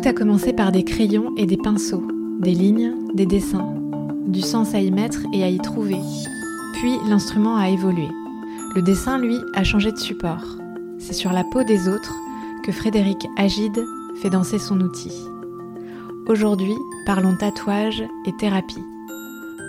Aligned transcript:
Tout 0.00 0.08
a 0.08 0.12
commencé 0.14 0.54
par 0.54 0.72
des 0.72 0.82
crayons 0.82 1.34
et 1.36 1.44
des 1.44 1.58
pinceaux, 1.58 2.06
des 2.38 2.54
lignes, 2.54 2.94
des 3.12 3.26
dessins, 3.26 3.74
du 4.26 4.40
sens 4.40 4.74
à 4.74 4.80
y 4.80 4.90
mettre 4.90 5.26
et 5.34 5.44
à 5.44 5.48
y 5.50 5.58
trouver. 5.58 5.98
Puis 6.74 6.96
l'instrument 7.06 7.56
a 7.56 7.68
évolué. 7.68 8.08
Le 8.74 8.80
dessin, 8.80 9.18
lui, 9.18 9.36
a 9.54 9.62
changé 9.62 9.92
de 9.92 9.98
support. 9.98 10.56
C'est 10.98 11.12
sur 11.12 11.32
la 11.32 11.44
peau 11.44 11.64
des 11.64 11.86
autres 11.86 12.14
que 12.64 12.72
Frédéric 12.72 13.28
Agide 13.36 13.84
fait 14.22 14.30
danser 14.30 14.58
son 14.58 14.80
outil. 14.80 15.12
Aujourd'hui, 16.26 16.76
parlons 17.04 17.36
tatouage 17.36 18.02
et 18.24 18.32
thérapie. 18.38 18.82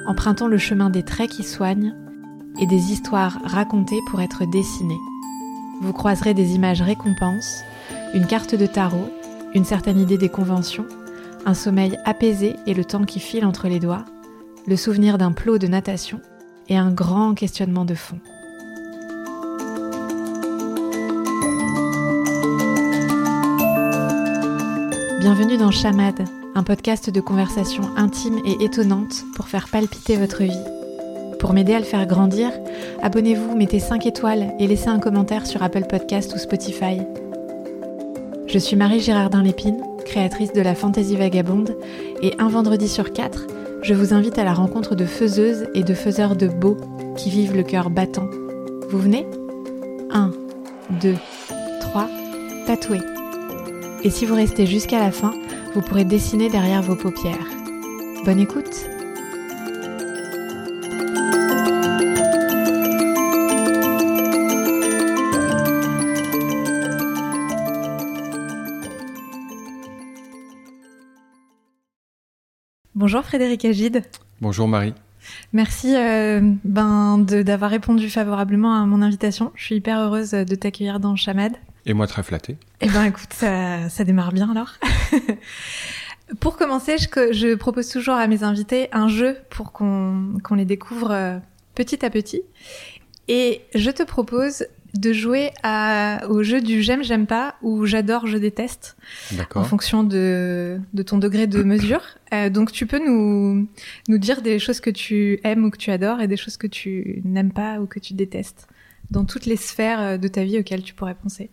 Empruntons 0.07 0.47
le 0.47 0.57
chemin 0.57 0.89
des 0.89 1.03
traits 1.03 1.31
qui 1.31 1.43
soignent 1.43 1.93
et 2.57 2.67
des 2.67 2.93
histoires 2.93 3.37
racontées 3.43 3.99
pour 4.09 4.21
être 4.21 4.49
dessinées. 4.49 5.01
Vous 5.81 5.91
croiserez 5.91 6.33
des 6.33 6.55
images 6.55 6.81
récompenses, 6.81 7.63
une 8.13 8.27
carte 8.27 8.55
de 8.55 8.65
tarot, 8.65 9.09
une 9.53 9.65
certaine 9.65 9.99
idée 9.99 10.17
des 10.17 10.29
conventions, 10.29 10.85
un 11.45 11.53
sommeil 11.53 11.97
apaisé 12.05 12.55
et 12.67 12.73
le 12.73 12.85
temps 12.85 13.03
qui 13.03 13.19
file 13.19 13.45
entre 13.45 13.67
les 13.67 13.79
doigts, 13.79 14.05
le 14.67 14.75
souvenir 14.75 15.17
d'un 15.17 15.31
plot 15.31 15.57
de 15.57 15.67
natation 15.67 16.21
et 16.69 16.77
un 16.77 16.91
grand 16.91 17.33
questionnement 17.33 17.85
de 17.85 17.95
fond. 17.95 18.19
Bienvenue 25.19 25.57
dans 25.57 25.71
Chamade, 25.71 26.25
un 26.55 26.63
podcast 26.63 27.09
de 27.09 27.21
conversation 27.21 27.83
intime 27.97 28.39
et 28.45 28.63
étonnante 28.63 29.23
pour 29.35 29.47
faire 29.47 29.67
palpiter 29.69 30.15
votre 30.15 30.43
vie. 30.43 30.63
Pour 31.39 31.53
m'aider 31.53 31.73
à 31.73 31.79
le 31.79 31.85
faire 31.85 32.05
grandir, 32.05 32.51
abonnez-vous, 33.01 33.55
mettez 33.55 33.79
5 33.79 34.05
étoiles 34.05 34.53
et 34.59 34.67
laissez 34.67 34.89
un 34.89 34.99
commentaire 34.99 35.47
sur 35.47 35.63
Apple 35.63 35.85
Podcast 35.89 36.33
ou 36.35 36.37
Spotify. 36.37 37.01
Je 38.51 38.59
suis 38.59 38.75
Marie 38.75 38.99
Girardin 38.99 39.41
Lépine, 39.41 39.81
créatrice 40.03 40.51
de 40.51 40.59
la 40.59 40.75
Fantaisie 40.75 41.15
Vagabonde, 41.15 41.77
et 42.21 42.33
un 42.37 42.49
vendredi 42.49 42.89
sur 42.89 43.13
quatre, 43.13 43.47
je 43.81 43.93
vous 43.93 44.13
invite 44.13 44.37
à 44.37 44.43
la 44.43 44.53
rencontre 44.53 44.93
de 44.93 45.05
faiseuses 45.05 45.67
et 45.73 45.83
de 45.83 45.93
faiseurs 45.93 46.35
de 46.35 46.47
beaux 46.47 46.75
qui 47.15 47.29
vivent 47.29 47.55
le 47.55 47.63
cœur 47.63 47.89
battant. 47.89 48.27
Vous 48.89 48.99
venez? 48.99 49.25
1, 50.11 50.31
2, 51.01 51.15
3, 51.79 52.09
tatouez. 52.67 52.99
Et 54.03 54.09
si 54.09 54.25
vous 54.25 54.35
restez 54.35 54.65
jusqu'à 54.65 54.99
la 54.99 55.11
fin, 55.11 55.33
vous 55.73 55.81
pourrez 55.81 56.03
dessiner 56.03 56.49
derrière 56.49 56.81
vos 56.81 56.97
paupières. 56.97 57.47
Bonne 58.25 58.41
écoute 58.41 58.85
Bonjour 73.11 73.25
Frédéric 73.25 73.65
Agide. 73.65 74.03
Bonjour 74.39 74.69
Marie. 74.69 74.93
Merci 75.51 75.93
euh, 75.97 76.39
ben, 76.63 77.17
d'avoir 77.17 77.69
répondu 77.69 78.09
favorablement 78.09 78.81
à 78.81 78.85
mon 78.85 79.01
invitation. 79.01 79.51
Je 79.53 79.65
suis 79.65 79.75
hyper 79.75 79.99
heureuse 79.99 80.31
de 80.31 80.55
t'accueillir 80.55 81.01
dans 81.01 81.17
Chamad. 81.17 81.51
Et 81.85 81.93
moi 81.93 82.07
très 82.07 82.23
flattée. 82.23 82.55
Eh 82.79 82.87
ben 82.87 83.03
écoute, 83.03 83.33
ça, 83.33 83.89
ça 83.89 84.05
démarre 84.05 84.31
bien 84.31 84.49
alors. 84.49 84.75
pour 86.39 86.55
commencer, 86.55 86.95
je, 86.99 87.33
je, 87.33 87.53
propose 87.55 87.89
toujours 87.89 88.15
à 88.15 88.25
mes 88.27 88.43
invités 88.43 88.87
un 88.93 89.09
jeu 89.09 89.35
pour 89.49 89.73
qu'on 89.73 90.55
les 90.55 90.63
découvre 90.63 91.11
euh, 91.11 91.37
petit 91.75 92.05
à 92.05 92.09
petit. 92.09 92.43
Et 93.27 93.59
je 93.75 93.91
te 93.91 94.03
propose 94.03 94.67
de 94.93 95.13
jouer 95.13 95.51
à, 95.63 96.21
au 96.29 96.43
jeu 96.43 96.61
du 96.61 96.81
j'aime, 96.81 97.03
j'aime 97.03 97.25
pas 97.25 97.55
ou 97.61 97.85
j'adore, 97.85 98.27
je 98.27 98.37
déteste. 98.37 98.97
En 99.55 99.63
fonction 99.63 100.03
de, 100.03 100.79
de, 100.93 101.03
ton 101.03 101.17
degré 101.17 101.47
de 101.47 101.63
mesure. 101.63 102.01
Euh, 102.33 102.49
donc 102.49 102.71
tu 102.71 102.85
peux 102.85 102.99
nous, 102.99 103.67
nous 104.07 104.17
dire 104.17 104.41
des 104.41 104.59
choses 104.59 104.79
que 104.79 104.89
tu 104.89 105.39
aimes 105.43 105.65
ou 105.65 105.69
que 105.69 105.77
tu 105.77 105.91
adores 105.91 106.21
et 106.21 106.27
des 106.27 106.37
choses 106.37 106.57
que 106.57 106.67
tu 106.67 107.21
n'aimes 107.23 107.53
pas 107.53 107.79
ou 107.79 107.85
que 107.85 107.99
tu 107.99 108.13
détestes 108.13 108.67
dans 109.11 109.25
toutes 109.25 109.45
les 109.45 109.57
sphères 109.57 110.01
euh, 110.01 110.17
de 110.17 110.27
ta 110.27 110.43
vie 110.43 110.59
auxquelles 110.59 110.83
tu 110.83 110.93
pourrais 110.93 111.15
penser. 111.15 111.49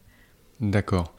D'accord. 0.60 1.14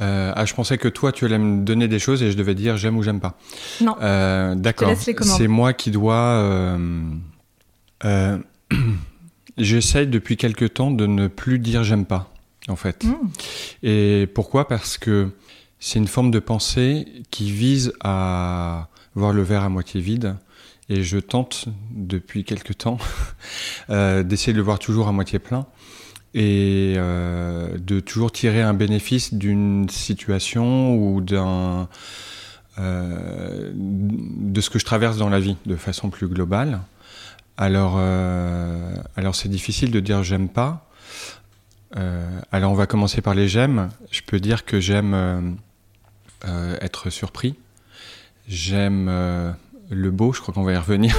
Euh, 0.00 0.32
ah, 0.34 0.44
je 0.44 0.54
pensais 0.54 0.76
que 0.76 0.88
toi, 0.88 1.12
tu 1.12 1.24
allais 1.24 1.38
me 1.38 1.62
donner 1.64 1.86
des 1.86 2.00
choses 2.00 2.24
et 2.24 2.32
je 2.32 2.36
devais 2.36 2.56
dire 2.56 2.76
j'aime 2.76 2.96
ou 2.96 3.02
j'aime 3.02 3.20
pas. 3.20 3.38
Non. 3.80 3.94
Euh, 4.00 4.56
D'accord. 4.56 4.92
C'est 4.96 5.46
moi 5.46 5.72
qui 5.72 5.92
dois. 5.92 6.76
J'essaye 9.58 10.06
depuis 10.06 10.36
quelque 10.36 10.64
temps 10.64 10.90
de 10.90 11.06
ne 11.06 11.28
plus 11.28 11.58
dire 11.58 11.84
j'aime 11.84 12.06
pas, 12.06 12.32
en 12.68 12.76
fait. 12.76 13.04
Hmm. 13.04 13.16
Et 13.82 14.28
pourquoi? 14.34 14.68
Parce 14.68 14.98
que 14.98 15.30
c'est 15.78 15.98
une 15.98 16.08
forme 16.08 16.30
de 16.30 16.38
pensée 16.38 17.06
qui 17.30 17.50
vise 17.50 17.92
à 18.00 18.88
voir 19.14 19.32
le 19.32 19.42
verre 19.42 19.62
à 19.62 19.68
moitié 19.68 20.00
vide. 20.00 20.36
Et 20.88 21.02
je 21.02 21.18
tente 21.18 21.66
depuis 21.92 22.44
quelque 22.44 22.72
temps 22.72 22.98
euh, 23.90 24.22
d'essayer 24.22 24.52
de 24.52 24.58
le 24.58 24.64
voir 24.64 24.78
toujours 24.78 25.08
à 25.08 25.12
moitié 25.12 25.38
plein 25.38 25.66
et 26.34 26.94
euh, 26.96 27.76
de 27.78 28.00
toujours 28.00 28.32
tirer 28.32 28.62
un 28.62 28.74
bénéfice 28.74 29.34
d'une 29.34 29.88
situation 29.88 30.94
ou 30.96 31.20
d'un 31.20 31.88
euh, 32.78 33.70
de 33.74 34.60
ce 34.60 34.70
que 34.70 34.78
je 34.78 34.84
traverse 34.84 35.16
dans 35.16 35.28
la 35.28 35.40
vie 35.40 35.56
de 35.66 35.76
façon 35.76 36.08
plus 36.08 36.28
globale. 36.28 36.80
Alors, 37.56 37.96
euh, 37.98 38.94
alors 39.16 39.34
c'est 39.34 39.48
difficile 39.48 39.90
de 39.90 40.00
dire 40.00 40.22
j'aime 40.22 40.48
pas. 40.48 40.88
Euh, 41.96 42.40
alors 42.52 42.72
on 42.72 42.74
va 42.74 42.86
commencer 42.86 43.20
par 43.20 43.34
les 43.34 43.48
j'aime. 43.48 43.90
Je 44.10 44.22
peux 44.22 44.40
dire 44.40 44.64
que 44.64 44.80
j'aime 44.80 45.58
euh, 46.46 46.76
être 46.80 47.10
surpris. 47.10 47.56
J'aime 48.48 49.06
le 49.90 50.10
beau, 50.10 50.32
je 50.32 50.40
crois 50.40 50.54
qu'on 50.54 50.62
va 50.62 50.72
y 50.72 50.76
revenir. 50.76 51.16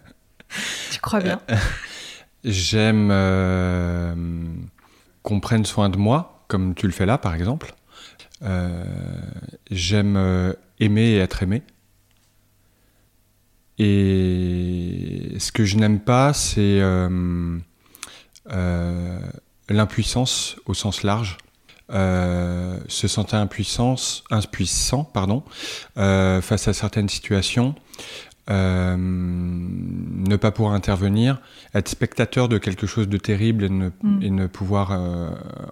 tu 0.92 1.00
crois 1.00 1.20
bien. 1.20 1.40
j'aime 2.44 3.08
qu'on 5.22 5.40
prenne 5.40 5.64
soin 5.64 5.88
de 5.88 5.96
moi, 5.96 6.44
comme 6.48 6.74
tu 6.74 6.86
le 6.86 6.92
fais 6.92 7.06
là 7.06 7.18
par 7.18 7.34
exemple. 7.34 7.74
j'aime 9.70 10.54
aimer 10.78 11.06
et 11.06 11.18
être 11.18 11.42
aimé. 11.42 11.62
Et 13.78 15.36
ce 15.38 15.52
que 15.52 15.64
je 15.64 15.76
n'aime 15.76 16.00
pas, 16.00 16.32
c'est 16.32 16.80
euh, 16.80 17.58
euh, 18.50 19.20
l'impuissance 19.68 20.56
au 20.66 20.74
sens 20.74 21.02
large. 21.02 21.38
Euh, 21.92 22.80
se 22.88 23.06
sentir 23.06 23.38
impuissance, 23.38 24.24
impuissant 24.32 25.04
pardon, 25.04 25.44
face 25.94 26.66
à 26.66 26.72
certaines 26.72 27.08
situations, 27.08 27.76
ne 28.48 30.36
pas 30.36 30.50
pouvoir 30.50 30.74
intervenir, 30.74 31.40
être 31.74 31.88
spectateur 31.88 32.48
de 32.48 32.58
quelque 32.58 32.88
chose 32.88 33.08
de 33.08 33.18
terrible 33.18 33.62
et 33.62 33.68
ne, 33.68 33.90
mm. 34.02 34.22
et 34.22 34.30
ne 34.30 34.46
pouvoir 34.48 34.98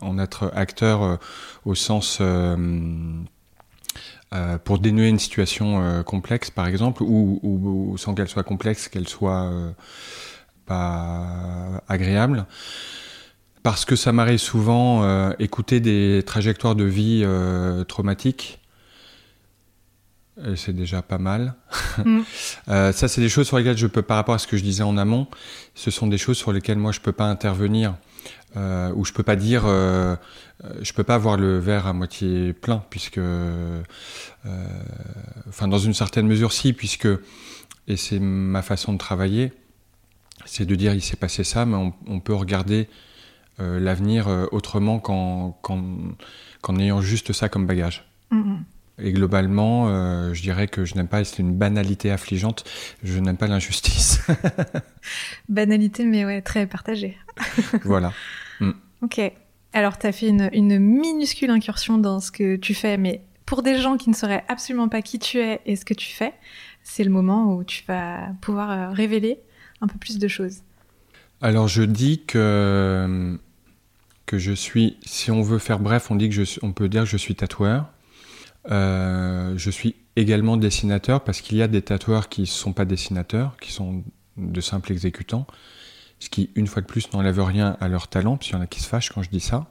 en 0.02 0.18
être 0.18 0.52
acteur 0.54 1.18
au 1.64 1.74
sens 1.74 2.20
euh, 4.32 4.58
pour 4.58 4.78
dénouer 4.78 5.08
une 5.08 5.18
situation 5.18 5.80
euh, 5.80 6.02
complexe, 6.02 6.50
par 6.50 6.66
exemple, 6.66 7.02
ou, 7.04 7.94
sans 7.98 8.14
qu'elle 8.14 8.28
soit 8.28 8.42
complexe, 8.42 8.88
qu'elle 8.88 9.06
soit 9.06 9.44
euh, 9.44 9.70
pas 10.66 11.82
agréable. 11.88 12.46
Parce 13.62 13.84
que 13.84 13.96
ça 13.96 14.12
m'arrive 14.12 14.38
souvent 14.38 15.30
écouter 15.38 15.80
des 15.80 16.22
trajectoires 16.26 16.74
de 16.74 16.84
vie 16.84 17.24
traumatiques. 17.88 18.60
C'est 20.54 20.74
déjà 20.74 21.00
pas 21.00 21.16
mal. 21.16 21.54
Mm. 22.04 22.20
ça, 22.66 23.08
c'est 23.08 23.22
des 23.22 23.30
choses 23.30 23.46
sur 23.46 23.56
lesquelles 23.56 23.78
je 23.78 23.86
peux, 23.86 24.02
par 24.02 24.18
rapport 24.18 24.34
à 24.34 24.38
ce 24.38 24.46
que 24.46 24.58
je 24.58 24.62
disais 24.62 24.82
en 24.82 24.98
amont, 24.98 25.28
ce 25.74 25.90
sont 25.90 26.08
des 26.08 26.18
choses 26.18 26.36
sur 26.36 26.52
lesquelles 26.52 26.76
moi 26.76 26.92
je 26.92 27.00
peux 27.00 27.12
pas 27.12 27.24
intervenir. 27.24 27.94
Euh, 28.56 28.92
où 28.94 29.04
je 29.04 29.12
peux 29.12 29.24
pas 29.24 29.34
dire, 29.34 29.64
euh, 29.66 30.14
je 30.80 30.92
peux 30.92 31.04
pas 31.04 31.14
avoir 31.14 31.36
le 31.36 31.58
verre 31.58 31.86
à 31.86 31.92
moitié 31.92 32.52
plein, 32.52 32.84
puisque, 32.90 33.18
euh, 33.18 33.82
enfin 35.48 35.68
dans 35.68 35.78
une 35.78 35.94
certaine 35.94 36.26
mesure 36.26 36.52
si, 36.52 36.72
puisque, 36.72 37.08
et 37.86 37.96
c'est 37.96 38.18
ma 38.18 38.62
façon 38.62 38.92
de 38.92 38.98
travailler, 38.98 39.52
c'est 40.46 40.64
de 40.64 40.74
dire 40.74 40.94
il 40.94 41.02
s'est 41.02 41.16
passé 41.16 41.44
ça, 41.44 41.66
mais 41.66 41.76
on, 42.06 42.20
peut 42.20 42.34
regarder 42.34 42.88
l'avenir 43.58 44.28
autrement 44.52 44.98
qu'en, 44.98 45.56
ayant 46.78 47.00
juste 47.00 47.32
ça 47.32 47.48
comme 47.48 47.66
bagage. 47.66 48.08
Mm-hmm. 48.32 48.58
Et 48.98 49.12
globalement, 49.12 49.88
je 50.32 50.40
dirais 50.40 50.68
que 50.68 50.84
je 50.84 50.94
n'aime 50.94 51.08
pas, 51.08 51.24
c'est 51.24 51.40
une 51.40 51.54
banalité 51.54 52.10
affligeante, 52.10 52.64
je 53.02 53.18
n'aime 53.18 53.36
pas 53.36 53.46
l'injustice. 53.46 54.20
banalité, 55.48 56.04
mais 56.04 56.24
ouais, 56.24 56.42
très 56.42 56.66
partagée. 56.66 57.16
voilà. 57.84 58.12
Mm. 58.60 58.72
Ok. 59.02 59.20
Alors, 59.74 59.98
tu 59.98 60.06
as 60.06 60.12
fait 60.12 60.28
une, 60.28 60.78
minuscule 60.78 61.50
incursion 61.50 61.98
dans 61.98 62.20
ce 62.20 62.30
que 62.30 62.54
tu 62.54 62.74
fais, 62.74 62.96
mais 62.96 63.22
pour 63.44 63.62
des 63.62 63.76
gens 63.80 63.96
qui 63.96 64.08
ne 64.08 64.14
sauraient 64.14 64.44
absolument 64.46 64.88
pas 64.88 65.02
qui 65.02 65.18
tu 65.18 65.38
es 65.38 65.60
et 65.66 65.74
ce 65.74 65.84
que 65.84 65.94
tu 65.94 66.12
fais, 66.12 66.32
c'est 66.84 67.02
le 67.02 67.10
moment 67.10 67.52
où 67.52 67.64
tu 67.64 67.82
vas 67.88 68.28
pouvoir 68.40 68.70
euh, 68.70 68.90
révéler 68.90 69.40
un 69.80 69.88
peu 69.88 69.98
plus 69.98 70.20
de 70.20 70.28
choses. 70.28 70.58
Alors, 71.42 71.66
je 71.66 71.82
dis 71.82 72.22
que, 72.24 73.36
je 74.32 74.52
suis, 74.52 74.96
si 75.04 75.32
on 75.32 75.42
veut 75.42 75.58
faire 75.58 75.80
bref, 75.80 76.08
on, 76.08 76.18
peut 76.72 76.88
dire 76.88 77.02
que 77.02 77.08
je 77.08 77.16
suis 77.16 77.34
tatoueur. 77.34 77.90
je 78.70 79.70
suis 79.72 79.96
également 80.14 80.56
dessinateur 80.56 81.24
parce 81.24 81.40
qu'il 81.40 81.58
y 81.58 81.62
a 81.62 81.68
des 81.68 81.82
tatoueurs 81.82 82.28
qui 82.28 82.42
ne 82.42 82.46
sont 82.46 82.72
pas 82.72 82.84
dessinateurs, 82.84 83.56
qui 83.60 83.72
sont 83.72 84.04
de 84.36 84.60
simples 84.60 84.92
exécutants, 84.92 85.48
ce 86.24 86.30
qui, 86.30 86.50
une 86.54 86.66
fois 86.66 86.80
de 86.80 86.86
plus, 86.86 87.12
n'enlève 87.12 87.38
rien 87.42 87.76
à 87.80 87.88
leur 87.88 88.08
talent, 88.08 88.38
puis 88.38 88.50
il 88.50 88.52
y 88.52 88.56
en 88.56 88.62
a 88.62 88.66
qui 88.66 88.80
se 88.80 88.88
fâchent 88.88 89.10
quand 89.10 89.22
je 89.22 89.28
dis 89.28 89.40
ça. 89.40 89.66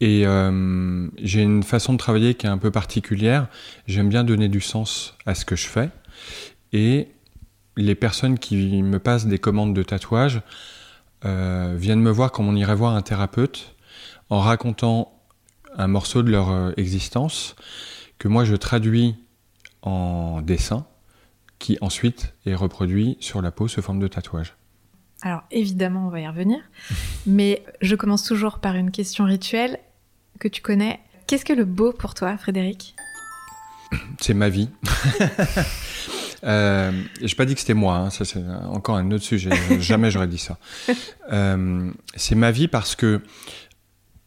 Et 0.00 0.26
euh, 0.26 1.08
j'ai 1.22 1.42
une 1.42 1.62
façon 1.62 1.94
de 1.94 1.98
travailler 1.98 2.34
qui 2.34 2.46
est 2.46 2.50
un 2.50 2.58
peu 2.58 2.70
particulière. 2.70 3.48
J'aime 3.86 4.10
bien 4.10 4.22
donner 4.22 4.48
du 4.48 4.60
sens 4.60 5.16
à 5.24 5.34
ce 5.34 5.46
que 5.46 5.56
je 5.56 5.66
fais. 5.66 5.90
Et 6.72 7.08
les 7.76 7.94
personnes 7.94 8.38
qui 8.38 8.82
me 8.82 8.98
passent 8.98 9.26
des 9.26 9.38
commandes 9.38 9.74
de 9.74 9.82
tatouage 9.82 10.42
euh, 11.24 11.74
viennent 11.78 12.00
me 12.00 12.10
voir 12.10 12.30
comme 12.30 12.48
on 12.48 12.56
irait 12.56 12.74
voir 12.74 12.94
un 12.94 13.02
thérapeute 13.02 13.74
en 14.28 14.40
racontant 14.40 15.12
un 15.76 15.86
morceau 15.86 16.22
de 16.22 16.30
leur 16.30 16.50
euh, 16.50 16.72
existence 16.76 17.56
que 18.18 18.28
moi 18.28 18.44
je 18.44 18.54
traduis 18.54 19.14
en 19.82 20.42
dessin 20.42 20.86
qui 21.58 21.78
ensuite 21.80 22.34
est 22.44 22.54
reproduit 22.54 23.16
sur 23.20 23.40
la 23.40 23.50
peau 23.50 23.66
sous 23.68 23.82
forme 23.82 23.98
de 24.00 24.08
tatouage. 24.08 24.54
Alors 25.22 25.42
évidemment, 25.50 26.06
on 26.06 26.10
va 26.10 26.20
y 26.20 26.26
revenir, 26.26 26.58
mais 27.26 27.64
je 27.80 27.94
commence 27.94 28.24
toujours 28.24 28.58
par 28.58 28.74
une 28.74 28.90
question 28.90 29.24
rituelle 29.24 29.78
que 30.38 30.48
tu 30.48 30.62
connais. 30.62 31.00
Qu'est-ce 31.26 31.44
que 31.44 31.52
le 31.52 31.64
beau 31.64 31.92
pour 31.92 32.14
toi, 32.14 32.36
Frédéric 32.38 32.94
C'est 34.20 34.34
ma 34.34 34.48
vie. 34.48 34.68
euh, 36.44 36.92
je 37.18 37.24
n'ai 37.24 37.34
pas 37.34 37.44
dit 37.44 37.54
que 37.54 37.60
c'était 37.60 37.74
moi, 37.74 37.96
hein, 37.96 38.10
ça 38.10 38.24
c'est 38.24 38.42
encore 38.64 38.96
un 38.96 39.10
autre 39.10 39.24
sujet, 39.24 39.50
jamais 39.80 40.10
j'aurais 40.10 40.28
dit 40.28 40.38
ça. 40.38 40.58
Euh, 41.32 41.90
c'est 42.14 42.34
ma 42.34 42.50
vie 42.50 42.68
parce 42.68 42.94
que 42.96 43.22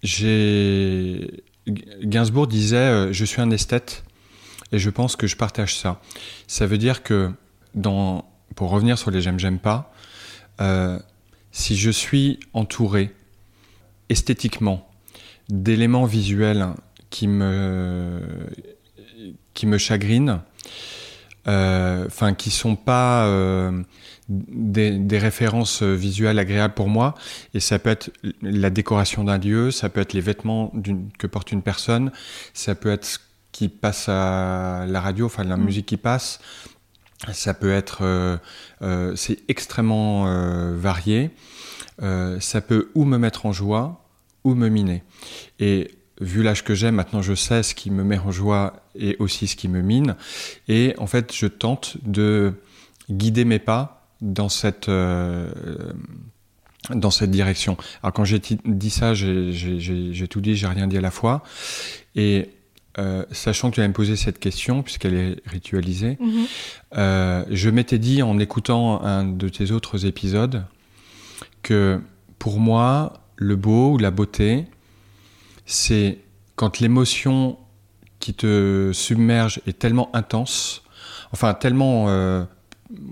j'ai... 0.01 1.43
Gainsbourg 1.65 2.47
disait 2.47 2.75
euh, 2.75 3.13
Je 3.13 3.23
suis 3.23 3.41
un 3.41 3.49
esthète 3.49 4.03
et 4.73 4.79
je 4.79 4.89
pense 4.89 5.15
que 5.15 5.27
je 5.27 5.37
partage 5.37 5.77
ça. 5.77 6.01
Ça 6.45 6.65
veut 6.65 6.77
dire 6.77 7.03
que, 7.03 7.31
dans, 7.73 8.25
pour 8.55 8.69
revenir 8.69 8.97
sur 8.97 9.11
les 9.11 9.21
j'aime, 9.21 9.39
j'aime 9.39 9.59
pas, 9.59 9.92
euh, 10.61 10.99
si 11.51 11.75
je 11.77 11.89
suis 11.89 12.39
entouré 12.53 13.13
esthétiquement 14.09 14.89
d'éléments 15.49 16.05
visuels 16.05 16.67
qui 17.09 17.27
me, 17.27 18.21
qui 19.53 19.65
me 19.65 19.77
chagrinent, 19.77 20.41
euh, 21.47 22.05
enfin 22.07 22.33
qui 22.33 22.49
sont 22.49 22.75
pas 22.75 23.25
euh, 23.25 23.83
des, 24.29 24.91
des, 24.97 25.19
références 25.19 25.83
visuelles 25.83 26.39
agréables 26.39 26.73
pour 26.73 26.87
moi 26.87 27.15
et 27.53 27.59
ça 27.59 27.79
peut 27.79 27.89
être 27.89 28.11
la 28.41 28.69
décoration 28.69 29.25
d'un 29.25 29.37
lieu 29.37 29.69
ça 29.69 29.89
peut 29.89 29.99
être 29.99 30.13
les 30.13 30.21
vêtements 30.21 30.71
que 31.17 31.27
porte 31.27 31.51
une 31.51 31.61
personne 31.61 32.13
ça 32.53 32.75
peut 32.75 32.91
être 32.91 33.19
qui 33.53 33.69
passe 33.69 34.09
à 34.09 34.85
la 34.85 34.99
radio, 34.99 35.27
enfin 35.27 35.45
la 35.45 35.55
mm. 35.55 35.63
musique 35.63 35.85
qui 35.85 35.97
passe. 35.97 36.39
Ça 37.31 37.53
peut 37.53 37.71
être, 37.71 37.99
euh, 38.01 38.37
euh, 38.81 39.15
c'est 39.15 39.39
extrêmement 39.47 40.27
euh, 40.27 40.75
varié. 40.75 41.31
ça 42.39 42.61
peut 42.61 42.89
ou 42.95 43.05
me 43.05 43.17
mettre 43.17 43.45
en 43.45 43.53
joie 43.53 44.05
ou 44.43 44.55
me 44.55 44.67
miner. 44.67 45.03
Et 45.59 45.91
vu 46.19 46.43
l'âge 46.43 46.63
que 46.63 46.75
j'ai, 46.75 46.91
maintenant 46.91 47.21
je 47.21 47.33
sais 47.33 47.63
ce 47.63 47.73
qui 47.75 47.91
me 47.91 48.03
met 48.03 48.17
en 48.17 48.31
joie 48.31 48.83
et 48.95 49.15
aussi 49.19 49.47
ce 49.47 49.55
qui 49.55 49.69
me 49.69 49.81
mine. 49.81 50.15
Et 50.67 50.95
en 50.97 51.07
fait, 51.07 51.33
je 51.33 51.47
tente 51.47 51.97
de 52.03 52.53
guider 53.09 53.45
mes 53.45 53.59
pas 53.59 54.09
dans 54.21 54.49
cette 54.49 54.89
dans 56.89 57.11
cette 57.11 57.31
direction. 57.31 57.77
Alors 58.01 58.11
quand 58.11 58.25
j'ai 58.25 58.39
dit 58.39 58.89
ça, 58.89 59.13
j'ai 59.13 60.27
tout 60.29 60.41
dit, 60.41 60.55
j'ai 60.55 60.67
rien 60.67 60.87
dit 60.87 60.97
à 60.97 61.01
la 61.01 61.11
fois. 61.11 61.43
Et 62.15 62.49
euh, 62.99 63.25
sachant 63.31 63.69
que 63.69 63.75
tu 63.75 63.81
allais 63.81 63.87
me 63.87 63.93
poser 63.93 64.15
cette 64.15 64.39
question, 64.39 64.83
puisqu'elle 64.83 65.15
est 65.15 65.35
ritualisée, 65.47 66.17
mhm. 66.19 66.45
euh, 66.97 67.43
je 67.49 67.69
m'étais 67.69 67.97
dit 67.97 68.21
en 68.21 68.37
écoutant 68.37 69.01
un 69.03 69.23
de 69.23 69.49
tes 69.49 69.71
autres 69.71 70.05
épisodes 70.05 70.65
que 71.63 71.99
pour 72.37 72.59
moi, 72.59 73.21
le 73.35 73.55
beau 73.55 73.93
ou 73.93 73.97
la 73.97 74.11
beauté, 74.11 74.65
c'est 75.65 76.19
quand 76.55 76.79
l'émotion 76.79 77.57
qui 78.19 78.33
te 78.33 78.91
submerge 78.93 79.59
est 79.65 79.79
tellement 79.79 80.09
intense, 80.15 80.83
enfin 81.31 81.53
tellement, 81.53 82.09
euh, 82.09 82.43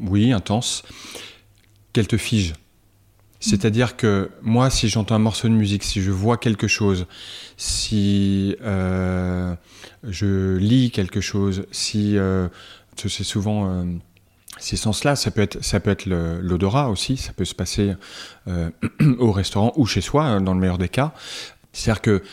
oui, 0.04 0.32
intense, 0.32 0.84
qu'elle 1.92 2.08
te 2.08 2.18
fige. 2.18 2.54
C'est-à-dire 3.42 3.98
que 3.98 4.30
moi, 4.44 4.70
si 4.70 4.88
j'entends 4.88 5.16
un 5.16 5.20
morceau 5.20 5.50
de 5.50 5.54
musique, 5.54 5.84
si 5.84 6.00
je 6.00 6.12
vois 6.12 6.38
quelque 6.38 6.68
chose, 6.68 7.08
si 7.58 8.56
euh, 8.62 9.56
je 10.04 10.58
lis 10.58 10.92
quelque 10.92 11.22
chose, 11.22 11.66
si 11.72 12.20
euh, 12.20 12.48
c'est 12.96 13.24
souvent 13.24 13.68
euh, 13.68 13.84
ces 14.60 14.78
sens-là, 14.78 15.16
ça 15.16 15.32
peut 15.32 15.42
être 15.42 15.64
ça 15.64 15.80
peut 15.80 15.90
être 15.90 16.06
l'odorat 16.06 16.90
aussi, 16.92 17.18
ça 17.18 17.34
peut 17.34 17.46
se 17.46 17.56
passer 17.56 17.96
au 19.18 19.32
restaurant 19.32 19.74
ou 19.76 19.88
chez 19.88 20.02
soi, 20.02 20.40
dans 20.40 20.54
le 20.54 20.60
meilleur 20.60 20.78
des 20.78 20.90
cas. 20.90 21.12
C'est-à-dire 21.74 22.02
que 22.02 22.24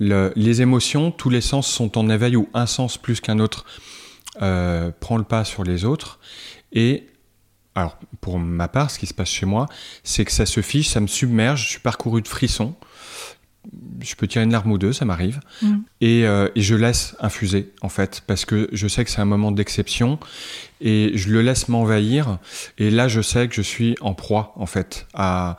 les 0.00 0.62
émotions, 0.62 1.12
tous 1.12 1.30
les 1.30 1.40
sens 1.40 1.68
sont 1.68 1.96
en 1.96 2.10
éveil 2.10 2.34
ou 2.34 2.48
un 2.54 2.66
sens 2.66 2.98
plus 2.98 3.20
qu'un 3.20 3.38
autre 3.38 3.66
prend 4.34 5.16
le 5.16 5.24
pas 5.24 5.44
sur 5.44 5.62
les 5.62 5.84
autres 5.84 6.18
et 6.72 7.06
alors 7.76 7.98
pour 8.22 8.38
ma 8.38 8.68
part, 8.68 8.90
ce 8.90 8.98
qui 8.98 9.06
se 9.06 9.14
passe 9.14 9.28
chez 9.28 9.46
moi, 9.46 9.66
c'est 10.02 10.24
que 10.24 10.32
ça 10.32 10.46
se 10.46 10.62
fiche, 10.62 10.88
ça 10.88 11.00
me 11.00 11.06
submerge, 11.06 11.64
je 11.64 11.68
suis 11.68 11.80
parcouru 11.80 12.22
de 12.22 12.28
frissons. 12.28 12.74
Je 14.00 14.14
peux 14.14 14.28
tirer 14.28 14.44
une 14.44 14.52
larme 14.52 14.70
ou 14.70 14.78
deux, 14.78 14.92
ça 14.92 15.04
m'arrive. 15.04 15.40
Mm. 15.60 15.74
Euh, 16.02 16.48
et, 16.54 16.62
je 16.62 16.74
laisse 16.74 17.16
infuser, 17.20 17.72
en 17.82 17.88
fait, 17.88 18.22
parce 18.26 18.44
que 18.44 18.68
je 18.72 18.86
sais 18.86 19.04
que 19.04 19.10
c'est 19.10 19.20
un 19.20 19.26
moment 19.26 19.50
d'exception 19.50 20.18
et 20.80 21.10
je 21.14 21.30
le 21.30 21.42
laisse 21.42 21.68
m'envahir. 21.68 22.38
Et 22.78 22.90
là, 22.90 23.08
je 23.08 23.20
sais 23.20 23.48
que 23.48 23.54
je 23.54 23.62
suis 23.62 23.96
en 24.00 24.14
proie, 24.14 24.52
en 24.56 24.66
fait, 24.66 25.06
à, 25.14 25.58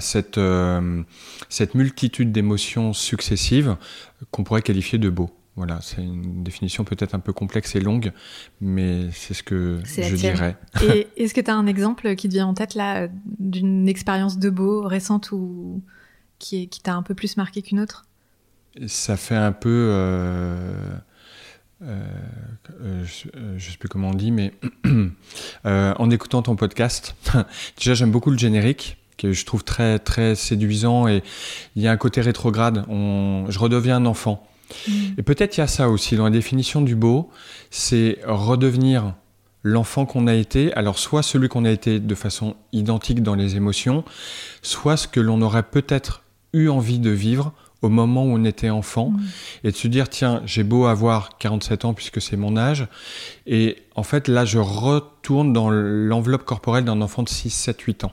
cette, 0.00 0.38
euh, 0.38 1.02
cette 1.48 1.74
multitude 1.74 2.30
d'émotions 2.30 2.92
successives 2.92 3.76
qu'on 4.30 4.44
pourrait 4.44 4.62
qualifier 4.62 4.98
de 4.98 5.08
beau. 5.08 5.30
Voilà, 5.58 5.80
c'est 5.82 6.00
une 6.00 6.44
définition 6.44 6.84
peut-être 6.84 7.16
un 7.16 7.18
peu 7.18 7.32
complexe 7.32 7.74
et 7.74 7.80
longue, 7.80 8.12
mais 8.60 9.10
c'est 9.10 9.34
ce 9.34 9.42
que 9.42 9.80
je 9.84 10.14
dirais. 10.14 10.56
Et 10.84 11.08
est-ce 11.16 11.34
que 11.34 11.40
tu 11.40 11.50
as 11.50 11.56
un 11.56 11.66
exemple 11.66 12.14
qui 12.14 12.28
te 12.28 12.34
vient 12.34 12.46
en 12.46 12.54
tête 12.54 12.76
là 12.76 13.08
d'une 13.40 13.88
expérience 13.88 14.38
de 14.38 14.50
beau 14.50 14.82
récente 14.82 15.32
ou 15.32 15.82
qui, 16.38 16.68
qui 16.68 16.80
t'a 16.80 16.94
un 16.94 17.02
peu 17.02 17.16
plus 17.16 17.36
marqué 17.36 17.60
qu'une 17.60 17.80
autre? 17.80 18.06
Ça 18.86 19.16
fait 19.16 19.34
un 19.34 19.50
peu. 19.50 19.88
Euh, 19.90 20.92
euh, 21.82 22.06
euh, 22.80 23.04
je 23.04 23.26
ne 23.36 23.58
sais 23.58 23.78
plus 23.78 23.88
comment 23.88 24.10
on 24.10 24.14
dit, 24.14 24.30
mais 24.30 24.54
en 25.64 26.10
écoutant 26.10 26.42
ton 26.42 26.54
podcast, 26.54 27.16
déjà 27.76 27.94
j'aime 27.94 28.12
beaucoup 28.12 28.30
le 28.30 28.38
générique 28.38 28.96
que 29.16 29.32
je 29.32 29.44
trouve 29.44 29.64
très 29.64 29.98
très 29.98 30.36
séduisant 30.36 31.08
et 31.08 31.24
il 31.74 31.82
y 31.82 31.88
a 31.88 31.90
un 31.90 31.96
côté 31.96 32.20
rétrograde. 32.20 32.84
On, 32.88 33.46
je 33.48 33.58
redeviens 33.58 33.96
un 33.96 34.06
enfant. 34.06 34.48
Et 35.16 35.22
peut-être 35.22 35.56
il 35.56 35.60
y 35.60 35.62
a 35.62 35.66
ça 35.66 35.88
aussi 35.88 36.16
dans 36.16 36.24
la 36.24 36.30
définition 36.30 36.80
du 36.80 36.94
beau, 36.94 37.30
c'est 37.70 38.18
redevenir 38.26 39.14
l'enfant 39.62 40.06
qu'on 40.06 40.26
a 40.26 40.34
été, 40.34 40.72
alors 40.74 40.98
soit 40.98 41.22
celui 41.22 41.48
qu'on 41.48 41.64
a 41.64 41.70
été 41.70 42.00
de 42.00 42.14
façon 42.14 42.56
identique 42.72 43.22
dans 43.22 43.34
les 43.34 43.56
émotions, 43.56 44.04
soit 44.62 44.96
ce 44.96 45.08
que 45.08 45.20
l'on 45.20 45.42
aurait 45.42 45.64
peut-être 45.64 46.22
eu 46.52 46.68
envie 46.68 46.98
de 46.98 47.10
vivre 47.10 47.52
au 47.82 47.88
moment 47.88 48.24
où 48.24 48.30
on 48.30 48.44
était 48.44 48.70
enfant, 48.70 49.10
mm. 49.10 49.20
et 49.64 49.70
de 49.70 49.76
se 49.76 49.86
dire, 49.86 50.08
tiens, 50.08 50.42
j'ai 50.44 50.64
beau 50.64 50.86
avoir 50.86 51.38
47 51.38 51.84
ans 51.84 51.94
puisque 51.94 52.20
c'est 52.20 52.36
mon 52.36 52.56
âge, 52.56 52.88
et 53.46 53.76
en 53.94 54.02
fait 54.02 54.26
là 54.26 54.44
je 54.44 54.58
retourne 54.58 55.52
dans 55.52 55.70
l'enveloppe 55.70 56.44
corporelle 56.44 56.84
d'un 56.84 57.00
enfant 57.00 57.22
de 57.22 57.28
6, 57.28 57.50
7, 57.50 57.80
8 57.80 58.04
ans. 58.04 58.12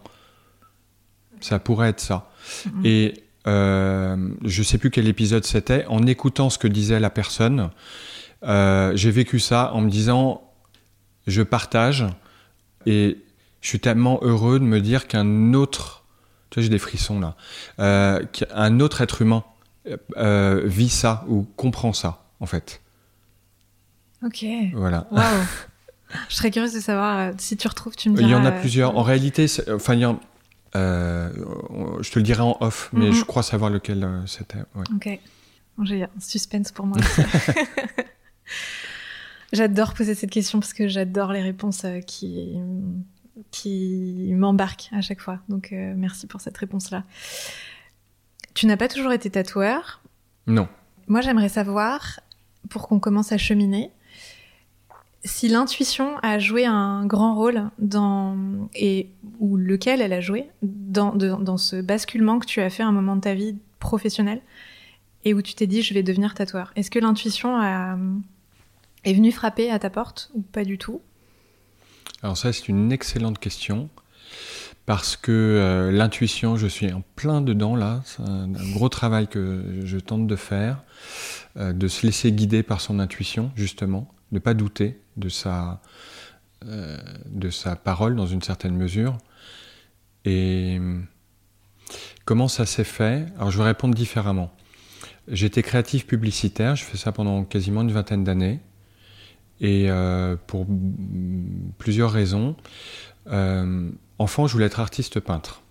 Ça 1.42 1.60
pourrait 1.60 1.90
être 1.90 2.00
ça. 2.00 2.30
Mm. 2.66 2.86
Et 2.86 3.14
euh, 3.48 4.30
je 4.44 4.64
sais 4.64 4.78
plus 4.78 4.90
quel 4.90 5.08
épisode 5.08 5.46
c'était, 5.46 5.86
en 5.88 6.06
écoutant 6.08 6.50
ce 6.50 6.58
que 6.58 6.68
disait 6.68 7.00
la 7.00 7.10
personne, 7.10 7.70
euh, 8.44 8.92
j'ai 8.96 9.12
vécu 9.12 9.40
ça 9.40 9.72
en 9.74 9.82
me 9.82 9.90
disant, 9.90 10.50
je 11.28 11.42
partage 11.42 12.06
et 12.86 13.18
je 13.62 13.68
suis 13.68 13.80
tellement 13.80 14.20
heureux 14.22 14.60
de 14.60 14.66
me 14.66 14.82
dire 14.82 15.08
qu'un 15.08 15.54
autre, 15.54 16.06
tu 16.50 16.60
vois, 16.60 16.64
j'ai 16.64 16.70
des 16.70 16.80
frissons 16.80 17.20
là, 17.20 17.36
euh, 17.80 18.24
qu'un 18.26 18.80
autre 18.80 19.02
être 19.02 19.22
humain 19.22 19.44
vit 20.18 20.90
ça 20.90 21.24
ou 21.28 21.44
comprend 21.56 21.94
ça, 21.94 22.26
en 22.40 22.48
fait. 22.48 22.82
Ok. 24.24 24.44
Voilà. 24.74 25.08
je 26.30 26.36
serais 26.36 26.50
curieuse 26.50 26.74
de 26.74 26.80
savoir 26.80 27.34
si 27.38 27.56
tu 27.58 27.68
retrouves, 27.68 27.96
tu 27.96 28.10
me 28.10 28.16
diras. 28.16 28.28
Il 28.28 28.32
y 28.32 28.36
en 28.36 28.46
a 28.46 28.52
plusieurs. 28.52 28.98
En 28.98 29.04
réalité, 29.04 29.46
enfin, 29.70 29.94
il 29.94 30.00
y 30.00 30.06
en 30.06 30.20
euh, 30.76 31.30
je 32.02 32.12
te 32.12 32.20
le 32.20 32.24
dirai 32.24 32.42
en 32.42 32.58
off, 32.60 32.90
mais 32.94 33.08
mhm. 33.08 33.14
je 33.14 33.24
crois 33.24 33.44
savoir 33.44 33.70
lequel 33.70 34.04
euh, 34.04 34.26
c'était. 34.26 34.60
Ok. 34.94 35.20
J'ai 35.84 36.04
un 36.04 36.10
suspense 36.20 36.72
pour 36.72 36.86
moi. 36.86 36.98
j'adore 39.54 39.94
poser 39.94 40.16
cette 40.16 40.30
question 40.30 40.60
parce 40.60 40.74
que 40.74 40.88
j'adore 40.88 41.32
les 41.32 41.42
réponses 41.42 41.86
euh, 41.86 42.00
qui, 42.00 42.58
qui 43.52 44.34
m'embarquent 44.36 44.90
à 44.92 45.02
chaque 45.02 45.22
fois. 45.22 45.40
Donc 45.50 45.72
merci 45.72 46.28
pour 46.28 46.42
cette 46.42 46.58
réponse-là. 46.58 47.04
Tu 48.54 48.68
n'as 48.68 48.78
pas 48.78 48.88
toujours 48.88 49.12
été 49.12 49.30
tatoueur? 49.30 50.02
Non. 50.48 50.68
Moi 51.08 51.22
j'aimerais 51.22 51.50
savoir 51.50 52.20
pour 52.70 52.88
qu'on 52.88 53.00
commence 53.00 53.32
à 53.32 53.38
cheminer, 53.38 53.92
si 55.26 55.48
l'intuition 55.48 56.18
a 56.22 56.40
joué 56.40 56.66
un 56.66 57.06
grand 57.06 57.36
rôle 57.36 57.70
dans 57.80 58.38
et 58.76 59.10
ou 59.40 59.58
lequel 59.58 60.02
elle 60.02 60.14
a 60.14 60.22
joué 60.22 60.50
dans, 60.62 61.58
ce 61.58 61.82
basculement 61.82 62.40
que 62.40 62.46
tu 62.46 62.62
as 62.62 62.70
fait 62.70 62.84
à 62.84 62.88
un 62.88 62.92
moment 62.92 63.16
de 63.16 63.22
ta 63.22 63.34
vie 63.34 63.58
professionnelle 63.80 64.42
et 65.24 65.34
où 65.34 65.42
tu 65.42 65.56
t'es 65.56 65.68
dit 65.68 65.82
je 65.82 65.94
vais 65.94 66.04
devenir 66.04 66.36
tatoueur. 66.36 66.72
Est-ce 66.76 66.92
que 66.92 67.00
l'intuition 67.00 67.62
est 67.62 69.14
venue 69.14 69.32
frapper 69.32 69.72
à 69.72 69.80
ta 69.80 69.90
porte 69.90 70.30
ou 70.36 70.42
pas 70.42 70.64
du 70.64 70.78
tout? 70.78 71.02
Alors 72.22 72.38
ça 72.38 72.54
c'est 72.54 72.70
une 72.70 72.92
excellente 72.92 73.40
question 73.40 73.90
parce 74.86 75.18
que 75.18 75.32
euh, 75.32 75.92
l'intuition, 75.92 76.58
je 76.58 76.68
suis 76.68 76.92
en 76.94 77.02
plein 77.16 77.42
dedans 77.42 77.76
là, 77.76 78.04
c'est 78.06 78.22
un, 78.22 78.48
gros 78.74 78.90
travail 78.90 79.28
que 79.28 79.64
je 79.84 79.98
tente 79.98 80.28
de 80.28 80.36
faire, 80.36 80.84
euh, 81.58 81.74
de 81.74 81.88
se 81.88 82.06
laisser 82.06 82.32
guider 82.32 82.62
par 82.62 82.82
son 82.82 83.00
intuition 83.00 83.52
justement, 83.56 84.08
ne 84.36 84.40
pas 84.40 84.54
douter 84.54 85.00
de 85.18 85.30
sa, 85.30 85.82
euh, 86.66 86.98
de 87.26 87.50
sa 87.50 87.76
parole 87.76 88.16
dans 88.16 88.28
une 88.28 88.42
certaine 88.42 88.76
mesure. 88.76 89.18
Et 90.26 90.80
comment 92.26 92.48
ça 92.48 92.66
s'est 92.66 92.84
fait? 92.84 93.28
Alors 93.38 93.52
je 93.52 93.58
vais 93.58 93.64
répondre 93.64 93.96
différemment. 93.96 94.52
J'étais 95.28 95.64
créatif 95.64 96.06
publicitaire, 96.06 96.76
je 96.76 96.84
fais 96.84 96.98
ça 96.98 97.12
pendant 97.12 97.44
quasiment 97.44 97.82
une 97.82 97.92
vingtaine 97.92 98.24
d'années. 98.24 98.60
Et 99.62 99.88
pour 100.48 100.68
plusieurs 101.78 102.12
raisons. 102.12 102.56
Euh, 103.28 103.90
enfant, 104.20 104.48
je 104.48 104.54
voulais 104.54 104.66
être 104.66 104.80
artiste 104.80 105.20
peintre. 105.20 105.62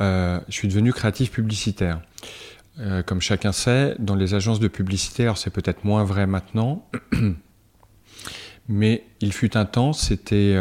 Euh, 0.00 0.40
je 0.48 0.54
suis 0.54 0.68
devenu 0.68 0.92
créatif 0.92 1.30
publicitaire. 1.30 2.00
Euh, 2.78 3.02
comme 3.02 3.20
chacun 3.20 3.52
sait, 3.52 3.94
dans 3.98 4.14
les 4.14 4.34
agences 4.34 4.60
de 4.60 4.68
publicité, 4.68 5.24
alors 5.24 5.36
c'est 5.36 5.50
peut-être 5.50 5.84
moins 5.84 6.04
vrai 6.04 6.26
maintenant, 6.26 6.88
mais 8.68 9.04
il 9.20 9.32
fut 9.32 9.56
un 9.56 9.64
temps, 9.64 9.92
c'était, 9.92 10.56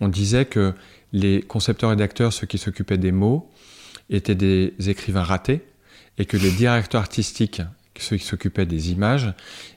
on 0.00 0.08
disait 0.08 0.44
que 0.44 0.74
les 1.12 1.42
concepteurs-rédacteurs, 1.42 2.32
ceux 2.32 2.46
qui 2.46 2.58
s'occupaient 2.58 2.98
des 2.98 3.12
mots, 3.12 3.50
étaient 4.10 4.34
des 4.34 4.74
écrivains 4.86 5.22
ratés, 5.22 5.62
et 6.18 6.24
que 6.26 6.36
les 6.36 6.50
directeurs 6.50 7.00
artistiques, 7.00 7.62
ceux 7.98 8.16
qui 8.16 8.24
s'occupaient 8.24 8.66
des 8.66 8.92
images, 8.92 9.32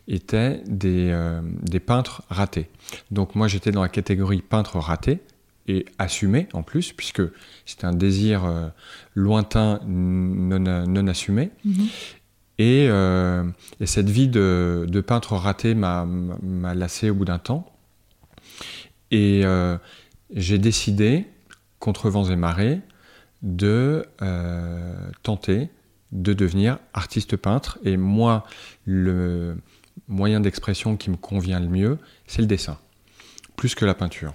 étaient 0.08 0.62
des, 0.66 1.16
des 1.62 1.80
peintres 1.80 2.24
ratés. 2.30 2.68
Donc 3.12 3.36
moi 3.36 3.48
j'étais 3.48 3.72
dans 3.72 3.82
la 3.82 3.90
catégorie 3.90 4.42
peintre 4.42 4.78
raté, 4.80 5.20
et 5.68 5.86
assumé 5.98 6.48
en 6.54 6.64
plus, 6.64 6.94
puisque 6.94 7.22
c'était 7.66 7.86
un 7.86 7.94
désir 7.94 8.46
euh, 8.46 8.68
lointain, 9.16 9.80
non, 9.86 11.08
assumé. 11.08 11.52
Euh, 12.60 13.44
et, 13.80 13.86
cette 13.86 14.10
vie 14.10 14.28
de, 14.28 15.04
peintre 15.06 15.34
raté 15.34 15.76
m'a 15.76 16.06
lassé 16.74 17.10
au 17.10 17.16
bout 17.16 17.26
d'un 17.26 17.40
temps. 17.40 17.66
Et 19.12 19.42
euh, 19.46 19.78
j'ai 20.34 20.58
décidé, 20.58 21.26
contre 21.80 22.10
vents 22.10 22.30
et 22.30 22.36
marées, 22.36 22.80
de 23.42 24.06
tenter 25.24 25.70
de 26.12 26.34
devenir 26.34 26.80
artiste 26.94 27.36
peintre. 27.36 27.78
Et 27.84 27.98
moi, 27.98 28.46
le 28.86 29.58
moyen 30.08 30.40
d'expression 30.40 30.98
qui 30.98 31.10
me 31.10 31.18
convient 31.18 31.60
le 31.60 31.68
mieux, 31.68 31.98
c'est 32.28 32.42
le 32.42 32.48
dessin, 32.48 32.78
plus 33.56 33.76
que 33.76 33.86
la 33.86 33.94
peinture. 33.94 34.34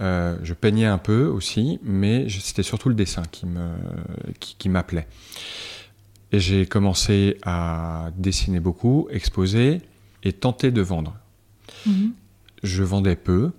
Euh, 0.00 0.36
je 0.42 0.54
peignais 0.54 0.86
un 0.86 0.98
peu 0.98 1.26
aussi, 1.26 1.78
mais 1.82 2.28
c'était 2.28 2.64
surtout 2.64 2.88
le 2.88 2.94
dessin 2.94 3.22
qui, 3.28 4.68
m'appelait. 4.68 5.06
Et 6.34 6.40
j'ai 6.40 6.66
commencé 6.66 7.38
à 7.44 8.10
dessiner 8.16 8.58
beaucoup, 8.58 9.06
exposer 9.08 9.82
et 10.24 10.32
tenter 10.32 10.72
de 10.72 10.80
vendre. 10.80 11.14
Mhm. 11.86 12.12
Je 12.64 12.82
vendais 12.82 13.14
peu, 13.14 13.52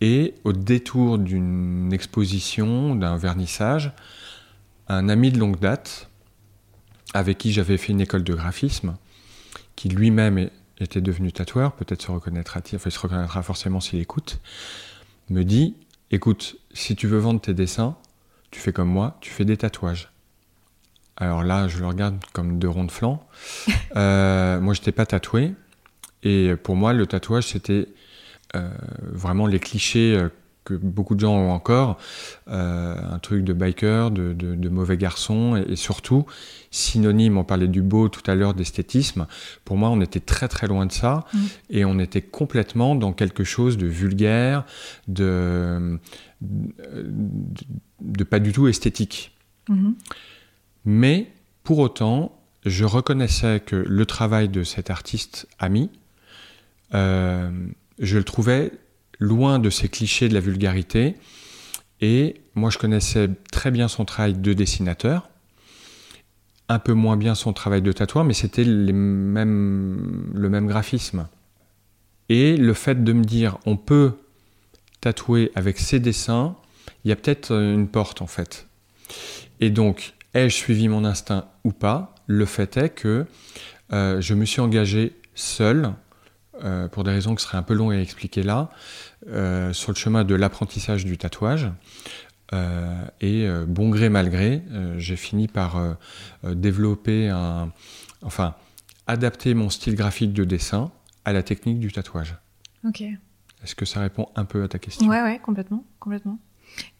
et 0.00 0.32
au 0.44 0.54
détour 0.54 1.18
d'une 1.18 1.92
exposition, 1.92 2.94
d'un 2.94 3.18
vernissage, 3.18 3.92
un 4.88 5.10
ami 5.10 5.32
de 5.32 5.38
longue 5.38 5.60
date, 5.60 6.08
avec 7.12 7.36
qui 7.36 7.52
j'avais 7.52 7.76
fait 7.76 7.92
une 7.92 8.00
école 8.00 8.24
de 8.24 8.32
graphisme, 8.32 8.96
qui 9.76 9.90
lui-même 9.90 10.48
était 10.78 11.02
devenu 11.02 11.30
tatoueur, 11.30 11.72
peut-être 11.72 12.00
se 12.00 12.10
reconnaîtra-t-il, 12.10 12.76
enfin 12.76 12.88
il 12.88 12.92
se 12.92 13.00
reconnaîtra 13.00 13.42
forcément 13.42 13.80
s'il 13.80 14.00
écoute, 14.00 14.40
me 15.28 15.42
dit 15.42 15.74
écoute, 16.10 16.56
si 16.72 16.96
tu 16.96 17.06
veux 17.06 17.18
vendre 17.18 17.42
tes 17.42 17.52
dessins, 17.52 17.98
tu 18.50 18.60
fais 18.60 18.72
comme 18.72 18.88
moi, 18.88 19.18
tu 19.20 19.30
fais 19.30 19.44
des 19.44 19.58
tatouages. 19.58 20.11
Alors 21.16 21.42
là, 21.42 21.68
je 21.68 21.78
le 21.78 21.86
regarde 21.86 22.16
comme 22.32 22.58
deux 22.58 22.68
ronds 22.68 22.84
de 22.84 22.90
flanc. 22.90 23.26
euh, 23.96 24.60
moi, 24.60 24.74
j'étais 24.74 24.92
pas 24.92 25.06
tatoué. 25.06 25.54
Et 26.22 26.54
pour 26.62 26.76
moi, 26.76 26.92
le 26.92 27.06
tatouage, 27.06 27.48
c'était 27.48 27.88
euh, 28.54 28.68
vraiment 29.10 29.46
les 29.46 29.58
clichés 29.58 30.14
euh, 30.14 30.28
que 30.64 30.74
beaucoup 30.74 31.14
de 31.14 31.20
gens 31.20 31.34
ont 31.34 31.50
encore, 31.50 31.96
euh, 32.48 32.94
un 33.10 33.18
truc 33.18 33.44
de 33.44 33.52
biker, 33.52 34.10
de, 34.10 34.68
mauvais 34.68 34.96
garçon, 34.96 35.56
et, 35.56 35.74
surtout 35.74 36.26
synonyme, 36.70 37.38
on 37.38 37.44
parlait 37.44 37.66
du 37.66 37.82
beau 37.82 38.08
tout 38.08 38.22
à 38.30 38.34
l'heure, 38.34 38.54
d'esthétisme, 38.54 39.26
pour 39.64 39.76
moi 39.76 39.88
on 39.88 40.00
était 40.00 40.20
très 40.20 40.46
très 40.46 40.68
loin 40.68 40.86
de 40.86 40.92
ça, 40.92 41.24
mm. 41.32 41.38
et 41.70 41.84
on 41.84 41.98
était 41.98 42.22
complètement 42.22 42.94
dans 42.94 43.12
quelque 43.12 43.42
chose 43.42 43.76
de 43.76 43.86
vulgaire, 43.86 44.64
de, 45.08 45.98
de, 46.40 48.24
pas 48.24 48.38
du 48.38 48.52
tout 48.52 48.68
esthétique. 48.68 49.36
Mm-hmm. 49.68 49.94
Mais 50.84 51.28
pour 51.64 51.78
autant, 51.78 52.38
je 52.64 52.84
reconnaissais 52.84 53.60
que 53.64 53.76
le 53.76 54.06
travail 54.06 54.48
de 54.48 54.62
cet 54.64 54.90
artiste 54.90 55.48
ami, 55.58 55.90
euh, 56.94 57.50
je 57.98 58.18
le 58.18 58.24
trouvais 58.24 58.72
loin 59.18 59.58
de 59.58 59.70
ces 59.70 59.88
clichés 59.88 60.28
de 60.28 60.34
la 60.34 60.40
vulgarité. 60.40 61.16
Et 62.00 62.40
moi, 62.54 62.70
je 62.70 62.78
connaissais 62.78 63.30
très 63.50 63.70
bien 63.70 63.88
son 63.88 64.04
travail 64.04 64.34
de 64.34 64.52
dessinateur, 64.52 65.30
un 66.68 66.78
peu 66.78 66.92
moins 66.92 67.16
bien 67.16 67.34
son 67.34 67.52
travail 67.52 67.82
de 67.82 67.92
tatoueur, 67.92 68.24
mais 68.24 68.34
c'était 68.34 68.64
le 68.64 68.92
même 68.92 70.66
graphisme. 70.66 71.28
Et 72.28 72.56
le 72.56 72.74
fait 72.74 73.04
de 73.04 73.12
me 73.12 73.24
dire, 73.24 73.58
on 73.66 73.76
peut 73.76 74.12
tatouer 75.00 75.52
avec 75.54 75.78
ses 75.78 76.00
dessins, 76.00 76.56
il 77.04 77.08
y 77.08 77.12
a 77.12 77.16
peut-être 77.16 77.52
une 77.52 77.88
porte 77.88 78.22
en 78.22 78.26
fait. 78.26 78.68
Et 79.60 79.70
donc, 79.70 80.14
ai-je 80.34 80.54
suivi 80.54 80.88
mon 80.88 81.04
instinct 81.04 81.46
ou 81.64 81.72
pas? 81.72 82.14
Le 82.26 82.46
fait 82.46 82.76
est 82.76 82.90
que 82.90 83.26
euh, 83.92 84.20
je 84.20 84.34
me 84.34 84.44
suis 84.44 84.60
engagé 84.60 85.20
seul, 85.34 85.92
euh, 86.64 86.88
pour 86.88 87.04
des 87.04 87.10
raisons 87.10 87.34
qui 87.34 87.44
seraient 87.44 87.58
un 87.58 87.62
peu 87.62 87.74
longues 87.74 87.92
à 87.92 88.00
expliquer 88.00 88.42
là, 88.42 88.70
euh, 89.28 89.72
sur 89.72 89.92
le 89.92 89.96
chemin 89.96 90.24
de 90.24 90.34
l'apprentissage 90.34 91.04
du 91.04 91.18
tatouage. 91.18 91.70
Et 93.22 93.48
bon 93.66 93.88
gré 93.88 94.10
mal 94.10 94.28
gré, 94.28 94.62
j'ai 94.98 95.16
fini 95.16 95.48
par 95.48 95.96
développer 96.44 97.30
un, 97.30 97.72
enfin, 98.20 98.56
adapter 99.06 99.54
mon 99.54 99.70
style 99.70 99.94
graphique 99.94 100.34
de 100.34 100.44
dessin 100.44 100.92
à 101.24 101.32
la 101.32 101.42
technique 101.42 101.80
du 101.80 101.90
tatouage. 101.90 102.36
Ok. 102.86 103.00
Est-ce 103.00 103.74
que 103.74 103.86
ça 103.86 104.00
répond 104.00 104.28
un 104.36 104.44
peu 104.44 104.62
à 104.64 104.68
ta 104.68 104.78
question? 104.78 105.08
Ouais, 105.08 105.22
ouais, 105.22 105.40
complètement, 105.42 105.82
complètement. 105.98 106.38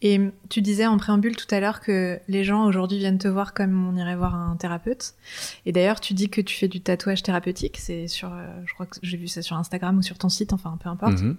Et 0.00 0.20
tu 0.48 0.62
disais 0.62 0.86
en 0.86 0.98
préambule 0.98 1.36
tout 1.36 1.52
à 1.54 1.60
l'heure 1.60 1.80
que 1.80 2.18
les 2.28 2.44
gens 2.44 2.64
aujourd'hui 2.66 2.98
viennent 2.98 3.18
te 3.18 3.28
voir 3.28 3.54
comme 3.54 3.88
on 3.88 3.96
irait 3.96 4.16
voir 4.16 4.34
un 4.34 4.56
thérapeute. 4.56 5.14
Et 5.66 5.72
d'ailleurs, 5.72 6.00
tu 6.00 6.14
dis 6.14 6.28
que 6.28 6.40
tu 6.40 6.56
fais 6.56 6.68
du 6.68 6.80
tatouage 6.80 7.22
thérapeutique. 7.22 7.78
C'est 7.78 8.08
sur, 8.08 8.32
je 8.66 8.74
crois 8.74 8.86
que 8.86 8.96
j'ai 9.02 9.16
vu 9.16 9.28
ça 9.28 9.42
sur 9.42 9.56
Instagram 9.56 9.98
ou 9.98 10.02
sur 10.02 10.18
ton 10.18 10.28
site, 10.28 10.52
enfin 10.52 10.76
peu 10.82 10.88
importe. 10.88 11.20
Mhm. 11.22 11.36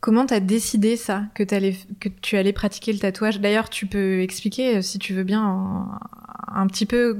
Comment 0.00 0.24
t'as 0.24 0.40
décidé 0.40 0.96
ça, 0.96 1.24
que, 1.34 1.54
allais, 1.54 1.76
que 2.00 2.08
tu 2.08 2.38
allais 2.38 2.54
pratiquer 2.54 2.92
le 2.94 2.98
tatouage? 2.98 3.38
D'ailleurs, 3.38 3.68
tu 3.68 3.86
peux 3.86 4.22
expliquer, 4.22 4.78
euh, 4.78 4.82
si 4.82 4.98
tu 4.98 5.12
veux 5.12 5.24
bien, 5.24 6.00
un, 6.48 6.66
petit 6.68 6.86
peu 6.86 7.18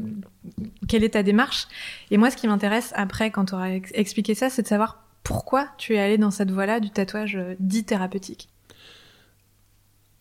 quelle 0.88 1.04
est 1.04 1.10
ta 1.10 1.22
démarche. 1.22 1.68
Et 2.10 2.16
moi, 2.16 2.30
ce 2.30 2.38
qui 2.38 2.48
m'intéresse 2.48 2.94
après, 2.96 3.30
quand 3.30 3.46
tu 3.46 3.54
auras 3.54 3.68
expliqué 3.92 4.34
ça, 4.34 4.48
c'est 4.48 4.62
de 4.62 4.66
savoir 4.66 5.04
pourquoi 5.24 5.68
tu 5.76 5.94
es 5.94 5.98
allé 5.98 6.16
dans 6.16 6.30
cette 6.30 6.50
voie-là 6.50 6.80
du 6.80 6.88
tatouage 6.88 7.36
euh, 7.36 7.54
dit 7.60 7.84
thérapeutique. 7.84 8.48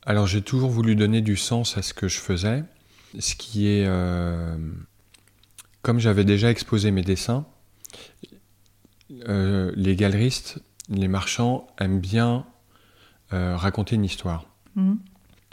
Alors, 0.10 0.28
j'ai 0.28 0.42
toujours 0.42 0.70
voulu 0.70 0.96
donner 0.98 1.22
du 1.22 1.38
sens 1.38 1.78
à 1.78 1.82
ce 1.82 1.94
que 1.94 2.10
je 2.10 2.20
faisais, 2.20 2.64
ce 3.18 3.36
qui 3.36 3.68
est... 3.68 3.86
Euh, 3.88 4.58
comme 5.82 6.00
j'avais 6.00 6.26
déjà 6.26 6.50
exposé 6.50 6.92
mes 6.92 7.04
dessins, 7.04 7.46
les 9.10 9.96
galeristes 9.96 10.60
les 10.90 11.08
marchands 11.08 11.68
aiment 11.80 12.00
bien 12.00 12.46
euh, 13.34 13.56
raconter 13.56 13.96
une 13.96 14.06
histoire. 14.06 14.46
Mhm. 14.76 15.00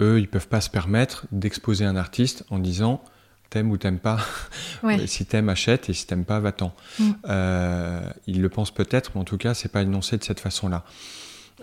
Eux, 0.00 0.18
ils 0.18 0.28
peuvent 0.28 0.48
pas 0.48 0.60
se 0.60 0.70
permettre 0.70 1.26
d'exposer 1.32 1.84
un 1.84 1.96
artiste 1.96 2.44
en 2.50 2.58
disant 2.58 3.02
t'aimes 3.50 3.70
ou 3.70 3.76
t'aimes 3.76 3.98
pas. 3.98 4.18
si 5.06 5.24
t'aimes, 5.26 5.48
achète 5.48 5.88
et 5.88 5.92
si 5.92 6.06
t'aimes 6.06 6.24
pas, 6.24 6.40
va-t'en. 6.40 6.74
Mhm. 6.98 7.16
Euh, 7.28 8.10
ils 8.26 8.40
le 8.40 8.48
pensent 8.48 8.74
peut-être, 8.74 9.12
mais 9.14 9.20
en 9.20 9.24
tout 9.24 9.38
cas, 9.38 9.54
c'est 9.54 9.70
pas 9.70 9.82
énoncé 9.82 10.16
de 10.16 10.24
cette 10.24 10.40
façon-là. 10.40 10.84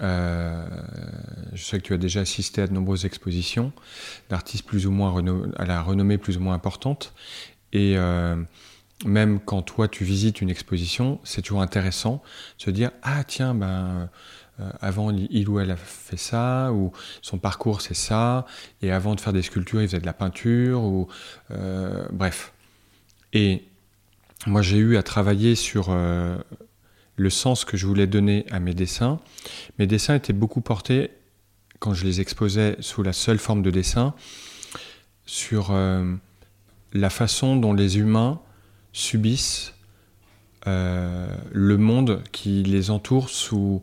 Euh, 0.02 0.66
je 1.54 1.64
sais 1.64 1.80
que 1.80 1.84
tu 1.84 1.94
as 1.94 1.98
déjà 1.98 2.22
assisté 2.22 2.62
à 2.62 2.68
de 2.68 2.74
nombreuses 2.74 3.06
expositions 3.06 3.72
d'artistes 4.30 4.66
plus 4.66 4.88
ou 4.88 4.92
moins 4.92 5.24
à 5.58 5.66
la 5.66 5.82
renommée 5.82 6.18
plus 6.18 6.38
ou 6.38 6.40
moins 6.40 6.56
importante. 6.56 7.14
Et 7.74 7.98
même 9.06 9.40
quand 9.40 9.62
toi 9.62 9.88
tu 9.88 10.04
visites 10.04 10.42
une 10.42 10.50
exposition, 10.50 11.20
c'est 11.24 11.42
toujours 11.42 11.62
intéressant 11.62 12.24
de 12.58 12.64
se 12.64 12.70
dire 12.70 12.92
ah 13.02 13.24
tiens 13.24 13.54
ben 13.54 14.10
euh, 14.60 14.70
avant 14.82 15.12
il 15.12 15.50
ou 15.50 15.60
elle 15.60 15.72
a 15.72 15.76
fait 15.76 16.18
ça 16.18 16.72
ou 16.72 16.92
son 17.24 17.40
parcours 17.40 17.82
c'est 17.82 17.96
ça 17.96 18.46
et 18.84 18.92
avant 18.92 19.16
de 19.16 19.20
faire 19.20 19.34
des 19.34 19.42
sculptures 19.42 19.82
il 19.82 19.88
faisait 19.88 20.00
de 20.00 20.06
la 20.06 20.14
peinture 20.14 20.84
ou 20.84 21.08
euh, 21.52 22.06
bref. 22.12 22.54
Et 23.34 23.64
moi 24.46 24.62
j'ai 24.62 24.78
eu 24.78 24.98
à 24.98 25.04
travailler 25.04 25.56
sur 25.56 25.88
euh, 25.90 26.38
le 27.16 27.30
sens 27.30 27.66
que 27.66 27.78
je 27.78 27.86
voulais 27.86 28.08
donner 28.08 28.46
à 28.52 28.60
mes 28.60 28.74
dessins. 28.74 29.20
Mes 29.80 29.88
dessins 29.88 30.16
étaient 30.16 30.34
beaucoup 30.34 30.62
portés 30.62 31.12
quand 31.80 31.94
je 31.94 32.06
les 32.06 32.22
exposais 32.22 32.76
sous 32.80 33.04
la 33.04 33.14
seule 33.14 33.40
forme 33.40 33.62
de 33.62 33.72
dessin 33.72 34.14
sur 35.26 35.74
la 36.94 37.10
façon 37.10 37.56
dont 37.56 37.74
les 37.74 37.98
humains 37.98 38.40
subissent 38.94 39.74
euh, 40.68 41.28
le 41.52 41.78
monde 41.78 42.24
qui 42.32 42.64
les 42.64 42.90
entoure 42.90 43.30
sous 43.30 43.82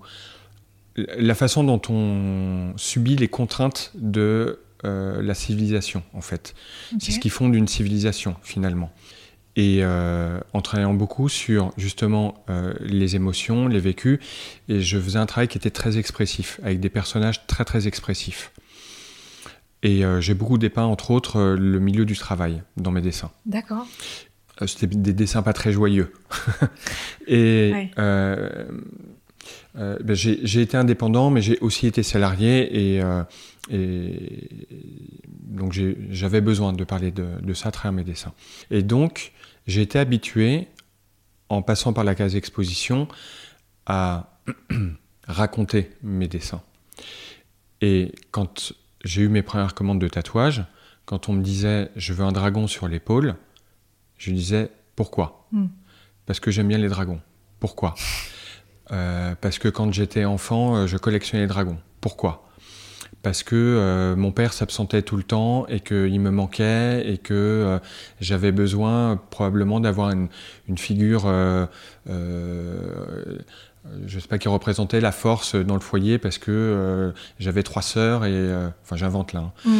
la 0.96 1.34
façon 1.34 1.62
dont 1.62 1.82
on 1.90 2.72
subit 2.76 3.16
les 3.16 3.28
contraintes 3.28 3.92
de 3.94 4.60
euh, 4.84 5.20
la 5.20 5.34
civilisation, 5.34 6.02
en 6.14 6.22
fait. 6.22 6.54
C'est 6.98 7.12
ce 7.12 7.20
qui 7.20 7.28
fonde 7.28 7.54
une 7.54 7.68
civilisation, 7.68 8.36
finalement. 8.42 8.90
Et 9.56 9.80
euh, 9.82 10.40
en 10.52 10.60
travaillant 10.62 10.94
beaucoup 10.94 11.28
sur 11.28 11.72
justement 11.76 12.44
les 12.80 13.16
émotions, 13.16 13.66
les 13.66 13.80
vécus, 13.80 14.18
et 14.68 14.80
je 14.80 14.98
faisais 14.98 15.18
un 15.18 15.26
travail 15.26 15.48
qui 15.48 15.58
était 15.58 15.70
très 15.70 15.98
expressif, 15.98 16.60
avec 16.62 16.80
des 16.80 16.88
personnages 16.88 17.46
très 17.46 17.64
très 17.64 17.86
expressifs. 17.86 18.52
Et 19.82 20.02
j'ai 20.20 20.34
beaucoup 20.34 20.58
dépeint, 20.58 20.84
entre 20.84 21.10
autres, 21.10 21.56
le 21.58 21.80
milieu 21.80 22.04
du 22.04 22.16
travail 22.16 22.62
dans 22.76 22.90
mes 22.90 23.00
dessins. 23.00 23.30
D'accord. 23.44 23.86
Euh, 24.62 24.66
c'était 24.66 24.86
des 24.86 25.12
dessins 25.12 25.42
pas 25.42 25.52
très 25.52 25.72
joyeux. 25.72 26.12
et 27.26 27.88
euh, 27.98 28.64
euh, 29.78 29.98
ben, 30.02 30.14
j'ai 30.14 30.60
été 30.60 30.76
indépendant, 30.76 31.30
mais 31.30 31.42
j'ai 31.42 31.58
aussi 31.60 31.86
été 31.86 32.02
salarié 32.02 32.96
et, 32.96 33.02
donc 35.30 35.78
j'avais 36.10 36.40
besoin 36.40 36.72
de 36.72 36.84
parler 36.84 37.12
de, 37.12 37.54
ça 37.54 37.68
à 37.68 37.72
travers 37.72 37.92
mes 37.92 38.04
dessins. 38.04 38.32
Et 38.70 38.82
donc 38.82 39.32
j'ai 39.70 39.82
été 39.82 39.98
habitué, 39.98 40.68
en 41.48 41.62
passant 41.62 41.92
par 41.92 42.04
la 42.04 42.14
case 42.14 42.36
exposition, 42.36 43.08
à 43.86 44.38
raconter 45.26 45.90
mes 46.02 46.28
dessins. 46.28 46.62
Et 47.80 48.12
quand 48.30 48.72
j'ai 49.04 49.22
eu 49.22 49.28
mes 49.28 49.42
premières 49.42 49.74
commandes 49.74 50.00
de 50.00 50.08
tatouage, 50.08 50.64
quand 51.06 51.28
on 51.28 51.32
me 51.32 51.42
disait 51.42 51.90
je 51.96 52.12
veux 52.12 52.24
un 52.24 52.32
dragon 52.32 52.66
sur 52.66 52.88
l'épaule, 52.88 53.36
je 54.18 54.32
disais 54.32 54.70
pourquoi? 54.96 55.46
Hmm. 55.52 55.68
Parce 56.26 56.40
que 56.40 56.50
j'aime 56.50 56.68
bien 56.68 56.78
les 56.78 56.88
dragons. 56.88 57.20
Pourquoi? 57.58 57.94
Euh, 58.92 59.34
Parce 59.40 59.58
que 59.58 59.68
quand 59.68 59.92
j'étais 59.92 60.24
enfant, 60.24 60.76
euh, 60.76 60.86
je 60.86 60.96
collectionnais 60.96 61.44
les 61.44 61.48
dragons. 61.48 61.78
Pourquoi? 62.00 62.49
Parce 63.22 63.42
que 63.42 63.54
euh, 63.56 64.16
mon 64.16 64.32
père 64.32 64.52
s'absentait 64.52 65.02
tout 65.02 65.16
le 65.16 65.22
temps 65.22 65.66
et 65.68 65.80
qu'il 65.80 66.20
me 66.20 66.30
manquait 66.30 67.06
et 67.06 67.18
que 67.18 67.78
j'avais 68.20 68.52
besoin 68.52 69.20
probablement 69.30 69.80
d'avoir 69.80 70.10
une, 70.10 70.28
figure, 70.76 71.26
je 72.06 72.58
sais 74.08 74.28
pas, 74.28 74.38
qui 74.38 74.48
représentait 74.48 75.00
la 75.00 75.12
force 75.12 75.54
dans 75.54 75.74
le 75.74 75.80
foyer 75.80 76.18
parce 76.18 76.38
que 76.38 77.12
j'avais 77.38 77.62
trois 77.62 77.82
sœurs 77.82 78.24
et, 78.24 78.50
enfin 78.82 78.96
j'invente 78.96 79.32
là, 79.32 79.40
hein. 79.40 79.70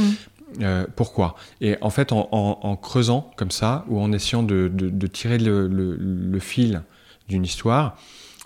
Euh, 0.61 0.87
pourquoi? 0.97 1.37
Et 1.61 1.77
en 1.81 1.91
fait, 1.91 2.13
en, 2.13 2.77
creusant 2.77 3.31
comme 3.37 3.51
ça, 3.51 3.85
ou 3.89 4.01
en 4.01 4.13
essayant 4.13 4.43
de, 4.43 5.07
tirer 5.07 5.39
le, 5.39 6.39
fil 6.41 6.83
d'une 7.29 7.45
histoire, 7.45 7.97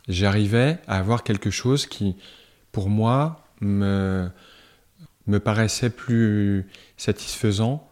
j'arrivais 0.08 0.78
à 0.86 0.98
avoir 0.98 1.22
quelque 1.22 1.50
chose 1.50 1.86
qui, 1.86 2.16
pour 2.72 2.90
moi, 2.90 3.40
me, 3.60 4.28
me 5.26 5.40
paraissait 5.40 5.90
plus 5.90 6.66
satisfaisant 6.96 7.88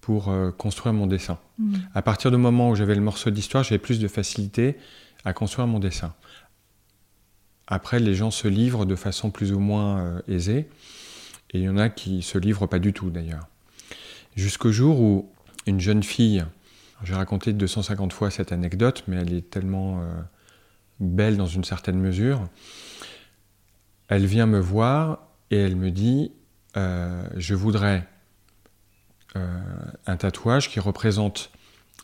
pour 0.00 0.28
euh, 0.28 0.50
construire 0.50 0.92
mon 0.92 1.06
dessin. 1.06 1.38
Mmh. 1.58 1.74
À 1.94 2.02
partir 2.02 2.30
du 2.30 2.36
moment 2.36 2.70
où 2.70 2.74
j'avais 2.74 2.94
le 2.94 3.00
morceau 3.00 3.30
d'histoire, 3.30 3.64
j'avais 3.64 3.78
plus 3.78 3.98
de 3.98 4.08
facilité 4.08 4.76
à 5.24 5.32
construire 5.32 5.66
mon 5.66 5.78
dessin. 5.78 6.14
Après, 7.66 7.98
les 7.98 8.14
gens 8.14 8.30
se 8.30 8.46
livrent 8.46 8.86
de 8.86 8.94
façon 8.94 9.30
plus 9.30 9.52
ou 9.52 9.58
moins 9.58 9.98
euh, 9.98 10.20
aisée. 10.28 10.68
Et 11.50 11.58
il 11.58 11.62
y 11.62 11.68
en 11.68 11.78
a 11.78 11.88
qui 11.88 12.22
se 12.22 12.38
livrent 12.38 12.66
pas 12.66 12.78
du 12.78 12.92
tout 12.92 13.10
d'ailleurs. 13.10 13.48
Jusqu'au 14.36 14.70
jour 14.70 15.00
où 15.00 15.30
une 15.66 15.80
jeune 15.80 16.02
fille, 16.02 16.44
j'ai 17.02 17.14
raconté 17.14 17.52
250 17.52 18.12
fois 18.12 18.30
cette 18.30 18.52
anecdote, 18.52 19.04
mais 19.08 19.16
elle 19.16 19.32
est 19.32 19.50
tellement 19.50 20.00
euh, 20.00 20.20
belle 21.00 21.36
dans 21.36 21.46
une 21.46 21.64
certaine 21.64 21.98
mesure, 21.98 22.48
elle 24.08 24.26
vient 24.26 24.46
me 24.46 24.60
voir 24.60 25.26
et 25.50 25.56
elle 25.56 25.76
me 25.76 25.90
dit, 25.90 26.32
euh, 26.76 27.28
je 27.36 27.54
voudrais 27.54 28.06
euh, 29.36 29.60
un 30.06 30.16
tatouage 30.16 30.70
qui 30.70 30.80
représente 30.80 31.50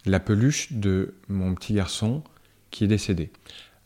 la 0.04 0.20
peluche 0.20 0.72
de 0.72 1.14
mon 1.28 1.54
petit 1.54 1.74
garçon 1.74 2.22
qui 2.70 2.84
est 2.84 2.88
décédé. 2.88 3.30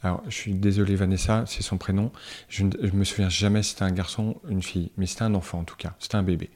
Alors, 0.02 0.22
je 0.26 0.34
suis 0.34 0.54
désolé, 0.54 0.94
Vanessa, 0.94 1.44
c'est 1.46 1.62
son 1.62 1.78
prénom. 1.78 2.12
Je 2.48 2.64
ne 2.64 2.90
me 2.92 3.04
souviens 3.04 3.28
jamais 3.28 3.62
si 3.62 3.70
c'était 3.70 3.82
un 3.82 3.90
garçon, 3.90 4.40
une 4.48 4.62
fille, 4.62 4.90
mais 4.96 5.06
c'était 5.06 5.22
un 5.22 5.34
enfant 5.34 5.60
en 5.60 5.64
tout 5.64 5.76
cas, 5.76 5.94
c'était 5.98 6.16
un 6.16 6.22
bébé. 6.22 6.50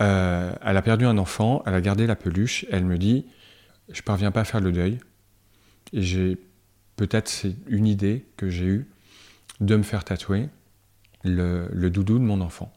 Euh, 0.00 0.52
elle 0.62 0.76
a 0.76 0.82
perdu 0.82 1.06
un 1.06 1.16
enfant, 1.18 1.62
elle 1.66 1.74
a 1.74 1.80
gardé 1.80 2.06
la 2.06 2.16
peluche, 2.16 2.66
elle 2.70 2.84
me 2.84 2.98
dit 2.98 3.26
Je 3.88 4.02
parviens 4.02 4.30
pas 4.30 4.40
à 4.40 4.44
faire 4.44 4.60
le 4.60 4.72
deuil. 4.72 4.98
Et 5.92 6.36
peut-être 6.96 7.28
c'est 7.28 7.54
une 7.68 7.86
idée 7.86 8.26
que 8.36 8.50
j'ai 8.50 8.66
eue 8.66 8.90
de 9.60 9.76
me 9.76 9.82
faire 9.82 10.04
tatouer 10.04 10.48
le, 11.24 11.88
doudou 11.88 12.18
de 12.18 12.24
mon 12.24 12.40
enfant. 12.40 12.72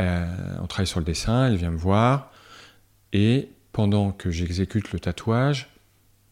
Euh, 0.00 0.26
on 0.60 0.66
travaille 0.66 0.86
sur 0.86 1.00
le 1.00 1.04
dessin, 1.04 1.46
elle 1.46 1.56
vient 1.56 1.70
me 1.70 1.76
voir, 1.76 2.32
et 3.12 3.50
pendant 3.72 4.12
que 4.12 4.30
j'exécute 4.30 4.92
le 4.92 5.00
tatouage, 5.00 5.68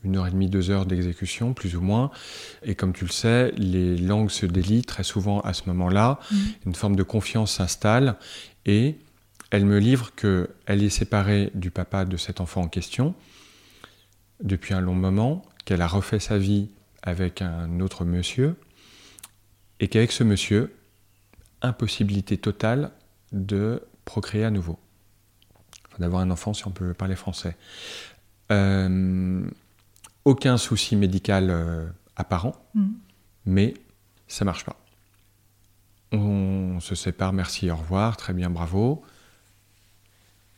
une 0.02 0.16
heure 0.16 0.26
et 0.26 0.30
demie, 0.30 0.48
deux 0.48 0.70
heures 0.70 0.86
d'exécution, 0.86 1.52
plus 1.52 1.76
ou 1.76 1.82
moins. 1.82 2.10
Et 2.62 2.74
comme 2.74 2.94
tu 2.94 3.04
le 3.04 3.10
sais, 3.10 3.52
les 3.58 3.98
langues 3.98 4.30
se 4.30 4.46
délient 4.46 4.84
très 4.84 5.02
souvent 5.02 5.40
à 5.40 5.52
ce 5.52 5.64
moment-là. 5.66 6.18
Mmh. 6.30 6.36
Une 6.66 6.74
forme 6.74 6.96
de 6.96 7.02
confiance 7.02 7.56
s'installe 7.56 8.16
et 8.64 8.96
elle 9.50 9.66
me 9.66 9.78
livre 9.78 10.12
qu'elle 10.14 10.82
est 10.82 10.88
séparée 10.88 11.50
du 11.54 11.70
papa 11.70 12.06
de 12.06 12.16
cet 12.16 12.40
enfant 12.40 12.62
en 12.62 12.68
question 12.68 13.14
depuis 14.42 14.74
un 14.74 14.80
long 14.80 14.94
moment, 14.94 15.42
qu'elle 15.64 15.82
a 15.82 15.86
refait 15.86 16.20
sa 16.20 16.38
vie 16.38 16.70
avec 17.02 17.42
un 17.42 17.80
autre 17.80 18.04
monsieur 18.04 18.56
et 19.80 19.88
qu'avec 19.88 20.12
ce 20.12 20.24
monsieur, 20.24 20.74
impossibilité 21.62 22.38
totale 22.38 22.92
de 23.32 23.82
procréer 24.04 24.44
à 24.44 24.50
nouveau. 24.50 24.78
d'avoir 25.98 26.22
un 26.22 26.30
enfant 26.30 26.54
si 26.54 26.66
on 26.66 26.70
peut 26.70 26.94
parler 26.94 27.16
français. 27.16 27.56
Euh, 28.50 29.48
aucun 30.24 30.56
souci 30.56 30.96
médical 30.96 31.50
euh, 31.50 31.86
apparent, 32.16 32.54
mm. 32.74 32.88
mais 33.46 33.74
ça 34.28 34.44
marche 34.44 34.64
pas. 34.64 34.76
On 36.12 36.80
se 36.80 36.94
sépare, 36.94 37.32
merci, 37.32 37.70
au 37.70 37.76
revoir, 37.76 38.16
très 38.16 38.32
bien, 38.32 38.50
bravo. 38.50 39.02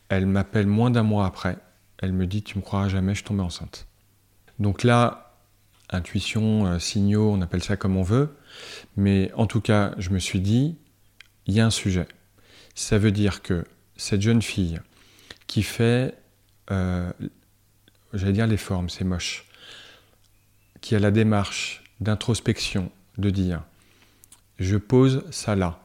Elle 0.08 0.26
m'appelle 0.26 0.66
moins 0.66 0.90
d'un 0.90 1.02
mois 1.02 1.26
après. 1.26 1.58
Elle 1.98 2.12
me 2.12 2.26
dit 2.26 2.42
Tu 2.42 2.58
me 2.58 2.62
croiras 2.62 2.88
jamais, 2.88 3.12
je 3.12 3.18
suis 3.18 3.24
tombée 3.24 3.42
enceinte. 3.42 3.86
Donc 4.58 4.82
là, 4.82 5.34
intuition, 5.90 6.66
euh, 6.66 6.78
signaux, 6.78 7.30
on 7.30 7.40
appelle 7.42 7.62
ça 7.62 7.76
comme 7.76 7.96
on 7.96 8.02
veut. 8.02 8.34
Mais 8.96 9.30
en 9.34 9.46
tout 9.46 9.60
cas, 9.60 9.94
je 9.98 10.10
me 10.10 10.18
suis 10.18 10.40
dit 10.40 10.76
Il 11.46 11.54
y 11.54 11.60
a 11.60 11.66
un 11.66 11.70
sujet. 11.70 12.08
Ça 12.74 12.98
veut 12.98 13.12
dire 13.12 13.42
que 13.42 13.64
cette 13.96 14.22
jeune 14.22 14.42
fille 14.42 14.80
qui 15.46 15.62
fait, 15.62 16.14
euh, 16.70 17.12
j'allais 18.14 18.32
dire 18.32 18.46
les 18.46 18.56
formes, 18.56 18.88
c'est 18.88 19.04
moche, 19.04 19.46
qui 20.80 20.94
a 20.94 20.98
la 20.98 21.10
démarche 21.10 21.84
d'introspection, 22.00 22.90
de 23.18 23.30
dire 23.30 23.62
je 24.58 24.76
pose 24.76 25.24
ça 25.30 25.56
là. 25.56 25.78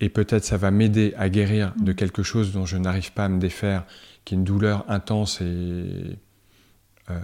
Et 0.00 0.08
peut-être 0.08 0.44
ça 0.44 0.56
va 0.56 0.70
m'aider 0.70 1.14
à 1.16 1.28
guérir 1.28 1.72
de 1.80 1.92
mm. 1.92 1.94
quelque 1.94 2.22
chose 2.22 2.52
dont 2.52 2.66
je 2.66 2.76
n'arrive 2.76 3.12
pas 3.12 3.24
à 3.24 3.28
me 3.28 3.38
défaire, 3.38 3.84
qui 4.24 4.34
est 4.34 4.38
une 4.38 4.44
douleur 4.44 4.84
intense 4.90 5.40
et 5.40 6.18
euh, 7.10 7.18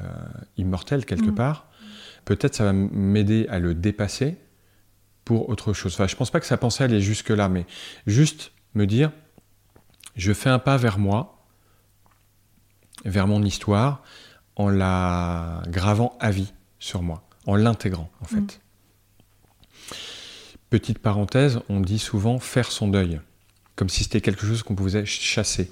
immortelle 0.57 1.05
quelque 1.05 1.31
mm. 1.31 1.35
part. 1.35 1.69
Peut-être 2.25 2.55
ça 2.55 2.65
va 2.65 2.73
m'aider 2.73 3.47
à 3.49 3.59
le 3.59 3.75
dépasser 3.75 4.37
pour 5.25 5.49
autre 5.49 5.73
chose. 5.73 5.95
Enfin, 5.95 6.07
je 6.07 6.17
pense 6.17 6.31
pas 6.31 6.41
que 6.41 6.47
ça 6.47 6.57
pensait 6.57 6.85
aller 6.85 7.01
jusque-là, 7.01 7.49
mais 7.49 7.67
juste 8.07 8.53
me 8.75 8.87
dire, 8.87 9.13
je 10.17 10.33
fais 10.33 10.51
un 10.51 10.59
pas 10.59 10.77
vers 10.77 10.99
moi, 10.99 11.47
vers 13.05 13.27
mon 13.27 13.43
histoire, 13.43 14.03
en 14.57 14.69
la 14.69 15.63
gravant 15.69 16.17
à 16.21 16.31
vie 16.31 16.53
sur 16.79 17.03
moi, 17.03 17.23
en 17.47 17.57
l'intégrant 17.57 18.11
en 18.21 18.25
fait. 18.25 18.41
Mm. 18.41 19.95
Petite 20.71 20.99
parenthèse, 20.99 21.61
on 21.69 21.81
dit 21.81 21.99
souvent 21.99 22.39
faire 22.39 22.71
son 22.71 22.89
deuil, 22.89 23.21
comme 23.77 23.89
si 23.89 24.05
c'était 24.05 24.21
quelque 24.21 24.47
chose 24.47 24.63
qu'on 24.63 24.75
pouvait 24.75 25.05
chasser. 25.05 25.71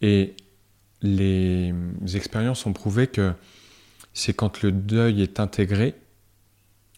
Et 0.00 0.34
les 1.02 1.74
expériences 2.14 2.66
ont 2.66 2.72
prouvé 2.72 3.06
que 3.08 3.32
c'est 4.12 4.34
quand 4.34 4.62
le 4.62 4.72
deuil 4.72 5.22
est 5.22 5.40
intégré, 5.40 5.94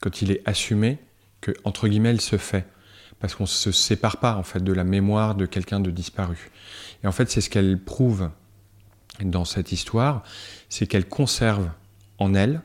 quand 0.00 0.22
il 0.22 0.32
est 0.32 0.42
assumé, 0.46 0.98
que, 1.40 1.52
entre 1.64 1.88
guillemets, 1.88 2.14
il 2.14 2.20
se 2.20 2.36
fait. 2.36 2.66
Parce 3.18 3.34
qu'on 3.34 3.44
ne 3.44 3.48
se 3.48 3.70
sépare 3.70 4.16
pas, 4.16 4.36
en 4.36 4.42
fait, 4.42 4.64
de 4.64 4.72
la 4.72 4.84
mémoire 4.84 5.34
de 5.34 5.46
quelqu'un 5.46 5.80
de 5.80 5.90
disparu. 5.90 6.50
Et 7.04 7.06
en 7.06 7.12
fait, 7.12 7.30
c'est 7.30 7.40
ce 7.40 7.50
qu'elle 7.50 7.78
prouve 7.78 8.30
dans 9.22 9.44
cette 9.44 9.72
histoire, 9.72 10.22
c'est 10.68 10.86
qu'elle 10.86 11.06
conserve 11.06 11.68
en 12.18 12.34
elle, 12.34 12.62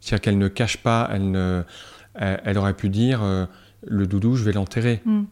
c'est-à-dire 0.00 0.22
qu'elle 0.22 0.38
ne 0.38 0.48
cache 0.48 0.78
pas, 0.78 1.08
elle, 1.12 1.30
ne, 1.30 1.62
elle, 2.14 2.58
aurait 2.58 2.74
pu 2.74 2.88
dire 2.88 3.22
euh, 3.22 3.46
le 3.86 4.06
doudou, 4.06 4.36
je 4.36 4.44
vais 4.44 4.52
l'enterrer. 4.52 5.02
Mm. 5.04 5.22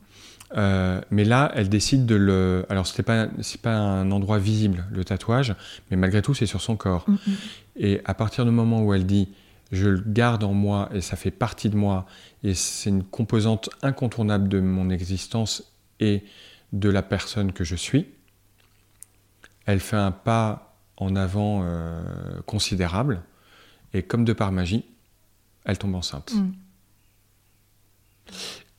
Euh, 0.57 1.01
mais 1.11 1.25
là, 1.25 1.53
elle 1.55 1.69
décide 1.69 2.07
de 2.07 2.15
le. 2.15 2.65
Alors, 2.71 2.87
c'était 2.87 3.03
pas, 3.03 3.29
c'est 3.43 3.61
pas 3.61 3.77
un 3.77 4.11
endroit 4.11 4.39
visible, 4.39 4.85
le 4.91 5.05
tatouage, 5.05 5.55
mais 5.91 5.97
malgré 5.97 6.23
tout, 6.23 6.33
c'est 6.33 6.47
sur 6.47 6.63
son 6.63 6.77
corps. 6.77 7.05
Mm, 7.07 7.13
mm. 7.13 7.37
Et 7.77 8.01
à 8.05 8.15
partir 8.15 8.45
du 8.45 8.51
moment 8.51 8.83
où 8.83 8.95
elle 8.95 9.07
dit, 9.07 9.29
je 9.73 9.89
le 9.89 10.03
garde 10.07 10.45
en 10.45 10.55
moi 10.55 10.89
et 10.95 11.01
ça 11.01 11.17
fait 11.17 11.31
partie 11.31 11.69
de 11.69 11.77
moi, 11.77 12.07
et 12.43 12.55
c'est 12.55 12.91
une 12.91 13.05
composante 13.05 13.71
incontournable 13.83 14.49
de 14.49 14.61
mon 14.61 14.91
existence 14.91 15.73
et 16.01 16.25
de 16.73 16.89
la 16.89 17.03
personne 17.03 17.53
que 17.53 17.65
je 17.65 17.75
suis, 17.75 18.07
elle 19.67 19.81
fait 19.81 19.97
un 19.97 20.13
pas 20.13 20.77
en 20.97 21.15
avant 21.17 21.63
euh, 21.63 22.41
considérable, 22.47 23.23
et 23.93 24.03
comme 24.03 24.25
de 24.25 24.33
par 24.33 24.53
magie, 24.53 24.85
elle 25.65 25.79
tombe 25.79 25.95
enceinte. 25.95 26.33
Mm. 26.35 26.53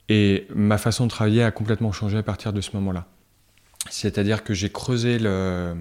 Et 0.10 0.48
ma 0.54 0.78
façon 0.78 1.06
de 1.06 1.12
travailler 1.12 1.44
a 1.44 1.52
complètement 1.52 1.92
changé 1.92 2.18
à 2.18 2.24
partir 2.24 2.52
de 2.52 2.62
ce 2.62 2.72
moment-là. 2.76 3.08
C'est-à-dire 3.90 4.44
que 4.44 4.54
j'ai 4.54 4.72
creusé 4.72 5.20
le... 5.20 5.76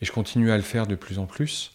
et 0.00 0.04
je 0.04 0.12
continue 0.12 0.50
à 0.50 0.56
le 0.56 0.62
faire 0.62 0.86
de 0.86 0.94
plus 0.94 1.18
en 1.18 1.26
plus, 1.26 1.72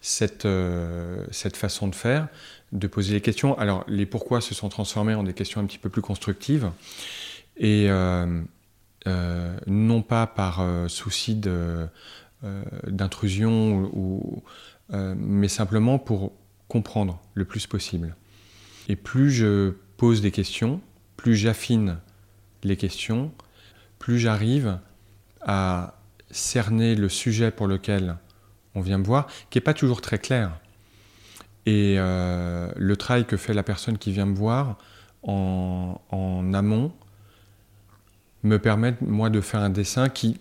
cette, 0.00 0.44
euh, 0.44 1.24
cette 1.30 1.56
façon 1.56 1.88
de 1.88 1.94
faire, 1.94 2.28
de 2.72 2.86
poser 2.86 3.14
les 3.14 3.20
questions. 3.20 3.56
Alors, 3.58 3.84
les 3.86 4.06
pourquoi 4.06 4.40
se 4.40 4.54
sont 4.54 4.68
transformés 4.68 5.14
en 5.14 5.22
des 5.22 5.34
questions 5.34 5.60
un 5.60 5.66
petit 5.66 5.78
peu 5.78 5.88
plus 5.88 6.02
constructives. 6.02 6.70
Et 7.56 7.86
euh, 7.88 8.40
euh, 9.06 9.56
non 9.66 10.02
pas 10.02 10.26
par 10.26 10.66
souci 10.88 11.40
d'intrusion, 12.86 13.90
ou, 13.92 14.42
mais 14.90 15.48
simplement 15.48 15.98
pour 15.98 16.32
comprendre 16.68 17.20
le 17.34 17.44
plus 17.44 17.66
possible. 17.66 18.16
Et 18.88 18.96
plus 18.96 19.30
je 19.30 19.74
pose 19.96 20.22
des 20.22 20.30
questions, 20.30 20.80
plus 21.16 21.36
j'affine 21.36 21.98
les 22.64 22.76
questions, 22.76 23.32
plus 23.98 24.18
j'arrive 24.18 24.78
à 25.42 25.98
cerner 26.30 26.94
le 26.94 27.08
sujet 27.08 27.50
pour 27.50 27.66
lequel 27.66 28.16
on 28.74 28.80
vient 28.80 28.98
me 28.98 29.04
voir, 29.04 29.26
qui 29.50 29.58
n'est 29.58 29.62
pas 29.62 29.74
toujours 29.74 30.00
très 30.00 30.18
clair. 30.18 30.58
Et 31.66 31.96
euh, 31.98 32.70
le 32.76 32.96
travail 32.96 33.24
que 33.24 33.36
fait 33.36 33.54
la 33.54 33.62
personne 33.62 33.98
qui 33.98 34.12
vient 34.12 34.26
me 34.26 34.34
voir 34.34 34.78
en, 35.22 36.00
amont 36.54 36.92
me 38.42 38.58
permet, 38.58 38.96
moi, 39.00 39.30
de 39.30 39.40
faire 39.40 39.60
un 39.60 39.70
dessin 39.70 40.08
qui, 40.08 40.40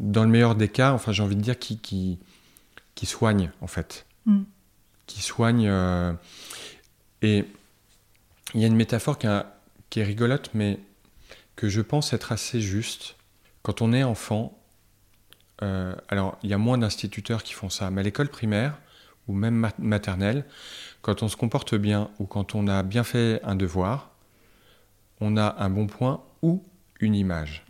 dans 0.00 0.24
le 0.24 0.28
meilleur 0.28 0.54
des 0.54 0.68
cas, 0.68 0.92
enfin 0.92 1.12
j'ai 1.12 1.22
envie 1.22 1.36
de 1.36 1.40
dire, 1.40 1.58
qui, 1.58 1.78
qui, 1.78 2.18
qui 2.94 3.06
soigne, 3.06 3.50
en 3.62 3.66
fait. 3.66 4.04
Mm. 4.26 4.42
Qui 5.06 5.22
soigne. 5.22 5.66
Euh, 5.66 6.12
et 7.22 7.46
il 8.54 8.60
y 8.60 8.64
a 8.64 8.66
une 8.66 8.76
métaphore 8.76 9.18
qui 9.18 9.26
a 9.26 9.58
qui 9.90 10.00
est 10.00 10.04
rigolote, 10.04 10.50
mais 10.54 10.78
que 11.56 11.68
je 11.68 11.80
pense 11.80 12.12
être 12.12 12.32
assez 12.32 12.60
juste. 12.60 13.16
Quand 13.62 13.82
on 13.82 13.92
est 13.92 14.02
enfant, 14.02 14.58
euh, 15.62 15.94
alors 16.08 16.38
il 16.42 16.50
y 16.50 16.54
a 16.54 16.58
moins 16.58 16.78
d'instituteurs 16.78 17.42
qui 17.42 17.54
font 17.54 17.70
ça, 17.70 17.90
mais 17.90 18.00
à 18.00 18.04
l'école 18.04 18.28
primaire 18.28 18.78
ou 19.28 19.34
même 19.34 19.70
maternelle, 19.78 20.44
quand 21.02 21.22
on 21.22 21.28
se 21.28 21.36
comporte 21.36 21.74
bien 21.74 22.10
ou 22.18 22.24
quand 22.24 22.54
on 22.54 22.66
a 22.66 22.82
bien 22.82 23.04
fait 23.04 23.40
un 23.44 23.54
devoir, 23.54 24.10
on 25.20 25.36
a 25.36 25.56
un 25.58 25.70
bon 25.70 25.86
point 25.86 26.22
ou 26.42 26.62
une 27.00 27.14
image. 27.14 27.64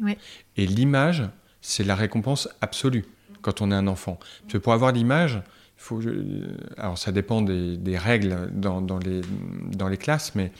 Et 0.56 0.66
l'image, 0.66 1.24
c'est 1.60 1.84
la 1.84 1.94
récompense 1.94 2.48
absolue 2.60 3.04
quand 3.42 3.60
on 3.60 3.70
est 3.70 3.74
un 3.74 3.86
enfant. 3.86 4.18
Parce 4.42 4.54
que 4.54 4.58
pour 4.58 4.72
avoir 4.72 4.92
l'image, 4.92 5.40
faut, 5.76 6.00
alors 6.76 6.98
ça 6.98 7.12
dépend 7.12 7.42
des, 7.42 7.98
règles 7.98 8.50
dans, 8.52 8.98
les, 8.98 9.20
dans 9.72 9.88
les 9.88 9.96
classes, 9.96 10.34
mais 10.34 10.50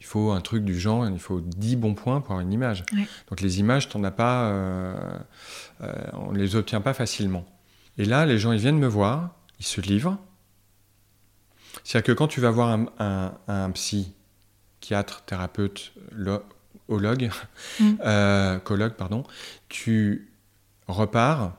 il 0.00 0.04
faut 0.04 0.30
un 0.30 0.40
truc 0.40 0.64
du 0.64 0.78
genre, 0.78 1.06
il 1.08 1.18
faut 1.18 1.40
10 1.40 1.76
bons 1.76 1.94
points 1.94 2.20
pour 2.20 2.32
avoir 2.32 2.40
une 2.40 2.52
image. 2.52 2.84
Donc 3.28 3.40
les 3.40 3.60
images, 3.60 3.88
t'en 3.88 4.04
as 4.04 4.10
pas, 4.10 4.44
euh, 4.44 4.94
euh, 5.82 5.92
on 6.14 6.32
les 6.32 6.56
obtient 6.56 6.80
pas 6.80 6.94
facilement. 6.94 7.44
Et 7.96 8.04
là, 8.04 8.26
les 8.26 8.38
gens, 8.38 8.52
ils 8.52 8.60
viennent 8.60 8.78
me 8.78 8.86
voir, 8.86 9.34
ils 9.58 9.66
se 9.66 9.80
livrent. 9.80 10.18
C'est-à-dire 11.84 12.06
que 12.06 12.12
quand 12.12 12.28
tu 12.28 12.40
vas 12.40 12.50
voir 12.50 12.68
un, 12.98 13.38
un, 13.48 13.70
psychiatre, 13.70 15.22
thérapeute, 15.24 15.92
ologue, 16.88 17.30
mm. 17.80 17.94
euh, 18.04 18.58
pardon, 18.96 19.24
tu 19.68 20.32
repars 20.86 21.56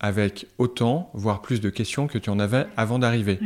avec 0.00 0.46
autant, 0.58 1.10
voire 1.14 1.42
plus 1.42 1.60
de 1.60 1.70
questions 1.70 2.06
que 2.06 2.18
tu 2.18 2.30
en 2.30 2.38
avais 2.38 2.66
avant 2.76 2.98
d'arriver. 3.00 3.40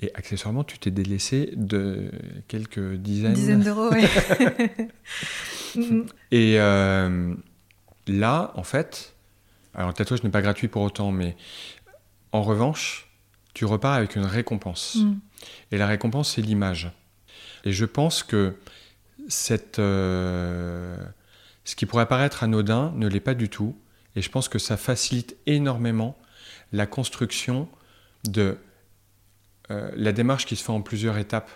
Et 0.00 0.10
accessoirement, 0.14 0.64
tu 0.64 0.78
t'es 0.78 0.90
délaissé 0.90 1.52
de 1.56 2.10
quelques 2.48 2.94
dizaines, 2.94 3.34
dizaines 3.34 3.62
d'euros. 3.62 3.90
Et 6.30 6.58
euh, 6.58 7.34
là, 8.06 8.52
en 8.54 8.62
fait, 8.62 9.14
alors 9.74 9.88
le 9.88 9.94
tatouage 9.94 10.22
n'est 10.22 10.30
pas 10.30 10.42
gratuit 10.42 10.68
pour 10.68 10.82
autant, 10.82 11.12
mais 11.12 11.36
en 12.32 12.42
revanche, 12.42 13.13
tu 13.54 13.64
repars 13.64 13.94
avec 13.94 14.16
une 14.16 14.24
récompense. 14.24 14.96
Mm. 14.96 15.14
Et 15.72 15.78
la 15.78 15.86
récompense, 15.86 16.34
c'est 16.34 16.42
l'image. 16.42 16.92
Et 17.64 17.72
je 17.72 17.84
pense 17.84 18.22
que 18.22 18.56
cette, 19.28 19.78
euh, 19.78 20.96
ce 21.64 21.76
qui 21.76 21.86
pourrait 21.86 22.06
paraître 22.06 22.42
anodin 22.42 22.92
ne 22.96 23.08
l'est 23.08 23.20
pas 23.20 23.34
du 23.34 23.48
tout. 23.48 23.76
Et 24.16 24.22
je 24.22 24.30
pense 24.30 24.48
que 24.48 24.58
ça 24.58 24.76
facilite 24.76 25.36
énormément 25.46 26.16
la 26.72 26.86
construction 26.86 27.68
de 28.24 28.58
euh, 29.70 29.90
la 29.96 30.12
démarche 30.12 30.46
qui 30.46 30.56
se 30.56 30.64
fait 30.64 30.72
en 30.72 30.82
plusieurs 30.82 31.16
étapes. 31.16 31.50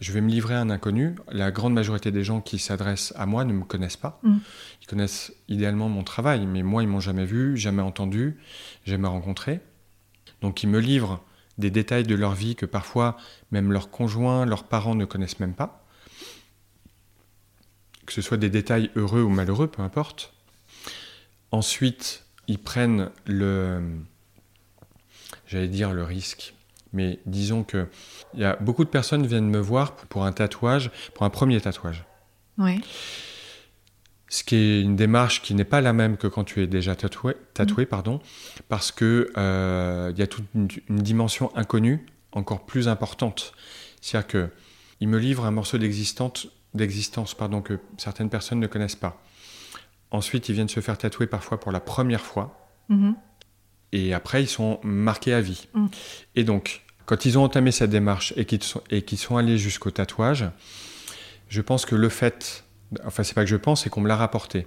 Je 0.00 0.12
vais 0.12 0.20
me 0.20 0.30
livrer 0.30 0.54
à 0.54 0.60
un 0.60 0.70
inconnu. 0.70 1.14
La 1.30 1.50
grande 1.50 1.74
majorité 1.74 2.10
des 2.10 2.24
gens 2.24 2.40
qui 2.40 2.58
s'adressent 2.58 3.12
à 3.16 3.24
moi 3.24 3.44
ne 3.44 3.52
me 3.52 3.64
connaissent 3.64 3.96
pas. 3.96 4.20
Mm. 4.22 4.38
Ils 4.82 4.86
connaissent 4.86 5.32
idéalement 5.48 5.88
mon 5.88 6.02
travail, 6.02 6.46
mais 6.46 6.62
moi, 6.62 6.82
ils 6.82 6.88
m'ont 6.88 7.00
jamais 7.00 7.24
vu, 7.24 7.56
jamais 7.56 7.82
entendu, 7.82 8.38
jamais 8.84 9.08
rencontré. 9.08 9.60
Donc, 10.42 10.62
ils 10.62 10.68
me 10.68 10.80
livrent 10.80 11.22
des 11.58 11.70
détails 11.70 12.04
de 12.04 12.14
leur 12.14 12.34
vie 12.34 12.56
que 12.56 12.66
parfois 12.66 13.16
même 13.50 13.72
leurs 13.72 13.90
conjoints, 13.90 14.46
leurs 14.46 14.64
parents 14.64 14.94
ne 14.94 15.04
connaissent 15.04 15.40
même 15.40 15.54
pas. 15.54 15.86
Que 18.06 18.12
ce 18.12 18.20
soit 18.20 18.36
des 18.36 18.50
détails 18.50 18.90
heureux 18.96 19.22
ou 19.22 19.28
malheureux, 19.28 19.68
peu 19.68 19.82
importe. 19.82 20.32
Ensuite, 21.50 22.24
ils 22.48 22.58
prennent 22.58 23.10
le, 23.26 23.80
j'allais 25.46 25.68
dire 25.68 25.92
le 25.92 26.02
risque, 26.02 26.54
mais 26.92 27.20
disons 27.26 27.62
que 27.62 27.86
y 28.34 28.44
a 28.44 28.56
beaucoup 28.56 28.84
de 28.84 28.90
personnes 28.90 29.26
viennent 29.26 29.48
me 29.48 29.60
voir 29.60 29.94
pour 29.94 30.24
un 30.24 30.32
tatouage, 30.32 30.90
pour 31.14 31.24
un 31.24 31.30
premier 31.30 31.60
tatouage. 31.60 32.04
Oui. 32.58 32.80
Ce 34.32 34.44
qui 34.44 34.56
est 34.56 34.80
une 34.80 34.96
démarche 34.96 35.42
qui 35.42 35.52
n'est 35.52 35.62
pas 35.62 35.82
la 35.82 35.92
même 35.92 36.16
que 36.16 36.26
quand 36.26 36.42
tu 36.42 36.62
es 36.62 36.66
déjà 36.66 36.96
tatoué, 36.96 37.36
tatoué 37.52 37.84
mm. 37.84 37.88
pardon, 37.88 38.20
parce 38.70 38.90
que 38.90 39.30
euh, 39.36 40.10
il 40.14 40.18
y 40.18 40.22
a 40.22 40.26
toute 40.26 40.46
une, 40.54 40.68
dimension 40.88 41.54
inconnue 41.54 42.06
encore 42.32 42.64
plus 42.64 42.88
importante. 42.88 43.52
C'est-à-dire 44.00 44.26
que 44.26 44.48
il 45.00 45.08
me 45.08 45.18
livre 45.18 45.44
un 45.44 45.50
morceau 45.50 45.76
d'existence, 45.76 46.48
d'existence 46.72 47.34
pardon 47.34 47.60
que 47.60 47.78
certaines 47.98 48.30
personnes 48.30 48.58
ne 48.58 48.66
connaissent 48.66 48.96
pas. 48.96 49.22
Ensuite, 50.10 50.48
ils 50.48 50.54
viennent 50.54 50.66
se 50.66 50.80
faire 50.80 50.96
tatouer 50.96 51.26
parfois 51.26 51.60
pour 51.60 51.70
la 51.70 51.80
première 51.80 52.22
fois. 52.22 52.70
Mm-hmm. 52.88 53.14
Et 53.92 54.14
après, 54.14 54.42
ils 54.42 54.48
sont 54.48 54.80
marqués 54.82 55.34
à 55.34 55.42
vie. 55.42 55.68
Mm. 55.74 55.86
Et 56.36 56.44
donc, 56.44 56.84
quand 57.04 57.26
ils 57.26 57.36
ont 57.36 57.44
entamé 57.44 57.70
cette 57.70 57.90
démarche 57.90 58.32
et 58.38 58.46
qu'ils 58.46 58.62
sont, 58.62 58.80
et 58.88 59.04
sont 59.14 59.36
allés 59.36 59.58
jusqu'au 59.58 59.90
tatouage, 59.90 60.46
je 61.50 61.60
pense 61.60 61.84
que 61.84 61.94
le 61.94 62.08
fait, 62.08 62.61
enfin 63.04 63.22
c'est 63.22 63.34
pas 63.34 63.44
que 63.44 63.50
je 63.50 63.56
pense, 63.56 63.84
c'est 63.84 63.90
qu'on 63.90 64.00
me 64.00 64.08
l'a 64.08 64.16
rapporté, 64.16 64.66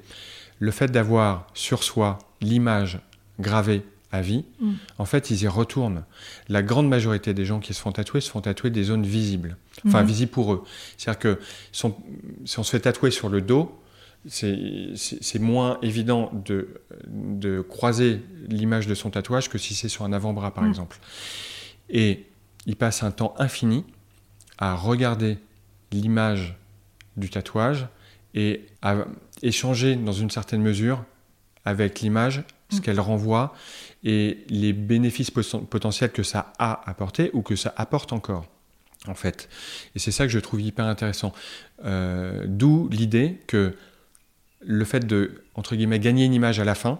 le 0.60 0.72
fait 0.72 0.92
d'avoir 0.92 1.48
sur 1.54 1.84
soi 1.84 2.20
l'image 2.42 3.00
gravée 3.40 3.84
à 4.12 4.22
vie, 4.22 4.46
mm. 4.60 4.74
en 5.00 5.06
fait 5.06 5.30
ils 5.32 5.44
y 5.44 5.48
retournent. 5.48 6.04
La 6.48 6.62
grande 6.62 6.88
majorité 6.88 7.34
des 7.34 7.46
gens 7.46 7.60
qui 7.60 7.74
se 7.74 7.82
font 7.82 7.92
tatouer 7.92 8.22
se 8.22 8.30
font 8.30 8.42
tatouer 8.42 8.70
des 8.70 8.84
zones 8.84 9.06
visibles, 9.06 9.58
enfin 9.86 10.04
mm. 10.04 10.08
visibles 10.08 10.32
pour 10.32 10.54
eux. 10.54 10.64
C'est-à-dire 10.98 11.20
que 11.20 11.40
si 11.72 11.86
on 11.86 12.64
se 12.64 12.70
fait 12.70 12.80
tatouer 12.80 13.12
sur 13.12 13.30
le 13.30 13.42
dos, 13.42 13.80
c'est 14.28 15.40
moins 15.40 15.78
évident 15.82 16.32
de, 16.34 16.82
de 17.08 17.62
croiser 17.62 18.22
l'image 18.48 18.88
de 18.88 18.96
son 18.96 19.12
tatouage 19.12 19.50
que 19.50 19.58
si 19.58 19.76
c'est 19.76 19.90
sur 19.90 20.04
un 20.04 20.14
avant-bras, 20.14 20.54
par 20.54 20.64
mm. 20.64 20.70
exemple. 20.70 20.98
Et 21.90 22.26
il 22.66 22.76
passe 22.76 23.04
un 23.04 23.12
temps 23.12 23.36
infini 23.38 23.84
à 24.58 24.76
regarder 24.76 25.38
l'image 25.92 26.58
du 27.18 27.30
tatouage 27.30 27.88
et 28.36 28.66
à 28.82 29.06
échanger 29.42 29.96
dans 29.96 30.12
une 30.12 30.30
certaine 30.30 30.62
mesure 30.62 31.04
avec 31.64 32.02
l'image 32.02 32.44
ce 32.70 32.78
mm. 32.78 32.82
qu'elle 32.82 33.00
renvoie 33.00 33.56
et 34.04 34.44
les 34.50 34.74
bénéfices 34.74 35.32
potentiels 35.32 36.12
que 36.12 36.24
ça 36.24 36.54
a 36.60 36.88
apporté 36.90 37.32
ou 37.34 37.42
que 37.42 37.56
ça 37.56 37.74
apporte 37.76 38.14
encore 38.14 38.46
en 39.08 39.16
fait. 39.16 39.50
Et 39.96 40.00
c'est 40.00 40.12
ça 40.12 40.26
que 40.26 40.32
je 40.32 40.40
trouve 40.40 40.62
hyper 40.62 40.86
intéressant. 40.86 41.34
Euh, 41.84 42.44
d'où 42.48 42.90
l'idée 42.90 43.42
que 43.48 43.76
le 44.62 44.86
fait 44.86 45.06
de, 45.06 45.44
entre 45.54 45.76
guillemets, 45.76 46.00
gagner 46.00 46.26
une 46.26 46.34
image 46.34 46.60
à 46.60 46.66
la 46.66 46.76
fin, 46.76 47.00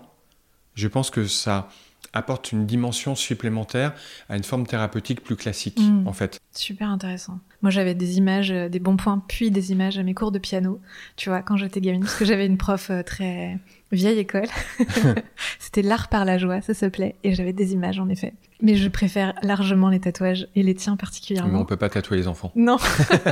je 0.76 0.88
pense 0.88 1.10
que 1.10 1.26
ça 1.26 1.70
apporte 2.14 2.52
une 2.52 2.66
dimension 2.66 3.16
supplémentaire 3.16 3.94
à 4.30 4.38
une 4.38 4.44
forme 4.44 4.66
thérapeutique 4.66 5.24
plus 5.24 5.36
classique, 5.36 5.80
mm. 5.80 6.08
en 6.08 6.14
fait. 6.14 6.40
Super 6.54 6.90
intéressant. 6.90 7.40
Moi, 7.62 7.72
j'avais 7.72 7.96
des 7.96 8.18
images, 8.18 8.52
euh, 8.52 8.70
des 8.70 8.80
bons 8.80 8.98
points, 8.98 9.22
puis 9.28 9.52
des 9.52 9.72
images 9.72 9.98
à 9.98 10.04
mes 10.04 10.14
cours 10.14 10.32
de 10.32 10.40
piano, 10.40 10.80
tu 11.16 11.30
vois, 11.30 11.42
quand 11.42 11.58
j'étais 11.58 11.82
gamine, 11.82 12.02
parce 12.02 12.16
que 12.16 12.26
j'avais 12.26 12.46
une 12.46 12.58
prof 12.58 12.90
euh, 12.90 13.04
très 13.04 13.60
vieille 13.92 14.20
école. 14.20 14.48
C'était 15.60 15.82
l'art 15.82 16.08
par 16.08 16.26
la 16.26 16.38
joie, 16.38 16.62
ça 16.62 16.74
s'appelait, 16.74 17.16
et 17.24 17.34
j'avais 17.34 17.54
des 17.54 17.74
images, 17.74 18.00
en 18.00 18.08
effet. 18.10 18.34
Mais 18.62 18.76
je 18.76 18.88
préfère 18.88 19.34
largement 19.42 19.90
les 19.90 20.00
tatouages, 20.00 20.48
et 20.56 20.64
les 20.64 20.76
tiens 20.76 20.96
particulièrement. 20.96 21.52
Mais 21.52 21.60
on 21.60 21.66
peut 21.66 21.78
pas 21.78 21.90
tatouer 21.90 22.18
les 22.18 22.28
enfants. 22.28 22.52
Non. 22.56 22.78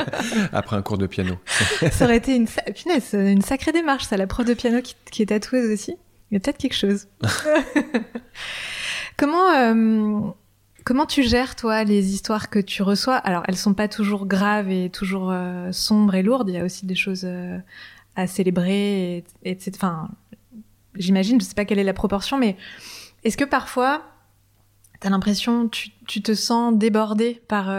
Après 0.51 0.75
un 0.75 0.81
cours 0.81 0.97
de 0.97 1.07
piano. 1.07 1.35
ça 1.91 2.05
aurait 2.05 2.17
été 2.17 2.35
une, 2.35 2.47
une 3.13 3.41
sacrée 3.41 3.71
démarche, 3.71 4.05
ça, 4.05 4.17
la 4.17 4.27
prof 4.27 4.45
de 4.45 4.53
piano 4.53 4.81
qui, 4.81 4.95
qui 5.11 5.21
est 5.21 5.27
tatoueuse 5.27 5.71
aussi. 5.71 5.95
Il 6.33 6.37
y 6.37 6.37
a 6.37 6.39
peut-être 6.39 6.57
quelque 6.57 6.73
chose. 6.73 7.05
comment, 9.17 9.51
euh, 9.51 10.31
comment 10.83 11.05
tu 11.05 11.21
gères, 11.21 11.55
toi, 11.55 11.83
les 11.83 12.11
histoires 12.11 12.49
que 12.49 12.57
tu 12.57 12.81
reçois? 12.81 13.17
Alors, 13.17 13.43
elles 13.47 13.55
sont 13.55 13.75
pas 13.75 13.87
toujours 13.87 14.25
graves 14.25 14.71
et 14.71 14.89
toujours 14.89 15.29
euh, 15.29 15.71
sombres 15.71 16.15
et 16.15 16.23
lourdes. 16.23 16.49
Il 16.49 16.55
y 16.55 16.57
a 16.57 16.63
aussi 16.63 16.87
des 16.87 16.95
choses 16.95 17.21
euh, 17.25 17.59
à 18.15 18.25
célébrer. 18.25 19.17
Et, 19.17 19.23
et 19.51 19.57
enfin, 19.75 20.09
j'imagine, 20.95 21.39
je 21.39 21.45
sais 21.45 21.53
pas 21.53 21.65
quelle 21.65 21.77
est 21.77 21.83
la 21.83 21.93
proportion, 21.93 22.39
mais 22.39 22.57
est-ce 23.23 23.37
que 23.37 23.45
parfois, 23.45 24.01
tu 24.99 25.05
as 25.05 25.11
l'impression, 25.11 25.69
tu, 25.69 25.89
tu 26.07 26.23
te 26.23 26.33
sens 26.33 26.75
débordé 26.75 27.43
par 27.47 27.69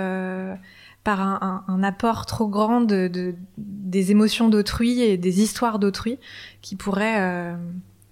par 1.03 1.21
un, 1.21 1.83
apport 1.83 2.25
trop 2.25 2.49
grand 2.49 2.81
de, 2.81 3.35
des 3.59 4.11
émotions 4.11 4.49
d'autrui 4.49 5.03
et 5.03 5.19
des 5.19 5.43
histoires 5.43 5.79
d'autrui 5.79 6.19
qui 6.63 6.77
pourraient 6.77 7.55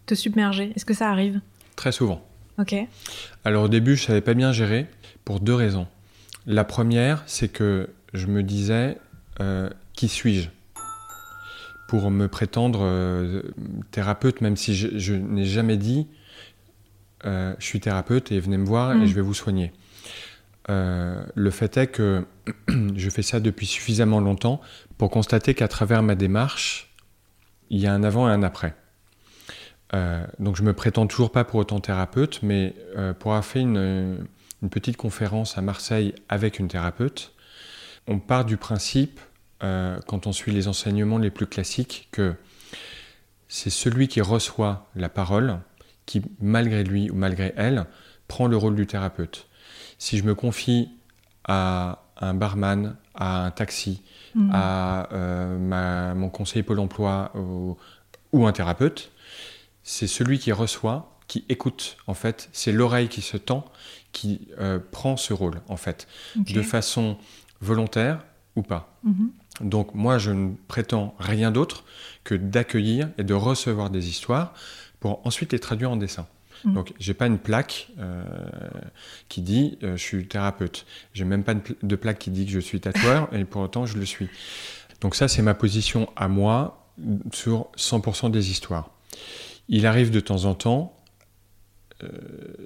te 0.07 0.15
submerger 0.15 0.73
Est-ce 0.75 0.85
que 0.85 0.95
ça 0.95 1.11
arrive 1.11 1.41
Très 1.77 1.93
souvent. 1.93 2.25
Ok. 2.59 2.75
Alors 3.45 3.65
au 3.65 3.69
début, 3.69 3.97
je 3.97 4.05
savais 4.05 4.21
pas 4.21 4.35
bien 4.35 4.53
gérer 4.53 4.87
pour 5.25 5.41
deux 5.41 5.55
raisons. 5.55 5.87
La 6.47 6.65
première, 6.65 7.23
c'est 7.27 7.49
que 7.49 7.89
je 8.13 8.27
me 8.27 8.43
disais 8.43 8.99
euh, 9.41 9.71
qui 9.95 10.09
suis-je 10.09 10.49
pour 11.89 12.11
me 12.11 12.27
prétendre 12.27 12.81
euh, 12.83 13.43
thérapeute, 13.91 14.41
même 14.41 14.57
si 14.57 14.75
je, 14.75 15.15
n'ai 15.15 15.45
jamais 15.45 15.77
dit 15.77 16.09
euh, 17.25 17.55
je 17.59 17.65
suis 17.65 17.81
thérapeute 17.81 18.33
et 18.33 18.41
venez 18.41 18.59
me 18.59 18.65
voir 18.65 18.93
et 18.93 18.97
mm. 18.97 19.07
je 19.07 19.15
vais 19.15 19.21
vous 19.21 19.35
soigner. 19.35 19.73
le 20.69 21.51
fait 21.51 21.77
est 21.77 21.87
que 21.87 22.27
je 22.97 23.11
fais 23.11 23.23
ça 23.23 23.41
depuis 23.41 23.67
suffisamment 23.67 24.21
longtemps 24.21 24.61
pour 24.99 25.11
constater 25.11 25.55
qu'à 25.55 25.69
travers 25.69 26.03
ma 26.03 26.15
démarche, 26.15 26.95
il 27.71 27.79
y 27.79 27.87
a 27.87 27.95
un 27.95 28.03
avant 28.03 28.29
et 28.29 28.33
un 28.33 28.43
après. 28.43 28.75
Euh, 29.95 30.25
donc 30.39 30.57
je 30.57 30.63
me 30.63 30.73
prétends 30.73 31.07
toujours 31.07 31.33
pas 31.33 31.45
pour 31.45 31.61
autant 31.61 31.81
thérapeute, 31.81 32.41
mais 32.43 32.75
euh, 32.97 33.13
pour 33.13 33.33
avoir 33.33 33.45
fait 33.45 33.61
une, 33.61 34.27
petite 34.71 34.97
conférence 34.97 35.59
à 35.59 35.61
Marseille 35.61 36.15
avec 36.29 36.61
une 36.61 36.69
thérapeute, 36.69 37.33
on 38.07 38.21
part 38.21 38.45
du 38.45 38.57
principe, 38.57 39.21
euh, 39.65 39.99
quand 40.07 40.27
on 40.27 40.33
suit 40.33 40.53
les 40.53 40.69
enseignements 40.69 41.19
les 41.19 41.31
plus 41.31 41.47
classiques, 41.47 42.09
que 42.13 42.35
c'est 43.49 43.71
celui 43.71 44.09
qui 44.09 44.21
reçoit 44.21 44.89
la 44.95 45.09
parole 45.09 45.59
qui, 46.07 46.23
malgré 46.41 46.85
lui 46.85 47.11
ou 47.11 47.15
malgré 47.15 47.53
elle, 47.57 47.87
prend 48.29 48.47
le 48.47 48.57
rôle 48.57 48.77
du 48.77 48.87
thérapeute. 48.87 49.49
Si 49.99 50.17
je 50.17 50.25
me 50.25 50.35
confie 50.35 50.91
à 51.45 52.05
un 52.19 52.35
barman, 52.35 52.97
à 53.15 53.47
un 53.47 53.51
taxi, 53.51 54.03
mmh. 54.35 54.51
à 54.53 56.15
mon 56.15 56.29
conseiller 56.29 56.63
Pôle 56.63 56.79
emploi 56.79 57.33
ou 58.33 58.47
un 58.47 58.53
thérapeute, 58.53 59.12
c'est 59.83 60.07
celui 60.07 60.39
qui 60.39 60.53
reçoit, 60.53 61.19
qui 61.27 61.45
écoute, 61.49 61.97
en 62.07 62.15
fait. 62.15 62.49
C'est 62.53 62.73
l'oreille 62.73 63.09
qui 63.09 63.23
se 63.23 63.37
tend, 63.37 63.65
qui 64.13 64.49
euh, 64.59 64.79
prend 64.91 65.17
ce 65.17 65.33
rôle, 65.33 65.61
en 65.69 65.77
fait, 65.77 66.07
de 66.37 66.63
façon 66.63 67.17
volontaire 67.61 68.25
ou 68.57 68.63
pas. 68.63 68.99
Mhm. 69.05 69.31
Donc 69.61 69.95
moi, 69.95 70.19
je 70.19 70.31
ne 70.31 70.55
prétends 70.69 71.15
rien 71.19 71.51
d'autre 71.51 71.85
que 72.25 72.35
d'accueillir 72.35 73.09
et 73.19 73.25
de 73.25 73.35
recevoir 73.35 73.91
des 73.91 74.09
histoires 74.09 74.55
pour 75.01 75.27
ensuite 75.27 75.53
les 75.53 75.59
traduire 75.59 75.91
en 75.91 75.97
dessin. 75.97 76.27
Donc, 76.65 76.71
mhm. 76.71 76.75
Donc, 76.75 76.93
j'ai 76.99 77.15
pas 77.15 77.27
une 77.27 77.39
plaque 77.39 77.89
euh, 77.99 78.25
qui 79.29 79.43
dit 79.43 79.79
euh, 79.83 79.97
je 79.97 80.03
suis 80.03 80.27
thérapeute. 80.27 80.87
J'ai 81.13 81.25
même 81.25 81.45
pas 81.45 81.55
de 81.55 81.97
plaque 81.97 82.19
qui 82.19 82.31
dit 82.31 82.47
que 82.47 82.53
je 82.53 82.61
suis 82.61 82.81
tatoueur 82.81 83.29
et 83.35 83.45
pour 83.45 83.63
autant 83.63 83.87
je 83.87 83.99
le 83.99 84.07
suis. 84.07 84.29
Donc 85.01 85.17
ça, 85.17 85.27
c'est 85.27 85.43
ma 85.43 85.55
position 85.55 86.09
à 86.15 86.29
moi 86.29 86.89
sur 87.33 87.69
100% 87.77 88.31
des 88.31 88.51
histoires. 88.51 88.91
Il 89.69 89.87
arrive 89.87 90.11
de 90.11 90.21
temps 90.21 90.45
en 90.45 90.55
temps, 90.55 91.03
euh, 92.03 92.09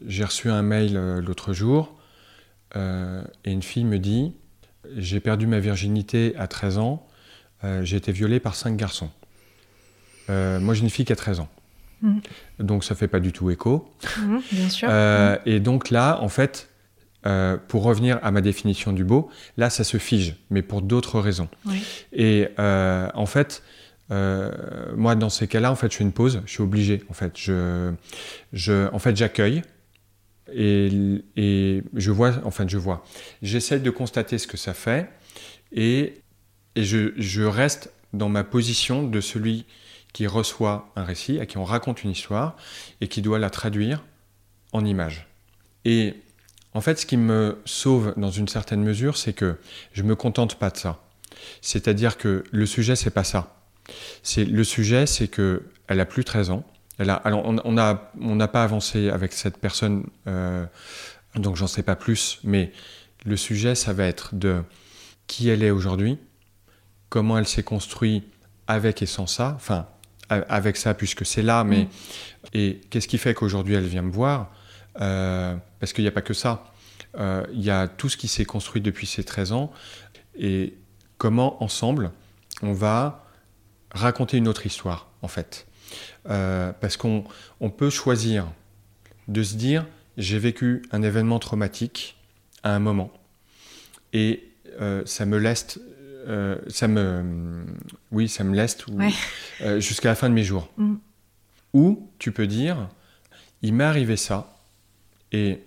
j'ai 0.07 0.25
reçu 0.25 0.51
un 0.51 0.63
mail 0.63 0.97
euh, 0.97 1.21
l'autre 1.21 1.53
jour, 1.53 1.95
euh, 2.75 3.23
et 3.45 3.53
une 3.53 3.63
fille 3.63 3.85
me 3.85 3.99
dit, 3.99 4.33
j'ai 4.97 5.21
perdu 5.21 5.47
ma 5.47 5.61
virginité 5.61 6.35
à 6.37 6.47
13 6.47 6.79
ans, 6.79 7.07
j'ai 7.83 7.97
été 7.97 8.13
violée 8.13 8.39
par 8.39 8.55
cinq 8.55 8.77
garçons. 8.77 9.11
moi 10.29 10.73
j'ai 10.73 10.83
une 10.83 10.91
fille 10.91 11.05
qui 11.05 11.13
a 11.13 11.17
13 11.17 11.41
ans. 11.41 11.49
Mmh. 12.01 12.19
Donc 12.61 12.85
ça 12.85 12.95
fait 12.95 13.09
pas 13.09 13.19
du 13.19 13.33
tout 13.33 13.51
écho. 13.51 13.91
Mmh, 14.19 14.37
bien 14.53 14.69
sûr. 14.69 14.89
Mmh. 14.89 15.39
Et 15.47 15.59
donc 15.59 15.91
là, 15.91 16.21
en 16.23 16.29
fait, 16.29 16.71
pour 17.67 17.83
revenir 17.83 18.21
à 18.23 18.31
ma 18.31 18.41
définition 18.41 18.93
du 18.93 19.03
beau, 19.03 19.31
là 19.57 19.69
ça 19.69 19.83
se 19.83 19.97
fige, 19.97 20.37
mais 20.49 20.63
pour 20.63 20.81
d'autres 20.81 21.19
raisons. 21.19 21.49
Et 22.13 22.47
en 22.57 23.27
fait, 23.27 23.65
euh, 24.11 24.51
moi, 24.97 25.15
dans 25.15 25.31
ces 25.31 25.49
cas-là, 25.49 25.73
en 25.73 25.77
fait, 25.77 25.91
je 25.91 25.97
fais 25.97 26.05
une 26.05 26.13
pause. 26.13 26.43
Je 26.47 26.53
suis 26.53 26.63
obligé. 26.63 27.03
En 27.09 27.13
fait, 27.13 27.33
en 27.51 28.99
fait, 28.99 29.17
j'accueille 29.17 29.63
et, 30.53 31.83
je 31.95 32.11
vois. 32.11 32.35
En 32.45 32.51
je 32.69 32.79
vois. 32.79 33.05
J'essaie 33.43 33.81
de 33.81 33.91
constater 33.91 34.39
ce 34.39 34.47
que 34.47 34.57
ça 34.57 34.75
fait 34.75 35.11
et, 35.73 36.23
je, 36.77 37.43
reste 37.45 37.93
dans 38.13 38.29
ma 38.29 38.45
position 38.45 39.03
de 39.03 39.21
celui 39.21 39.67
qui 40.13 40.27
reçoit 40.27 40.91
un 40.97 41.05
récit, 41.05 41.41
à 41.41 41.47
qui 41.47 41.59
on 41.59 41.65
raconte 41.65 42.05
une 42.05 42.11
histoire 42.11 42.57
et 43.01 43.09
qui 43.09 43.23
doit 43.23 43.39
la 43.39 43.51
traduire 43.51 44.05
en 44.73 44.85
images. 44.85 45.27
Et 45.85 46.15
en 46.75 46.81
fait, 46.81 46.99
ce 46.99 47.07
qui 47.07 47.17
me 47.17 47.59
sauve 47.65 48.15
dans 48.17 48.31
une 48.31 48.49
certaine 48.49 48.83
mesure, 48.83 49.17
c'est 49.17 49.33
que 49.33 49.57
je 49.93 50.03
me 50.03 50.15
contente 50.15 50.57
pas 50.59 50.71
de 50.71 50.77
ça. 50.77 51.03
C'est-à-dire 51.61 52.17
que 52.17 52.45
le 52.51 52.67
sujet, 52.67 52.97
c'est 52.97 53.11
pas 53.11 53.25
ça. 53.25 53.56
C'est 54.23 54.45
le 54.45 54.65
sujet, 54.65 55.07
c'est 55.07 55.29
que 55.29 55.63
elle 55.89 56.01
a 56.01 56.07
plus 56.07 56.25
13 56.25 56.51
ans. 56.51 56.65
Elle 56.99 57.11
a, 57.11 57.15
alors 57.15 57.45
on 57.45 57.73
n'a 57.73 58.11
on 58.21 58.39
pas 58.39 58.65
avancé 58.65 59.11
avec 59.11 59.33
cette 59.33 59.59
personne, 59.59 60.07
euh, 60.27 60.65
donc 61.35 61.57
j'en 61.57 61.67
sais 61.67 61.83
pas 61.83 61.97
plus. 61.97 62.41
Mais 62.43 62.73
le 63.25 63.37
sujet, 63.37 63.75
ça 63.75 63.93
va 63.93 64.05
être 64.05 64.35
de 64.35 64.63
qui 65.27 65.49
elle 65.49 65.63
est 65.63 65.71
aujourd'hui, 65.71 66.19
comment 67.09 67.39
elle 67.39 67.47
s'est 67.47 67.63
construite 67.63 68.25
avec 68.67 69.03
et 69.03 69.07
sans 69.07 69.27
ça, 69.27 69.53
enfin 69.57 69.87
avec 70.29 70.77
ça 70.77 70.95
puisque 70.95 71.25
c'est 71.25 71.43
là, 71.43 71.63
mais 71.63 71.85
mm. 71.85 71.89
et 72.55 72.81
qu'est-ce 72.91 73.07
qui 73.07 73.19
fait 73.19 73.35
qu'aujourd'hui 73.35 73.75
elle 73.75 73.87
vient 73.87 74.03
me 74.03 74.11
voir 74.11 74.51
euh, 75.01 75.55
Parce 75.79 75.93
qu'il 75.93 76.03
n'y 76.03 76.09
a 76.09 76.13
pas 76.13 76.23
que 76.23 76.35
ça. 76.35 76.73
Euh, 77.19 77.45
il 77.53 77.63
y 77.63 77.71
a 77.71 77.89
tout 77.89 78.09
ce 78.09 78.17
qui 78.17 78.29
s'est 78.29 78.45
construit 78.45 78.83
depuis 78.83 79.07
ces 79.07 79.25
13 79.25 79.53
ans 79.53 79.73
et 80.39 80.75
comment 81.17 81.63
ensemble 81.63 82.11
on 82.63 82.73
va 82.73 83.26
raconter 83.91 84.37
une 84.37 84.49
autre 84.49 84.67
histoire, 84.67 85.09
en 85.23 85.29
fait. 85.29 85.67
Euh, 86.29 86.73
parce 86.81 86.97
qu'on 86.97 87.25
on 87.61 87.71
peut 87.71 87.91
choisir 87.91 88.47
de 89.29 89.43
se 89.43 89.55
dire, 89.55 89.87
j'ai 90.17 90.39
vécu 90.39 90.83
un 90.91 91.03
événement 91.03 91.39
traumatique 91.39 92.17
à 92.63 92.75
un 92.75 92.79
moment, 92.79 93.13
et 94.13 94.49
euh, 94.81 95.03
ça 95.07 95.27
me 95.27 95.39
laisse, 95.39 95.79
euh, 96.27 96.59
ça 96.69 96.89
me, 96.89 97.65
oui, 98.11 98.29
ça 98.29 98.43
me 98.45 98.55
jusqu'à 99.79 100.09
la 100.09 100.15
fin 100.15 100.29
de 100.29 100.35
mes 100.35 100.45
jours. 100.45 100.69
Mm. 100.77 100.97
Ou 101.75 102.11
tu 102.19 102.33
peux 102.33 102.47
dire, 102.47 102.89
il 103.63 103.75
m'est 103.75 103.85
arrivé 103.85 104.17
ça, 104.17 104.57
et 105.33 105.61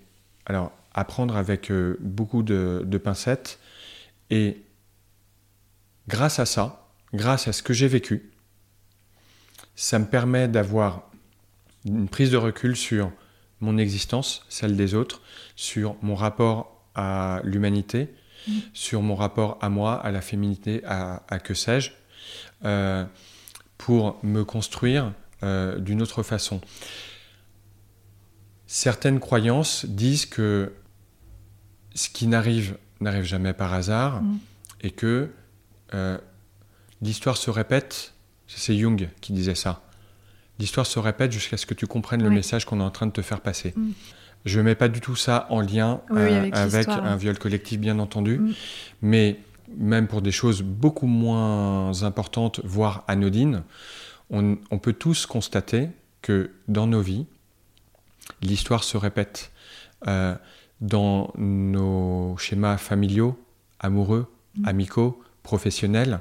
alors 0.45 0.71
apprendre 0.93 1.37
avec 1.37 1.71
beaucoup 2.01 2.43
de, 2.43 2.83
de 2.85 2.97
pincettes, 2.97 3.59
et 4.29 4.57
grâce 6.07 6.39
à 6.39 6.45
ça, 6.45 6.88
grâce 7.13 7.47
à 7.47 7.53
ce 7.53 7.63
que 7.63 7.73
j'ai 7.73 7.87
vécu, 7.87 8.31
ça 9.75 9.99
me 9.99 10.05
permet 10.05 10.47
d'avoir 10.47 11.09
une 11.85 12.09
prise 12.09 12.31
de 12.31 12.37
recul 12.37 12.75
sur 12.75 13.11
mon 13.61 13.77
existence, 13.77 14.45
celle 14.49 14.75
des 14.75 14.93
autres, 14.93 15.21
sur 15.55 15.95
mon 16.01 16.15
rapport 16.15 16.85
à 16.95 17.41
l'humanité, 17.43 18.09
mmh. 18.47 18.51
sur 18.73 19.01
mon 19.01 19.15
rapport 19.15 19.57
à 19.61 19.69
moi, 19.69 19.95
à 19.95 20.11
la 20.11 20.21
féminité, 20.21 20.81
à, 20.85 21.21
que 21.43 21.53
sais-je, 21.53 21.91
euh, 22.65 23.05
pour 23.77 24.19
me 24.23 24.43
construire 24.43 25.13
euh, 25.43 25.79
d'une 25.79 26.01
autre 26.01 26.23
façon. 26.23 26.59
certaines 28.67 29.19
croyances 29.19 29.85
disent 29.85 30.25
que 30.25 30.73
ce 31.95 32.09
qui 32.09 32.27
n'arrive 32.27 32.77
n'arrive 33.01 33.23
jamais 33.23 33.53
par 33.53 33.73
hasard 33.73 34.21
mm. 34.21 34.39
et 34.81 34.91
que 34.91 35.31
euh, 35.93 36.17
l'histoire 37.01 37.37
se 37.37 37.49
répète. 37.49 38.13
C'est 38.47 38.75
Jung 38.75 39.09
qui 39.21 39.33
disait 39.33 39.55
ça. 39.55 39.83
L'histoire 40.59 40.85
se 40.85 40.99
répète 40.99 41.31
jusqu'à 41.31 41.55
ce 41.55 41.65
que 41.65 41.73
tu 41.73 41.87
comprennes 41.87 42.23
le 42.23 42.29
message 42.29 42.65
qu'on 42.65 42.79
est 42.79 42.83
en 42.83 42.91
train 42.91 43.05
de 43.05 43.11
te 43.11 43.21
faire 43.21 43.41
passer. 43.41 43.73
Mm. 43.75 43.91
Je 44.45 44.59
ne 44.59 44.63
mets 44.65 44.75
pas 44.75 44.87
du 44.87 44.99
tout 44.99 45.15
ça 45.15 45.47
en 45.49 45.61
lien 45.61 46.01
euh, 46.11 46.49
avec, 46.53 46.87
un 46.87 47.15
viol 47.15 47.37
collectif, 47.37 47.79
bien 47.79 47.99
entendu, 47.99 48.39
mm. 48.39 48.53
mais 49.01 49.39
même 49.77 50.07
pour 50.07 50.21
des 50.21 50.31
choses 50.31 50.61
beaucoup 50.61 51.07
moins 51.07 52.03
importantes, 52.03 52.59
voire 52.63 53.03
anodines, 53.07 53.63
on, 54.31 54.57
peut 54.81 54.93
tous 54.93 55.25
constater 55.25 55.89
que 56.21 56.51
dans 56.67 56.87
nos 56.87 57.01
vies, 57.01 57.25
l'histoire 58.41 58.83
se 58.83 58.97
répète. 58.97 59.51
Euh, 60.07 60.35
dans 60.81 61.33
nos 61.37 62.37
schémas 62.37 62.77
familiaux, 62.77 63.37
amoureux, 63.79 64.31
mm. 64.55 64.67
amicaux, 64.67 65.21
professionnels. 65.43 66.19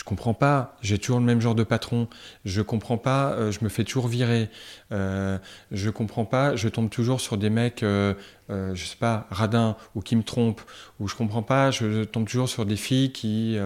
Je 0.00 0.04
comprends 0.04 0.32
pas, 0.32 0.78
j'ai 0.80 0.98
toujours 0.98 1.20
le 1.20 1.26
même 1.26 1.42
genre 1.42 1.54
de 1.54 1.62
patron, 1.62 2.08
je 2.46 2.62
comprends 2.62 2.96
pas, 2.96 3.32
euh, 3.32 3.52
je 3.52 3.62
me 3.62 3.68
fais 3.68 3.84
toujours 3.84 4.08
virer, 4.08 4.48
euh, 4.92 5.36
je 5.72 5.90
comprends 5.90 6.24
pas, 6.24 6.56
je 6.56 6.68
tombe 6.68 6.88
toujours 6.88 7.20
sur 7.20 7.36
des 7.36 7.50
mecs, 7.50 7.82
euh, 7.82 8.14
euh, 8.48 8.74
je 8.74 8.86
sais 8.86 8.96
pas, 8.96 9.26
radins 9.30 9.76
ou 9.94 10.00
qui 10.00 10.16
me 10.16 10.22
trompent, 10.22 10.62
ou 11.00 11.06
je 11.06 11.14
comprends 11.14 11.42
pas, 11.42 11.70
je 11.70 12.04
tombe 12.04 12.26
toujours 12.26 12.48
sur 12.48 12.64
des 12.64 12.76
filles 12.76 13.12
qui, 13.12 13.58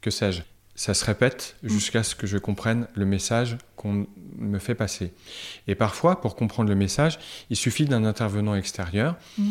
que 0.00 0.12
sais-je. 0.12 0.42
Ça 0.76 0.94
se 0.94 1.04
répète 1.04 1.56
mm. 1.64 1.68
jusqu'à 1.68 2.04
ce 2.04 2.14
que 2.14 2.28
je 2.28 2.38
comprenne 2.38 2.86
le 2.94 3.04
message 3.04 3.58
qu'on 3.74 4.06
me 4.38 4.60
fait 4.60 4.76
passer. 4.76 5.12
Et 5.66 5.74
parfois, 5.74 6.20
pour 6.20 6.36
comprendre 6.36 6.68
le 6.68 6.76
message, 6.76 7.18
il 7.50 7.56
suffit 7.56 7.86
d'un 7.86 8.04
intervenant 8.04 8.54
extérieur, 8.54 9.16
mm. 9.38 9.50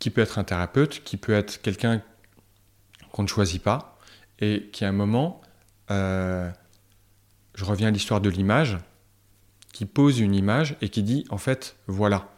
qui 0.00 0.10
peut 0.10 0.22
être 0.22 0.40
un 0.40 0.44
thérapeute, 0.44 1.04
qui 1.04 1.16
peut 1.16 1.34
être 1.34 1.62
quelqu'un 1.62 2.02
qu'on 3.12 3.22
ne 3.22 3.28
choisit 3.28 3.62
pas, 3.62 3.96
et 4.40 4.68
qui 4.72 4.84
à 4.84 4.88
un 4.88 4.92
moment, 4.92 5.40
euh, 5.90 6.50
je 7.54 7.64
reviens 7.64 7.88
à 7.88 7.90
l'histoire 7.90 8.20
de 8.20 8.30
l'image, 8.30 8.78
qui 9.72 9.86
pose 9.86 10.20
une 10.20 10.34
image 10.34 10.76
et 10.80 10.88
qui 10.88 11.02
dit, 11.02 11.24
en 11.30 11.38
fait, 11.38 11.76
voilà, 11.86 12.28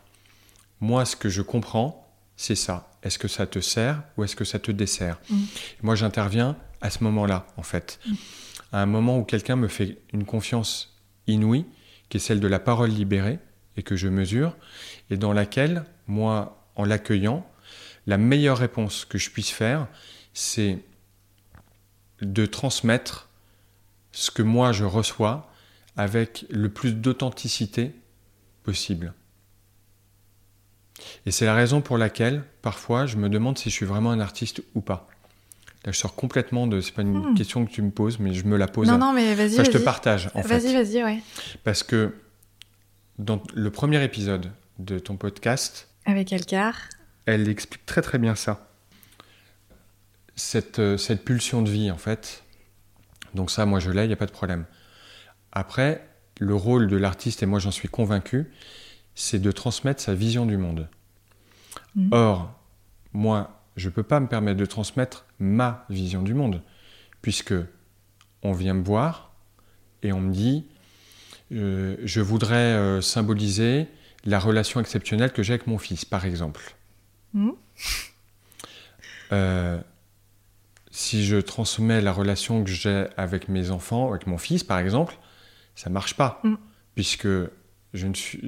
moi 0.81 1.05
ce 1.05 1.17
que 1.17 1.29
je 1.29 1.43
comprends, 1.43 2.13
c'est 2.37 2.55
ça. 2.55 2.91
Est-ce 3.03 3.19
que 3.19 3.29
ça 3.29 3.47
te 3.47 3.61
sert 3.61 4.03
ou 4.17 4.25
est-ce 4.25 4.37
que 4.37 4.45
ça 4.45 4.59
te 4.59 4.71
dessert 4.71 5.21
mm. 5.31 5.43
Moi 5.83 5.95
j'interviens 5.95 6.57
à 6.81 6.91
ce 6.91 7.03
moment-là, 7.05 7.47
en 7.57 7.63
fait. 7.63 8.01
À 8.73 8.83
un 8.83 8.87
moment 8.87 9.19
où 9.19 9.25
quelqu'un 9.25 9.57
me 9.57 9.69
fait 9.69 9.99
une 10.13 10.25
confiance 10.25 11.01
inouïe, 11.27 11.65
qui 12.09 12.17
est 12.17 12.21
celle 12.21 12.41
de 12.41 12.49
la 12.49 12.59
parole 12.59 12.91
libérée, 12.91 13.39
et 13.77 13.83
que 13.83 13.97
je 13.97 14.09
mesure, 14.09 14.57
et 15.11 15.17
dans 15.17 15.33
laquelle, 15.33 15.85
moi, 16.07 16.67
en 16.75 16.85
l'accueillant, 16.85 17.47
la 18.07 18.19
meilleure 18.19 18.59
réponse 18.59 19.05
que 19.05 19.19
je 19.19 19.31
puisse 19.31 19.51
faire, 19.51 19.87
c'est 20.35 20.79
de 22.23 22.47
transmettre 22.47 23.29
ce 24.13 24.31
que 24.31 24.43
moi 24.43 24.73
je 24.73 24.85
reçois 24.85 25.51
avec 25.97 26.47
le 26.49 26.69
plus 26.69 26.95
d'authenticité 26.95 27.93
possible. 28.63 29.13
Et 31.27 31.31
c'est 31.31 31.47
la 31.47 31.55
raison 31.55 31.81
pour 31.81 31.99
laquelle, 31.99 32.45
parfois, 32.63 33.07
je 33.07 33.17
me 33.17 33.29
demande 33.29 33.59
si 33.59 33.71
je 33.71 33.75
suis 33.75 33.87
vraiment 33.87 34.13
un 34.13 34.21
artiste 34.21 34.63
ou 34.75 34.81
pas. 34.81 35.09
Là, 35.85 35.91
je 35.91 35.99
sors 35.99 36.15
complètement 36.15 36.69
de. 36.69 36.81
C'est 36.81 36.93
pas 36.93 37.03
une 37.03 37.33
hmm. 37.33 37.35
question 37.35 37.67
que 37.67 37.71
tu 37.73 37.83
me 37.83 37.91
poses, 37.91 38.21
mais 38.21 38.33
je 38.33 38.45
me 38.45 38.57
la 38.57 38.69
pose. 38.69 38.87
Non, 38.87 38.99
non, 38.99 39.13
mais 39.13 39.35
vas-y. 39.35 39.65
je 39.65 39.71
te 39.71 39.79
partage, 39.79 40.31
en 40.35 40.43
fait. 40.43 40.59
Vas-y, 40.59 40.75
vas-y, 40.75 41.03
ouais. 41.03 41.19
Parce 41.65 41.83
que 41.83 42.15
dans 43.19 43.43
le 43.55 43.71
premier 43.71 44.03
épisode 44.05 44.53
de 44.79 44.99
ton 44.99 45.17
podcast. 45.17 45.89
Avec 46.07 46.33
Elcar. 46.33 46.75
Elle 47.27 47.49
explique 47.49 47.85
très, 47.85 48.03
très 48.03 48.19
bien 48.19 48.35
ça. 48.35 48.72
Cette, 50.35 50.79
euh, 50.79 50.97
cette 50.97 51.25
pulsion 51.25 51.63
de 51.63 51.71
vie, 51.71 51.91
en 51.91 51.99
fait. 51.99 52.45
Donc, 53.35 53.51
ça, 53.51 53.67
moi, 53.67 53.81
je 53.81 53.91
l'ai, 53.91 54.05
il 54.05 54.09
n'y 54.09 54.13
a 54.13 54.17
pas 54.17 54.27
de 54.27 54.33
problème. 54.33 54.67
Après, 55.53 56.07
le 56.39 56.55
rôle 56.55 56.89
de 56.89 56.97
l'artiste, 56.97 57.43
et 57.43 57.47
moi, 57.47 57.59
j'en 57.59 57.71
suis 57.71 57.89
convaincu, 57.89 58.51
c'est 59.15 59.39
de 59.39 59.53
transmettre 59.53 60.01
sa 60.01 60.15
vision 60.15 60.47
du 60.47 60.57
monde. 60.57 60.89
Hmm. 61.95 62.09
Or, 62.13 62.59
moi, 63.13 63.63
je 63.77 63.89
ne 63.89 63.95
peux 63.95 64.03
pas 64.03 64.21
me 64.21 64.27
permettre 64.27 64.59
de 64.59 64.67
transmettre 64.67 65.27
ma 65.39 65.85
vision 65.89 66.23
du 66.23 66.35
monde, 66.35 66.63
puisque 67.21 67.55
on 68.43 68.53
vient 68.53 68.75
me 68.75 68.83
voir 68.83 69.33
et 70.03 70.13
on 70.13 70.21
me 70.21 70.33
dit 70.33 70.67
euh, 71.53 71.97
je 72.03 72.21
voudrais 72.21 72.57
euh, 72.57 73.01
symboliser 73.01 73.87
la 74.25 74.39
relation 74.39 74.81
exceptionnelle 74.81 75.33
que 75.33 75.43
j'ai 75.43 75.55
avec 75.55 75.67
mon 75.67 75.79
fils, 75.79 76.05
par 76.05 76.25
exemple. 76.25 76.75
Euh, 79.33 79.81
si 80.93 81.25
je 81.25 81.39
transmets 81.39 82.01
la 82.01 82.13
relation 82.13 82.63
que 82.63 82.71
j'ai 82.71 83.07
avec 83.17 83.49
mes 83.49 83.71
enfants, 83.71 84.11
avec 84.11 84.27
mon 84.27 84.39
fils, 84.39 84.63
par 84.63 84.79
exemple, 84.79 85.19
ça 85.75 85.91
marche 85.91 86.15
pas, 86.15 86.41
hmm. 86.45 86.55
puisque 86.95 87.27
je 87.95 88.07
ne 88.07 88.15
suis, 88.15 88.41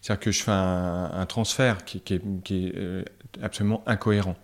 c'est-à-dire 0.00 0.20
que 0.20 0.32
je 0.32 0.42
fais 0.42 0.52
un, 0.52 1.26
transfert 1.26 1.84
qui, 1.84 2.00
qui 2.00 2.66
est 2.68 3.04
absolument 3.42 3.82
incohérent. 3.86 4.36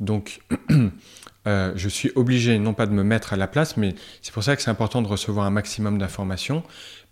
Donc, 0.00 0.40
euh, 1.46 1.72
je 1.74 1.88
suis 1.88 2.10
obligé, 2.14 2.58
non 2.58 2.74
pas 2.74 2.86
de 2.86 2.92
me 2.92 3.02
mettre 3.02 3.32
à 3.32 3.36
la 3.36 3.46
place, 3.46 3.76
mais 3.76 3.94
c'est 4.22 4.32
pour 4.32 4.42
ça 4.42 4.56
que 4.56 4.62
c'est 4.62 4.70
important 4.70 5.02
de 5.02 5.08
recevoir 5.08 5.46
un 5.46 5.50
maximum 5.50 5.98
d'informations 5.98 6.62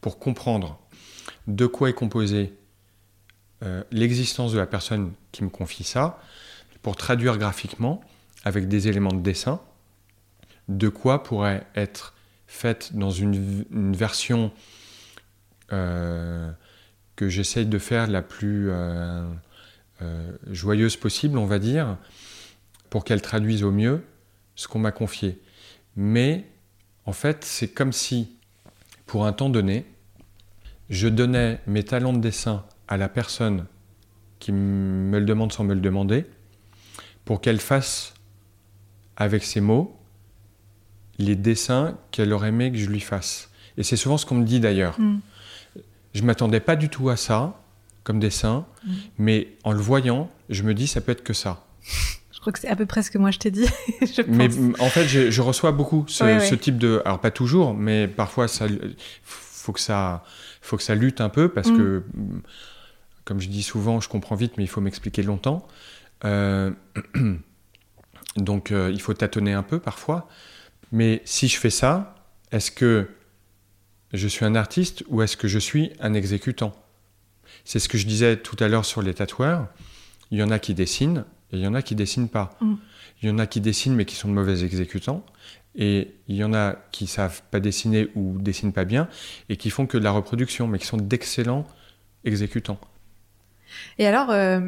pour 0.00 0.18
comprendre 0.18 0.78
de 1.46 1.66
quoi 1.66 1.90
est 1.90 1.94
composée 1.94 2.54
euh, 3.62 3.82
l'existence 3.90 4.52
de 4.52 4.58
la 4.58 4.66
personne 4.66 5.12
qui 5.32 5.42
me 5.42 5.48
confie 5.48 5.84
ça, 5.84 6.20
pour 6.82 6.96
traduire 6.96 7.38
graphiquement 7.38 8.00
avec 8.46 8.68
des 8.68 8.86
éléments 8.86 9.12
de 9.12 9.20
dessin, 9.20 9.60
de 10.68 10.88
quoi 10.88 11.24
pourrait 11.24 11.66
être 11.74 12.14
faite 12.46 12.94
dans 12.94 13.10
une, 13.10 13.92
version 13.92 14.52
euh, 15.72 16.48
que 17.16 17.28
j'essaye 17.28 17.66
de 17.66 17.78
faire 17.78 18.06
la 18.06 18.22
plus 18.22 18.70
joyeuse 20.46 20.96
possible, 20.96 21.38
on 21.38 21.46
va 21.46 21.58
dire, 21.58 21.96
pour 22.88 23.04
qu'elle 23.04 23.20
traduise 23.20 23.64
au 23.64 23.72
mieux 23.72 24.04
ce 24.54 24.68
qu'on 24.68 24.78
m'a 24.78 24.92
confié. 24.92 25.40
Mais 25.96 26.44
en 27.04 27.12
fait, 27.12 27.44
c'est 27.44 27.68
comme 27.68 27.92
si, 27.92 28.36
pour 29.06 29.26
un 29.26 29.32
temps 29.32 29.50
donné, 29.50 29.86
je 30.88 31.08
donnais 31.08 31.60
mes 31.66 31.82
talents 31.82 32.12
de 32.12 32.20
dessin 32.20 32.64
à 32.86 32.96
la 32.96 33.08
personne 33.08 33.66
qui 34.38 34.52
me 34.52 35.18
le 35.18 35.24
demande 35.24 35.52
sans 35.52 35.64
me 35.64 35.74
le 35.74 35.80
demander, 35.80 36.26
pour 37.24 37.40
qu'elle 37.40 37.58
fasse 37.58 38.14
avec 39.16 39.44
ses 39.44 39.60
mots 39.60 39.96
les 41.18 41.36
dessins 41.36 41.96
qu'elle 42.10 42.32
aurait 42.32 42.48
aimé 42.48 42.70
que 42.70 42.78
je 42.78 42.88
lui 42.88 43.00
fasse. 43.00 43.50
Et 43.78 43.82
c'est 43.82 43.96
souvent 43.96 44.18
ce 44.18 44.26
qu'on 44.26 44.34
me 44.34 44.44
dit 44.44 44.60
d'ailleurs. 44.60 45.00
Mm. 45.00 45.20
Je 46.14 46.22
m'attendais 46.22 46.60
pas 46.60 46.76
du 46.76 46.88
tout 46.88 47.08
à 47.08 47.16
ça 47.16 47.60
comme 48.04 48.20
dessin, 48.20 48.66
mm. 48.84 48.92
mais 49.18 49.48
en 49.64 49.72
le 49.72 49.80
voyant, 49.80 50.30
je 50.50 50.62
me 50.62 50.74
dis 50.74 50.86
ça 50.86 51.00
peut 51.00 51.12
être 51.12 51.24
que 51.24 51.32
ça 51.32 51.64
crois 52.46 52.52
que 52.52 52.60
c'est 52.60 52.68
à 52.68 52.76
peu 52.76 52.86
près 52.86 53.02
ce 53.02 53.10
que 53.10 53.18
moi 53.18 53.32
je 53.32 53.38
t'ai 53.38 53.50
dit. 53.50 53.66
Mais 54.28 54.48
en 54.78 54.88
fait, 54.88 55.08
je, 55.08 55.42
reçois 55.42 55.72
beaucoup 55.72 56.04
ce, 56.06 56.54
type 56.54 56.78
de. 56.78 57.02
Alors, 57.04 57.20
pas 57.20 57.32
toujours, 57.32 57.74
mais 57.74 58.06
parfois, 58.06 58.46
ça 58.46 58.66
faut 59.24 59.72
que 59.72 59.80
ça, 59.80 60.22
faut 60.60 60.76
que 60.76 60.84
ça 60.84 60.94
lutte 60.94 61.20
un 61.20 61.28
peu 61.28 61.48
parce 61.48 61.68
mm. 61.68 61.76
que, 61.76 62.02
comme 63.24 63.40
je 63.40 63.48
dis 63.48 63.64
souvent, 63.64 64.00
je 64.00 64.08
comprends 64.08 64.36
vite, 64.36 64.52
mais 64.58 64.62
il 64.62 64.68
faut 64.68 64.80
m'expliquer 64.80 65.24
longtemps. 65.24 65.66
Euh, 66.24 66.70
donc, 68.36 68.70
euh, 68.70 68.90
il 68.92 69.00
faut 69.00 69.14
tâtonner 69.14 69.52
un 69.52 69.62
peu 69.62 69.78
parfois. 69.78 70.28
Mais 70.92 71.22
si 71.24 71.48
je 71.48 71.58
fais 71.58 71.70
ça, 71.70 72.14
est-ce 72.52 72.70
que 72.70 73.08
je 74.12 74.28
suis 74.28 74.44
un 74.44 74.54
artiste 74.54 75.04
ou 75.08 75.22
est-ce 75.22 75.36
que 75.36 75.48
je 75.48 75.58
suis 75.58 75.92
un 76.00 76.14
exécutant? 76.14 76.74
C'est 77.64 77.78
ce 77.78 77.88
que 77.88 77.98
je 77.98 78.06
disais 78.06 78.36
tout 78.36 78.56
à 78.60 78.68
l'heure 78.68 78.84
sur 78.84 79.02
les 79.02 79.14
tatoueurs. 79.14 79.68
Il 80.30 80.38
y 80.38 80.42
en 80.42 80.50
a 80.50 80.58
qui 80.58 80.74
dessinent, 80.74 81.24
et 81.52 81.56
il 81.56 81.62
y 81.62 81.66
en 81.66 81.74
a 81.74 81.82
qui 81.82 81.94
dessinent 81.94 82.28
pas. 82.28 82.56
Mm. 82.60 82.74
Il 83.22 83.28
y 83.28 83.32
en 83.32 83.38
a 83.38 83.46
qui 83.46 83.60
dessinent 83.60 83.94
mais 83.94 84.04
qui 84.04 84.14
sont 84.14 84.28
de 84.28 84.34
mauvais 84.34 84.62
exécutants. 84.62 85.24
Et 85.74 86.14
il 86.28 86.36
y 86.36 86.44
en 86.44 86.54
a 86.54 86.76
qui 86.90 87.06
savent 87.06 87.42
pas 87.50 87.60
dessiner 87.60 88.08
ou 88.14 88.38
dessinent 88.38 88.72
pas 88.72 88.84
bien 88.84 89.08
et 89.48 89.56
qui 89.56 89.70
font 89.70 89.86
que 89.86 89.98
de 89.98 90.04
la 90.04 90.10
reproduction, 90.10 90.66
mais 90.66 90.78
qui 90.78 90.86
sont 90.86 90.96
d'excellents 90.96 91.66
exécutants. 92.24 92.80
Et 93.98 94.06
alors, 94.06 94.30
euh, 94.30 94.60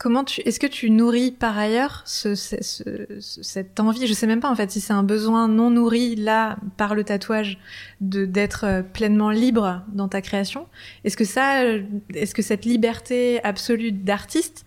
comment 0.00 0.24
est-ce 0.46 0.58
que 0.58 0.66
tu 0.66 0.88
nourris 0.90 1.30
par 1.30 1.58
ailleurs 1.58 2.02
ce, 2.06 2.34
cette 2.34 3.78
envie? 3.78 4.06
Je 4.06 4.14
sais 4.14 4.26
même 4.26 4.40
pas 4.40 4.50
en 4.50 4.56
fait 4.56 4.70
si 4.70 4.80
c'est 4.80 4.94
un 4.94 5.02
besoin 5.02 5.46
non 5.46 5.70
nourri 5.70 6.16
là 6.16 6.56
par 6.78 6.94
le 6.94 7.04
tatouage 7.04 7.58
de 8.00 8.24
d'être 8.24 8.64
euh, 8.64 8.82
pleinement 8.82 9.30
libre 9.30 9.82
dans 9.92 10.08
ta 10.08 10.22
création. 10.22 10.66
Est-ce 11.04 11.18
que 11.18 11.26
ça, 11.26 11.64
euh, 11.64 11.82
est-ce 12.14 12.34
que 12.34 12.40
cette 12.40 12.64
liberté 12.64 13.44
absolue 13.44 13.92
d'artiste 13.92 14.64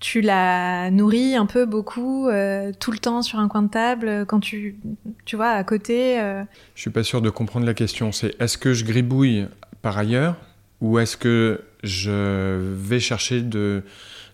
tu 0.00 0.20
la 0.20 0.90
nourris 0.90 1.36
un 1.36 1.46
peu 1.46 1.66
beaucoup 1.66 2.28
euh, 2.28 2.72
tout 2.78 2.90
le 2.90 2.98
temps 2.98 3.22
sur 3.22 3.38
un 3.38 3.48
coin 3.48 3.62
de 3.62 3.70
table 3.70 4.24
quand 4.26 4.40
tu 4.40 4.76
tu 5.24 5.36
vois 5.36 5.50
à 5.50 5.64
côté 5.64 6.20
euh... 6.20 6.42
Je 6.74 6.80
suis 6.80 6.90
pas 6.90 7.04
sûr 7.04 7.22
de 7.22 7.30
comprendre 7.30 7.64
la 7.64 7.74
question. 7.74 8.12
C'est 8.12 8.34
est-ce 8.40 8.58
que 8.58 8.72
je 8.72 8.84
gribouille 8.84 9.46
par 9.82 9.96
ailleurs 9.98 10.36
ou 10.80 10.98
est-ce 10.98 11.16
que 11.16 11.62
je 11.82 12.74
vais 12.74 13.00
chercher 13.00 13.40
de, 13.40 13.82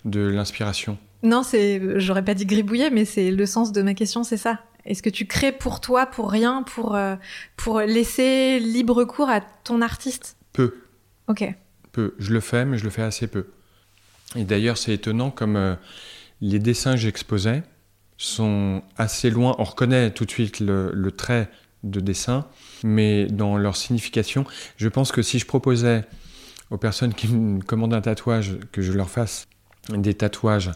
de 0.05 0.21
l'inspiration 0.21 0.99
Non, 1.23 1.43
c'est, 1.43 1.81
j'aurais 2.01 2.25
pas 2.25 2.35
dit 2.35 2.47
gribouiller, 2.47 2.91
mais 2.91 3.05
c'est 3.05 3.31
le 3.31 3.47
sens 3.47 3.73
de 3.73 3.83
ma 3.83 3.95
question, 3.95 4.25
c'est 4.25 4.37
ça. 4.37 4.61
Est-ce 4.87 5.03
que 5.03 5.11
tu 5.11 5.27
crées 5.27 5.53
pour 5.53 5.81
toi, 5.81 6.07
pour 6.07 6.31
rien, 6.31 6.63
pour, 6.63 6.95
euh, 6.95 7.17
pour 7.57 7.81
laisser 7.81 8.59
libre 8.59 9.05
cours 9.05 9.29
à 9.29 9.41
ton 9.41 9.83
artiste? 9.83 10.37
Peu. 10.53 10.75
Ok. 11.29 11.45
Peu. 11.93 12.15
Je 12.19 12.33
le 12.33 12.41
fais, 12.41 12.65
mais 12.65 12.79
je 12.79 12.85
le 12.85 12.91
fais 12.91 13.03
assez 13.03 13.27
peu. 13.27 13.47
Et 14.37 14.45
d'ailleurs, 14.45 14.79
c'est 14.79 14.95
étonnant 14.95 15.31
comme 15.31 15.57
euh, 15.57 15.75
les 16.41 16.59
dessins 16.59 16.93
que 16.93 17.01
j'exposais 17.01 17.63
sont 18.17 18.83
assez 18.97 19.31
loin. 19.31 19.55
On 19.59 19.65
reconnaît 19.65 20.11
tout 20.11 20.25
de 20.25 20.31
suite 20.31 20.61
le, 20.61 20.91
le, 20.95 21.13
trait 21.13 21.51
de 21.85 22.01
dessin, 22.01 22.47
mais 22.85 23.27
dans 23.27 23.57
leur 23.57 23.77
signification, 23.77 24.45
je 24.77 24.89
pense 24.89 25.13
que 25.13 25.23
si 25.23 25.39
je 25.39 25.47
proposais 25.47 26.05
aux 26.71 26.77
personnes 26.77 27.15
qui 27.15 27.29
me 27.29 27.61
commandent 27.61 27.95
un 27.95 28.01
tatouage 28.01 28.59
que 28.73 28.83
je 28.83 28.93
leur 28.93 29.11
fasse 29.11 29.49
des 29.89 30.15
tatouages 30.15 30.73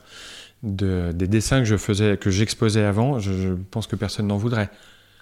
de, 0.65 1.13
des 1.15 1.29
dessins 1.29 1.61
que 1.61 1.67
je 1.67 1.77
faisais, 1.77 2.17
que 2.17 2.31
j'exposais 2.31 2.85
avant, 2.85 3.19
je, 3.19 3.55
pense 3.71 3.87
que 3.87 3.97
personne 3.97 4.27
n'en 4.27 4.39
voudrait. 4.39 4.71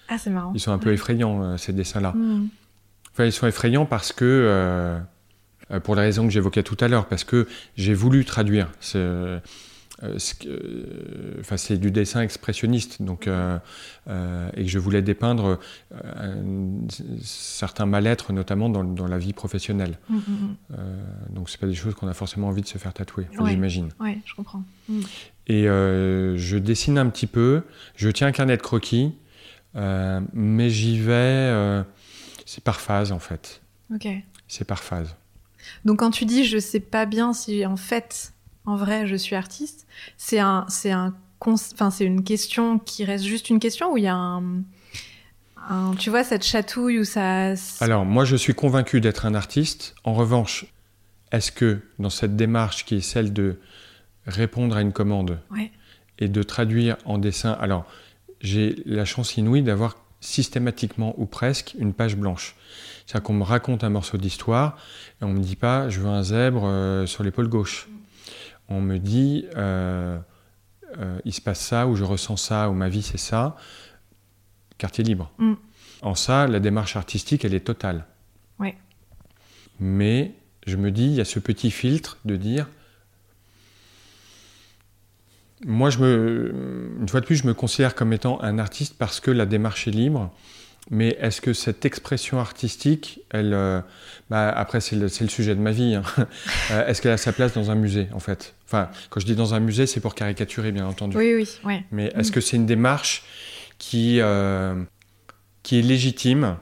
Ah, 0.07 0.17
c'est 0.17 0.29
marrant. 0.29 0.51
Ils 0.55 0.59
sont 0.59 0.71
un 0.71 0.77
peu 0.77 0.93
effrayants, 0.93 1.43
euh, 1.43 1.57
ces 1.57 1.73
dessins-là. 1.73 2.13
Hmm. 2.15 2.47
Enfin, 3.11 3.25
ils 3.25 3.31
sont 3.31 3.47
effrayants 3.47 3.85
parce 3.85 4.11
que, 4.11 4.25
euh, 4.25 4.97
euh, 5.71 5.79
pour 5.79 5.95
la 5.95 6.01
raison 6.01 6.25
que 6.25 6.31
j'évoquais 6.31 6.63
tout 6.63 6.77
à 6.79 6.87
l'heure, 6.87 7.07
parce 7.07 7.23
que 7.23 7.47
j'ai 7.77 7.93
voulu 7.93 8.25
traduire. 8.25 8.69
Enfin, 10.01 11.57
c'est 11.57 11.77
du 11.77 11.91
dessin 11.91 12.21
expressionniste, 12.21 13.01
donc, 13.01 13.27
euh, 13.27 13.59
et 14.55 14.63
que 14.63 14.69
je 14.69 14.79
voulais 14.79 15.01
dépeindre 15.01 15.59
certains 17.21 17.85
mal-être, 17.85 18.33
notamment 18.33 18.69
dans, 18.69 19.07
la 19.07 19.17
vie 19.17 19.33
professionnelle. 19.33 19.97
Mm, 20.09 20.15
mm, 20.15 20.19
mm. 20.19 21.33
donc, 21.33 21.49
c'est 21.49 21.59
pas 21.59 21.67
des 21.67 21.75
choses 21.75 21.95
qu'on 21.95 22.07
a 22.07 22.13
forcément 22.13 22.47
envie 22.47 22.61
de 22.61 22.67
se 22.67 22.77
faire 22.77 22.93
tatouer, 22.93 23.27
j'imagine. 23.47 23.89
Oui, 23.99 24.17
je 24.25 24.35
comprends. 24.35 24.63
Et 25.47 25.63
je 25.63 26.57
dessine 26.57 26.97
un 26.97 27.09
petit 27.09 27.27
peu, 27.27 27.63
je 27.95 28.09
tiens 28.09 28.27
un 28.27 28.31
carnet 28.31 28.57
de 28.57 28.61
croquis, 28.61 29.13
mais 29.75 30.69
j'y 30.69 30.99
vais, 30.99 31.83
c'est 32.45 32.63
par 32.63 32.81
phase 32.81 33.11
en 33.11 33.19
fait. 33.19 33.61
Ok. 33.93 34.07
C'est 34.47 34.65
par 34.65 34.83
phase. 34.83 35.15
Donc 35.85 35.99
quand 35.99 36.11
tu 36.11 36.25
dis 36.25 36.43
je 36.43 36.57
sais 36.57 36.79
pas 36.79 37.05
bien 37.05 37.33
si 37.33 37.65
en 37.65 37.77
fait 37.77 38.33
en 38.65 38.75
vrai, 38.75 39.07
je 39.07 39.15
suis 39.15 39.35
artiste. 39.35 39.87
C'est 40.17 40.39
un, 40.39 40.65
c'est 40.69 40.91
un, 40.91 41.13
enfin, 41.41 41.91
c'est 41.91 42.05
une 42.05 42.23
question 42.23 42.79
qui 42.79 43.05
reste 43.05 43.25
juste 43.25 43.49
une 43.49 43.59
question 43.59 43.93
où 43.93 43.97
il 43.97 44.03
y 44.03 44.07
a 44.07 44.15
un, 44.15 45.95
tu 45.97 46.09
vois, 46.09 46.23
cette 46.23 46.43
chatouille 46.43 46.99
ou 46.99 47.03
ça. 47.03 47.53
Alors, 47.79 48.05
moi, 48.05 48.25
je 48.25 48.35
suis 48.35 48.53
convaincu 48.53 49.01
d'être 49.01 49.25
un 49.25 49.35
artiste. 49.35 49.95
En 50.03 50.13
revanche, 50.13 50.65
est-ce 51.31 51.51
que 51.51 51.81
dans 51.99 52.09
cette 52.09 52.35
démarche 52.35 52.85
qui 52.85 52.95
est 52.95 53.01
celle 53.01 53.33
de 53.33 53.59
répondre 54.25 54.75
à 54.75 54.81
une 54.81 54.93
commande 54.93 55.39
et 56.19 56.27
de 56.27 56.43
traduire 56.43 56.97
en 57.05 57.17
dessin, 57.17 57.51
alors 57.51 57.85
j'ai 58.39 58.81
la 58.85 59.05
chance 59.05 59.37
inouïe 59.37 59.63
d'avoir 59.63 59.97
systématiquement 60.21 61.13
ou 61.17 61.25
presque 61.25 61.75
une 61.77 61.93
page 61.93 62.15
blanche. 62.15 62.55
C'est-à-dire 63.05 63.23
qu'on 63.23 63.33
me 63.33 63.43
raconte 63.43 63.83
un 63.83 63.89
morceau 63.89 64.17
d'histoire 64.17 64.77
et 65.21 65.25
on 65.25 65.33
me 65.33 65.39
dit 65.39 65.57
pas 65.57 65.89
je 65.89 65.99
veux 65.99 66.07
un 66.07 66.23
zèbre 66.23 66.63
euh, 66.65 67.05
sur 67.05 67.23
l'épaule 67.23 67.49
gauche 67.49 67.89
on 68.69 68.81
me 68.81 68.97
dit 68.97 69.45
euh, 69.55 70.19
euh, 70.97 71.19
il 71.25 71.33
se 71.33 71.41
passe 71.41 71.59
ça, 71.59 71.87
ou 71.87 71.95
je 71.95 72.03
ressens 72.03 72.37
ça, 72.37 72.69
ou 72.69 72.73
ma 72.73 72.89
vie 72.89 73.01
c'est 73.01 73.17
ça, 73.17 73.55
quartier 74.77 75.03
libre. 75.03 75.31
Mm. 75.37 75.53
En 76.01 76.15
ça, 76.15 76.47
la 76.47 76.59
démarche 76.59 76.95
artistique, 76.95 77.45
elle 77.45 77.53
est 77.53 77.65
totale. 77.65 78.05
Mais 79.79 80.33
je 80.65 80.77
me 80.77 80.91
dis, 80.91 81.05
il 81.05 81.13
y 81.13 81.21
a 81.21 81.25
ce 81.25 81.39
petit 81.39 81.71
filtre 81.71 82.19
de 82.25 82.35
dire. 82.35 82.69
Moi, 85.65 85.89
je 85.89 85.97
me, 85.99 86.53
une 86.99 87.09
fois 87.09 87.21
de 87.21 87.25
plus, 87.25 87.37
je 87.37 87.47
me 87.47 87.53
considère 87.53 87.95
comme 87.95 88.13
étant 88.13 88.41
un 88.41 88.59
artiste 88.59 88.95
parce 88.97 89.19
que 89.19 89.31
la 89.31 89.45
démarche 89.45 89.87
est 89.87 89.91
libre 89.91 90.31
mais 90.91 91.17
est-ce 91.21 91.39
que 91.39 91.53
cette 91.53 91.85
expression 91.85 92.39
artistique, 92.39 93.21
elle, 93.29 93.53
euh, 93.53 93.81
bah, 94.29 94.49
après 94.49 94.81
c'est 94.81 94.95
le, 94.95 95.07
sujet 95.07 95.55
de 95.55 95.61
ma 95.61 95.71
vie, 95.71 95.95
hein. 95.95 96.03
euh, 96.71 96.87
est-ce 96.87 97.01
qu'elle 97.01 97.13
a 97.13 97.17
sa 97.17 97.31
place 97.31 97.53
dans 97.53 97.71
un 97.71 97.75
musée 97.75 98.09
en 98.13 98.19
fait? 98.19 98.55
Enfin, 98.65 98.89
quand 99.09 99.19
je 99.19 99.25
dis 99.25 99.35
dans 99.35 99.53
un 99.53 99.59
musée, 99.59 99.85
c'est 99.85 100.01
pour 100.01 100.13
caricaturer 100.13 100.71
bien 100.71 100.85
entendu. 100.85 101.15
Oui, 101.15 101.33
oui, 101.35 101.49
ouais. 101.63 101.85
Mais 101.91 102.11
est-ce 102.15 102.31
mm. 102.31 102.33
que 102.33 102.41
c'est 102.41 102.57
une 102.57 102.65
démarche 102.65 103.23
qui, 103.77 104.19
euh, 104.19 104.83
qui 105.61 105.79
est 105.79 105.81
légitime 105.81 106.57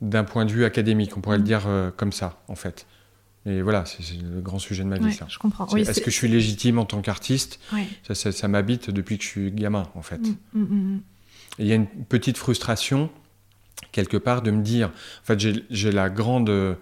d'un 0.00 0.24
point 0.24 0.44
de 0.44 0.52
vue 0.52 0.64
académique? 0.64 1.16
On 1.16 1.20
pourrait 1.20 1.38
le 1.38 1.42
mm. 1.42 1.46
dire 1.46 1.66
comme 1.96 2.12
ça 2.12 2.42
en 2.48 2.54
fait. 2.54 2.86
Et 3.46 3.60
voilà, 3.60 3.84
c'est 3.84 4.02
le 4.22 4.40
grand 4.40 4.58
sujet 4.58 4.84
de 4.84 4.88
ma 4.88 4.98
vie. 4.98 5.12
ça. 5.12 5.26
Je 5.28 5.38
comprends. 5.38 5.66
est-ce 5.76 6.00
que 6.00 6.10
je 6.10 6.16
suis 6.16 6.28
légitime 6.28 6.78
en 6.78 6.86
tant 6.86 7.02
qu'artiste? 7.02 7.58
Ça, 8.04 8.32
ça, 8.32 8.48
m'habite 8.48 8.90
depuis 8.90 9.18
que 9.18 9.24
je 9.24 9.28
suis 9.28 9.50
gamin 9.50 9.88
en 9.96 10.02
fait. 10.02 10.20
Mm, 10.52 10.98
il 11.58 11.66
y 11.66 11.72
a 11.72 11.74
une 11.74 11.86
petite 11.86 12.38
frustration 12.38 13.10
quelque 13.92 14.16
part 14.16 14.42
de 14.42 14.50
me 14.50 14.62
dire, 14.62 14.88
en 14.88 15.24
fait 15.24 15.38
j'ai 15.70 15.92
la 15.92 16.10
grande 16.10 16.76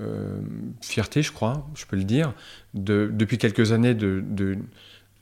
euh, 0.00 0.40
fierté, 0.80 1.22
je 1.22 1.32
crois, 1.32 1.66
je 1.74 1.84
peux 1.86 1.96
le 1.96 2.04
dire, 2.04 2.32
de, 2.74 3.10
depuis 3.12 3.36
quelques 3.38 3.72
années 3.72 3.94
de, 3.94 4.22
de, 4.26 4.58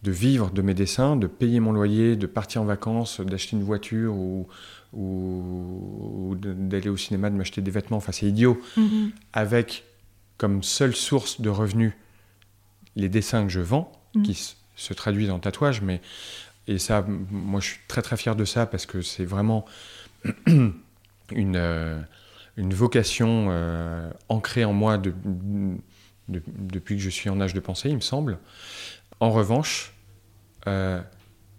vivre 0.05 0.51
de 0.51 0.63
mes 0.63 0.75
dessins, 0.75 1.17
de 1.17 1.27
payer 1.27 1.59
mon 1.59 1.73
loyer, 1.73 2.15
de 2.15 2.27
partir 2.27 2.63
en 2.63 2.65
vacances, 2.65 3.21
d'acheter 3.21 3.57
une 3.57 3.65
voiture 3.65 4.15
ou, 4.15 4.47
ou, 4.93 6.37
d'aller 6.41 6.89
au 6.89 6.97
cinéma, 6.97 7.29
de 7.29 7.35
m'acheter 7.35 7.61
des 7.61 7.73
vêtements, 7.73 7.97
enfin 7.97 8.13
c'est 8.13 8.27
idiot, 8.27 8.61
mm-hmm. 8.77 9.11
avec 9.33 9.85
comme 10.39 10.63
seule 10.63 10.95
source 10.95 11.41
de 11.41 11.49
revenus 11.49 11.93
les 12.95 13.09
dessins 13.09 13.43
que 13.43 13.49
je 13.49 13.61
vends, 13.61 13.91
mm. 14.15 14.23
qui 14.23 14.55
se 14.77 14.95
traduisent 14.95 15.31
en 15.31 15.41
tatouage, 15.41 15.83
mais 15.83 16.01
et 16.69 16.79
ça, 16.79 17.05
moi 17.31 17.61
je 17.61 17.67
suis 17.67 17.81
très 17.89 18.03
très 18.03 18.17
fier 18.17 18.37
de 18.37 18.45
ça 18.45 18.67
parce 18.67 18.87
que 18.87 19.03
c'est 19.03 19.25
vraiment 19.25 19.65
une, 21.33 21.57
euh, 21.57 22.01
une 22.57 22.75
vocation 22.75 23.49
euh, 23.51 24.11
ancrée 24.29 24.65
en 24.65 24.73
moi 24.73 24.99
de, 24.99 25.15
depuis 26.29 26.97
que 26.97 27.03
je 27.03 27.11
suis 27.11 27.31
en 27.31 27.41
âge 27.41 27.55
de 27.55 27.61
penser, 27.61 27.89
il 27.89 27.97
me 27.97 28.01
semble. 28.01 28.39
En 29.21 29.31
revanche, 29.31 29.93
euh, 30.67 31.01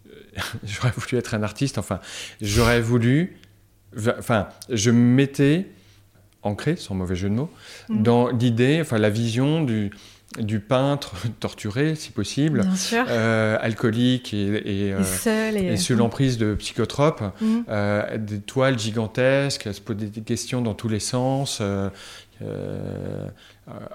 j'aurais 0.63 0.91
voulu 0.91 1.18
être 1.18 1.34
un 1.34 1.43
artiste, 1.43 1.78
enfin, 1.78 1.99
j'aurais 2.41 2.82
voulu. 2.82 3.38
Enfin, 3.95 4.49
je 4.70 4.91
me 4.91 4.99
mettais 4.99 5.68
ancré, 6.43 6.76
sans 6.76 6.93
mauvais 6.93 7.15
jeu 7.15 7.30
de 7.30 7.36
mots, 7.36 7.51
mmh. 7.89 8.03
dans 8.03 8.30
l'idée, 8.30 8.80
enfin, 8.82 8.97
la 8.97 9.09
vision 9.09 9.63
du, 9.63 9.91
du 10.39 10.59
peintre 10.59 11.15
torturé, 11.39 11.95
si 11.95 12.11
possible, 12.11 12.63
euh, 12.93 13.57
alcoolique 13.59 14.34
et, 14.34 14.93
euh, 14.93 15.78
sous 15.78 15.95
l'emprise 15.95 16.38
de 16.38 16.53
psychotropes, 16.55 17.23
mm. 17.41 17.59
euh, 17.69 18.17
des 18.17 18.39
toiles 18.39 18.78
gigantesques, 18.78 19.73
se 19.73 19.82
poser 19.82 20.07
des 20.07 20.21
questions 20.21 20.61
dans 20.61 20.73
tous 20.73 20.89
les 20.89 20.99
sens, 20.99 21.61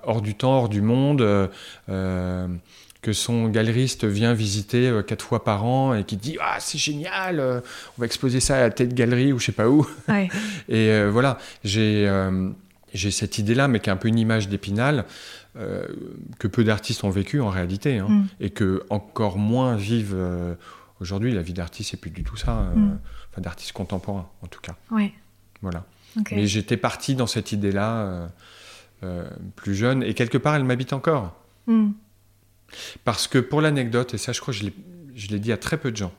hors 0.05 0.23
du 0.23 0.35
temps, 0.35 0.59
hors 0.59 0.69
du 0.69 0.83
monde, 0.83 1.51
que 1.89 3.13
son 3.13 3.49
galeriste 3.49 4.05
vient 4.05 4.33
visiter 4.33 4.93
quatre 5.07 5.25
fois 5.25 5.43
par 5.43 5.65
an 5.65 5.95
et 5.95 6.05
qui 6.05 6.17
dit 6.17 6.39
ah 6.41 6.57
c'est 6.61 6.79
génial, 6.79 7.41
on 7.41 8.01
va 8.01 8.07
exposer 8.07 8.41
ça 8.41 8.57
à 8.57 8.61
la 8.61 8.71
tête 8.71 8.95
galerie 8.95 9.33
ou 9.33 9.39
je 9.39 9.47
sais 9.47 9.53
pas 9.53 9.69
où. 9.69 9.87
et 10.69 11.05
voilà, 11.07 11.39
j'ai 11.65 12.09
j'ai 12.95 13.11
cette 13.11 13.39
idée-là, 13.39 13.69
mais 13.69 13.81
qui 13.81 13.89
est 13.89 13.93
un 13.93 13.97
peu 13.97 14.09
une 14.09 14.19
image 14.19 14.49
d'épinal. 14.49 15.05
Euh, 15.55 15.87
que 16.39 16.49
peu 16.49 16.65
d'artistes 16.65 17.05
ont 17.05 17.11
vécu 17.11 17.43
en 17.43 17.51
réalité, 17.51 17.99
hein, 17.99 18.09
mm. 18.09 18.27
et 18.41 18.51
que 18.51 18.83
encore 18.89 19.37
moins 19.37 19.77
vivent 19.77 20.15
euh, 20.17 20.55
aujourd'hui. 20.99 21.35
La 21.35 21.43
vie 21.43 21.53
d'artiste, 21.53 21.91
c'est 21.91 21.99
plus 21.99 22.11
du 22.11 22.25
tout 22.25 22.39
ça, 22.39 22.61
euh, 22.61 22.75
mm. 22.75 22.99
enfin 23.31 23.43
d'artiste 23.43 23.73
contemporain 23.73 24.31
en 24.41 24.47
tout 24.47 24.63
cas. 24.63 24.77
Ouais. 24.91 25.13
Voilà. 25.61 25.85
Mais 26.31 26.47
j'étais 26.47 26.79
parti 26.79 27.15
dans 27.15 27.27
cette 27.27 27.53
idée-là 27.53 28.31
plus 29.57 29.75
jeune, 29.75 30.03
et 30.03 30.15
quelque 30.15 30.39
part, 30.39 30.55
elle 30.55 30.65
m'habite 30.65 30.93
encore. 30.93 31.35
Mm. 31.67 31.91
Parce 33.05 33.29
que 33.29 33.39
pour 33.39 33.61
l'anecdote, 33.61 34.15
et 34.15 34.19
ça, 34.19 34.33
je 34.33 34.41
crois 34.41 34.55
que 34.55 34.61
je 35.15 35.29
l'ai 35.29 35.39
dit 35.39 35.53
à 35.53 35.59
très 35.59 35.77
peu 35.77 35.91
de 35.91 35.97
gens. 35.97 36.13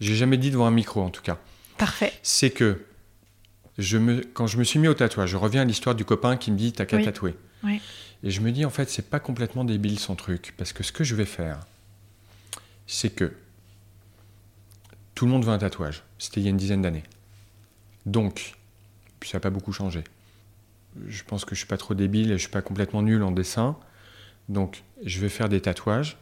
J'ai 0.00 0.16
jamais 0.16 0.36
dit 0.36 0.50
devant 0.50 0.66
un 0.66 0.72
micro, 0.72 1.00
en 1.00 1.10
tout 1.10 1.22
cas. 1.22 1.38
Parfait. 1.78 2.12
C'est 2.22 2.50
que 2.50 2.84
je 3.78 3.98
me, 3.98 4.20
quand 4.20 4.48
je 4.48 4.58
me 4.58 4.64
suis 4.64 4.80
mis 4.80 4.88
au 4.88 4.94
tatouage, 4.94 5.30
je 5.30 5.36
reviens 5.36 5.62
à 5.62 5.64
l'histoire 5.64 5.94
du 5.94 6.04
copain 6.04 6.36
qui 6.36 6.50
me 6.50 6.56
dit 6.56 6.72
T'as 6.72 6.86
qu'à 6.86 7.02
tatouer. 7.02 7.36
Oui. 7.62 7.80
Et 8.24 8.30
je 8.30 8.40
me 8.40 8.52
dis, 8.52 8.64
en 8.64 8.70
fait, 8.70 8.88
c'est 8.88 9.10
pas 9.10 9.20
complètement 9.20 9.64
débile 9.64 9.98
son 9.98 10.14
truc. 10.14 10.54
Parce 10.56 10.72
que 10.72 10.82
ce 10.82 10.92
que 10.92 11.04
je 11.04 11.14
vais 11.14 11.24
faire, 11.24 11.60
c'est 12.86 13.10
que 13.10 13.32
tout 15.14 15.26
le 15.26 15.32
monde 15.32 15.44
veut 15.44 15.52
un 15.52 15.58
tatouage. 15.58 16.02
C'était 16.18 16.40
il 16.40 16.44
y 16.44 16.46
a 16.46 16.50
une 16.50 16.56
dizaine 16.56 16.82
d'années. 16.82 17.04
Donc, 18.06 18.54
puis 19.20 19.30
ça 19.30 19.38
n'a 19.38 19.40
pas 19.40 19.50
beaucoup 19.50 19.72
changé. 19.72 20.04
Je 21.06 21.22
pense 21.24 21.44
que 21.44 21.54
je 21.54 21.60
suis 21.60 21.68
pas 21.68 21.78
trop 21.78 21.94
débile 21.94 22.30
et 22.30 22.34
je 22.34 22.42
suis 22.42 22.50
pas 22.50 22.62
complètement 22.62 23.02
nul 23.02 23.22
en 23.22 23.30
dessin. 23.30 23.76
Donc, 24.48 24.82
je 25.04 25.20
vais 25.20 25.28
faire 25.28 25.48
des 25.48 25.60
tatouages. 25.60 26.18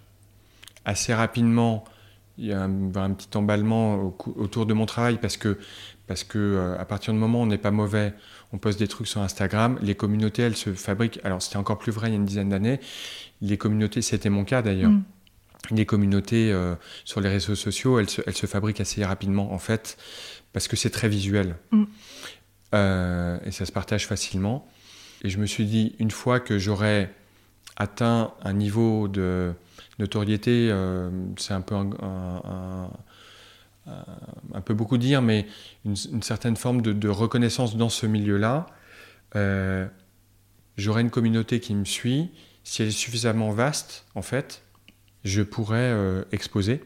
Assez 0.84 1.12
rapidement, 1.12 1.84
il 2.38 2.46
y 2.46 2.52
a 2.52 2.62
un, 2.62 3.12
petit 3.12 3.36
emballement 3.36 4.14
autour 4.36 4.64
de 4.66 4.72
mon 4.72 4.86
travail 4.86 5.18
parce 5.18 5.36
que 5.36 5.58
parce 6.06 6.24
que 6.24 6.76
à 6.78 6.84
partir 6.84 7.12
du 7.12 7.18
moment 7.18 7.40
où 7.40 7.42
on 7.42 7.46
n'est 7.46 7.58
pas 7.58 7.70
mauvais, 7.70 8.14
on 8.52 8.58
poste 8.58 8.78
des 8.78 8.88
trucs 8.88 9.06
sur 9.06 9.20
Instagram, 9.20 9.78
les 9.80 9.94
communautés, 9.94 10.42
elles 10.42 10.56
se 10.56 10.74
fabriquent. 10.74 11.20
Alors 11.24 11.40
c'était 11.42 11.56
encore 11.56 11.78
plus 11.78 11.92
vrai 11.92 12.08
il 12.08 12.10
y 12.10 12.14
a 12.14 12.16
une 12.16 12.24
dizaine 12.24 12.48
d'années. 12.48 12.80
Les 13.40 13.56
communautés, 13.56 14.02
c'était 14.02 14.30
mon 14.30 14.44
cas 14.44 14.62
d'ailleurs. 14.62 14.90
Mm. 14.90 15.04
Les 15.72 15.86
communautés 15.86 16.52
sur 17.04 17.20
les 17.20 17.28
réseaux 17.28 17.54
sociaux, 17.54 17.98
elles 18.00 18.10
se, 18.10 18.22
elles 18.26 18.34
se, 18.34 18.46
fabriquent 18.46 18.80
assez 18.80 19.04
rapidement 19.04 19.52
en 19.52 19.58
fait, 19.58 19.98
parce 20.52 20.66
que 20.66 20.74
c'est 20.74 20.90
très 20.90 21.08
visuel. 21.08 21.56
Mm. 21.70 21.84
et 22.72 23.50
ça 23.50 23.66
se 23.66 23.72
partage 23.72 24.06
facilement. 24.06 24.66
Et 25.22 25.28
je 25.28 25.38
me 25.38 25.46
suis 25.46 25.66
dit, 25.66 25.94
une 25.98 26.10
fois 26.10 26.40
que 26.40 26.58
j'aurais 26.58 27.14
atteint 27.76 28.32
un 28.42 28.52
niveau 28.52 29.08
de 29.08 29.52
notoriété, 29.98 30.68
euh, 30.70 31.10
c'est 31.36 31.54
un 31.54 31.60
peu 31.60 31.74
un, 31.74 32.90
peu 34.64 34.74
beaucoup 34.74 34.98
dire, 34.98 35.22
mais 35.22 35.46
une, 35.84 36.22
certaine 36.22 36.56
forme 36.56 36.82
de, 36.82 37.08
reconnaissance 37.08 37.76
dans 37.76 37.88
ce 37.88 38.06
milieu-là. 38.06 38.66
Euh, 39.36 39.86
j'aurai 40.76 41.02
une 41.02 41.10
communauté 41.10 41.60
qui 41.60 41.74
me 41.74 41.84
suit. 41.84 42.30
Si 42.64 42.82
elle 42.82 42.88
est 42.88 42.92
suffisamment 42.92 43.50
vaste, 43.50 44.06
en 44.14 44.22
fait, 44.22 44.62
je 45.24 45.42
pourrais 45.42 45.78
euh, 45.78 46.24
exposer 46.32 46.82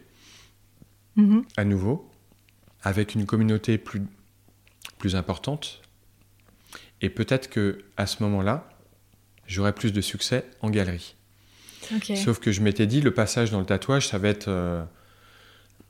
mm-hmm. 1.17 1.45
à 1.57 1.65
nouveau 1.65 2.11
avec 2.83 3.15
une 3.15 3.27
communauté 3.27 3.79
plus, 3.79 4.03
plus 4.99 5.17
importante. 5.17 5.83
Et 7.01 7.11
peut-être 7.11 7.51
que 7.51 7.85
à 7.97 8.07
ce 8.07 8.23
moment-là, 8.23 8.69
j'aurais 9.47 9.73
plus 9.73 9.93
de 9.93 10.01
succès 10.01 10.45
en 10.61 10.71
galerie. 10.71 11.17
Sauf 12.17 12.39
que 12.39 12.51
je 12.51 12.63
m'étais 12.63 12.87
dit, 12.87 13.01
le 13.01 13.13
passage 13.13 13.51
dans 13.51 13.61
le 13.61 13.67
tatouage, 13.67 14.09
ça 14.09 14.19
va 14.19 14.29
être 14.29 14.49
euh, 14.49 14.83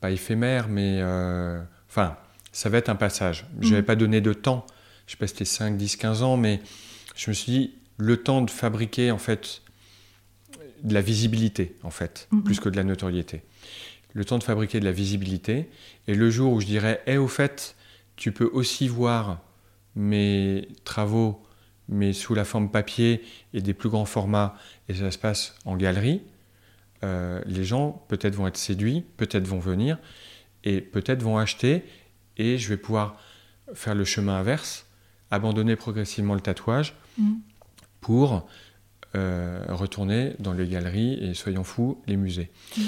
pas 0.05 0.11
éphémère, 0.11 0.67
mais 0.67 0.99
euh, 1.01 1.59
enfin, 1.89 2.15
ça 2.51 2.69
va 2.69 2.77
être 2.77 2.89
un 2.89 2.95
passage. 2.95 3.47
Je 3.59 3.69
n'avais 3.69 3.81
mm. 3.81 3.85
pas 3.85 3.95
donné 3.95 4.21
de 4.21 4.33
temps. 4.33 4.65
Je 5.07 5.13
sais 5.13 5.17
pas 5.17 5.25
si 5.25 5.33
c'était 5.33 5.45
5, 5.45 5.77
10, 5.77 5.95
15 5.95 6.21
ans, 6.21 6.37
mais 6.37 6.61
je 7.15 7.31
me 7.31 7.33
suis 7.33 7.51
dit, 7.51 7.73
le 7.97 8.17
temps 8.17 8.41
de 8.41 8.51
fabriquer, 8.51 9.09
en 9.09 9.17
fait, 9.17 9.63
de 10.83 10.93
la 10.93 11.01
visibilité, 11.01 11.75
en 11.81 11.89
fait, 11.89 12.27
plus 12.43 12.59
que 12.59 12.69
de 12.69 12.75
la 12.75 12.83
notoriété. 12.83 13.41
Le 14.13 14.23
temps 14.25 14.37
de 14.37 14.43
fabriquer 14.43 14.79
de 14.79 14.85
la 14.85 14.91
visibilité. 14.91 15.69
Et 16.07 16.13
le 16.13 16.29
jour 16.29 16.53
où 16.53 16.61
je 16.61 16.67
dirais, 16.67 17.01
hé, 17.07 17.17
au 17.17 17.27
fait, 17.27 17.75
tu 18.15 18.31
peux 18.31 18.49
aussi 18.53 18.87
voir 18.87 19.41
mes 19.95 20.67
travaux 20.83 21.41
mais 21.87 22.13
sous 22.13 22.33
la 22.33 22.45
forme 22.45 22.69
papier 22.69 23.23
et 23.53 23.61
des 23.61 23.73
plus 23.73 23.89
grands 23.89 24.05
formats, 24.05 24.55
et 24.89 24.95
ça 24.95 25.11
se 25.11 25.17
passe 25.17 25.55
en 25.65 25.75
galerie, 25.75 26.21
euh, 27.05 27.41
les 27.45 27.63
gens 27.63 28.03
peut-être 28.07 28.35
vont 28.35 28.47
être 28.47 28.57
séduits, 28.57 29.05
peut-être 29.17 29.47
vont 29.47 29.59
venir, 29.59 29.97
et 30.63 30.81
peut-être 30.81 31.21
vont 31.21 31.37
acheter, 31.37 31.85
et 32.37 32.57
je 32.57 32.67
vais 32.67 32.77
pouvoir 32.77 33.17
faire 33.73 33.95
le 33.95 34.03
chemin 34.03 34.37
inverse, 34.37 34.87
abandonner 35.31 35.75
progressivement 35.75 36.33
le 36.33 36.41
tatouage 36.41 36.95
mm. 37.17 37.33
pour 38.01 38.47
euh, 39.15 39.63
retourner 39.69 40.35
dans 40.39 40.53
les 40.53 40.67
galeries 40.67 41.13
et, 41.13 41.33
soyons 41.33 41.63
fous, 41.63 42.01
les 42.07 42.17
musées. 42.17 42.51
Mm. 42.75 42.81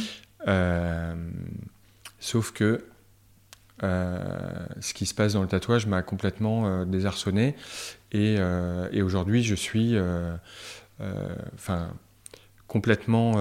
Euh, 0.47 1.15
sauf 2.19 2.51
que 2.51 2.85
ce 3.79 4.93
qui 4.95 5.05
se 5.05 5.13
passe 5.13 5.33
dans 5.33 5.43
le 5.43 5.47
tatouage 5.47 5.85
m'a 5.85 6.01
complètement 6.01 6.83
désarçonné 6.85 7.55
euh, 8.15 8.89
et, 8.91 9.01
aujourd'hui, 9.03 9.43
je 9.43 9.53
suis 9.53 9.95
enfin, 10.99 11.93
complètement 12.67 13.33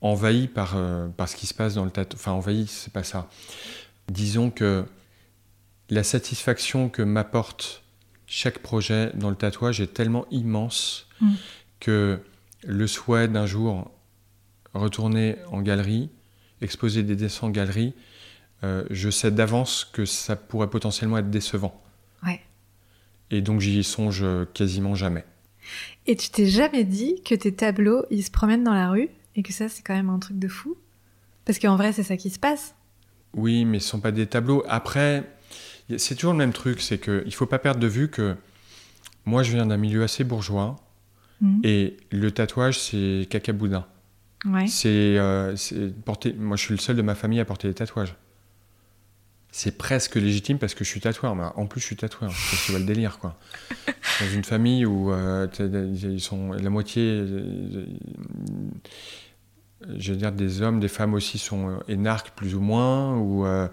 envahi 0.00 0.48
par, 0.48 0.76
par 1.16 1.28
ce 1.28 1.36
qui 1.36 1.46
se 1.46 1.54
passe 1.54 1.74
dans 1.74 1.84
le 1.84 1.90
tatouage. 1.90 2.20
Enfin, 2.20 2.32
envahi, 2.32 2.66
c'est 2.66 2.92
pas 2.92 3.04
ça. 3.04 3.28
Disons 4.08 4.50
que 4.50 4.84
la 5.88 6.02
satisfaction 6.04 6.88
que 6.88 7.02
m'apporte 7.02 7.82
chaque 8.26 8.60
projet 8.60 9.10
dans 9.14 9.30
le 9.30 9.36
tatouage 9.36 9.80
est 9.80 9.92
tellement 9.92 10.26
immense 10.30 11.08
mm. 11.20 11.32
que 11.80 12.20
le 12.64 12.86
souhait 12.86 13.28
d'un 13.28 13.46
jour 13.46 13.90
retourner 14.74 15.36
en 15.50 15.60
galerie, 15.62 16.10
exposer 16.60 17.02
des 17.02 17.16
dessins 17.16 17.48
en 17.48 17.50
galerie, 17.50 17.94
je 18.62 19.10
sais 19.10 19.30
d'avance 19.30 19.84
que 19.84 20.04
ça 20.04 20.36
pourrait 20.36 20.68
potentiellement 20.68 21.18
être 21.18 21.30
décevant. 21.30 21.80
Et 23.32 23.40
donc 23.40 23.60
j'y 23.60 23.82
songe 23.84 24.24
quasiment 24.54 24.94
jamais. 24.94 25.24
Et 26.06 26.16
tu 26.16 26.30
t'es 26.30 26.46
jamais 26.46 26.84
dit 26.84 27.22
que 27.24 27.34
tes 27.34 27.52
tableaux, 27.52 28.04
ils 28.10 28.22
se 28.22 28.30
promènent 28.30 28.64
dans 28.64 28.74
la 28.74 28.90
rue 28.90 29.08
et 29.36 29.42
que 29.42 29.52
ça, 29.52 29.68
c'est 29.68 29.82
quand 29.82 29.94
même 29.94 30.10
un 30.10 30.18
truc 30.18 30.38
de 30.38 30.48
fou? 30.48 30.76
Parce 31.44 31.58
qu'en 31.58 31.76
vrai, 31.76 31.92
c'est 31.92 32.02
ça 32.02 32.16
qui 32.16 32.30
se 32.30 32.38
passe. 32.38 32.74
Oui, 33.34 33.64
mais 33.64 33.80
ce 33.80 33.88
sont 33.88 34.00
pas 34.00 34.12
des 34.12 34.26
tableaux. 34.26 34.64
Après, 34.68 35.24
c'est 35.96 36.14
toujours 36.14 36.32
le 36.32 36.38
même 36.38 36.52
truc, 36.52 36.80
c'est 36.80 36.98
qu'il 36.98 37.24
ne 37.26 37.30
faut 37.30 37.46
pas 37.46 37.58
perdre 37.58 37.80
de 37.80 37.86
vue 37.86 38.08
que 38.08 38.36
moi, 39.24 39.42
je 39.42 39.52
viens 39.52 39.66
d'un 39.66 39.76
milieu 39.76 40.02
assez 40.02 40.24
bourgeois 40.24 40.76
mmh. 41.40 41.60
et 41.64 41.96
le 42.10 42.30
tatouage, 42.30 42.78
c'est 42.78 43.26
cacaboudin. 43.28 43.86
Ouais. 44.46 44.66
Euh, 44.86 45.54
c'est 45.56 45.94
porter. 46.04 46.32
Moi, 46.32 46.56
je 46.56 46.62
suis 46.62 46.74
le 46.74 46.80
seul 46.80 46.96
de 46.96 47.02
ma 47.02 47.14
famille 47.14 47.40
à 47.40 47.44
porter 47.44 47.68
des 47.68 47.74
tatouages 47.74 48.16
c'est 49.52 49.76
presque 49.76 50.14
légitime 50.16 50.58
parce 50.58 50.74
que 50.74 50.84
je 50.84 50.90
suis 50.90 51.00
tatoueur. 51.00 51.34
Mais 51.34 51.44
en 51.56 51.66
plus, 51.66 51.80
je 51.80 51.86
suis 51.86 51.96
tatoueur. 51.96 52.32
C'est 52.32 52.72
le 52.72 52.84
délire, 52.84 53.18
quoi. 53.18 53.36
Dans 54.20 54.28
une 54.32 54.44
famille 54.44 54.86
où 54.86 55.12
euh, 55.12 55.46
ils 55.58 56.20
sont 56.20 56.52
la 56.52 56.70
moitié, 56.70 57.02
euh, 57.02 57.86
je 59.96 60.12
veux 60.12 60.18
dire, 60.18 60.32
des 60.32 60.62
hommes, 60.62 60.78
des 60.78 60.88
femmes 60.88 61.14
aussi 61.14 61.38
sont 61.38 61.80
énarques 61.88 62.30
plus 62.30 62.54
ou 62.54 62.60
moins. 62.60 63.16
Ou 63.16 63.44
euh, 63.44 63.66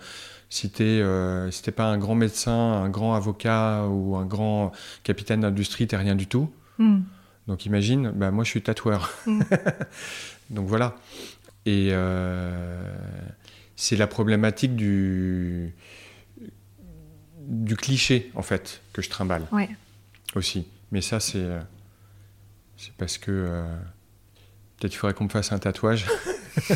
si 0.50 0.70
t'es 0.70 1.04
si 1.52 1.72
pas 1.72 1.86
un 1.86 1.98
grand 1.98 2.16
médecin, 2.16 2.52
un 2.52 2.90
grand 2.90 3.14
avocat 3.14 3.86
ou 3.88 4.16
un 4.16 4.26
grand 4.26 4.72
capitaine 5.04 5.42
d'industrie, 5.42 5.86
t'es 5.88 5.98
rien 5.98 6.16
du 6.16 6.28
tout. 6.28 6.52
Hmm. 6.80 7.02
Donc 7.48 7.66
imagine, 7.66 8.12
bah, 8.12 8.32
moi 8.32 8.44
je 8.44 8.50
suis 8.50 8.62
tatoueur. 8.62 9.14
Hmm. 9.26 9.42
Donc 10.50 10.68
voilà. 10.68 10.96
Et 11.66 11.92
c'est 13.78 13.96
la 13.96 14.08
problématique 14.08 14.76
du, 14.76 15.74
du 17.48 17.78
cliché, 17.78 18.32
en 18.36 18.42
fait, 18.42 18.82
que 18.92 19.02
je 19.02 19.10
trimballe. 19.10 19.48
Ouais. 19.54 19.70
Aussi. 20.36 20.68
Mais 20.92 21.02
ça, 21.02 21.20
c'est, 21.20 21.38
euh, 21.38 21.62
parce 22.98 23.18
que 23.18 23.32
euh, 23.32 23.78
peut-être 24.78 24.94
il 24.94 24.98
faudrait 24.98 25.14
qu'on 25.14 25.26
me 25.26 25.30
fasse 25.30 25.52
un 25.52 25.60
tatouage. 25.60 26.08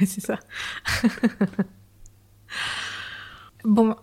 oui, 0.00 0.06
c'est 0.06 0.20
ça. 0.20 0.38
bon, 3.64 3.94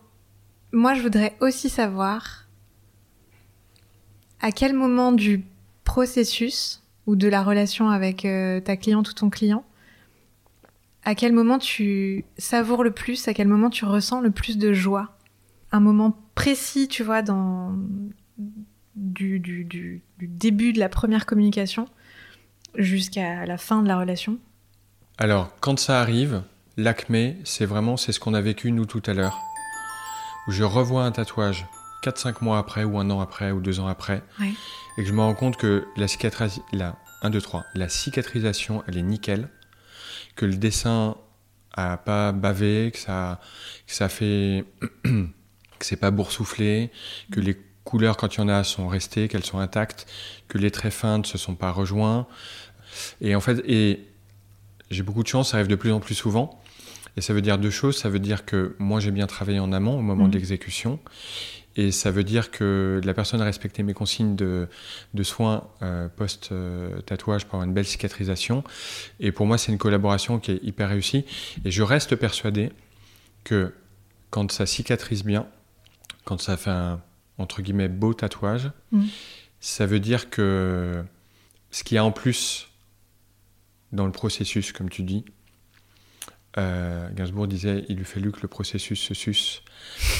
moi, 0.71 0.95
je 0.95 1.01
voudrais 1.01 1.35
aussi 1.41 1.69
savoir 1.69 2.47
à 4.39 4.53
quel 4.53 4.73
moment 4.73 5.11
du 5.11 5.43
processus 5.83 6.81
ou 7.07 7.17
de 7.17 7.27
la 7.27 7.43
relation 7.43 7.89
avec 7.89 8.23
euh, 8.23 8.61
ta 8.61 8.77
cliente 8.77 9.09
ou 9.09 9.13
ton 9.13 9.29
client 9.29 9.65
à 11.05 11.15
quel 11.15 11.33
moment 11.33 11.59
tu 11.59 12.25
savoures 12.37 12.83
le 12.83 12.91
plus, 12.91 13.27
à 13.27 13.33
quel 13.33 13.47
moment 13.47 13.69
tu 13.69 13.85
ressens 13.85 14.21
le 14.21 14.31
plus 14.31 14.57
de 14.57 14.73
joie? 14.73 15.17
Un 15.71 15.79
moment 15.79 16.17
précis, 16.35 16.87
tu 16.87 17.03
vois, 17.03 17.21
dans 17.21 17.75
du, 18.95 19.39
du, 19.39 20.01
début 20.19 20.73
de 20.73 20.79
la 20.79 20.89
première 20.89 21.25
communication 21.25 21.85
jusqu'à 22.75 23.45
la 23.45 23.57
fin 23.57 23.81
de 23.81 23.87
la 23.87 23.97
relation? 23.99 24.37
Alors, 25.17 25.49
quand 25.59 25.77
ça 25.77 25.99
arrive, 25.99 26.43
l'acmé, 26.77 27.37
c'est 27.43 27.65
vraiment 27.65 27.97
c'est 27.97 28.11
ce 28.11 28.19
qu'on 28.19 28.33
a 28.33 28.41
vécu 28.41 28.71
nous 28.71 28.85
tout 28.85 29.03
à 29.05 29.13
l'heure. 29.13 29.39
Je 30.47 30.63
revois 30.63 31.03
un 31.03 31.11
tatouage 31.11 31.65
4-5 32.03 32.43
mois 32.43 32.57
après, 32.57 32.83
ou 32.83 32.99
un 32.99 33.09
an 33.09 33.21
après, 33.21 33.51
ou 33.51 33.61
deux 33.61 33.79
ans 33.79 33.87
après, 33.87 34.23
et 34.41 35.03
que 35.03 35.07
je 35.07 35.13
me 35.13 35.21
rends 35.21 35.35
compte 35.35 35.57
que 35.57 35.85
la 35.95 36.07
cicatrisation, 36.07 36.63
la 36.73 36.97
1, 37.21 37.29
2, 37.29 37.41
3, 37.41 37.65
la 37.75 37.89
cicatrisation, 37.89 38.83
elle 38.87 38.97
est 38.97 39.03
nickel 39.03 39.49
que 40.35 40.45
le 40.45 40.55
dessin 40.55 41.15
a 41.73 41.97
pas 41.97 42.31
bavé, 42.31 42.91
que 42.93 42.99
ça, 42.99 43.39
que 43.87 43.93
ça 43.93 44.09
fait, 44.09 44.65
que 45.03 45.85
c'est 45.85 45.97
pas 45.97 46.11
boursouflé, 46.11 46.91
que 47.31 47.39
les 47.39 47.57
couleurs 47.83 48.17
quand 48.17 48.35
il 48.35 48.39
y 48.39 48.43
en 48.43 48.49
a 48.49 48.63
sont 48.63 48.87
restées, 48.87 49.27
qu'elles 49.27 49.45
sont 49.45 49.59
intactes, 49.59 50.07
que 50.47 50.57
les 50.57 50.71
traits 50.71 50.93
fins 50.93 51.17
ne 51.17 51.23
se 51.23 51.37
sont 51.37 51.55
pas 51.55 51.71
rejoints. 51.71 52.27
Et 53.21 53.35
en 53.35 53.41
fait, 53.41 53.63
et 53.67 54.07
j'ai 54.91 55.03
beaucoup 55.03 55.23
de 55.23 55.27
chance, 55.27 55.51
ça 55.51 55.57
arrive 55.57 55.67
de 55.67 55.75
plus 55.75 55.91
en 55.91 55.99
plus 55.99 56.15
souvent. 56.15 56.61
Et 57.17 57.21
ça 57.21 57.33
veut 57.33 57.41
dire 57.41 57.57
deux 57.57 57.69
choses. 57.69 57.97
Ça 57.97 58.09
veut 58.09 58.19
dire 58.19 58.45
que 58.45 58.75
moi 58.79 58.99
j'ai 58.99 59.11
bien 59.11 59.27
travaillé 59.27 59.59
en 59.59 59.71
amont 59.71 59.97
au 59.97 60.01
moment 60.01 60.27
de 60.27 60.29
mmh. 60.29 60.39
l'exécution. 60.39 60.99
Et 61.75 61.91
ça 61.91 62.11
veut 62.11 62.23
dire 62.23 62.51
que 62.51 63.01
la 63.03 63.13
personne 63.13 63.41
a 63.41 63.45
respecté 63.45 63.81
mes 63.81 63.93
consignes 63.93 64.35
de, 64.35 64.67
de 65.13 65.23
soins 65.23 65.67
euh, 65.81 66.07
post-tatouage 66.07 67.45
pour 67.45 67.55
avoir 67.55 67.67
une 67.67 67.73
belle 67.73 67.85
cicatrisation. 67.85 68.63
Et 69.19 69.31
pour 69.31 69.45
moi, 69.47 69.57
c'est 69.57 69.71
une 69.71 69.79
collaboration 69.79 70.39
qui 70.39 70.51
est 70.51 70.63
hyper 70.63 70.89
réussie. 70.89 71.25
Et 71.65 71.71
je 71.71 71.81
reste 71.81 72.15
persuadé 72.15 72.71
que 73.43 73.73
quand 74.29 74.51
ça 74.51 74.65
cicatrise 74.65 75.23
bien, 75.23 75.47
quand 76.25 76.39
ça 76.39 76.57
fait 76.57 76.69
un, 76.69 77.01
entre 77.37 77.61
guillemets, 77.61 77.89
beau 77.89 78.13
tatouage, 78.13 78.69
mm. 78.91 79.05
ça 79.59 79.85
veut 79.85 79.99
dire 79.99 80.29
que 80.29 81.03
ce 81.71 81.83
qu'il 81.83 81.95
y 81.95 81.97
a 81.97 82.05
en 82.05 82.11
plus 82.11 82.69
dans 83.91 84.05
le 84.05 84.11
processus, 84.11 84.71
comme 84.71 84.89
tu 84.89 85.03
dis, 85.03 85.25
Euh, 86.57 87.09
Gainsbourg 87.13 87.47
disait 87.47 87.83
il 87.89 87.97
lui 87.97 88.05
fallu 88.05 88.31
que 88.31 88.41
le 88.41 88.47
processus 88.47 89.01
se 89.01 89.13
suce. 89.13 89.63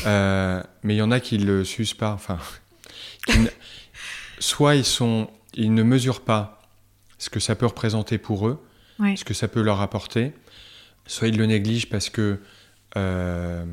Euh, 0.06 0.64
mais 0.82 0.96
il 0.96 0.98
y 0.98 1.02
en 1.02 1.12
a 1.12 1.20
qui 1.20 1.38
le 1.38 1.64
sucent 1.64 1.94
pas. 1.94 2.12
Enfin, 2.14 2.40
soit 4.40 4.76
ils, 4.76 4.86
sont, 4.86 5.30
ils 5.54 5.74
ne 5.74 5.84
mesurent 5.84 6.22
pas 6.22 6.62
ce 7.18 7.30
que 7.30 7.40
ça 7.40 7.56
peut 7.56 7.68
représenter 7.68 8.18
pour 8.18 8.48
eux, 8.48 8.66
ce 9.16 9.24
que 9.24 9.34
ça 9.34 9.48
peut 9.48 9.62
leur 9.62 9.82
apporter, 9.82 10.34
soit 11.06 11.28
ils 11.28 11.38
le 11.38 11.46
négligent 11.46 11.90
parce 11.90 12.10
que 12.10 12.40
euh, 12.98 13.66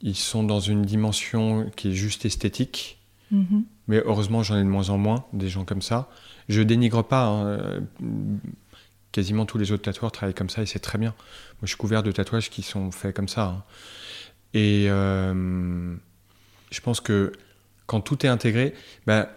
ils 0.00 0.16
sont 0.16 0.44
dans 0.44 0.60
une 0.60 0.82
dimension 0.82 1.70
qui 1.76 1.90
est 1.90 1.94
juste 1.94 2.24
esthétique. 2.24 2.98
Mm-hmm. 3.32 3.64
Mais 3.88 4.02
heureusement, 4.04 4.42
j'en 4.42 4.56
ai 4.56 4.62
de 4.62 4.68
moins 4.68 4.90
en 4.90 4.98
moins 4.98 5.24
des 5.32 5.48
gens 5.48 5.64
comme 5.64 5.82
ça. 5.82 6.10
Je 6.48 6.62
dénigre 6.62 7.02
pas. 7.04 7.26
Hein, 7.26 7.80
quasiment 9.12 9.46
tous 9.46 9.58
les 9.58 9.72
autres 9.72 9.82
tatoueurs 9.82 10.12
travaillent 10.12 10.34
comme 10.34 10.50
ça 10.50 10.62
et 10.62 10.66
c'est 10.66 10.78
très 10.78 10.98
bien. 10.98 11.14
Moi, 11.60 11.66
je 11.66 11.68
suis 11.68 11.76
couvert 11.76 12.02
de 12.02 12.12
tatouages 12.12 12.50
qui 12.50 12.62
sont 12.62 12.90
faits 12.90 13.14
comme 13.14 13.28
ça. 13.28 13.44
Hein. 13.44 13.64
Et 14.54 14.86
euh, 14.88 15.94
je 16.70 16.80
pense 16.80 17.00
que 17.00 17.32
quand 17.86 18.00
tout 18.00 18.24
est 18.24 18.28
intégré, 18.28 18.74
ben, 19.06 19.28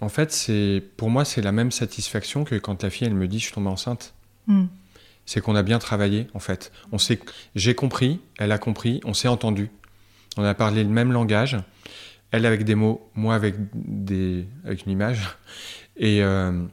en 0.00 0.08
fait, 0.08 0.32
c'est 0.32 0.82
pour 0.96 1.10
moi, 1.10 1.24
c'est 1.24 1.42
la 1.42 1.52
même 1.52 1.70
satisfaction 1.70 2.44
que 2.44 2.56
quand 2.56 2.82
la 2.82 2.90
fille, 2.90 3.06
elle 3.06 3.14
me 3.14 3.28
dit, 3.28 3.38
je 3.38 3.44
suis 3.44 3.54
tombée 3.54 3.68
enceinte. 3.68 4.14
Hmm. 4.46 4.66
C'est 5.24 5.40
qu'on 5.40 5.54
a 5.54 5.62
bien 5.62 5.78
travaillé, 5.78 6.26
en 6.34 6.40
fait. 6.40 6.72
On 6.90 6.98
sait, 6.98 7.20
j'ai 7.54 7.74
compris, 7.74 8.20
elle 8.38 8.52
a 8.52 8.58
compris, 8.58 9.00
on 9.04 9.14
s'est 9.14 9.28
entendu. 9.28 9.70
On 10.36 10.44
a 10.44 10.54
parlé 10.54 10.82
le 10.82 10.90
même 10.90 11.12
langage, 11.12 11.58
elle 12.32 12.46
avec 12.46 12.64
des 12.64 12.74
mots, 12.74 13.08
moi 13.14 13.34
avec 13.34 13.54
des, 13.74 14.46
avec 14.64 14.86
une 14.86 14.92
image. 14.92 15.20
Et 15.96 16.22
euh, 16.22 16.64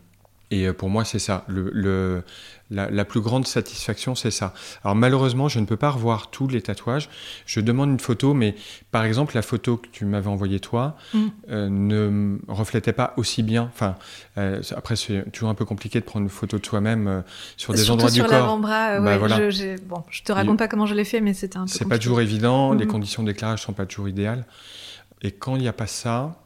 et 0.51 0.67
euh, 0.67 0.73
pour 0.73 0.89
moi, 0.89 1.05
c'est 1.05 1.19
ça. 1.19 1.45
Le, 1.47 2.23
la, 2.71 3.05
plus 3.05 3.21
grande 3.21 3.47
satisfaction, 3.47 4.15
c'est 4.15 4.31
ça. 4.31 4.53
Alors 4.83 4.95
malheureusement, 4.95 5.47
je 5.47 5.59
ne 5.59 5.65
peux 5.65 5.77
pas 5.77 5.89
revoir 5.89 6.29
tous 6.29 6.47
les 6.47 6.61
tatouages. 6.61 7.09
Je 7.45 7.59
demande 7.59 7.89
une 7.89 7.99
photo, 7.99 8.33
mais 8.33 8.55
par 8.91 9.03
exemple, 9.03 9.35
la 9.35 9.41
photo 9.41 9.77
que 9.77 9.87
tu 9.91 10.05
m'avais 10.05 10.27
envoyée 10.27 10.59
toi 10.59 10.95
mm. 11.13 11.27
euh, 11.49 11.69
ne 11.69 12.37
reflétait 12.47 12.93
pas 12.93 13.13
aussi 13.17 13.43
bien. 13.43 13.69
Enfin, 13.73 13.95
euh, 14.37 14.61
après, 14.75 14.95
c'est 14.95 15.31
toujours 15.31 15.49
un 15.49 15.55
peu 15.55 15.65
compliqué 15.65 15.99
de 15.99 16.05
prendre 16.05 16.23
une 16.23 16.29
photo 16.29 16.57
de 16.57 16.65
soi-même 16.65 17.23
sur 17.57 17.73
des 17.73 17.89
endroits 17.89 18.11
du 18.11 18.19
corps. 18.19 18.29
Sur 18.29 18.37
l'avant-bras, 18.37 18.99
bah, 18.99 19.17
voilà. 19.17 19.49
je, 19.49 19.79
bon, 19.81 20.03
je 20.09 20.23
te 20.23 20.31
raconte 20.31 20.57
pas 20.57 20.67
comment 20.67 20.85
je 20.85 20.95
l'ai 20.95 21.05
fait, 21.05 21.21
mais 21.21 21.33
c'était 21.33 21.57
un 21.57 21.65
peu. 21.65 21.71
C'est 21.71 21.87
pas 21.87 21.99
toujours 21.99 22.21
évident. 22.21 22.73
Les 22.73 22.85
mm-hmm. 22.85 22.87
conditions 22.87 23.23
d'éclairage 23.23 23.61
sont 23.61 23.73
pas 23.73 23.85
toujours 23.85 24.09
idéales. 24.09 24.45
Et 25.21 25.31
quand 25.31 25.55
il 25.55 25.61
n'y 25.61 25.67
a 25.67 25.73
pas 25.73 25.87
ça, 25.87 26.39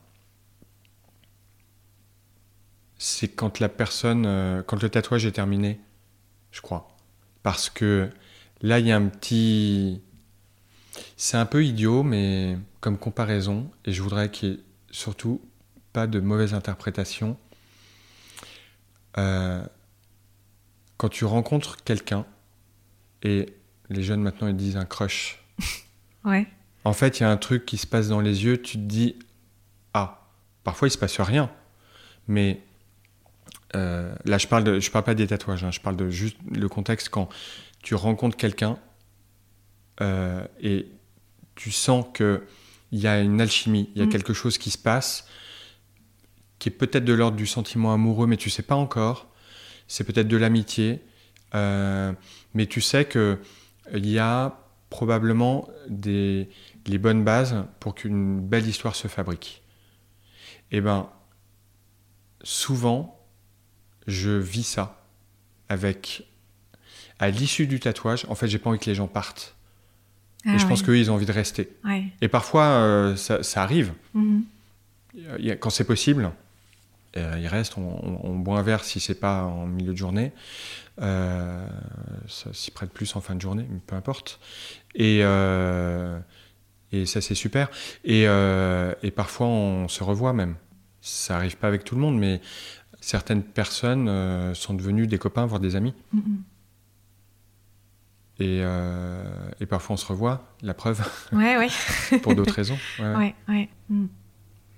c'est 3.03 3.27
quand 3.27 3.59
la 3.59 3.67
personne, 3.67 4.25
euh, 4.25 4.63
quand 4.63 4.81
le 4.81 4.87
tatouage 4.87 5.25
est 5.25 5.33
terminé, 5.33 5.81
je 6.51 6.61
crois. 6.61 6.95
Parce 7.43 7.69
que 7.69 8.09
là, 8.61 8.79
il 8.79 8.87
y 8.87 8.93
a 8.93 8.95
un 8.95 9.07
petit. 9.07 10.01
C'est 11.17 11.35
un 11.35 11.45
peu 11.45 11.65
idiot, 11.65 12.03
mais 12.03 12.57
comme 12.79 12.97
comparaison, 12.97 13.69
et 13.83 13.91
je 13.91 14.01
voudrais 14.01 14.31
qu'il 14.31 14.49
n'y 14.49 14.55
ait 14.55 14.59
surtout 14.91 15.41
pas 15.91 16.07
de 16.07 16.21
mauvaise 16.21 16.53
interprétation. 16.53 17.35
Euh, 19.17 19.65
quand 20.95 21.09
tu 21.09 21.25
rencontres 21.25 21.83
quelqu'un, 21.83 22.25
et 23.21 23.53
les 23.89 24.03
jeunes 24.03 24.21
maintenant 24.21 24.47
ils 24.47 24.55
disent 24.55 24.77
un 24.77 24.85
crush. 24.85 25.43
ouais. 26.23 26.47
En 26.85 26.93
fait, 26.93 27.19
il 27.19 27.23
y 27.23 27.25
a 27.25 27.29
un 27.29 27.37
truc 27.37 27.65
qui 27.65 27.75
se 27.75 27.85
passe 27.85 28.07
dans 28.07 28.21
les 28.21 28.45
yeux, 28.45 28.61
tu 28.61 28.77
te 28.77 28.83
dis 28.83 29.19
Ah, 29.93 30.29
parfois 30.63 30.87
il 30.87 30.91
se 30.91 30.97
passe 30.97 31.19
rien, 31.19 31.51
mais 32.29 32.61
euh, 33.75 34.13
là, 34.25 34.37
je 34.37 34.47
parle 34.47 34.63
de, 34.63 34.79
je 34.79 34.91
parle 34.91 35.05
pas 35.05 35.15
des 35.15 35.27
tatouages, 35.27 35.63
hein, 35.63 35.71
je 35.71 35.79
parle 35.79 35.95
de 35.95 36.09
juste 36.09 36.37
le 36.51 36.69
contexte 36.69 37.09
quand 37.09 37.29
tu 37.81 37.95
rencontres 37.95 38.37
quelqu'un 38.37 38.77
euh, 40.01 40.45
et 40.61 40.87
tu 41.55 41.71
sens 41.71 42.05
que 42.13 42.43
il 42.91 42.99
y 42.99 43.07
a 43.07 43.19
une 43.19 43.41
alchimie, 43.41 43.89
il 43.95 43.99
y 43.99 44.03
a 44.03 44.05
mm. 44.05 44.09
quelque 44.09 44.33
chose 44.33 44.57
qui 44.57 44.69
se 44.69 44.77
passe 44.77 45.27
qui 46.63 46.69
est 46.69 46.71
peut-être 46.71 47.03
de 47.03 47.11
l'ordre 47.11 47.35
du 47.35 47.45
sentiment 47.45 47.93
amoureux, 47.93 48.25
mais 48.25 48.37
tu 48.37 48.49
sais 48.49 48.63
pas 48.63 48.75
encore. 48.75 49.27
C'est 49.89 50.05
peut-être 50.05 50.29
de 50.29 50.37
l'amitié, 50.37 51.01
euh, 51.55 52.13
mais 52.53 52.67
tu 52.67 52.79
sais 52.79 53.03
que 53.03 53.37
il 53.93 54.07
y 54.07 54.17
a 54.17 54.61
probablement 54.89 55.67
des 55.89 56.47
les 56.85 56.97
bonnes 56.97 57.25
bases 57.25 57.65
pour 57.81 57.95
qu'une 57.95 58.39
belle 58.39 58.65
histoire 58.65 58.95
se 58.95 59.09
fabrique. 59.09 59.61
Et 60.71 60.77
eh 60.77 60.81
ben 60.81 61.09
souvent 62.43 63.22
je 64.07 64.31
vis 64.31 64.63
ça 64.63 65.03
avec 65.69 66.25
à 67.19 67.29
l'issue 67.29 67.67
du 67.67 67.79
tatouage. 67.79 68.25
En 68.29 68.35
fait, 68.35 68.47
j'ai 68.47 68.59
pas 68.59 68.69
envie 68.69 68.79
que 68.79 68.89
les 68.89 68.95
gens 68.95 69.07
partent. 69.07 69.55
et 70.45 70.49
ah 70.49 70.57
je 70.57 70.65
pense 70.67 70.81
qu'eux, 70.81 70.97
ils 70.97 71.09
ont 71.09 71.15
envie 71.15 71.25
de 71.25 71.31
rester. 71.31 71.69
Et 72.21 72.27
parfois, 72.27 72.65
euh, 72.65 73.15
ça, 73.15 73.61
arrive. 73.61 73.93
Mhm. 74.13 74.43
Quand 75.59 75.69
c'est 75.69 75.85
possible, 75.85 76.31
euh, 77.17 77.37
ils 77.39 77.47
restent. 77.47 77.77
On, 77.77 78.35
boit 78.39 78.59
un 78.59 78.63
verre 78.63 78.83
si 78.83 78.99
c'est 78.99 79.19
pas 79.19 79.43
en 79.43 79.67
milieu 79.67 79.93
de 79.93 79.97
journée. 79.97 80.31
Euh, 81.01 81.67
ça 82.27 82.53
s'y 82.53 82.71
prête 82.71 82.91
plus 82.91 83.15
en 83.15 83.21
fin 83.21 83.35
de 83.35 83.41
journée, 83.41 83.65
mais 83.69 83.79
peu 83.85 83.95
importe. 83.95 84.39
Et, 84.95 85.19
et 85.19 87.05
ça, 87.05 87.21
c'est 87.21 87.35
super. 87.35 87.69
Et, 88.03 88.23
et 88.23 89.11
parfois, 89.11 89.47
on 89.47 89.87
se 89.87 90.03
revoit 90.03 90.33
même. 90.33 90.55
Ça 91.05 91.35
arrive 91.35 91.57
pas 91.57 91.67
avec 91.67 91.83
tout 91.83 91.95
le 91.95 92.01
monde, 92.01 92.17
mais 92.17 92.39
certaines 93.03 93.43
personnes 93.43 94.07
euh, 94.07 94.53
sont 94.53 94.73
devenues 94.73 95.07
des 95.07 95.17
copains, 95.17 95.45
voire 95.45 95.59
des 95.59 95.75
amis. 95.75 95.93
Mm-hmm. 96.15 96.37
Et, 98.39 98.61
euh, 98.63 99.23
et, 99.59 99.65
parfois 99.65 99.95
on 99.95 99.97
se 99.97 100.05
revoit, 100.05 100.47
la 100.61 100.73
preuve. 100.73 101.01
Ouais, 101.33 101.57
ouais. 101.57 101.67
pour 102.23 102.33
d'autres 102.33 102.53
raisons. 102.53 102.77
Ouais, 102.99 103.35
ouais. 103.49 103.69
Mm. 103.89 104.05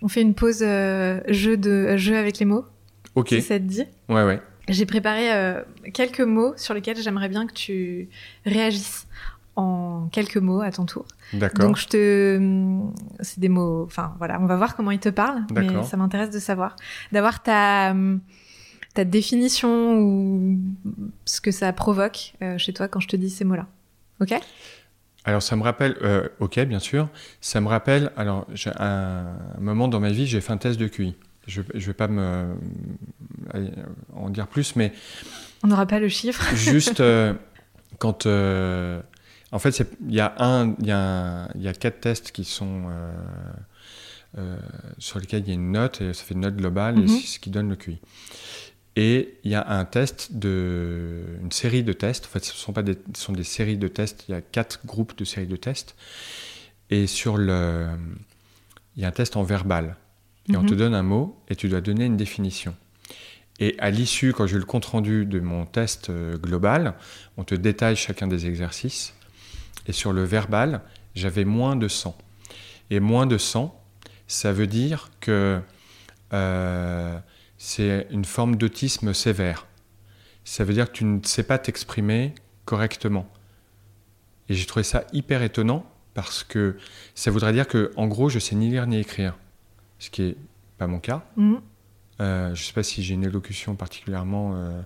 On 0.02 0.08
fait 0.08 0.22
une 0.22 0.34
pause 0.34 0.62
euh, 0.62 1.22
jeu, 1.28 1.56
de, 1.56 1.98
jeu 1.98 2.18
avec 2.18 2.40
les 2.40 2.46
mots. 2.46 2.66
Ok. 3.14 3.30
Si 3.30 3.42
ça 3.44 3.60
te 3.60 3.64
dit. 3.64 3.86
Ouais, 4.10 4.24
ouais. 4.24 4.42
J'ai 4.68 4.88
préparé 4.88 5.30
quelques 5.94 6.22
mots 6.22 6.54
sur 6.58 6.74
lesquels 6.74 6.98
j'aimerais 6.98 7.30
bien 7.30 7.46
que 7.46 7.54
tu 7.54 8.10
réagisses 8.46 9.08
en 9.56 10.08
quelques 10.12 10.38
mots 10.38 10.62
à 10.62 10.72
ton 10.72 10.86
tour. 10.86 11.06
D'accord. 11.34 11.66
Donc 11.66 11.78
je 11.78 11.88
te, 11.88 12.82
c'est 13.22 13.40
des 13.40 13.50
mots. 13.50 13.84
Enfin 13.86 14.14
voilà, 14.18 14.40
on 14.42 14.46
va 14.46 14.58
voir 14.58 14.76
comment 14.76 14.92
ils 14.92 15.00
te 15.00 15.10
parlent, 15.10 15.46
mais 15.54 15.84
ça 15.84 15.98
m'intéresse 15.98 16.30
de 16.30 16.40
savoir, 16.40 16.76
d'avoir 17.12 17.42
ta 17.42 17.94
ta 18.96 19.04
définition 19.04 20.00
ou 20.00 20.58
ce 21.26 21.42
que 21.42 21.52
ça 21.52 21.72
provoque 21.74 22.34
euh, 22.42 22.58
chez 22.58 22.74
toi 22.74 22.88
quand 22.88 23.02
je 23.02 23.10
te 23.10 23.18
dis 23.18 23.30
ces 23.30 23.44
mots-là. 23.44 23.68
Ok? 24.22 24.34
Alors 25.26 25.44
ça 25.44 25.58
me 25.58 25.64
rappelle, 25.64 25.98
euh, 26.02 26.30
ok 26.40 26.60
bien 26.62 26.80
sûr, 26.80 27.10
ça 27.42 27.60
me 27.60 27.68
rappelle. 27.68 28.12
Alors 28.16 28.48
j'ai 28.54 28.72
un, 28.78 29.36
moment 29.60 29.90
dans 29.90 30.00
ma 30.00 30.12
vie, 30.12 30.26
j'ai 30.26 30.40
fait 30.40 30.54
un 30.54 30.58
test 30.58 30.80
de 30.80 30.88
QI. 30.88 31.16
Je, 31.46 31.62
je 31.74 31.86
vais 31.86 31.94
pas 31.94 32.08
me 32.08 32.56
en 34.16 34.30
dire 34.30 34.48
plus, 34.48 34.76
mais 34.76 34.94
on 35.62 35.68
n'aura 35.68 35.86
pas 35.86 36.00
le 36.00 36.10
chiffre. 36.10 36.56
juste 36.56 37.00
euh, 37.02 37.34
quand 38.00 38.28
en 39.52 39.60
fait, 39.60 39.80
il 39.80 40.12
y, 40.12 40.16
y, 40.16 40.20
a 40.22 41.48
y 41.56 41.68
a 41.68 41.74
quatre 41.74 42.02
tests 42.02 42.32
qui 42.32 42.44
sont 42.44 42.86
euh, 42.90 43.14
euh, 44.38 44.58
sur 44.98 45.20
lesquels 45.20 45.44
il 45.44 45.48
y 45.48 45.52
a 45.52 45.54
une 45.54 45.72
note, 45.72 46.02
et 46.02 46.14
ça 46.14 46.24
fait 46.24 46.34
une 46.34 46.42
note 46.42 46.56
globale, 46.56 46.98
et 46.98 47.02
mhm. 47.02 47.08
c'est 47.08 47.28
ce 47.28 47.40
qui 47.40 47.50
donne 47.50 47.70
le 47.70 47.76
QI. 47.76 48.00
Et 48.98 49.38
il 49.44 49.52
y 49.52 49.56
a 49.56 49.68
un 49.70 49.86
test 49.86 50.34
de, 50.34 51.24
une 51.42 51.52
série 51.52 51.84
de 51.84 51.94
tests. 51.94 52.26
En 52.26 52.30
fait, 52.30 52.44
ce 52.44 52.54
sont 52.54 52.74
pas 52.74 52.82
des, 52.82 52.98
ce 53.14 53.22
sont 53.22 53.34
des 53.34 53.44
séries 53.44 53.78
de 53.78 53.90
tests. 53.90 54.26
Il 54.30 54.32
y 54.32 54.36
a 54.36 54.42
quatre 54.42 54.86
groupes 54.86 55.18
de 55.18 55.26
séries 55.26 55.48
de 55.48 55.58
tests. 55.58 55.96
Et 56.90 57.08
sur 57.08 57.38
le, 57.38 57.90
il 58.96 59.02
y 59.02 59.06
a 59.06 59.10
un 59.10 59.12
test 59.12 59.36
en 59.36 59.44
verbal. 59.44 59.98
Et 60.50 60.56
on 60.56 60.64
te 60.64 60.74
mhm. 60.74 60.80
donne 60.80 60.94
un 60.94 61.04
mot 61.04 61.38
et 61.50 61.56
tu 61.56 61.68
dois 61.68 61.82
donner 61.82 62.06
une 62.06 62.18
définition. 62.18 62.76
Et 63.60 63.76
à 63.80 63.90
l'issue, 63.90 64.34
quand 64.34 64.48
j'ai 64.48 64.58
le 64.58 64.66
compte 64.66 64.86
rendu 64.86 65.26
de 65.26 65.40
mon 65.40 65.66
test 65.66 66.10
euh, 66.10 66.38
global, 66.38 66.96
on 67.38 67.44
te 67.44 67.56
détaille 67.56 67.96
chacun 67.96 68.28
des 68.28 68.48
exercices. 68.48 69.14
Et 69.88 69.92
sur 69.92 70.14
le 70.14 70.24
verbal, 70.24 70.82
j'avais 71.16 71.46
moins 71.46 71.76
de 71.76 71.88
100. 71.88 72.18
Et 72.90 73.00
moins 73.00 73.26
de 73.26 73.38
100, 73.38 73.80
ça 74.28 74.52
veut 74.52 74.68
dire 74.68 75.12
que 75.20 75.60
euh, 76.34 77.20
c'est 77.58 78.08
une 78.12 78.26
forme 78.26 78.56
d'autisme 78.56 79.14
sévère. 79.14 79.68
Ça 80.44 80.64
veut 80.64 80.74
dire 80.74 80.92
que 80.92 80.98
tu 80.98 81.06
ne 81.06 81.20
sais 81.24 81.44
pas 81.44 81.58
t'exprimer 81.58 82.34
correctement. 82.66 83.28
Et 84.50 84.54
j'ai 84.54 84.66
trouvé 84.66 84.84
ça 84.84 85.06
hyper 85.14 85.42
étonnant 85.42 85.86
parce 86.14 86.44
que 86.44 86.78
ça 87.16 87.32
voudrait 87.32 87.54
dire 87.54 87.68
que, 87.68 87.92
en 87.96 88.08
gros, 88.08 88.30
je 88.30 88.40
sais 88.40 88.56
ni 88.56 88.70
lire 88.70 88.88
ni 88.88 89.00
écrire, 89.00 89.36
ce 90.00 90.10
qui 90.10 90.24
est 90.24 90.38
pas 90.78 90.88
mon 90.88 91.00
cas. 91.00 91.26
Mm. 91.36 91.56
Euh, 92.22 92.48
je 92.56 92.62
ne 92.62 92.66
sais 92.66 92.74
pas 92.74 92.84
si 92.84 93.04
j'ai 93.04 93.14
une 93.14 93.26
élocution 93.26 93.76
particulièrement. 93.76 94.54
Euh, 94.56 94.82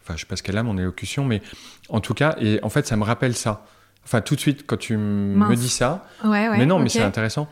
enfin, 0.00 0.14
je 0.14 0.20
sais 0.20 0.26
pas 0.26 0.36
ce 0.36 0.42
qu'elle 0.42 0.58
a 0.58 0.62
mon 0.62 0.78
élocution, 0.78 1.24
mais 1.24 1.42
en 1.88 2.00
tout 2.00 2.14
cas, 2.14 2.36
et 2.40 2.60
en 2.62 2.68
fait, 2.68 2.86
ça 2.86 2.96
me 2.96 3.04
rappelle 3.04 3.34
ça. 3.34 3.66
Enfin, 4.04 4.20
tout 4.20 4.34
de 4.34 4.40
suite, 4.40 4.66
quand 4.66 4.76
tu 4.76 4.96
me 4.96 5.54
dis 5.54 5.68
ça. 5.68 6.06
mais 6.24 6.66
non, 6.66 6.78
mais 6.78 6.88
c'est 6.88 7.02
intéressant. 7.02 7.48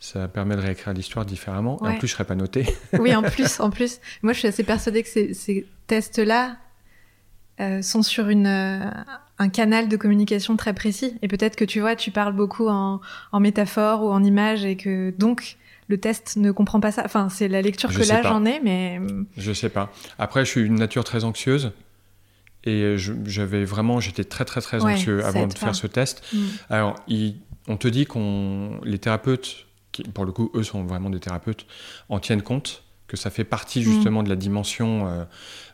Ça 0.00 0.28
permet 0.28 0.54
de 0.54 0.60
réécrire 0.60 0.92
l'histoire 0.92 1.24
différemment. 1.24 1.80
Et 1.84 1.88
en 1.88 1.98
plus, 1.98 2.06
je 2.06 2.12
serais 2.12 2.24
pas 2.24 2.36
noté. 2.36 2.66
oui, 3.00 3.14
en 3.16 3.22
plus, 3.30 3.58
en 3.58 3.70
plus. 3.70 4.00
Moi, 4.22 4.32
je 4.32 4.38
suis 4.38 4.48
assez 4.48 4.62
persuadée 4.62 5.02
que 5.02 5.08
ces, 5.08 5.66
tests-là, 5.86 6.56
sont 7.82 8.02
sur 8.02 8.28
une, 8.28 8.46
un 8.46 9.48
canal 9.48 9.88
de 9.88 9.96
communication 9.96 10.56
très 10.56 10.72
précis. 10.72 11.18
Et 11.22 11.28
peut-être 11.28 11.56
que 11.56 11.64
tu 11.64 11.80
vois, 11.80 11.96
tu 11.96 12.10
parles 12.12 12.34
beaucoup 12.34 12.68
en, 12.68 13.00
en 13.32 13.40
métaphore 13.40 14.04
ou 14.04 14.10
en 14.10 14.22
image 14.22 14.64
et 14.64 14.76
que 14.76 15.10
donc 15.10 15.56
le 15.88 15.98
test 15.98 16.36
ne 16.36 16.52
comprend 16.52 16.80
pas 16.80 16.92
ça. 16.92 17.02
Enfin, 17.04 17.28
c'est 17.28 17.48
la 17.48 17.62
lecture 17.62 17.90
que 17.90 18.06
là 18.06 18.22
j'en 18.22 18.44
ai, 18.44 18.60
mais. 18.62 19.00
Je 19.36 19.52
sais 19.52 19.70
pas. 19.70 19.90
Après, 20.18 20.44
je 20.44 20.50
suis 20.50 20.60
une 20.60 20.76
nature 20.76 21.04
très 21.04 21.24
anxieuse. 21.24 21.72
Et 22.68 22.96
j'avais 22.98 23.64
vraiment, 23.64 24.00
j'étais 24.00 24.24
très 24.24 24.44
très 24.44 24.60
très 24.60 24.84
anxieux 24.84 25.24
avant 25.24 25.46
de 25.46 25.54
faire 25.54 25.74
ce 25.74 25.86
test. 25.86 26.22
Mm. 26.32 26.38
Alors, 26.70 26.96
on 27.68 27.76
te 27.76 27.88
dit 27.88 28.06
qu'on, 28.06 28.80
les 28.84 28.98
thérapeutes, 28.98 29.66
qui, 29.92 30.02
pour 30.02 30.24
le 30.24 30.32
coup, 30.32 30.50
eux 30.54 30.62
sont 30.62 30.84
vraiment 30.84 31.10
des 31.10 31.20
thérapeutes, 31.20 31.66
en 32.08 32.18
tiennent 32.18 32.42
compte, 32.42 32.82
que 33.06 33.16
ça 33.16 33.30
fait 33.30 33.44
partie 33.44 33.82
justement 33.82 34.20
mm. 34.20 34.24
de 34.24 34.28
la 34.28 34.36
dimension 34.36 35.06
euh, 35.06 35.24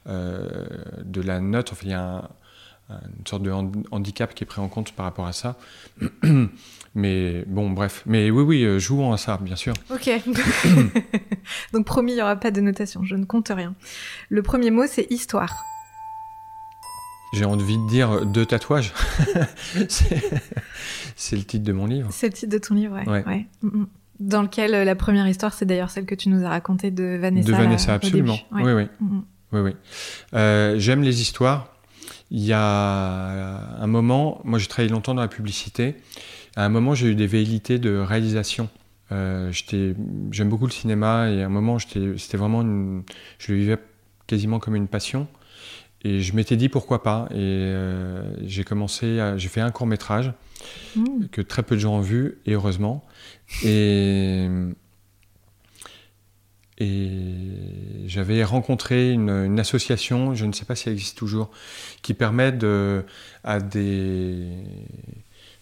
euh, 0.09 0.66
de 1.05 1.20
la 1.20 1.40
note. 1.40 1.72
Enfin, 1.72 1.82
il 1.84 1.90
y 1.90 1.95
a 1.95 2.01
un, 2.01 2.28
une 2.90 3.26
sorte 3.26 3.42
de 3.42 3.51
handicap 3.90 4.34
qui 4.34 4.45
est 4.45 4.47
pris 4.47 4.61
en 4.61 4.68
compte 4.68 4.92
par 4.92 5.05
rapport 5.07 5.26
à 5.26 5.32
ça. 5.32 5.57
Mais 6.95 7.45
bon, 7.47 7.70
bref. 7.70 8.03
Mais 8.07 8.30
oui, 8.30 8.42
oui, 8.42 8.64
euh, 8.64 8.78
jouons 8.78 9.12
à 9.12 9.16
ça, 9.16 9.38
bien 9.40 9.57
sûr. 9.57 9.74
Ok. 9.90 10.11
Donc 11.72 11.86
promis, 11.86 12.12
il 12.12 12.16
n'y 12.16 12.22
aura 12.22 12.36
pas 12.36 12.51
de 12.51 12.61
notation, 12.61 13.03
je 13.05 13.16
ne 13.16 13.24
compte 13.24 13.49
rien. 13.49 13.74
Le 14.28 14.42
premier 14.42 14.70
mot, 14.70 14.84
c'est 14.86 15.11
histoire. 15.11 15.64
J'ai 17.35 17.45
envie 17.45 17.78
de 17.78 17.89
dire 17.89 18.24
deux 18.26 18.47
tatouages. 18.47 18.93
c'est 21.16 21.37
le 21.37 21.43
titre 21.43 21.64
de 21.64 21.72
mon 21.72 21.87
livre. 21.87 22.09
C'est 22.12 22.28
le 22.28 22.32
titre 22.32 22.53
de 22.53 22.59
ton 22.59 22.74
livre, 22.74 22.99
ouais. 23.07 23.47
Mm, 23.62 23.66
mm. 23.66 23.87
Dans 24.20 24.43
lequel 24.43 24.74
euh, 24.74 24.85
la 24.85 24.95
première 24.95 25.26
histoire, 25.26 25.53
c'est 25.53 25.66
d'ailleurs 25.66 25.91
celle 25.91 26.07
que 26.07 26.14
tu 26.14 26.28
nous 26.28 26.45
as 26.45 26.49
racontée 26.49 26.91
de 26.91 27.18
Vanessa. 27.20 27.51
De 27.51 27.57
Vanessa, 27.57 27.95
absolument. 27.95 28.39
Oui, 28.53 28.72
oui. 28.72 28.87
Mm, 29.01 29.20
oui, 29.53 29.61
oui. 29.61 29.70
Euh, 30.35 30.78
j'aime 30.78 31.03
les 31.03 31.20
histoires 31.20 31.74
il 32.30 32.45
y 32.45 32.53
a 32.53 33.80
un 33.80 33.87
moment, 33.87 34.41
moi 34.45 34.59
j'ai 34.59 34.66
travaillé 34.66 34.91
longtemps 34.91 35.14
dans 35.14 35.22
la 35.22 35.28
publicité, 35.28 35.95
à 36.57 36.64
un 36.64 36.68
moment 36.68 36.95
j'ai 36.95 37.09
eu 37.09 37.14
des 37.14 37.26
velléités 37.26 37.78
de 37.78 37.97
réalisation. 37.97 38.68
Euh, 39.12 39.53
j'aime 40.32 40.49
beaucoup 40.49 40.66
le 40.66 40.72
cinéma 40.72 41.30
et 41.30 41.43
à 41.43 41.47
un 41.47 41.51
moment 41.51 41.78
c'était 41.78 42.37
vraiment 42.37 42.62
je 43.39 43.53
le 43.53 43.59
vivais 43.59 43.78
quasiment 44.26 44.59
comme 44.59 44.74
une 44.74 44.89
passion 44.89 45.28
et 46.05 46.20
je 46.20 46.36
m'étais 46.36 46.57
dit 46.57 46.68
pourquoi 46.68 47.02
pas 47.02 47.26
et 47.30 47.36
euh, 47.36 48.22
j'ai 48.46 48.64
commencé 48.64 49.34
j'ai 49.36 49.48
fait 49.48 49.61
un 49.61 49.70
court 49.70 49.86
métrage 49.86 50.32
mmh. 50.96 51.26
que 51.32 51.40
très 51.40 51.62
peu 51.62 51.74
de 51.74 51.80
gens 51.80 51.94
ont 51.94 52.00
vu 52.00 52.38
et 52.46 52.52
heureusement 52.52 53.05
et 53.64 54.48
et 56.78 57.09
j'avais 58.07 58.42
rencontré 58.42 59.12
une, 59.12 59.61
association, 59.61 60.34
je 60.34 60.44
ne 60.44 60.52
sais 60.52 60.64
pas 60.64 60.74
si 60.74 60.88
elle 60.88 60.94
existe 60.94 61.16
toujours, 61.16 61.50
qui 62.02 62.14
permet 62.14 62.50
de, 62.50 63.05
à 63.44 63.61
des, 63.61 64.48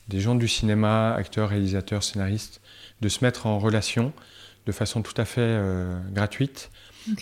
des 0.09 0.21
gens 0.21 0.35
du 0.35 0.49
cinéma, 0.49 1.13
acteurs, 1.13 1.51
réalisateurs, 1.51 2.03
scénaristes, 2.03 2.63
de 3.03 3.09
se 3.09 3.23
mettre 3.25 3.47
en 3.47 3.59
relation 3.59 4.13
de 4.65 4.73
façon 4.73 5.03
tout 5.03 5.15
à 5.17 5.25
fait 5.25 5.41
euh, 5.41 5.99
gratuite 6.13 6.71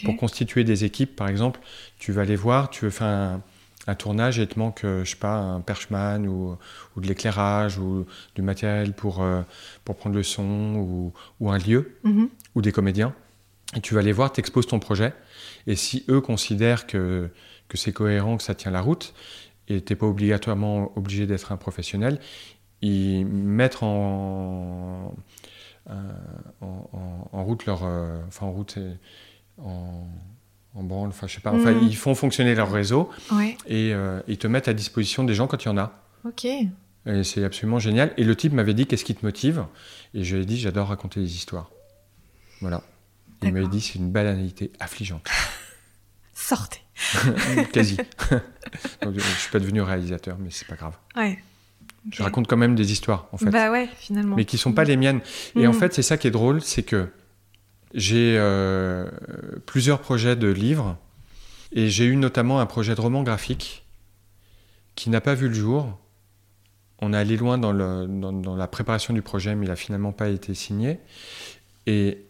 pour 0.05 0.17
constituer 0.17 0.63
des 0.63 0.85
équipes. 0.85 1.17
Par 1.17 1.29
exemple, 1.29 1.59
tu 2.01 2.11
vas 2.11 2.23
aller 2.23 2.35
voir, 2.35 2.71
tu 2.71 2.85
veux 2.87 2.91
faire 2.91 3.07
un, 3.87 3.95
tournage 3.95 4.39
et 4.39 4.43
il 4.43 4.49
te 4.49 4.57
manque, 4.59 4.85
euh, 4.85 5.05
je 5.05 5.11
sais 5.11 5.17
pas, 5.17 5.37
un 5.37 5.61
perchman 5.61 6.27
ou, 6.29 6.57
ou 6.97 7.01
de 7.01 7.09
l'éclairage 7.09 7.77
ou 7.79 8.07
du 8.37 8.43
matériel 8.43 8.93
pour, 8.93 9.21
euh, 9.21 9.43
pour 9.85 9.97
prendre 9.97 10.15
le 10.15 10.23
son 10.23 10.77
ou, 10.77 11.13
ou 11.41 11.51
un 11.51 11.59
lieu 11.59 11.99
mm-hmm. 12.05 12.29
ou 12.55 12.63
des 12.63 12.71
comédiens. 12.71 13.13
Et 13.75 13.81
tu 13.81 13.95
vas 13.95 14.03
les 14.03 14.13
voir, 14.13 14.33
t'exposes 14.33 14.69
ton 14.69 14.79
projet. 14.79 15.13
Et 15.67 15.75
si 15.75 16.05
eux 16.09 16.21
considèrent 16.21 16.87
que, 16.87 17.31
que 17.69 17.77
c'est 17.77 17.93
cohérent, 17.93 18.37
que 18.37 18.45
ça 18.45 18.55
tient 18.55 18.71
la 18.71 18.81
route, 18.81 19.13
et 19.67 19.81
t'es 19.81 19.97
pas 19.97 20.07
obligatoirement 20.07 20.93
obligé 20.97 21.27
d'être 21.27 21.51
un 21.51 21.57
professionnel, 21.57 22.21
ils 22.83 23.27
mettent 23.27 23.83
en, 23.83 25.15
euh, 25.89 25.95
en, 26.61 27.45
route 27.45 27.67
leur. 27.67 27.85
Euh, 27.85 28.21
enfin, 28.29 28.47
en 28.47 28.53
route, 28.53 28.79
en, 29.59 30.07
en 30.75 30.83
branle, 30.83 31.09
enfin, 31.09 31.27
je 31.27 31.35
sais 31.35 31.41
pas. 31.41 31.53
Enfin, 31.53 31.73
mm. 31.73 31.83
ils 31.83 31.97
font 31.97 32.15
fonctionner 32.15 32.55
leur 32.55 32.71
réseau 32.71 33.11
et 33.67 33.93
euh, 33.93 34.21
ils 34.29 34.39
te 34.39 34.47
mettent 34.47 34.69
à 34.69 34.75
disposition 34.75 35.25
des 35.25 35.35
gens 35.35 35.47
quand 35.47 35.65
il 35.65 35.69
y 35.69 35.71
en 35.71 35.79
a. 35.79 35.93
Ok. 36.25 36.45
Et 36.45 37.25
c'est 37.25 37.45
absolument 37.45 37.79
génial. 37.79 38.13
Et 38.17 38.25
le 38.25 38.37
type 38.37 38.53
m'avait 38.53 38.75
dit 38.75 38.87
Qu'est-ce 38.87 39.05
qui 39.05 39.15
te 39.15 39.25
motive 39.25 39.65
Et 40.15 40.23
je 40.23 40.37
lui 40.37 40.43
ai 40.43 40.47
dit 40.47 40.59
J'adore 40.59 40.89
raconter 40.89 41.21
des 41.21 41.35
histoires. 41.35 41.71
Voilà. 42.61 42.83
Il 43.43 43.53
m'a 43.53 43.67
dit 43.67 43.81
c'est 43.81 43.95
une 43.95 44.11
banalité 44.11 44.71
affligeante. 44.81 45.27
Sortez. 46.35 46.81
Quasi. 47.73 47.97
Donc, 49.03 49.15
je 49.15 49.21
suis 49.21 49.51
pas 49.51 49.59
devenu 49.59 49.81
réalisateur, 49.83 50.37
mais 50.39 50.51
c'est 50.51 50.67
pas 50.67 50.77
grave. 50.77 50.95
Ouais. 51.17 51.39
Je 52.11 52.23
raconte 52.23 52.47
quand 52.47 52.57
même 52.57 52.75
des 52.75 52.93
histoires, 52.93 53.29
en 53.33 53.37
fait. 53.37 53.51
Bah 53.51 53.71
ouais, 53.71 53.89
finalement. 53.99 54.37
Mais 54.37 54.47
qui 54.47 54.57
sont 54.57 54.73
pas 54.73 54.85
les 54.85 54.97
miennes. 54.97 55.21
Et 55.55 55.67
en 55.67 55.73
mm. 55.73 55.75
fait, 55.75 55.95
c'est 55.95 56.03
ça 56.03 56.17
qui 56.17 56.29
est 56.29 56.31
drôle, 56.31 56.63
c'est 56.63 56.83
que 56.83 57.11
j'ai 57.95 58.37
euh, 58.39 59.09
plusieurs 59.67 60.01
projets 60.01 60.37
de 60.37 60.49
livres, 60.49 60.97
et 61.73 61.89
j'ai 61.89 62.05
eu 62.05 62.17
notamment 62.17 62.61
un 62.61 62.67
projet 62.67 62.95
de 62.95 63.01
roman 63.01 63.23
graphique 63.23 63.85
qui 64.95 65.11
n'a 65.11 65.21
pas 65.21 65.35
vu 65.35 65.49
le 65.49 65.55
jour. 65.55 65.99
On 66.99 67.13
est 67.13 67.17
allé 67.17 67.37
loin 67.37 67.57
dans, 67.57 67.73
le, 67.73 68.07
dans, 68.07 68.33
dans, 68.33 68.57
la 68.57 68.67
préparation 68.67 69.15
du 69.15 69.23
projet, 69.23 69.55
mais 69.55 69.67
il 69.67 69.71
a 69.71 69.77
finalement 69.77 70.13
pas 70.13 70.29
été 70.29 70.55
signé. 70.55 70.99
Et 71.87 72.27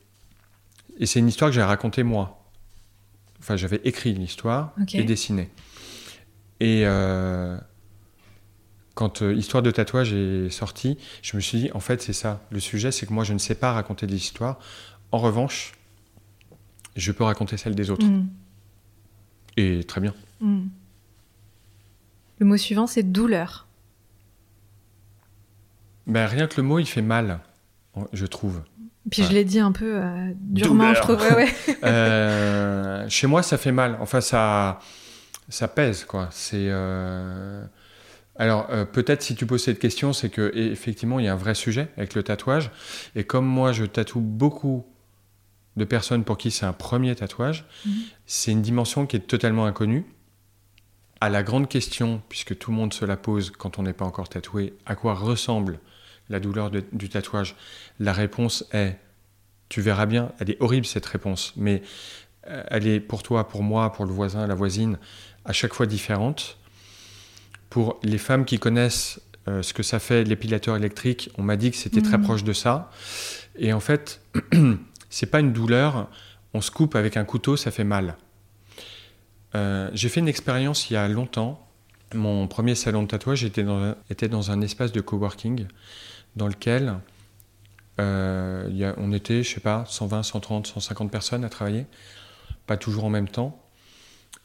et 1.01 1.07
c'est 1.07 1.19
une 1.19 1.29
histoire 1.29 1.51
que 1.51 1.55
j'ai 1.55 1.63
racontée 1.63 2.05
moi. 2.05 2.45
Enfin, 3.41 3.57
j'avais 3.57 3.81
écrit 3.85 4.13
l'histoire 4.13 4.75
et 4.93 5.03
dessiné. 5.03 5.49
Et 6.61 6.83
euh, 6.85 7.57
quand 8.95 9.23
euh, 9.23 9.33
Histoire 9.33 9.63
de 9.63 9.71
tatouage 9.71 10.13
est 10.13 10.51
sortie, 10.51 10.99
je 11.23 11.37
me 11.37 11.41
suis 11.41 11.59
dit, 11.59 11.71
en 11.73 11.81
fait, 11.81 12.03
c'est 12.03 12.13
ça. 12.13 12.43
Le 12.51 12.61
sujet, 12.61 12.93
c'est 12.93 13.07
que 13.07 13.15
moi, 13.15 13.25
je 13.25 13.33
ne 13.33 13.39
sais 13.39 13.55
pas 13.55 13.73
raconter 13.73 14.07
des 14.07 14.17
histoires. 14.17 14.61
En 15.13 15.19
revanche, 15.19 15.73
je 16.97 17.13
peux 17.13 17.25
raconter 17.25 17.57
celles 17.57 17.75
des 17.75 17.91
autres. 17.91 18.07
Mm. 18.07 18.29
Et 19.57 19.85
très 19.85 20.01
bien. 20.01 20.15
Mm. 20.41 20.67
Le 22.39 22.47
mot 22.47 22.57
suivant, 22.57 22.87
c'est 22.87 23.03
douleur. 23.03 23.67
Ben, 26.07 26.27
rien 26.27 26.47
que 26.47 26.57
le 26.57 26.63
mot, 26.63 26.79
il 26.79 26.87
fait 26.87 27.03
mal, 27.03 27.41
je 28.13 28.27
trouve. 28.27 28.63
Puis 29.11 29.23
je 29.23 29.33
l'ai 29.33 29.45
dit 29.45 29.61
un 29.61 29.73
peu 29.73 29.97
euh, 29.97 30.33
durement, 30.35 30.95
je 30.95 31.01
trouve. 31.01 31.21
Euh, 31.85 33.07
chez 33.09 33.27
moi, 33.27 33.43
ça 33.43 33.57
fait 33.57 33.73
mal. 33.73 33.97
Enfin, 34.01 34.21
ça, 34.21 34.81
ça 35.49 35.69
pèse, 35.69 36.05
quoi. 36.05 36.29
C'est. 36.31 36.67
Euh, 36.69 37.65
alors, 38.37 38.69
peut-être 38.93 39.23
si 39.23 39.35
tu 39.35 39.47
poses 39.47 39.65
cette 39.65 39.79
question, 39.79 40.13
c'est 40.13 40.31
que 40.31 40.51
effectivement, 40.55 41.19
il 41.19 41.27
y 41.27 41.29
a 41.29 41.33
un 41.33 41.37
vrai 41.37 41.55
sujet 41.55 41.89
avec 41.97 42.15
le 42.15 42.23
tatouage. 42.23 42.71
Et 43.15 43.25
comme 43.25 43.47
moi, 43.47 43.73
je 43.73 43.85
tatoue 43.85 44.21
beaucoup 44.21 44.87
de 45.77 45.85
personnes 45.85 46.25
pour 46.25 46.39
qui 46.39 46.51
c'est 46.51 46.67
un 46.67 46.73
premier 46.73 47.15
tatouage, 47.15 47.65
mhm. 47.87 47.93
c'est 48.27 48.53
une 48.53 48.63
dimension 48.63 49.07
qui 49.07 49.17
est 49.17 49.21
totalement 49.21 49.67
inconnue. 49.67 50.05
À 51.21 51.29
la 51.29 51.43
grande 51.43 51.69
question, 51.69 52.23
puisque 52.29 52.57
tout 52.57 52.71
le 52.71 52.77
monde 52.77 52.95
se 52.95 53.05
la 53.05 53.17
pose 53.17 53.51
quand 53.51 53.79
on 53.79 53.83
n'est 53.83 53.93
pas 53.93 54.05
encore 54.05 54.29
tatoué, 54.29 54.75
à 54.87 54.95
quoi 54.95 55.15
ressemble 55.15 55.79
la 56.29 56.41
douleur 56.41 56.71
du 56.71 57.09
tatouage? 57.09 57.57
La 57.99 58.13
réponse 58.13 58.65
est, 58.73 58.99
tu 59.69 59.81
verras 59.81 60.07
bien, 60.07 60.33
elle 60.39 60.51
est 60.51 60.61
horrible 60.61 60.87
cette 60.87 61.07
réponse, 61.07 61.53
mais 61.57 61.83
euh, 62.49 62.63
elle 62.69 62.87
est 62.87 63.01
pour 63.01 63.23
toi, 63.23 63.49
pour 63.49 63.63
moi, 63.63 63.93
pour 63.93 64.07
le 64.07 64.13
voisin, 64.13 64.47
la 64.47 64.55
voisine, 64.55 64.99
à 65.45 65.53
chaque 65.53 65.75
fois 65.75 65.87
différente. 65.87 66.59
Pour 67.69 68.01
les 68.03 68.19
femmes 68.19 68.45
qui 68.45 68.59
connaissent 68.59 69.21
euh, 69.47 69.63
ce 69.63 69.73
que 69.73 69.83
ça 69.83 69.99
fait 69.99 70.25
l'épilateur 70.25 70.77
électrique, 70.77 71.31
on 71.39 71.43
m'a 71.43 71.57
dit 71.57 71.71
que 71.71 71.77
c'était 71.77 72.03
très 72.03 72.19
mmh. 72.19 72.23
proche 72.23 72.45
de 72.45 72.53
ça. 72.53 72.91
Et 73.57 73.73
en 73.73 73.81
fait, 73.81 74.23
c'est 75.11 75.27
pas 75.27 75.41
une 75.41 75.53
douleur, 75.53 76.09
on 76.55 76.61
se 76.61 76.71
coupe 76.71 76.97
avec 76.97 77.17
un 77.17 77.25
couteau, 77.25 77.57
ça 77.57 77.71
fait 77.71 77.85
mal. 77.85 78.17
Euh, 79.55 79.91
j'ai 79.93 80.09
fait 80.09 80.21
une 80.21 80.29
expérience 80.29 80.91
il 80.91 80.95
y 80.95 80.97
a 80.97 81.07
longtemps. 81.09 81.67
Mon 82.15 82.49
premier 82.49 82.75
salon 82.75 83.03
de 83.03 83.09
tatouage 83.09 83.45
était 83.45 83.63
dans, 83.63 83.95
était 84.09 84.29
dans 84.29 84.51
un 84.51 84.61
espace 84.61 84.93
de 84.93 85.01
coworking 85.01 85.67
dans 86.37 86.49
lequel 86.49 86.97
euh, 88.01 88.95
on 88.97 89.13
était, 89.13 89.43
je 89.43 89.55
sais 89.55 89.61
pas, 89.61 89.85
120, 89.87 90.23
130, 90.23 90.67
150 90.69 91.11
personnes 91.11 91.45
à 91.45 91.49
travailler, 91.49 91.87
pas 92.67 92.77
toujours 92.77 93.05
en 93.05 93.11
même 93.11 93.29
temps. 93.29 93.61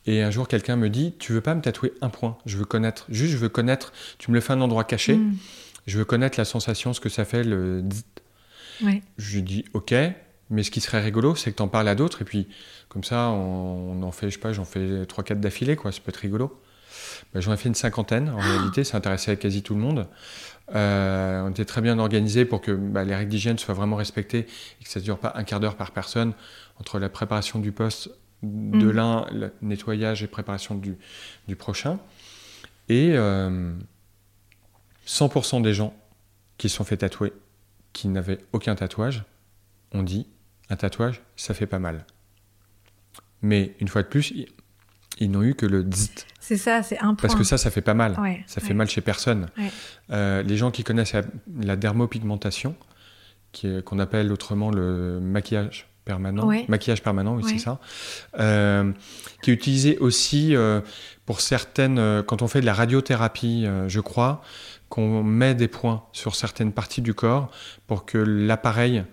Et 0.08 0.22
un 0.22 0.32
jour, 0.32 0.48
quelqu'un 0.48 0.76
me 0.76 0.90
dit 0.90 1.14
Tu 1.18 1.32
veux 1.32 1.42
pas 1.42 1.56
me 1.56 1.62
tatouer 1.62 1.94
un 2.02 2.10
point? 2.10 2.38
Je 2.46 2.58
veux 2.58 2.66
connaître, 2.66 3.06
juste 3.10 3.34
je 3.34 3.38
veux 3.38 3.50
connaître. 3.50 3.94
Tu 4.18 4.30
me 4.30 4.36
le 4.36 4.42
fais 4.42 4.54
un 4.54 4.62
endroit 4.62 4.84
caché. 4.84 5.16
Mm. 5.16 5.38
Je 5.88 5.98
veux 5.98 6.06
connaître 6.06 6.40
la 6.40 6.46
sensation, 6.46 6.94
ce 6.94 7.00
que 7.00 7.10
ça 7.10 7.26
fait, 7.26 7.44
le. 7.44 7.84
Je 9.18 9.40
dis 9.40 9.66
Ok, 9.74 9.94
mais 10.50 10.64
ce 10.64 10.72
qui 10.72 10.82
serait 10.82 11.02
rigolo, 11.02 11.36
c'est 11.36 11.52
que 11.52 11.58
tu 11.58 11.64
en 11.64 11.68
parles 11.68 11.88
à 11.88 11.96
d'autres. 11.96 12.22
Et 12.22 12.26
puis, 12.26 12.48
comme 12.88 13.04
ça, 13.04 13.30
on, 13.30 14.02
en 14.04 14.12
fait, 14.12 14.30
je 14.30 14.36
sais 14.36 14.40
pas, 14.40 14.54
j'en 14.54 14.66
fais 14.66 15.04
3-4 15.04 15.40
d'affilée, 15.40 15.76
quoi. 15.76 15.92
Ça 15.92 16.00
peut 16.04 16.10
être 16.10 16.18
rigolo. 16.18 16.62
Ben, 17.34 17.42
j'en 17.42 17.54
ai 17.54 17.58
fait 17.58 17.68
une 17.68 17.76
cinquantaine, 17.76 18.30
en 18.30 18.40
réalité, 18.40 18.84
ça 18.84 18.98
intéressait 18.98 19.38
quasi 19.38 19.64
tout 19.64 19.76
le 19.76 19.82
monde. 19.82 20.08
Euh, 20.74 21.42
on 21.42 21.50
était 21.50 21.66
très 21.66 21.82
bien 21.82 22.00
organisé 22.00 22.46
pour 22.46 22.62
que 22.62 22.72
bah, 22.72 23.04
les 23.04 23.16
règles 23.16 23.30
d'hygiène 23.30 23.58
soient 23.58 23.74
vraiment 23.74 23.96
respectées 23.96 24.48
et 24.82 24.84
que 24.84 24.90
ça 24.90 25.00
ne 25.00 25.06
dure 25.06 25.20
pas 25.20 25.34
un 25.36 25.44
quart 25.44 25.60
d'heure 25.60 25.76
par 25.76 25.92
personne 25.92 26.34
entre 26.80 27.00
la 27.00 27.10
préparation 27.10 27.60
du 27.60 27.72
poste 27.72 28.10
de 28.44 28.88
mm. 28.88 28.92
l'un, 28.92 29.28
nettoyage 29.62 30.24
et 30.24 30.28
préparation 30.28 30.76
du, 30.76 30.98
du 31.48 31.56
prochain. 31.56 32.00
Et 32.90 33.16
100% 35.08 35.62
des 35.62 35.74
gens 35.74 35.94
qui 36.58 36.70
se 36.70 36.78
sont 36.78 36.84
fait 36.84 36.98
tatouer, 36.98 37.34
qui 37.94 38.08
n'avaient 38.08 38.40
aucun 38.54 38.76
tatouage, 38.76 39.24
ont 39.92 40.04
dit 40.04 40.28
un 40.70 40.76
tatouage, 40.76 41.22
ça 41.36 41.54
fait 41.54 41.68
pas 41.68 41.80
mal. 41.80 42.06
Mais 43.42 43.76
une 43.80 43.88
fois 43.88 44.02
de 44.02 44.08
plus, 44.08 44.34
ils, 45.20 45.32
n'ont 45.32 45.44
eu 45.44 45.54
que 45.54 45.66
le 45.66 45.84
dzit. 45.84 46.12
C'est 46.40 46.58
ça, 46.58 46.84
c'est 46.84 46.98
un 47.00 47.16
point. 47.16 47.28
Parce 47.28 47.36
que 47.36 47.44
ça, 47.44 47.58
ça 47.58 47.72
fait 47.72 47.82
pas 47.82 47.94
mal. 47.94 48.18
ça 48.48 48.62
fait 48.62 48.74
mal 48.74 48.90
chez 48.90 49.02
personne. 49.02 49.48
Euh, 50.12 50.42
les 50.44 50.58
gens 50.58 50.72
qui 50.72 50.84
connaissent 50.84 51.16
la, 51.62 51.76
dermopigmentation, 51.76 52.76
qu'on 53.86 54.00
appelle 54.00 54.32
autrement 54.32 54.72
le 54.72 55.20
maquillage 55.20 55.88
permanent, 56.04 56.48
maquillage 56.68 57.02
permanent, 57.02 57.36
oui, 57.36 57.44
c'est 57.48 57.58
ça, 57.58 57.80
euh, 58.38 58.92
qui 59.42 59.50
est 59.50 59.54
utilisé 59.54 59.98
aussi 59.98 60.56
euh, 60.56 60.82
pour 61.26 61.42
certaines, 61.42 62.24
quand 62.28 62.44
on 62.44 62.48
fait 62.48 62.62
de 62.62 62.66
la 62.66 62.76
radiothérapie, 62.76 63.66
je 63.88 64.00
crois, 64.00 64.42
qu'on 64.90 65.24
met 65.24 65.56
des 65.56 65.68
points 65.68 66.04
sur 66.12 66.36
certaines 66.36 66.74
parties 66.74 67.02
du 67.02 67.14
corps 67.14 67.50
pour 67.88 68.06
que 68.06 68.18
l'appareil 68.18 69.04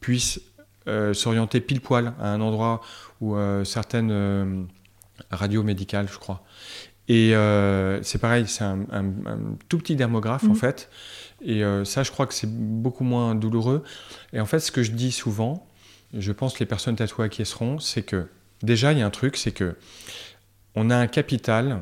puisse 0.00 0.40
euh, 0.88 1.12
s'orienter 1.12 1.60
pile 1.60 1.80
poil 1.80 2.14
à 2.18 2.32
un 2.32 2.40
endroit 2.40 2.80
où 3.20 3.36
euh, 3.36 3.62
certaines 3.64 4.10
euh, 4.10 4.62
radios 5.30 5.62
médicales, 5.62 6.08
je 6.10 6.18
crois. 6.18 6.44
Et 7.08 7.32
c'est 8.02 8.18
pareil, 8.18 8.46
c'est 8.46 8.64
un, 8.64 8.84
tout 9.70 9.78
petit 9.78 9.96
dermographe 9.96 10.44
en 10.44 10.48
mhm. 10.48 10.56
fait. 10.56 10.90
Et 11.40 11.62
ça, 11.84 12.02
je 12.02 12.10
crois 12.10 12.26
que 12.26 12.34
c'est 12.34 12.50
beaucoup 12.50 13.02
moins 13.02 13.34
douloureux. 13.34 13.82
Et 14.34 14.40
en 14.40 14.44
fait, 14.44 14.60
ce 14.60 14.70
que 14.70 14.82
je 14.82 14.92
dis 14.92 15.10
souvent, 15.10 15.66
je 16.12 16.32
pense 16.32 16.52
que 16.52 16.58
les 16.58 16.66
personnes 16.66 16.96
tatouées 16.96 17.24
acquiesceront, 17.24 17.78
c'est 17.78 18.02
que 18.02 18.28
déjà, 18.62 18.92
il 18.92 18.98
y 18.98 19.02
a 19.02 19.06
un 19.06 19.10
truc, 19.10 19.38
c'est 19.38 19.52
que 19.52 19.76
on 20.74 20.90
a 20.90 20.96
un 20.96 21.06
capital 21.06 21.80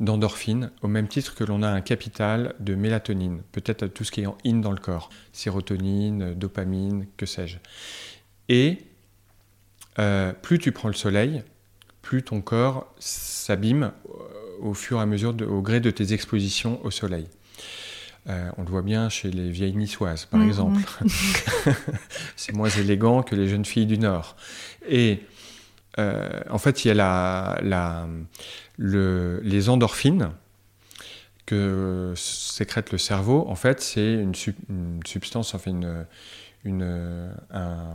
d'endorphine 0.00 0.70
au 0.82 0.88
même 0.88 1.08
titre 1.08 1.34
que 1.34 1.44
l'on 1.44 1.62
a 1.62 1.68
un 1.68 1.80
capital 1.80 2.54
de 2.60 2.74
mélatonine, 2.74 3.42
peut-être 3.52 3.86
tout 3.86 4.04
ce 4.04 4.10
qui 4.10 4.22
est 4.22 4.26
en 4.26 4.36
in 4.44 4.56
dans 4.56 4.72
le 4.72 4.78
corps, 4.78 5.10
sérotonine, 5.32 6.34
dopamine, 6.34 7.06
que 7.16 7.26
sais-je. 7.26 7.58
Et 8.48 8.78
euh, 9.98 10.32
plus 10.32 10.58
tu 10.58 10.72
prends 10.72 10.88
le 10.88 10.94
soleil, 10.94 11.42
plus 12.02 12.22
ton 12.22 12.40
corps 12.40 12.92
s'abîme 12.98 13.92
au 14.60 14.74
fur 14.74 14.98
et 14.98 15.02
à 15.02 15.06
mesure, 15.06 15.34
au 15.48 15.62
gré 15.62 15.80
de 15.80 15.90
tes 15.90 16.12
expositions 16.12 16.84
au 16.84 16.90
soleil. 16.90 17.28
Euh, 18.28 18.50
on 18.56 18.62
le 18.62 18.68
voit 18.68 18.82
bien 18.82 19.08
chez 19.08 19.30
les 19.30 19.50
vieilles 19.50 19.76
niçoises, 19.76 20.24
par 20.24 20.40
mm, 20.40 20.48
exemple. 20.48 20.80
C'est 22.36 22.52
moins 22.54 22.68
élégant 22.68 23.22
que 23.22 23.36
les 23.36 23.48
jeunes 23.48 23.64
filles 23.64 23.86
du 23.86 23.98
Nord. 23.98 24.36
Et 24.88 25.20
euh, 25.98 26.40
en 26.50 26.58
fait, 26.58 26.84
il 26.84 26.88
y 26.88 26.90
a 26.90 26.94
la, 27.62 28.08
le, 28.76 29.40
les 29.42 29.68
endorphines 29.68 30.30
que 31.44 32.12
sécrète 32.16 32.92
le 32.92 32.98
cerveau. 32.98 33.44
En 33.48 33.54
fait, 33.54 33.80
c'est 33.80 34.14
une, 34.14 34.34
substance, 35.04 35.54
enfin 35.54 35.70
une, 35.70 36.06
une 36.64 37.32
un, 37.50 37.94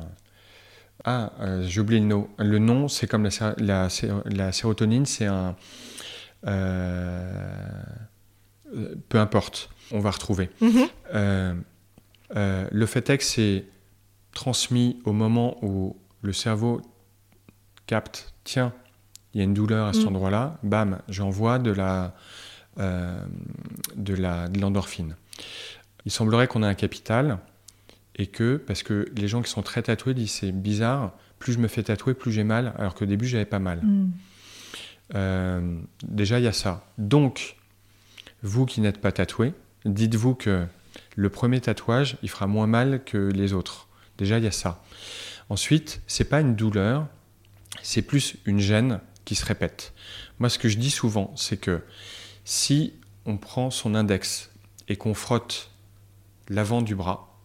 ah, 1.03 1.31
euh, 1.39 1.63
j'ai 1.67 1.81
oublié 1.81 1.99
le 1.99 2.05
nom. 2.05 2.29
Le 2.37 2.59
nom, 2.59 2.87
c'est 2.87 3.07
comme 3.07 3.23
la, 3.23 3.55
la, 3.57 3.87
la 4.25 4.51
sérotonine, 4.51 5.05
c'est 5.05 5.25
un. 5.25 5.55
Euh, 6.47 7.83
peu 9.09 9.19
importe, 9.19 9.69
on 9.91 9.99
va 9.99 10.11
retrouver. 10.11 10.49
Mm-hmm. 10.61 11.57
le 12.71 12.85
fait 12.85 13.09
est 13.09 13.17
que 13.17 13.23
c'est 13.23 13.65
transmis 14.33 14.99
au 15.03 15.11
moment 15.11 15.57
où 15.61 15.97
le 16.21 16.33
cerveau 16.33 16.81
capte, 17.85 18.33
tiens, 18.43 18.73
il 19.33 19.37
y 19.37 19.41
a 19.41 19.43
une 19.43 19.53
douleur 19.53 19.87
à 19.87 19.93
cet 19.93 20.05
mm. 20.05 20.07
endroit-là, 20.07 20.57
bam, 20.63 20.99
j'envoie 21.07 21.59
de 21.59 21.71
la 21.71 22.13
euh, 22.79 23.19
de 23.95 24.13
la 24.13 24.47
de 24.47 24.59
l'endorphine. 24.59 25.15
Il 26.05 26.11
semblerait 26.11 26.47
qu'on 26.47 26.63
ait 26.63 26.67
un 26.67 26.73
capital 26.73 27.39
et 28.15 28.27
que 28.27 28.57
parce 28.57 28.83
que 28.83 29.07
les 29.15 29.27
gens 29.27 29.41
qui 29.41 29.49
sont 29.49 29.61
très 29.61 29.81
tatoués 29.81 30.13
disent 30.13 30.31
c'est 30.31 30.51
bizarre, 30.51 31.13
plus 31.39 31.53
je 31.53 31.59
me 31.59 31.67
fais 31.67 31.83
tatouer, 31.83 32.13
plus 32.13 32.31
j'ai 32.31 32.43
mal, 32.43 32.73
alors 32.77 32.95
qu'au 32.95 33.05
début 33.05 33.27
j'avais 33.27 33.45
pas 33.45 33.59
mal. 33.59 33.81
Mm. 33.81 34.11
Euh, 35.15 35.79
déjà 36.03 36.39
il 36.39 36.45
y 36.45 36.47
a 36.47 36.53
ça. 36.53 36.85
Donc 36.97 37.57
vous 38.43 38.65
qui 38.65 38.81
n'êtes 38.81 38.99
pas 38.99 39.11
tatoué, 39.11 39.53
dites-vous 39.85 40.35
que 40.35 40.65
le 41.15 41.29
premier 41.29 41.61
tatouage 41.61 42.17
il 42.23 42.29
fera 42.29 42.47
moins 42.47 42.67
mal 42.67 43.03
que 43.03 43.17
les 43.17 43.53
autres. 43.53 43.87
Déjà 44.17 44.37
il 44.37 44.43
y 44.43 44.47
a 44.47 44.51
ça. 44.51 44.83
Ensuite 45.49 46.01
c'est 46.07 46.29
pas 46.29 46.41
une 46.41 46.55
douleur, 46.55 47.07
c'est 47.81 48.01
plus 48.01 48.35
une 48.45 48.59
gêne 48.59 48.99
qui 49.25 49.35
se 49.35 49.45
répète. 49.45 49.93
Moi, 50.39 50.49
ce 50.49 50.59
que 50.59 50.69
je 50.69 50.77
dis 50.77 50.91
souvent, 50.91 51.33
c'est 51.35 51.57
que 51.57 51.81
si 52.45 52.93
on 53.25 53.37
prend 53.37 53.71
son 53.71 53.95
index 53.95 54.51
et 54.87 54.95
qu'on 54.95 55.13
frotte 55.13 55.71
l'avant 56.49 56.81
du 56.81 56.95
bras, 56.95 57.39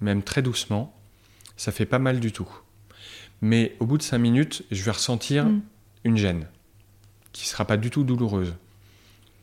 même 0.00 0.22
très 0.22 0.42
doucement, 0.42 0.94
ça 1.56 1.72
fait 1.72 1.86
pas 1.86 1.98
mal 1.98 2.20
du 2.20 2.32
tout. 2.32 2.48
Mais 3.40 3.76
au 3.80 3.86
bout 3.86 3.98
de 3.98 4.02
cinq 4.02 4.18
minutes, 4.18 4.64
je 4.70 4.82
vais 4.82 4.90
ressentir 4.90 5.46
mm. 5.46 5.62
une 6.04 6.16
gêne 6.16 6.46
qui 7.32 7.46
sera 7.46 7.64
pas 7.64 7.76
du 7.76 7.90
tout 7.90 8.04
douloureuse. 8.04 8.54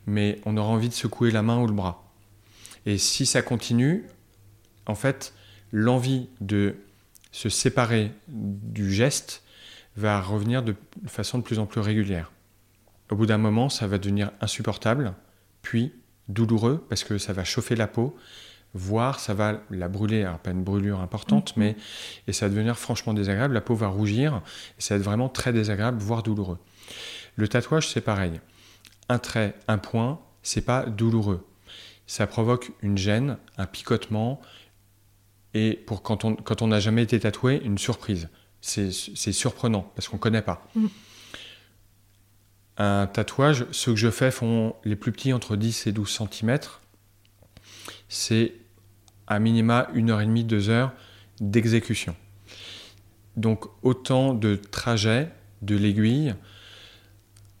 Mais 0.06 0.40
on 0.44 0.56
aura 0.56 0.68
envie 0.68 0.88
de 0.88 0.94
secouer 0.94 1.30
la 1.30 1.42
main 1.42 1.58
ou 1.58 1.66
le 1.66 1.72
bras. 1.72 2.04
Et 2.84 2.98
si 2.98 3.26
ça 3.26 3.42
continue, 3.42 4.04
en 4.86 4.94
fait, 4.94 5.34
l'envie 5.72 6.28
de 6.40 6.76
se 7.32 7.48
séparer 7.48 8.12
du 8.28 8.92
geste 8.92 9.42
va 9.96 10.20
revenir 10.20 10.62
de 10.62 10.74
façon 11.06 11.38
de 11.38 11.42
plus 11.42 11.58
en 11.58 11.66
plus 11.66 11.80
régulière. 11.80 12.32
Au 13.10 13.16
bout 13.16 13.26
d'un 13.26 13.38
moment, 13.38 13.68
ça 13.68 13.86
va 13.86 13.98
devenir 13.98 14.30
insupportable, 14.40 15.14
puis 15.62 15.92
douloureux 16.28 16.84
parce 16.88 17.04
que 17.04 17.18
ça 17.18 17.32
va 17.32 17.44
chauffer 17.44 17.76
la 17.76 17.86
peau, 17.86 18.16
voire 18.74 19.20
ça 19.20 19.32
va 19.32 19.62
la 19.70 19.88
brûler, 19.88 20.24
alors 20.24 20.38
pas 20.38 20.50
une 20.50 20.64
brûlure 20.64 21.00
importante, 21.00 21.56
mhm. 21.56 21.62
mais 21.62 21.76
et 22.26 22.32
ça 22.32 22.46
va 22.46 22.54
devenir 22.54 22.78
franchement 22.78 23.14
désagréable, 23.14 23.54
la 23.54 23.60
peau 23.60 23.74
va 23.74 23.88
rougir, 23.88 24.42
et 24.78 24.82
ça 24.82 24.94
va 24.94 24.98
être 24.98 25.04
vraiment 25.04 25.28
très 25.28 25.52
désagréable, 25.52 25.98
voire 25.98 26.22
douloureux. 26.22 26.58
Le 27.36 27.48
tatouage, 27.48 27.88
c'est 27.88 28.00
pareil. 28.00 28.40
Un 29.08 29.18
trait, 29.18 29.54
un 29.68 29.78
point, 29.78 30.20
c'est 30.42 30.64
pas 30.64 30.84
douloureux. 30.84 31.46
Ça 32.06 32.26
provoque 32.26 32.72
une 32.82 32.98
gêne, 32.98 33.36
un 33.56 33.66
picotement, 33.66 34.40
et 35.54 35.74
pour 35.86 36.02
quand 36.02 36.24
on 36.24 36.34
quand 36.34 36.60
on 36.60 36.68
n'a 36.68 36.80
jamais 36.80 37.02
été 37.02 37.18
tatoué, 37.18 37.60
une 37.64 37.78
surprise 37.78 38.28
c'est 38.66 39.32
surprenant 39.32 39.82
parce 39.94 40.08
qu'on 40.08 40.16
ne 40.16 40.20
connaît 40.20 40.42
pas. 40.42 40.66
Mm. 40.74 40.86
Un 42.78 43.06
tatouage, 43.06 43.66
ceux 43.70 43.92
que 43.92 43.98
je 43.98 44.10
fais 44.10 44.30
font 44.30 44.74
les 44.84 44.96
plus 44.96 45.12
petits 45.12 45.32
entre 45.32 45.56
10 45.56 45.86
et 45.86 45.92
12 45.92 46.20
cm. 46.30 46.58
C'est 48.08 48.52
à 49.26 49.38
minima 49.38 49.88
une 49.94 50.10
heure 50.10 50.20
et 50.20 50.26
demie, 50.26 50.44
deux 50.44 50.68
heures 50.68 50.92
d'exécution. 51.40 52.16
Donc 53.36 53.66
autant 53.82 54.34
de 54.34 54.56
trajets 54.56 55.30
de 55.62 55.76
l'aiguille 55.76 56.34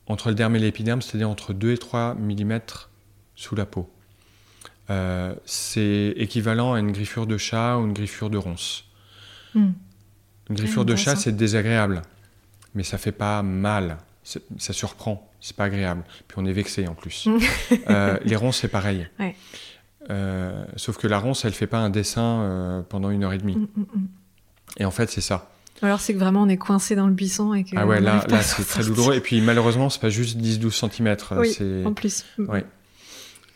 entre 0.06 0.28
le 0.28 0.34
derme 0.34 0.56
et 0.56 0.58
l'épiderme, 0.58 1.02
c'est-à-dire 1.02 1.30
entre 1.30 1.52
2 1.52 1.72
et 1.72 1.78
3 1.78 2.14
mm 2.14 2.60
sous 3.34 3.54
la 3.54 3.66
peau. 3.66 3.90
Euh, 4.88 5.34
c'est 5.44 6.14
équivalent 6.16 6.74
à 6.74 6.78
une 6.78 6.92
griffure 6.92 7.26
de 7.26 7.36
chat 7.36 7.78
ou 7.78 7.86
une 7.86 7.92
griffure 7.92 8.30
de 8.30 8.38
ronce. 8.38 8.84
Mm. 9.54 9.70
Une 10.48 10.56
griffure 10.56 10.84
de 10.84 10.94
chat, 10.94 11.16
c'est 11.16 11.34
désagréable, 11.34 12.02
mais 12.74 12.82
ça 12.82 12.98
fait 12.98 13.12
pas 13.12 13.42
mal. 13.42 13.98
Ça 14.22 14.72
surprend, 14.72 15.30
c'est 15.40 15.56
pas 15.56 15.64
agréable. 15.64 16.02
Puis 16.26 16.36
on 16.40 16.46
est 16.46 16.52
vexé 16.52 16.88
en 16.88 16.94
plus. 16.94 17.28
euh, 17.90 18.18
les 18.24 18.36
ronces, 18.36 18.58
c'est 18.58 18.68
pareil. 18.68 19.08
Euh, 20.10 20.64
sauf 20.76 20.98
que 20.98 21.06
la 21.06 21.18
ronce, 21.18 21.44
elle 21.44 21.52
fait 21.52 21.66
pas 21.66 21.78
un 21.78 21.90
dessin 21.90 22.40
euh, 22.40 22.82
pendant 22.82 23.10
une 23.10 23.24
heure 23.24 23.32
et 23.32 23.38
demie. 23.38 23.56
Mm, 23.56 23.68
mm, 23.76 23.80
mm. 23.82 24.08
Et 24.78 24.84
en 24.84 24.90
fait, 24.90 25.10
c'est 25.10 25.20
ça. 25.20 25.50
Alors 25.82 26.00
c'est 26.00 26.14
que 26.14 26.18
vraiment 26.18 26.42
on 26.42 26.48
est 26.48 26.56
coincé 26.56 26.96
dans 26.96 27.06
le 27.06 27.12
buisson 27.12 27.52
et 27.52 27.64
que. 27.64 27.76
Ah 27.76 27.86
ouais, 27.86 28.00
là, 28.00 28.24
là 28.28 28.42
c'est 28.42 28.64
très 28.64 28.82
douloureux. 28.82 29.14
Et 29.14 29.20
puis 29.20 29.40
malheureusement, 29.40 29.90
c'est 29.90 30.00
pas 30.00 30.08
juste 30.08 30.38
10-12 30.38 30.90
cm. 30.90 31.16
Oui, 31.38 31.84
en 31.84 31.92
plus. 31.92 32.24
Ouais. 32.38 32.64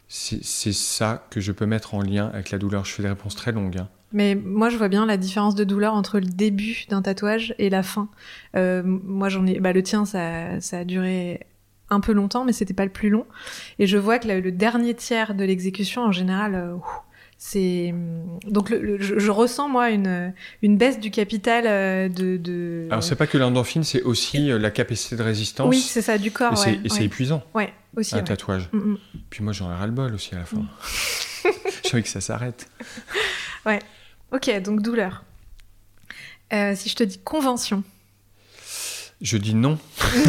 C'est 0.09 0.73
ça 0.73 1.25
que 1.31 1.41
je 1.41 1.53
peux 1.53 1.67
mettre 1.67 1.95
en 1.95 2.03
lien 2.03 2.31
avec 2.35 2.51
la 2.51 2.59
douleur. 2.59 2.85
Je 2.85 2.93
fais 2.93 3.03
des 3.03 3.09
réponses 3.09 3.37
très 3.37 3.53
longues. 3.53 3.79
Hein. 3.79 3.89
Mais 4.13 4.35
moi, 4.35 4.69
je 4.69 4.77
vois 4.77 4.89
bien 4.89 5.07
la 5.07 5.17
différence 5.17 5.55
de 5.55 5.65
douleur 5.65 5.95
entre 5.95 6.19
le 6.19 6.27
début 6.27 6.85
d'un 6.89 7.03
tatouage 7.03 7.55
et 7.59 7.71
la 7.71 7.83
fin. 7.83 8.09
Euh, 8.57 8.83
moi, 8.85 9.29
j'en 9.29 9.47
ai, 9.47 9.61
bah, 9.61 9.73
le 9.73 9.83
tien, 9.83 10.05
ça, 10.05 10.61
ça 10.61 10.79
a 10.79 10.85
duré 10.85 11.47
un 11.91 12.01
peu 12.01 12.13
longtemps, 12.13 12.45
mais 12.45 12.53
c'était 12.53 12.75
pas 12.75 12.85
le 12.85 12.91
plus 12.91 13.11
long. 13.11 13.27
Et 13.79 13.87
je 13.87 13.99
vois 13.99 14.19
que 14.19 14.29
le 14.29 14.53
dernier 14.53 14.95
tiers 14.95 15.35
de 15.35 15.45
l'exécution, 15.45 16.03
en 16.03 16.13
général, 16.13 16.55
euh, 16.55 16.77
c'est 17.39 17.95
donc 18.47 18.71
je, 18.71 19.31
ressens 19.31 19.71
moi 19.71 19.89
une, 19.89 20.35
une 20.61 20.77
baisse 20.77 21.01
du 21.01 21.11
capital 21.11 21.65
euh, 21.67 22.09
de, 22.11 22.37
de... 22.37 22.87
alors 22.91 23.03
c'est 23.03 23.17
pas 23.17 23.27
que 23.27 23.39
l'endorphine 23.39 23.83
c'est 23.83 24.03
aussi 24.03 24.49
la 24.49 24.71
capacité 24.71 25.17
de 25.17 25.23
résistance 25.23 25.67
oui 25.67 25.81
c'est 25.81 26.03
ça 26.03 26.19
du 26.19 26.31
corps 26.31 26.53
et 26.67 26.87
c'est 26.91 27.05
épuisant 27.05 27.43
ouais 27.55 27.73
aussi 27.97 28.15
un 28.15 28.23
tatouage 28.23 28.69
mm, 28.75 28.79
mm. 28.79 28.99
puis 29.31 29.43
moi 29.43 29.55
j'en 29.55 29.73
ai 29.73 29.75
ras 29.75 29.87
le 29.87 29.93
bol 29.93 30.13
aussi 30.13 30.35
à 30.35 30.41
la 30.41 30.45
fin 30.45 30.59
mm. 30.59 30.69
j'ai 31.83 31.95
envie 31.95 32.03
que 32.03 32.11
ça 32.11 32.21
s'arrête 32.21 32.69
ouais 33.65 33.79
Ok, 34.33 34.49
donc 34.63 34.81
douleur. 34.81 35.25
Euh, 36.53 36.75
si 36.77 36.89
je 36.89 36.95
te 36.95 37.03
dis 37.03 37.19
convention. 37.19 37.83
Je 39.21 39.37
dis 39.37 39.55
non. 39.55 39.79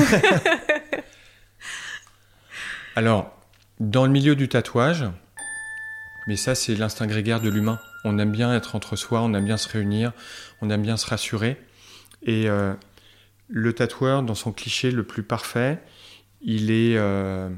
Alors, 2.96 3.38
dans 3.80 4.06
le 4.06 4.12
milieu 4.12 4.36
du 4.36 4.50
tatouage, 4.50 5.06
mais 6.28 6.36
ça 6.36 6.56
c'est 6.56 6.76
l'instinct 6.76 7.06
grégaire 7.06 7.42
de 7.42 7.50
l'humain. 7.50 7.80
On 8.04 8.18
aime 8.18 8.32
bien 8.32 8.56
être 8.56 8.76
entre 8.76 8.96
soi, 8.96 9.22
on 9.22 9.34
aime 9.36 9.46
bien 9.46 9.58
se 9.58 9.70
réunir, 9.70 10.14
on 10.62 10.70
aime 10.72 10.82
bien 10.82 10.98
se 10.98 11.06
rassurer. 11.06 11.58
Et 12.24 12.50
euh, 12.50 12.74
le 13.48 13.74
tatoueur, 13.74 14.24
dans 14.24 14.36
son 14.36 14.52
cliché 14.52 14.90
le 14.90 15.04
plus 15.04 15.24
parfait, 15.24 15.80
il 16.42 16.72
est... 16.72 16.98
Euh, 16.98 17.50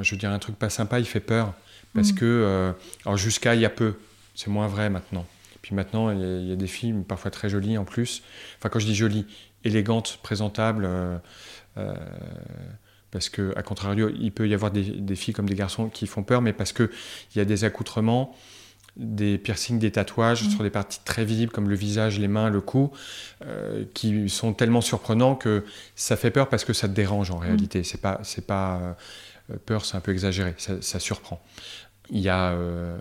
je 0.00 0.10
veux 0.10 0.16
dire 0.16 0.30
un 0.30 0.40
truc 0.40 0.56
pas 0.56 0.70
sympa, 0.70 0.98
il 0.98 1.06
fait 1.06 1.20
peur. 1.20 1.54
Parce 1.94 2.10
mm. 2.10 2.16
que... 2.16 2.74
Alors 3.04 3.16
jusqu'à 3.16 3.54
il 3.54 3.60
y 3.60 3.64
a 3.64 3.70
peu, 3.70 3.94
c'est 4.36 4.50
moins 4.50 4.68
vrai 4.68 4.88
maintenant. 4.90 5.26
Puis 5.62 5.74
maintenant, 5.74 6.10
il 6.10 6.48
y, 6.48 6.52
a, 6.52 6.56
des 6.56 6.66
filles 6.68 6.94
parfois 7.08 7.32
très 7.32 7.48
jolies 7.48 7.76
en 7.76 7.84
plus. 7.84 8.22
Enfin, 8.58 8.68
quand 8.68 8.78
je 8.78 8.86
dis 8.86 8.94
jolies, 8.94 9.26
élégantes, 9.64 10.20
présentables 10.22 10.88
parce 13.16 13.30
que 13.30 13.54
à 13.56 13.62
contrario, 13.62 14.10
il 14.20 14.30
peut 14.30 14.46
y 14.46 14.54
avoir 14.54 14.70
des, 14.70 15.16
filles 15.16 15.32
comme 15.32 15.48
des 15.48 15.54
garçons 15.54 15.88
qui 15.88 16.06
font 16.06 16.22
peur, 16.22 16.42
mais 16.42 16.52
parce 16.52 16.72
que 16.72 16.90
il 17.34 17.38
y 17.38 17.40
a 17.40 17.46
des 17.46 17.64
accoutrements, 17.64 18.36
des 18.96 19.38
piercings, 19.38 19.78
des 19.78 19.90
tatouages 19.90 20.44
mmh. 20.44 20.50
sur 20.50 20.62
des 20.62 20.68
parties 20.70 21.00
très 21.04 21.24
visibles 21.24 21.50
comme 21.50 21.68
le 21.68 21.76
visage, 21.76 22.18
les 22.18 22.28
mains, 22.28 22.50
le 22.50 22.60
cou, 22.60 22.92
euh, 23.42 23.84
qui 23.94 24.28
sont 24.28 24.52
tellement 24.52 24.82
surprenants 24.82 25.34
que 25.34 25.64
ça 25.94 26.16
fait 26.16 26.30
peur 26.30 26.50
parce 26.50 26.64
que 26.64 26.74
ça 26.74 26.88
te 26.88 26.92
dérange 26.92 27.30
en 27.30 27.38
réalité. 27.38 27.80
Mmh. 27.80 27.84
C'est 27.84 28.00
pas, 28.00 28.20
c'est 28.22 28.46
pas 28.46 28.96
euh, 29.50 29.56
peur, 29.64 29.84
c'est 29.84 29.96
un 29.96 30.00
peu 30.00 30.12
exagéré, 30.12 30.54
ça, 30.58 31.00
surprend. 31.00 31.42
Il 32.10 32.20
y 32.20 32.28
a 32.28 32.50
euh, 32.52 32.96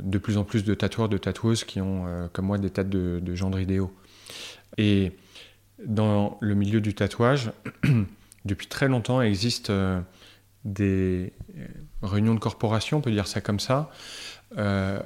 de 0.00 0.18
plus 0.18 0.36
en 0.36 0.44
plus 0.44 0.64
de 0.64 0.74
tatoueurs, 0.74 1.08
de 1.08 1.18
tatoueuses 1.18 1.64
qui 1.64 1.80
ont, 1.80 2.28
comme 2.32 2.46
moi, 2.46 2.58
des 2.58 2.70
têtes 2.70 2.90
de, 2.90 3.20
de 3.22 3.34
gendres 3.34 3.60
idéaux. 3.60 3.92
Et 4.78 5.12
dans 5.84 6.38
le 6.40 6.54
milieu 6.54 6.80
du 6.80 6.94
tatouage, 6.94 7.52
depuis 8.44 8.66
très 8.66 8.88
longtemps, 8.88 9.20
existe 9.20 9.70
euh, 9.70 10.00
des 10.64 11.32
euh, 11.58 11.66
réunions 12.02 12.34
de 12.34 12.40
corporation, 12.40 12.98
on 12.98 13.00
peut 13.00 13.10
dire 13.10 13.26
ça 13.26 13.40
comme 13.40 13.60
ça, 13.60 13.90
euh, 14.58 15.00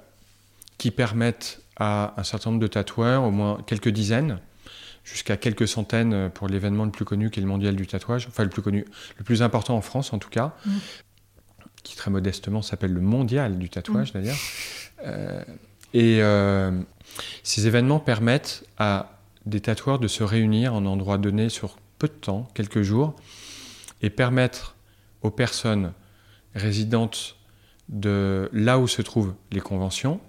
qui 0.79 0.91
permettent 0.91 1.63
à 1.77 2.15
un 2.17 2.25
certain 2.25 2.51
nombre 2.51 2.63
de 2.63 2.67
tatoueurs, 2.67 3.25
au 3.25 3.31
moins 3.31 3.61
quelques 3.67 3.89
dizaines, 3.89 4.39
jusqu'à 5.05 5.37
quelques 5.37 5.69
centaines 5.69 6.31
pour 6.31 6.49
l'événement 6.49 6.85
le 6.85 6.91
plus 6.91 7.05
connu 7.05 7.31
qui 7.31 7.41
est 7.41 7.43
le 7.43 7.49
mondial 7.49 7.77
du 7.77 7.87
tatouage, 7.87 8.27
enfin 8.29 8.43
le 8.43 8.49
plus 8.49 8.63
connu, 8.63 8.87
le 9.19 9.25
plus 9.25 9.43
important 9.43 9.77
en 9.77 9.83
France 9.83 10.13
en 10.13 10.19
tout 10.19 10.31
cas, 10.31 10.55
mm. 10.65 10.71
Qui 11.85 11.95
très 11.97 12.11
modestement 12.11 12.61
s'appelle 12.61 12.93
le 12.93 13.01
mondial 13.01 13.59
du 13.59 13.71
tatouage 13.71 14.13
mm. 14.13 14.21
d'ailleurs. 14.21 15.45
et 15.95 16.21
ces 17.43 17.67
événements 17.67 18.01
permettent 18.01 18.65
à 18.79 19.21
des 19.47 19.61
tatoueurs 19.61 19.99
de 19.99 20.09
se 20.09 20.25
réunir 20.25 20.75
en 20.75 20.87
endroit 20.87 21.19
donné 21.19 21.49
sur 21.49 21.77
peu 21.99 22.09
de 22.09 22.13
temps, 22.13 22.49
quelques 22.55 22.83
jours, 22.83 23.15
et 24.03 24.11
permettre 24.11 24.75
aux 25.23 25.31
personnes 25.31 25.93
résidentes 26.55 27.37
de 27.89 28.49
là 28.53 28.79
où 28.79 28.89
se 28.89 29.03
trouvent 29.03 29.35
les 29.53 29.61
conventions 29.61 30.21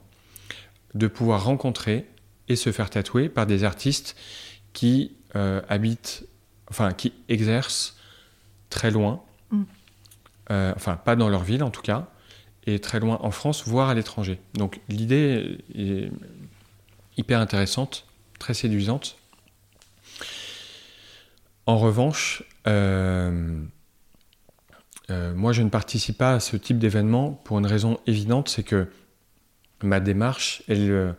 de 0.94 1.08
pouvoir 1.08 1.44
rencontrer 1.44 2.06
et 2.48 2.56
se 2.56 2.72
faire 2.72 2.90
tatouer 2.90 3.30
par 3.30 3.46
des 3.46 3.64
artistes 3.64 4.16
qui 4.74 5.16
euh, 5.36 5.62
habitent, 5.68 6.26
enfin 6.70 6.94
qui 6.94 7.14
exercent 7.28 7.98
très 8.70 8.92
loin. 8.92 9.22
Euh, 10.52 10.74
enfin 10.76 10.96
pas 10.96 11.16
dans 11.16 11.30
leur 11.30 11.44
ville 11.44 11.64
en 11.64 11.72
tout 11.72 11.82
cas, 11.82 12.08
et 12.68 12.80
très 12.80 13.00
loin 13.00 13.18
en 13.22 13.32
France, 13.32 13.68
voire 13.68 13.90
à 13.90 13.94
l'étranger. 13.94 14.40
Donc 14.54 14.80
l'idée 14.90 15.58
est 15.76 16.12
hyper 17.18 17.40
intéressante, 17.40 18.06
très 18.40 18.54
séduisante. 18.54 19.18
En 21.66 21.78
revanche, 21.78 22.44
euh, 22.68 23.60
euh, 25.10 25.34
moi 25.34 25.52
je 25.52 25.64
ne 25.64 25.70
participe 25.70 26.18
pas 26.18 26.34
à 26.34 26.40
ce 26.40 26.58
type 26.58 26.78
d'événement 26.78 27.32
pour 27.32 27.58
une 27.58 27.66
raison 27.66 28.00
évidente, 28.06 28.50
c'est 28.50 28.64
que 28.64 28.88
ma 29.82 30.00
démarche, 30.00 30.62
elle, 30.68 31.16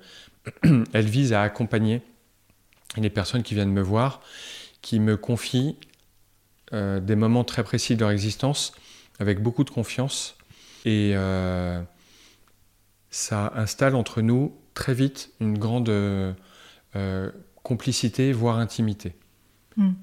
elle 0.92 1.06
vise 1.06 1.32
à 1.32 1.42
accompagner 1.42 2.00
les 2.96 3.10
personnes 3.10 3.42
qui 3.42 3.54
viennent 3.54 3.72
me 3.72 3.82
voir, 3.82 4.20
qui 4.82 5.00
me 5.00 5.16
confient 5.16 5.76
des 6.72 7.14
moments 7.14 7.44
très 7.44 7.62
précis 7.62 7.94
de 7.94 8.00
leur 8.00 8.10
existence 8.10 8.72
avec 9.18 9.42
beaucoup 9.42 9.64
de 9.64 9.70
confiance 9.70 10.36
et 10.84 11.14
ça 13.10 13.52
installe 13.56 13.94
entre 13.94 14.20
nous 14.20 14.56
très 14.74 14.94
vite 14.94 15.32
une 15.40 15.58
grande 15.58 15.90
complicité, 17.66 18.32
voire 18.32 18.58
intimité. 18.58 19.16
Hmm. 19.76 19.94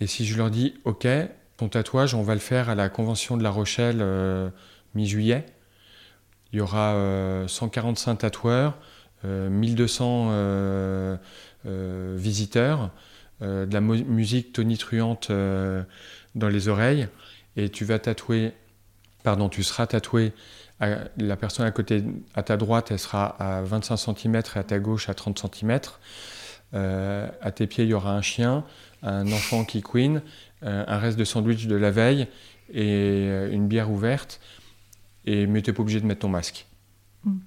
Et 0.00 0.06
si 0.06 0.26
je 0.26 0.36
leur 0.36 0.50
dis, 0.50 0.74
OK, 0.84 1.08
ton 1.56 1.68
tatouage, 1.68 2.14
on 2.14 2.22
va 2.22 2.34
le 2.34 2.40
faire 2.40 2.68
à 2.68 2.74
la 2.74 2.90
Convention 2.90 3.38
de 3.38 3.42
La 3.42 3.50
Rochelle 3.50 3.98
euh, 4.00 4.50
mi-juillet, 4.94 5.46
il 6.52 6.58
y 6.58 6.60
aura 6.60 6.94
145 7.46 8.12
euh, 8.12 8.16
tatoueurs, 8.16 8.78
1200 9.24 10.28
euh, 10.30 11.16
visiteurs, 11.64 12.90
de 13.40 13.72
la 13.72 13.80
musique 13.80 14.52
tonitruante 14.52 15.30
dans 15.30 16.48
les 16.48 16.68
oreilles, 16.68 17.08
et 17.58 17.68
tu 17.68 17.84
vas 17.84 17.98
tatouer, 17.98 18.52
pardon, 19.22 19.48
tu 19.48 19.62
seras 19.62 19.86
tatoué 19.86 20.32
la 20.80 21.36
personne 21.36 21.66
à 21.66 21.72
côté, 21.72 22.04
à 22.34 22.42
ta 22.44 22.56
droite, 22.56 22.92
elle 22.92 23.00
sera 23.00 23.26
à 23.26 23.62
25 23.62 23.96
cm 23.96 24.36
et 24.36 24.58
à 24.58 24.62
ta 24.62 24.78
gauche 24.78 25.08
à 25.08 25.14
30 25.14 25.44
cm. 25.52 25.80
à 26.72 27.50
tes 27.50 27.66
pieds, 27.66 27.84
il 27.84 27.90
y 27.90 27.94
aura 27.94 28.12
un 28.12 28.22
chien 28.22 28.64
un 29.02 29.30
enfant 29.32 29.64
qui 29.64 29.82
queen, 29.82 30.22
euh, 30.62 30.84
un 30.86 30.98
reste 30.98 31.18
de 31.18 31.24
sandwich 31.24 31.66
de 31.66 31.76
la 31.76 31.90
veille 31.90 32.26
et 32.72 33.28
euh, 33.28 33.50
une 33.50 33.68
bière 33.68 33.90
ouverte, 33.90 34.40
et, 35.24 35.46
mais 35.46 35.62
tu 35.62 35.70
n'es 35.70 35.74
pas 35.74 35.82
obligé 35.82 36.00
de 36.00 36.06
mettre 36.06 36.20
ton 36.20 36.28
masque. 36.28 36.66
Mm. 37.24 37.38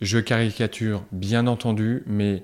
Je 0.00 0.18
caricature, 0.18 1.04
bien 1.12 1.46
entendu, 1.46 2.02
mais 2.06 2.42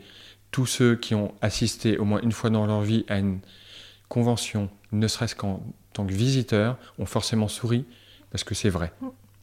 tous 0.50 0.66
ceux 0.66 0.96
qui 0.96 1.14
ont 1.14 1.34
assisté 1.40 1.98
au 1.98 2.04
moins 2.04 2.20
une 2.22 2.32
fois 2.32 2.50
dans 2.50 2.66
leur 2.66 2.82
vie 2.82 3.04
à 3.08 3.18
une 3.18 3.40
convention, 4.08 4.70
ne 4.92 5.06
serait-ce 5.08 5.34
qu'en 5.34 5.62
tant 5.94 6.04
que 6.04 6.12
visiteur, 6.12 6.76
ont 6.98 7.06
forcément 7.06 7.48
souri, 7.48 7.86
parce 8.30 8.44
que 8.44 8.54
c'est 8.54 8.68
vrai. 8.68 8.92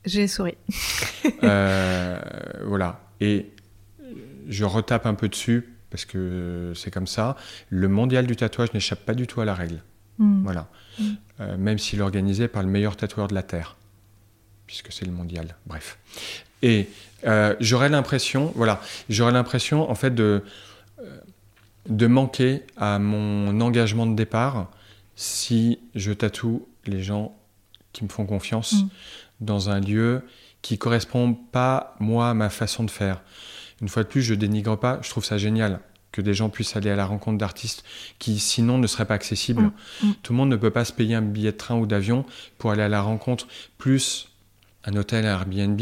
J'ai 0.05 0.27
souri. 0.27 0.55
Euh, 1.43 2.19
voilà. 2.65 3.01
Et 3.19 3.51
je 4.47 4.63
retape 4.63 5.05
un 5.05 5.13
peu 5.15 5.27
dessus 5.27 5.73
parce 5.89 6.05
que 6.05 6.73
c'est 6.75 6.89
comme 6.91 7.07
ça. 7.07 7.35
Le 7.69 7.87
mondial 7.87 8.25
du 8.25 8.35
tatouage 8.35 8.73
n'échappe 8.73 9.05
pas 9.05 9.13
du 9.13 9.27
tout 9.27 9.41
à 9.41 9.45
la 9.45 9.53
règle. 9.53 9.81
Hmm. 10.17 10.43
Voilà. 10.43 10.67
Hmm. 10.99 11.13
Euh, 11.41 11.57
même 11.57 11.77
s'il 11.77 11.99
est 11.99 12.03
organisé 12.03 12.47
par 12.47 12.63
le 12.63 12.69
meilleur 12.69 12.95
tatoueur 12.95 13.27
de 13.27 13.33
la 13.33 13.43
Terre, 13.43 13.75
puisque 14.65 14.91
c'est 14.91 15.05
le 15.05 15.11
mondial. 15.11 15.55
Bref. 15.65 15.99
Et 16.61 16.89
euh, 17.25 17.55
j'aurais 17.59 17.89
l'impression, 17.89 18.51
voilà, 18.55 18.81
j'aurais 19.09 19.31
l'impression 19.31 19.89
en 19.89 19.95
fait 19.95 20.13
de, 20.13 20.43
euh, 20.99 21.19
de 21.89 22.07
manquer 22.07 22.63
à 22.77 22.99
mon 22.99 23.59
engagement 23.61 24.05
de 24.05 24.15
départ 24.15 24.71
si 25.22 25.78
je 25.93 26.11
tatoue 26.11 26.67
les 26.88 27.03
gens 27.03 27.38
qui 27.93 28.03
me 28.03 28.09
font 28.09 28.26
confiance 28.26 28.74
hmm. 28.74 28.88
dans 29.39 29.69
un 29.69 29.80
lieu 29.80 30.24
qui 30.63 30.80
correspond 30.80 31.36
pas 31.36 31.95
moi 31.99 32.32
à 32.32 32.34
ma 32.34 32.49
façon 32.49 32.84
de 32.84 32.89
faire. 32.89 33.22
Une 33.82 33.88
fois 33.88 34.01
de 34.01 34.07
plus, 34.07 34.24
je 34.24 34.34
dénigre 34.34 34.80
pas, 34.80 34.97
je 35.03 35.11
trouve 35.11 35.24
ça 35.24 35.38
génial 35.38 35.80
que 36.11 36.22
des 36.22 36.34
gens 36.34 36.49
puissent 36.49 36.76
aller 36.76 36.89
à 36.89 36.95
la 36.95 37.05
rencontre 37.05 37.38
d'artistes 37.38 37.84
qui 38.17 38.39
sinon 38.39 38.80
ne 38.80 38.88
seraient 38.88 39.05
pas 39.05 39.13
accessibles. 39.13 39.61
Mm, 39.61 40.07
mm. 40.07 40.13
Tout 40.24 40.34
le 40.34 40.38
monde 40.38 40.49
ne 40.49 40.55
peut 40.55 40.72
pas 40.72 40.86
se 40.86 40.91
payer 40.91 41.13
un 41.13 41.22
billet 41.22 41.51
de 41.51 41.57
train 41.57 41.78
ou 41.78 41.86
d'avion 41.86 42.26
pour 42.57 42.72
aller 42.72 42.82
à 42.82 42.89
la 42.89 43.01
rencontre, 43.01 43.47
plus 43.78 44.28
un 44.86 44.95
hôtel, 44.95 45.28
un 45.28 45.30
Airbnb, 45.30 45.80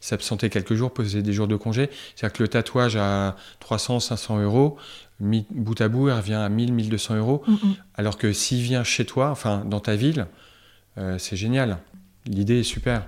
s'absenter 0.00 0.50
quelques 0.50 0.74
jours, 0.74 0.92
poser 0.92 1.22
des 1.22 1.32
jours 1.32 1.46
de 1.46 1.54
congé. 1.54 1.90
C'est-à-dire 2.16 2.36
que 2.36 2.42
le 2.42 2.48
tatouage 2.48 2.96
à 2.96 3.36
300, 3.60 4.00
500 4.00 4.40
euros, 4.40 4.76
bout 5.20 5.80
à 5.80 5.88
bout, 5.88 6.08
il 6.08 6.12
revient 6.12 6.34
à 6.34 6.48
1000, 6.48 6.72
1200 6.72 7.16
euros. 7.16 7.42
Mm, 7.46 7.54
Alors 7.94 8.18
que 8.18 8.32
s'il 8.32 8.62
vient 8.62 8.84
chez 8.84 9.04
toi, 9.04 9.30
enfin 9.30 9.64
dans 9.64 9.80
ta 9.80 9.96
ville, 9.96 10.26
euh, 10.98 11.18
c'est 11.18 11.36
génial. 11.36 11.78
L'idée 12.26 12.60
est 12.60 12.64
super. 12.64 13.06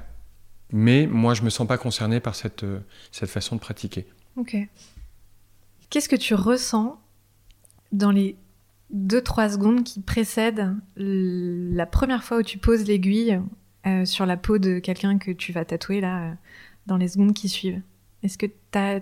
Mais 0.70 1.06
moi, 1.06 1.34
je 1.34 1.42
me 1.42 1.50
sens 1.50 1.66
pas 1.66 1.78
concerné 1.78 2.20
par 2.20 2.34
cette, 2.34 2.64
euh, 2.64 2.80
cette 3.10 3.28
façon 3.28 3.56
de 3.56 3.60
pratiquer. 3.60 4.06
Ok. 4.36 4.56
Qu'est-ce 5.90 6.08
que 6.08 6.16
tu 6.16 6.34
ressens 6.34 6.98
dans 7.92 8.10
les 8.10 8.36
2-3 8.94 9.52
secondes 9.52 9.84
qui 9.84 10.00
précèdent 10.00 10.74
la 10.96 11.86
première 11.86 12.24
fois 12.24 12.38
où 12.38 12.42
tu 12.42 12.56
poses 12.56 12.86
l'aiguille 12.86 13.40
euh, 13.86 14.04
sur 14.06 14.24
la 14.24 14.36
peau 14.36 14.58
de 14.58 14.78
quelqu'un 14.78 15.18
que 15.18 15.30
tu 15.30 15.52
vas 15.52 15.64
tatouer 15.64 16.00
là, 16.00 16.34
dans 16.86 16.96
les 16.96 17.08
secondes 17.08 17.34
qui 17.34 17.48
suivent? 17.48 17.82
Est-ce 18.23 18.39
que 18.39 18.47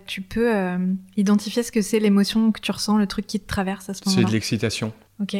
tu 0.06 0.22
peux 0.22 0.54
euh, 0.54 0.78
identifier 1.16 1.62
ce 1.62 1.70
que 1.70 1.82
c'est 1.82 2.00
l'émotion 2.00 2.52
que 2.52 2.60
tu 2.60 2.70
ressens, 2.70 2.96
le 2.96 3.06
truc 3.06 3.26
qui 3.26 3.38
te 3.38 3.46
traverse 3.46 3.90
à 3.90 3.94
ce 3.94 4.02
moment-là 4.06 4.22
C'est 4.22 4.28
de 4.28 4.32
l'excitation. 4.32 4.92
Ok. 5.20 5.36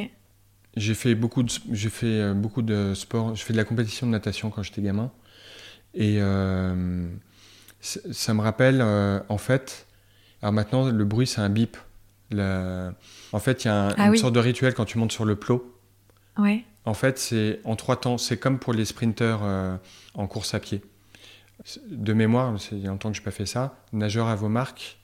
J'ai 0.77 0.95
fait 0.95 1.15
beaucoup 1.15 1.43
de, 1.43 1.51
j'ai 1.73 1.89
fait 1.89 2.33
beaucoup 2.35 2.63
de 2.63 2.95
sport. 2.95 3.35
J'ai 3.35 3.45
fait 3.45 3.53
de 3.53 3.59
la 3.59 3.65
compétition 3.65 4.07
de 4.07 4.13
natation 4.13 4.51
quand 4.51 4.63
j'étais 4.63 4.83
gamin, 4.83 5.11
et 5.95 6.21
ça 7.81 8.35
me 8.35 8.41
rappelle 8.41 8.81
en 9.29 9.39
fait 9.39 9.89
alors 10.43 10.53
maintenant, 10.53 10.89
le 10.89 11.05
bruit, 11.05 11.27
c'est 11.27 11.41
un 11.41 11.51
bip 11.51 11.77
En 12.33 13.39
fait, 13.39 13.65
il 13.65 13.69
y 13.69 13.71
a 13.71 13.89
ah 13.97 14.07
une 14.07 14.17
sorte 14.17 14.35
de 14.35 14.41
rituel 14.41 14.75
quand 14.75 14.85
tu 14.85 14.99
montes 14.99 15.13
sur 15.13 15.25
le 15.25 15.37
plot. 15.37 15.77
Ouais. 16.39 16.65
En 16.85 16.95
fait, 16.95 17.19
c'est 17.19 17.61
en 17.65 17.77
trois 17.77 18.01
temps. 18.01 18.17
C'est 18.17 18.39
comme 18.39 18.59
pour 18.59 18.73
les 18.73 18.85
sprinteurs 18.85 19.41
euh, 19.43 19.77
en 20.15 20.27
course 20.27 20.55
à 20.55 20.61
pied. 20.61 20.83
De 21.87 22.13
mémoire, 22.13 22.57
il 22.73 22.79
y 22.79 22.87
a 22.87 22.89
longtemps 22.89 23.11
que 23.11 23.17
je 23.17 23.21
n'ai 23.21 23.25
pas 23.25 23.31
fait 23.31 23.47
ça. 23.47 23.85
Nageur 23.93 24.29
à 24.29 24.35
vos 24.35 24.49
marques, 24.49 24.99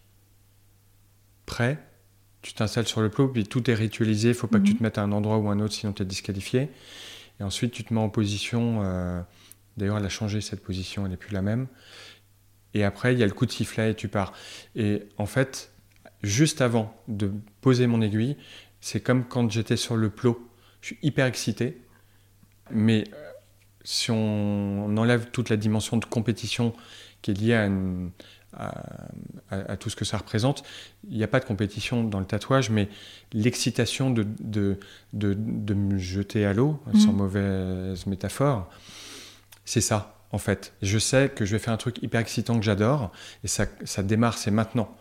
prêt. 1.45 1.79
Tu 2.43 2.55
t'installes 2.55 2.87
sur 2.87 3.01
le 3.01 3.11
plot, 3.11 3.29
puis 3.29 3.45
tout 3.45 3.71
est 3.71 3.75
ritualisé. 3.75 4.29
Il 4.29 4.35
faut 4.35 4.47
pas 4.47 4.59
que 4.59 4.65
tu 4.65 4.73
mhm. 4.73 4.79
te 4.79 4.83
mettes 4.83 4.99
à 4.99 5.03
un 5.03 5.13
endroit 5.13 5.39
ou 5.39 5.49
un 5.49 5.61
autre, 5.61 5.75
sinon 5.75 5.93
tu 5.93 6.03
es 6.03 6.07
disqualifié. 6.07 6.71
Et 7.41 7.43
ensuite, 7.43 7.73
tu 7.73 7.85
te 7.85 7.93
mets 7.93 8.01
en 8.01 8.09
position. 8.09 8.83
Euh, 8.83 9.21
d'ailleurs, 9.77 9.99
elle 9.99 10.05
a 10.07 10.11
changé 10.11 10.41
cette 10.41 10.63
position, 10.63 11.05
elle 11.05 11.11
n'est 11.11 11.17
plus 11.17 11.35
la 11.35 11.43
même. 11.43 11.67
Et 12.75 12.85
après, 12.85 13.13
il 13.13 13.19
y 13.19 13.23
a 13.23 13.27
le 13.27 13.33
coup 13.33 13.47
de 13.47 13.51
sifflet 13.51 13.91
et 13.91 13.95
tu 13.95 14.09
pars. 14.09 14.33
Et 14.75 15.05
en 15.19 15.27
fait, 15.27 15.73
juste 16.23 16.61
avant 16.61 16.95
de 17.09 17.33
poser 17.61 17.87
mon 17.87 18.01
aiguille, 18.01 18.37
c'est 18.81 19.01
comme 19.01 19.25
quand 19.25 19.51
j'étais 19.51 19.77
sur 19.77 19.97
le 19.97 20.11
plot. 20.11 20.49
Je 20.81 20.89
suis 20.89 20.99
hyper 21.03 21.27
excité. 21.27 21.83
Mais 22.71 23.05
si 23.87 24.11
on 24.11 24.97
enlève 24.97 25.31
toute 25.31 25.49
la 25.49 25.57
dimension 25.57 25.97
de 25.97 26.05
compétition 26.05 26.75
qui 27.23 27.31
est 27.31 27.35
liée 27.35 27.71
à, 28.53 29.77
tout 29.77 29.91
ce 29.91 29.97
que 29.97 30.05
ça 30.05 30.19
représente, 30.19 30.65
il 31.09 31.17
n'y 31.17 31.23
a 31.23 31.29
pas 31.29 31.39
de 31.39 31.45
compétition 31.45 32.03
dans 32.03 32.19
le 32.19 32.27
tatouage, 32.27 32.71
mais 32.71 32.89
l'excitation 33.33 34.11
de, 34.11 34.27
de, 35.13 35.75
me 35.75 35.99
jeter 35.99 36.45
à 36.45 36.53
l'eau, 36.53 36.81
mmh. 36.87 36.99
sans 36.99 37.13
mauvaise 37.13 38.07
métaphore, 38.07 38.69
c'est 39.65 39.81
ça 39.81 40.19
en 40.33 40.39
fait. 40.39 40.73
Je 40.83 40.99
sais 40.99 41.29
que 41.29 41.45
je 41.45 41.53
vais 41.53 41.61
faire 41.61 41.73
un 41.73 41.79
truc 41.79 42.03
hyper 42.03 42.21
excitant 42.21 42.59
que 42.59 42.65
j'adore, 42.65 43.13
et 43.45 43.49
ça, 43.49 43.67
ça 43.85 44.03
démarre, 44.03 44.37
c'est 44.37 44.51
maintenant. 44.51 44.97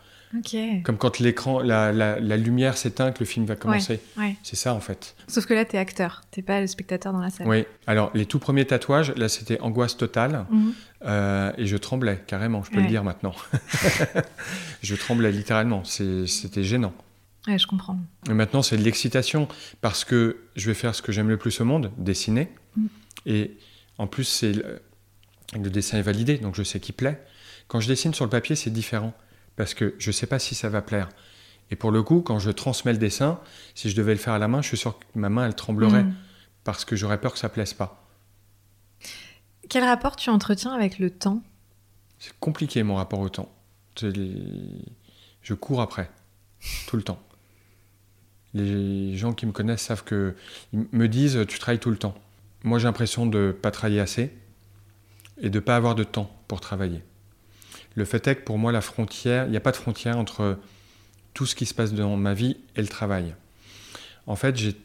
Comme 0.83 0.97
quand 0.97 1.19
l'écran, 1.19 1.59
la, 1.59 1.91
la, 1.91 2.37
lumière 2.37 2.77
s'éteint, 2.77 3.11
que 3.11 3.19
le 3.19 3.25
film 3.25 3.45
va 3.45 3.55
commencer. 3.55 3.99
C'est 4.43 4.55
ça 4.55 4.73
en 4.73 4.79
fait. 4.79 5.15
Sauf 5.27 5.45
que 5.45 5.53
là, 5.53 5.65
tu 5.65 5.75
es 5.75 5.79
acteur, 5.79 6.23
t'es 6.31 6.41
pas 6.41 6.61
le 6.61 6.67
spectateur 6.67 7.13
dans 7.13 7.19
la 7.19 7.29
salle. 7.29 7.47
Oui. 7.47 7.65
Alors 7.87 8.11
les 8.13 8.25
tout 8.25 8.39
premiers 8.39 8.65
tatouages, 8.65 9.13
là, 9.15 9.29
c'était 9.29 9.59
angoisse 9.61 9.97
totale, 9.97 10.45
mhm. 10.49 10.73
euh, 11.05 11.51
et 11.57 11.65
je 11.65 11.77
tremblais 11.77 12.23
carrément. 12.27 12.63
Je 12.63 12.71
peux 12.71 12.81
le 12.81 12.87
dire 12.87 13.03
maintenant. 13.03 13.35
je 14.83 14.95
tremblais 14.95 15.31
littéralement. 15.31 15.83
C'était 15.83 16.63
gênant. 16.63 16.93
Ouais, 17.47 17.59
je 17.59 17.67
comprends. 17.67 17.99
Et 18.27 18.33
maintenant, 18.33 18.63
c'est 18.63 18.75
de 18.75 18.81
l'excitation 18.81 19.47
parce 19.79 20.03
que 20.03 20.37
je 20.55 20.65
vais 20.65 20.73
faire 20.73 20.95
ce 20.95 21.03
que 21.03 21.11
j'aime 21.11 21.29
le 21.29 21.37
plus 21.37 21.61
au 21.61 21.65
monde, 21.65 21.91
dessiner. 21.97 22.49
Mhm. 22.75 22.89
Et 23.27 23.57
en 23.97 24.07
plus, 24.07 24.23
c'est 24.23 24.53
le 25.53 25.69
dessin 25.69 25.97
est 25.97 26.01
validé, 26.01 26.37
donc 26.37 26.55
je 26.55 26.63
sais 26.63 26.79
qu'il 26.79 26.95
plaît. 26.95 27.21
Quand 27.67 27.79
je 27.79 27.87
dessine 27.87 28.13
sur 28.13 28.25
le 28.25 28.29
papier, 28.29 28.55
c'est 28.55 28.69
différent 28.69 29.13
parce 29.55 29.73
que 29.73 29.95
je 29.97 30.09
ne 30.09 30.13
sais 30.13 30.27
pas 30.27 30.39
si 30.39 30.55
ça 30.55 30.69
va 30.69 30.81
plaire. 30.81 31.09
Et 31.71 31.75
pour 31.75 31.91
le 31.91 32.03
coup, 32.03 32.21
quand 32.21 32.39
je 32.39 32.51
transmets 32.51 32.93
le 32.93 32.99
dessin, 32.99 33.39
si 33.73 33.89
je 33.89 33.95
devais 33.95 34.13
le 34.13 34.19
faire 34.19 34.33
à 34.33 34.39
la 34.39 34.47
main, 34.47 34.61
je 34.61 34.67
suis 34.67 34.77
sûr 34.77 34.99
que 34.99 35.05
ma 35.15 35.29
main, 35.29 35.45
elle 35.45 35.55
tremblerait 35.55 36.03
mm. 36.03 36.15
parce 36.63 36.85
que 36.85 36.95
j'aurais 36.95 37.19
peur 37.19 37.33
que 37.33 37.39
ça 37.39 37.49
plaise 37.49 37.73
pas. 37.73 38.07
Quel 39.69 39.83
rapport 39.83 40.15
tu 40.15 40.29
entretiens 40.29 40.73
avec 40.73 40.99
le 40.99 41.09
temps? 41.09 41.41
C'est 42.19 42.37
compliqué 42.39 42.83
mon 42.83 42.95
rapport 42.95 43.19
au 43.19 43.29
temps. 43.29 43.51
Je 44.01 45.53
cours 45.53 45.81
après, 45.81 46.09
tout 46.87 46.97
le 46.97 47.03
temps. 47.03 47.19
Les 48.53 49.17
gens 49.17 49.33
qui 49.33 49.45
me 49.45 49.51
connaissent 49.51 49.81
savent 49.81 50.03
que 50.03 50.35
ils 50.71 50.85
me 50.91 51.07
disent 51.07 51.45
tu 51.47 51.59
travailles 51.59 51.79
tout 51.79 51.91
le 51.91 51.97
temps. 51.97 52.15
Moi 52.63 52.79
j'ai 52.79 52.85
l'impression 52.85 53.25
de 53.25 53.47
ne 53.47 53.51
pas 53.51 53.69
travailler 53.69 53.99
assez 53.99 54.31
et 55.41 55.49
de 55.49 55.55
ne 55.55 55.59
pas 55.59 55.75
avoir 55.75 55.93
de 55.93 56.03
temps 56.03 56.31
pour 56.47 56.61
travailler. 56.61 57.03
Le 57.95 58.05
fait 58.05 58.27
est 58.27 58.35
que 58.35 58.43
pour 58.43 58.57
moi, 58.57 58.71
la 58.71 58.81
frontière, 58.81 59.45
il 59.45 59.51
n'y 59.51 59.57
a 59.57 59.61
pas 59.61 59.71
de 59.71 59.77
frontière 59.77 60.17
entre 60.17 60.59
tout 61.33 61.45
ce 61.45 61.55
qui 61.55 61.65
se 61.65 61.73
passe 61.73 61.93
dans 61.93 62.15
ma 62.17 62.33
vie 62.33 62.57
et 62.75 62.81
le 62.81 62.87
travail. 62.87 63.35
En 64.27 64.35
fait, 64.35 64.55
j'ai 64.55 64.75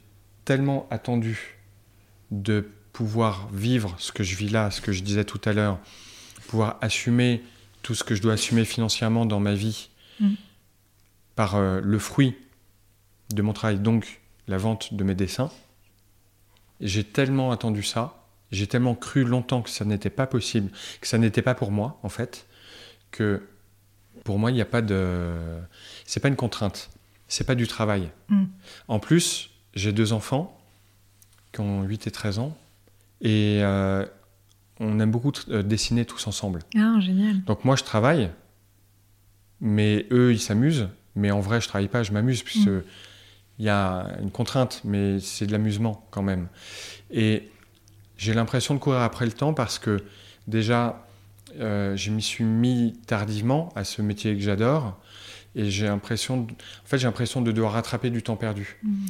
tellement 0.44 0.86
attendu 0.90 1.58
de 2.30 2.68
pouvoir 2.92 3.48
vivre 3.52 3.94
ce 3.98 4.12
que 4.12 4.22
je 4.22 4.36
vis 4.36 4.48
là, 4.48 4.70
ce 4.70 4.80
que 4.80 4.92
je 4.92 5.02
disais 5.02 5.24
tout 5.24 5.40
à 5.44 5.52
l'heure, 5.52 5.78
pouvoir 6.48 6.78
assumer 6.80 7.42
tout 7.82 7.94
ce 7.94 8.04
que 8.04 8.14
je 8.14 8.22
dois 8.22 8.34
assumer 8.34 8.64
financièrement 8.64 9.26
dans 9.26 9.40
ma 9.40 9.54
vie 9.54 9.90
mm. 10.20 10.34
par 11.34 11.56
euh, 11.56 11.80
le 11.82 11.98
fruit 11.98 12.36
de 13.32 13.42
mon 13.42 13.52
travail, 13.52 13.78
donc 13.78 14.20
la 14.48 14.58
vente 14.58 14.94
de 14.94 15.04
mes 15.04 15.14
dessins. 15.14 15.50
J'ai 16.80 17.04
tellement 17.04 17.52
attendu 17.52 17.82
ça, 17.82 18.26
j'ai 18.50 18.66
tellement 18.66 18.94
cru 18.94 19.24
longtemps 19.24 19.62
que 19.62 19.70
ça 19.70 19.84
n'était 19.84 20.10
pas 20.10 20.26
possible, 20.26 20.70
que 21.00 21.06
ça 21.06 21.18
n'était 21.18 21.42
pas 21.42 21.54
pour 21.54 21.70
moi 21.70 21.98
en 22.02 22.08
fait, 22.08 22.46
que 23.10 23.42
pour 24.24 24.38
moi, 24.38 24.50
il 24.50 24.54
n'y 24.54 24.60
a 24.60 24.66
pas 24.66 24.82
de. 24.82 25.32
C'est 26.04 26.20
pas 26.20 26.28
une 26.28 26.36
contrainte. 26.36 26.90
C'est 27.28 27.44
pas 27.44 27.54
du 27.54 27.66
travail. 27.66 28.10
Mm. 28.28 28.44
En 28.88 28.98
plus, 28.98 29.50
j'ai 29.74 29.92
deux 29.92 30.12
enfants 30.12 30.58
qui 31.52 31.60
ont 31.60 31.82
8 31.82 32.06
et 32.06 32.10
13 32.10 32.38
ans. 32.38 32.56
Et 33.20 33.60
euh, 33.62 34.04
on 34.78 34.98
aime 34.98 35.10
beaucoup 35.10 35.32
euh, 35.48 35.62
dessiner 35.62 36.04
tous 36.04 36.26
ensemble. 36.26 36.60
Ah, 36.76 36.98
génial. 37.00 37.42
Donc 37.44 37.64
moi, 37.64 37.76
je 37.76 37.84
travaille, 37.84 38.30
mais 39.60 40.06
eux, 40.10 40.32
ils 40.32 40.40
s'amusent. 40.40 40.88
Mais 41.16 41.30
en 41.30 41.40
vrai, 41.40 41.60
je 41.60 41.68
travaille 41.68 41.88
pas, 41.88 42.02
je 42.02 42.12
m'amuse, 42.12 42.42
puisque 42.42 42.68
mm. 42.68 42.82
il 43.58 43.64
y 43.64 43.68
a 43.68 44.08
une 44.20 44.30
contrainte, 44.30 44.80
mais 44.84 45.20
c'est 45.20 45.46
de 45.46 45.52
l'amusement 45.52 46.06
quand 46.10 46.22
même. 46.22 46.48
Et 47.10 47.50
j'ai 48.16 48.34
l'impression 48.34 48.74
de 48.74 48.80
courir 48.80 49.00
après 49.00 49.24
le 49.24 49.32
temps 49.32 49.54
parce 49.54 49.78
que 49.78 50.02
déjà, 50.46 51.06
euh, 51.58 51.96
je 51.96 52.10
m'y 52.10 52.22
suis 52.22 52.44
mis 52.44 52.98
tardivement 53.06 53.70
à 53.74 53.84
ce 53.84 54.02
métier 54.02 54.34
que 54.34 54.42
j'adore 54.42 54.98
et 55.54 55.70
j'ai 55.70 55.86
l'impression, 55.86 56.42
de... 56.42 56.52
en 56.52 56.86
fait, 56.86 56.98
j'ai 56.98 57.06
l'impression 57.06 57.42
de 57.42 57.52
devoir 57.52 57.72
rattraper 57.72 58.10
du 58.10 58.22
temps 58.22 58.36
perdu. 58.36 58.78
Mm. 58.82 59.06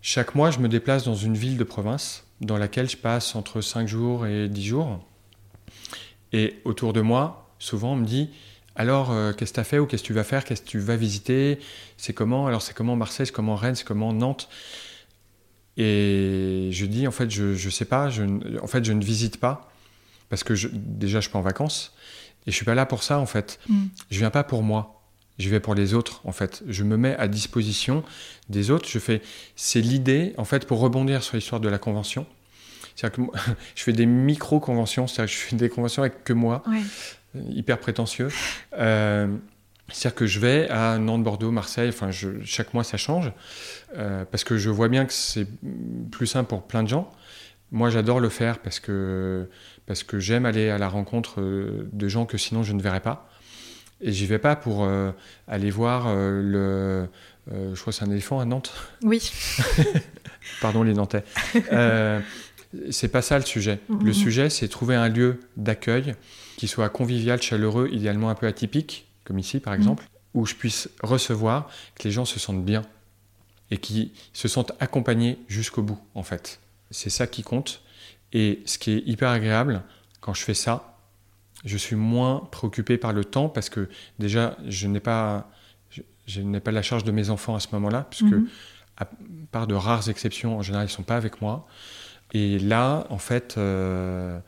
Chaque 0.00 0.34
mois, 0.34 0.50
je 0.50 0.58
me 0.58 0.68
déplace 0.68 1.04
dans 1.04 1.14
une 1.14 1.36
ville 1.36 1.56
de 1.56 1.64
province 1.64 2.24
dans 2.40 2.58
laquelle 2.58 2.88
je 2.88 2.96
passe 2.96 3.36
entre 3.36 3.60
5 3.60 3.86
jours 3.86 4.26
et 4.26 4.48
10 4.48 4.64
jours. 4.64 5.04
Et 6.32 6.60
autour 6.64 6.92
de 6.92 7.00
moi, 7.00 7.54
souvent, 7.58 7.92
on 7.92 7.96
me 7.96 8.06
dit 8.06 8.30
alors, 8.74 9.10
euh, 9.10 9.32
qu'est-ce 9.32 9.52
que 9.52 9.56
tu 9.56 9.60
as 9.60 9.64
fait 9.64 9.78
ou 9.78 9.86
qu'est-ce 9.86 10.02
que 10.02 10.06
tu 10.06 10.12
vas 10.14 10.24
faire? 10.24 10.44
Qu'est-ce 10.44 10.62
que 10.62 10.68
tu 10.68 10.78
vas 10.78 10.96
visiter? 10.96 11.58
C'est 11.98 12.14
comment? 12.14 12.46
Alors, 12.46 12.62
c'est 12.62 12.74
comment 12.74 12.96
Marseille? 12.96 13.26
C'est 13.26 13.32
comment 13.32 13.54
Rennes? 13.54 13.74
C'est 13.74 13.86
comment 13.86 14.12
Nantes? 14.14 14.48
Et 15.76 16.70
je 16.72 16.86
dis 16.86 17.06
en 17.06 17.10
fait, 17.10 17.30
je 17.30 17.52
ne 17.52 17.70
sais 17.70 17.84
pas. 17.84 18.08
Je, 18.08 18.24
en 18.62 18.66
fait, 18.66 18.84
je 18.84 18.92
ne 18.92 19.04
visite 19.04 19.38
pas 19.38 19.71
parce 20.32 20.44
que 20.44 20.54
je, 20.54 20.68
déjà 20.72 21.20
je 21.20 21.24
suis 21.24 21.30
pas 21.30 21.38
en 21.38 21.42
vacances 21.42 21.92
et 22.46 22.50
je 22.50 22.56
suis 22.56 22.64
pas 22.64 22.74
là 22.74 22.86
pour 22.86 23.02
ça 23.02 23.18
en 23.18 23.26
fait. 23.26 23.60
Mm. 23.68 23.84
Je 24.10 24.18
viens 24.18 24.30
pas 24.30 24.44
pour 24.44 24.62
moi, 24.62 25.02
je 25.38 25.50
vais 25.50 25.60
pour 25.60 25.74
les 25.74 25.92
autres 25.92 26.22
en 26.24 26.32
fait. 26.32 26.62
Je 26.66 26.84
me 26.84 26.96
mets 26.96 27.14
à 27.16 27.28
disposition 27.28 28.02
des 28.48 28.70
autres. 28.70 28.88
Je 28.88 28.98
fais, 28.98 29.20
c'est 29.56 29.82
l'idée 29.82 30.32
en 30.38 30.46
fait 30.46 30.66
pour 30.66 30.80
rebondir 30.80 31.22
sur 31.22 31.36
l'histoire 31.36 31.60
de 31.60 31.68
la 31.68 31.76
convention. 31.76 32.24
C'est-à-dire 32.96 33.30
que 33.30 33.38
je 33.74 33.82
fais 33.82 33.92
des 33.92 34.06
micro 34.06 34.58
conventions, 34.58 35.06
c'est-à-dire 35.06 35.34
que 35.34 35.38
je 35.38 35.46
fais 35.48 35.56
des 35.56 35.68
conventions 35.68 36.00
avec 36.00 36.24
que 36.24 36.32
moi, 36.32 36.62
euh, 36.66 37.40
hyper 37.50 37.78
prétentieux. 37.78 38.28
Euh, 38.78 39.26
c'est-à-dire 39.90 40.14
que 40.14 40.24
je 40.24 40.40
vais 40.40 40.66
à 40.70 40.96
Nantes, 40.96 41.24
Bordeaux, 41.24 41.50
Marseille, 41.50 41.90
enfin 41.90 42.08
chaque 42.42 42.72
mois 42.72 42.84
ça 42.84 42.96
change, 42.96 43.32
euh, 43.98 44.24
parce 44.24 44.44
que 44.44 44.56
je 44.56 44.70
vois 44.70 44.88
bien 44.88 45.04
que 45.04 45.12
c'est 45.12 45.46
plus 46.10 46.26
simple 46.26 46.48
pour 46.48 46.62
plein 46.62 46.82
de 46.82 46.88
gens. 46.88 47.10
Moi 47.70 47.90
j'adore 47.90 48.18
le 48.18 48.30
faire 48.30 48.60
parce 48.60 48.80
que 48.80 49.50
parce 49.86 50.02
que 50.02 50.18
j'aime 50.18 50.46
aller 50.46 50.70
à 50.70 50.78
la 50.78 50.88
rencontre 50.88 51.40
euh, 51.40 51.88
de 51.92 52.08
gens 52.08 52.26
que 52.26 52.38
sinon 52.38 52.62
je 52.62 52.72
ne 52.72 52.82
verrais 52.82 53.00
pas. 53.00 53.28
Et 54.00 54.12
j'y 54.12 54.26
vais 54.26 54.38
pas 54.38 54.56
pour 54.56 54.84
euh, 54.84 55.12
aller 55.46 55.70
voir 55.70 56.06
euh, 56.08 56.42
le. 56.42 57.08
je 57.74 57.80
crois 57.80 57.92
que 57.92 57.98
c'est 57.98 58.04
un 58.04 58.10
éléphant 58.10 58.40
à 58.40 58.44
Nantes. 58.44 58.72
Oui. 59.02 59.32
Pardon 60.60 60.82
les 60.82 60.94
Nantais. 60.94 61.24
c'est 62.90 63.08
pas 63.08 63.22
ça 63.22 63.38
le 63.38 63.44
sujet. 63.44 63.78
Mm-hmm. 63.90 64.04
Le 64.04 64.12
sujet, 64.12 64.50
c'est 64.50 64.68
trouver 64.68 64.96
un 64.96 65.08
lieu 65.08 65.40
d'accueil 65.56 66.14
qui 66.56 66.66
soit 66.68 66.88
convivial, 66.88 67.40
chaleureux, 67.40 67.88
idéalement 67.92 68.30
un 68.30 68.34
peu 68.34 68.46
atypique, 68.46 69.06
comme 69.24 69.38
ici 69.38 69.60
par 69.60 69.72
mm-hmm. 69.72 69.76
exemple, 69.76 70.04
où 70.34 70.46
je 70.46 70.54
puisse 70.54 70.88
recevoir, 71.02 71.68
que 71.94 72.04
les 72.04 72.10
gens 72.10 72.24
se 72.24 72.40
sentent 72.40 72.64
bien 72.64 72.82
et 73.70 73.78
qui 73.78 74.12
se 74.32 74.48
sentent 74.48 74.72
accompagnés 74.80 75.38
jusqu'au 75.48 75.82
bout, 75.82 75.98
en 76.14 76.22
fait. 76.22 76.60
C'est 76.90 77.08
ça 77.10 77.26
qui 77.26 77.42
compte. 77.42 77.82
Et 78.32 78.62
ce 78.64 78.78
qui 78.78 78.92
est 78.92 79.02
hyper 79.06 79.30
agréable, 79.30 79.82
quand 80.20 80.34
je 80.34 80.42
fais 80.42 80.54
ça, 80.54 80.98
je 81.64 81.76
suis 81.76 81.96
moins 81.96 82.48
préoccupé 82.50 82.98
par 82.98 83.12
le 83.12 83.24
temps 83.24 83.48
parce 83.48 83.68
que 83.70 83.88
déjà, 84.18 84.56
je 84.66 84.88
n'ai 84.88 85.00
pas, 85.00 85.50
je, 86.26 86.40
n'ai 86.40 86.60
pas 86.60 86.72
la 86.72 86.82
charge 86.82 87.04
de 87.04 87.12
mes 87.12 87.30
enfants 87.30 87.54
à 87.54 87.60
ce 87.60 87.68
moment-là, 87.72 88.06
puisque 88.10 88.24
mhm. 88.24 88.48
à 88.96 89.08
part 89.50 89.66
de 89.66 89.74
rares 89.74 90.08
exceptions, 90.08 90.58
en 90.58 90.62
général, 90.62 90.86
ils 90.86 90.90
ne 90.90 90.96
sont 90.96 91.02
pas 91.02 91.16
avec 91.16 91.40
moi. 91.40 91.66
Et 92.32 92.58
là, 92.58 93.06
en 93.10 93.18
fait, 93.18 93.56
euh, 93.58 94.38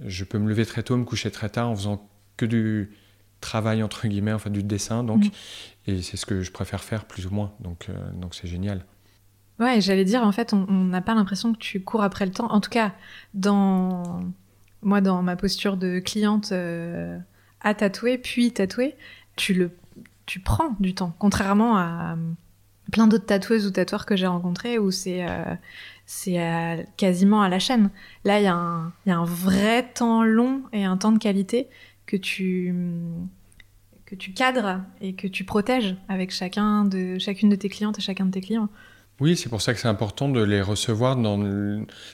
je 0.00 0.24
peux 0.24 0.38
me 0.38 0.48
lever 0.48 0.64
très 0.64 0.82
tôt, 0.82 0.96
me 0.96 1.04
coucher 1.04 1.30
très 1.30 1.48
tard 1.48 1.68
en 1.68 1.76
faisant 1.76 2.08
que 2.36 2.46
du 2.46 2.92
travail, 3.40 3.82
entre 3.82 4.06
guillemets, 4.06 4.32
enfin 4.32 4.50
du 4.50 4.62
dessin. 4.62 5.02
Donc, 5.04 5.24
mhm. 5.24 5.30
Et 5.86 6.02
c'est 6.02 6.16
ce 6.16 6.26
que 6.26 6.42
je 6.42 6.52
préfère 6.52 6.84
faire, 6.84 7.04
plus 7.04 7.26
ou 7.26 7.30
moins. 7.30 7.52
Donc, 7.60 7.86
euh, 7.88 8.10
donc 8.12 8.34
c'est 8.34 8.46
génial. 8.46 8.84
Ouais, 9.58 9.80
j'allais 9.80 10.04
dire, 10.04 10.22
en 10.22 10.32
fait, 10.32 10.52
on 10.54 10.66
n'a 10.66 11.00
pas 11.00 11.14
l'impression 11.14 11.52
que 11.52 11.58
tu 11.58 11.80
cours 11.80 12.02
après 12.02 12.26
le 12.26 12.32
temps. 12.32 12.50
En 12.50 12.60
tout 12.60 12.70
cas, 12.70 12.92
dans 13.34 14.22
moi, 14.82 15.00
dans 15.00 15.22
ma 15.22 15.36
posture 15.36 15.76
de 15.76 16.00
cliente 16.00 16.52
euh, 16.52 17.18
à 17.60 17.74
tatouer, 17.74 18.18
puis 18.18 18.52
tatouer, 18.52 18.96
tu 19.36 19.54
le 19.54 19.70
tu 20.26 20.40
prends 20.40 20.76
du 20.80 20.94
temps, 20.94 21.14
contrairement 21.18 21.76
à 21.76 22.16
plein 22.92 23.06
d'autres 23.08 23.26
tatoueuses 23.26 23.66
ou 23.66 23.70
tatoueurs 23.70 24.06
que 24.06 24.16
j'ai 24.16 24.26
rencontrés 24.26 24.78
où 24.78 24.90
c'est 24.90 25.26
c'est 26.06 26.86
quasiment 26.96 27.42
à 27.42 27.48
la 27.48 27.58
chaîne. 27.58 27.90
Là, 28.24 28.40
il 28.40 28.44
y, 28.44 28.46
a 28.46 28.54
un 28.54 29.24
vrai 29.24 29.88
temps 29.92 30.22
long 30.22 30.62
et 30.72 30.84
un 30.84 30.96
temps 30.96 31.12
de 31.12 31.18
qualité 31.18 31.68
que 32.06 32.16
tu 32.16 32.74
que 34.06 34.14
tu 34.14 34.32
cadres 34.32 34.82
et 35.00 35.14
que 35.14 35.26
tu 35.26 35.44
protèges 35.44 35.96
avec 36.08 36.30
chacun 36.30 36.84
de 36.84 37.18
chacune 37.18 37.48
de 37.48 37.56
tes 37.56 37.68
clientes 37.68 37.98
et 37.98 38.02
chacun 38.02 38.26
de 38.26 38.30
tes 38.30 38.42
clients. 38.42 38.68
Oui, 39.22 39.36
c'est 39.36 39.48
pour 39.48 39.62
ça 39.62 39.72
que 39.72 39.78
c'est 39.78 39.86
important 39.86 40.28
de 40.28 40.42
les 40.42 40.60
recevoir 40.60 41.14
dans, 41.14 41.38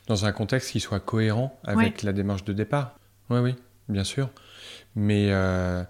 dans 0.09 0.27
un 0.27 0.33
contexte 0.33 0.73
qui 0.73 0.79
soit 0.79 1.01
cohérent 1.01 1.59
avec 1.65 2.03
la 2.03 2.13
démarche 2.13 2.45
de 2.45 2.53
départ. 2.53 2.99
Oui, 3.31 3.39
oui, 3.39 3.55
bien 3.89 4.05
sûr. 4.05 4.29
Mais 4.95 5.29
euh, 5.31 5.83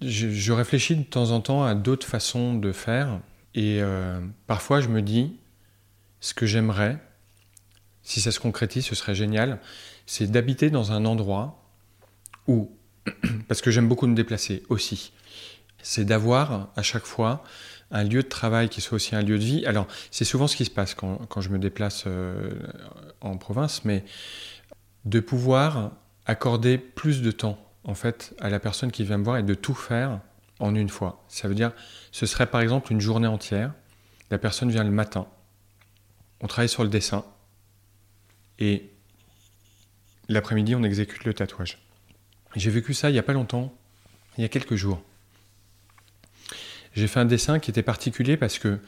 je, 0.00 0.50
réfléchis 0.50 0.96
de 0.96 1.04
temps 1.04 1.30
en 1.30 1.40
temps 1.40 1.62
à 1.62 1.76
d'autres 1.76 2.08
façons 2.08 2.54
de 2.54 2.72
faire. 2.72 3.20
Et 3.54 3.78
euh, 3.80 4.18
parfois, 4.48 4.80
je 4.80 4.88
me 4.88 5.00
dis, 5.00 5.36
ce 6.18 6.34
que 6.34 6.44
j'aimerais, 6.44 6.98
si 8.02 8.20
ça 8.20 8.32
se 8.32 8.40
concrétise, 8.40 8.84
ce 8.84 8.96
serait 8.96 9.14
génial, 9.14 9.60
c'est 10.06 10.28
d'habiter 10.28 10.70
dans 10.70 10.90
un 10.90 11.04
endroit 11.04 11.70
où, 12.48 12.72
parce 13.46 13.60
que 13.60 13.70
j'aime 13.70 13.86
beaucoup 13.86 14.08
me 14.08 14.16
déplacer 14.16 14.64
aussi, 14.70 15.12
c'est 15.84 16.04
d'avoir 16.04 16.72
à 16.74 16.82
chaque 16.82 17.06
fois 17.06 17.44
un 17.90 18.04
lieu 18.04 18.22
de 18.22 18.28
travail 18.28 18.68
qui 18.68 18.80
soit 18.80 18.96
aussi 18.96 19.14
un 19.16 19.22
lieu 19.22 19.38
de 19.38 19.44
vie. 19.44 19.66
Alors, 19.66 19.86
c'est 20.10 20.24
souvent 20.24 20.46
ce 20.46 20.56
qui 20.56 20.64
se 20.64 20.70
passe 20.70 20.94
quand, 20.94 21.16
quand 21.28 21.40
je 21.40 21.48
me 21.48 21.58
déplace 21.58 22.04
euh, 22.06 22.50
en 23.20 23.36
province, 23.36 23.84
mais 23.84 24.04
de 25.04 25.20
pouvoir 25.20 25.92
accorder 26.26 26.76
plus 26.78 27.22
de 27.22 27.30
temps, 27.30 27.58
en 27.84 27.94
fait, 27.94 28.34
à 28.40 28.50
la 28.50 28.60
personne 28.60 28.92
qui 28.92 29.04
vient 29.04 29.18
me 29.18 29.24
voir 29.24 29.38
et 29.38 29.42
de 29.42 29.54
tout 29.54 29.74
faire 29.74 30.20
en 30.60 30.74
une 30.74 30.88
fois. 30.88 31.24
Ça 31.28 31.48
veut 31.48 31.54
dire, 31.54 31.72
ce 32.12 32.26
serait 32.26 32.46
par 32.46 32.60
exemple 32.60 32.92
une 32.92 33.00
journée 33.00 33.28
entière. 33.28 33.72
La 34.30 34.38
personne 34.38 34.70
vient 34.70 34.84
le 34.84 34.90
matin, 34.90 35.26
on 36.42 36.46
travaille 36.46 36.68
sur 36.68 36.82
le 36.82 36.90
dessin, 36.90 37.24
et 38.58 38.90
l'après-midi, 40.28 40.74
on 40.74 40.82
exécute 40.82 41.24
le 41.24 41.32
tatouage. 41.32 41.78
J'ai 42.56 42.70
vécu 42.70 42.92
ça 42.92 43.08
il 43.08 43.14
n'y 43.14 43.18
a 43.18 43.22
pas 43.22 43.32
longtemps, 43.32 43.72
il 44.36 44.42
y 44.42 44.44
a 44.44 44.48
quelques 44.48 44.74
jours. 44.74 45.00
J'ai 46.98 47.06
fait 47.06 47.20
un 47.20 47.26
dessin 47.26 47.60
qui 47.60 47.70
était 47.70 47.84
particulier 47.84 48.36
parce 48.36 48.58
que 48.58 48.80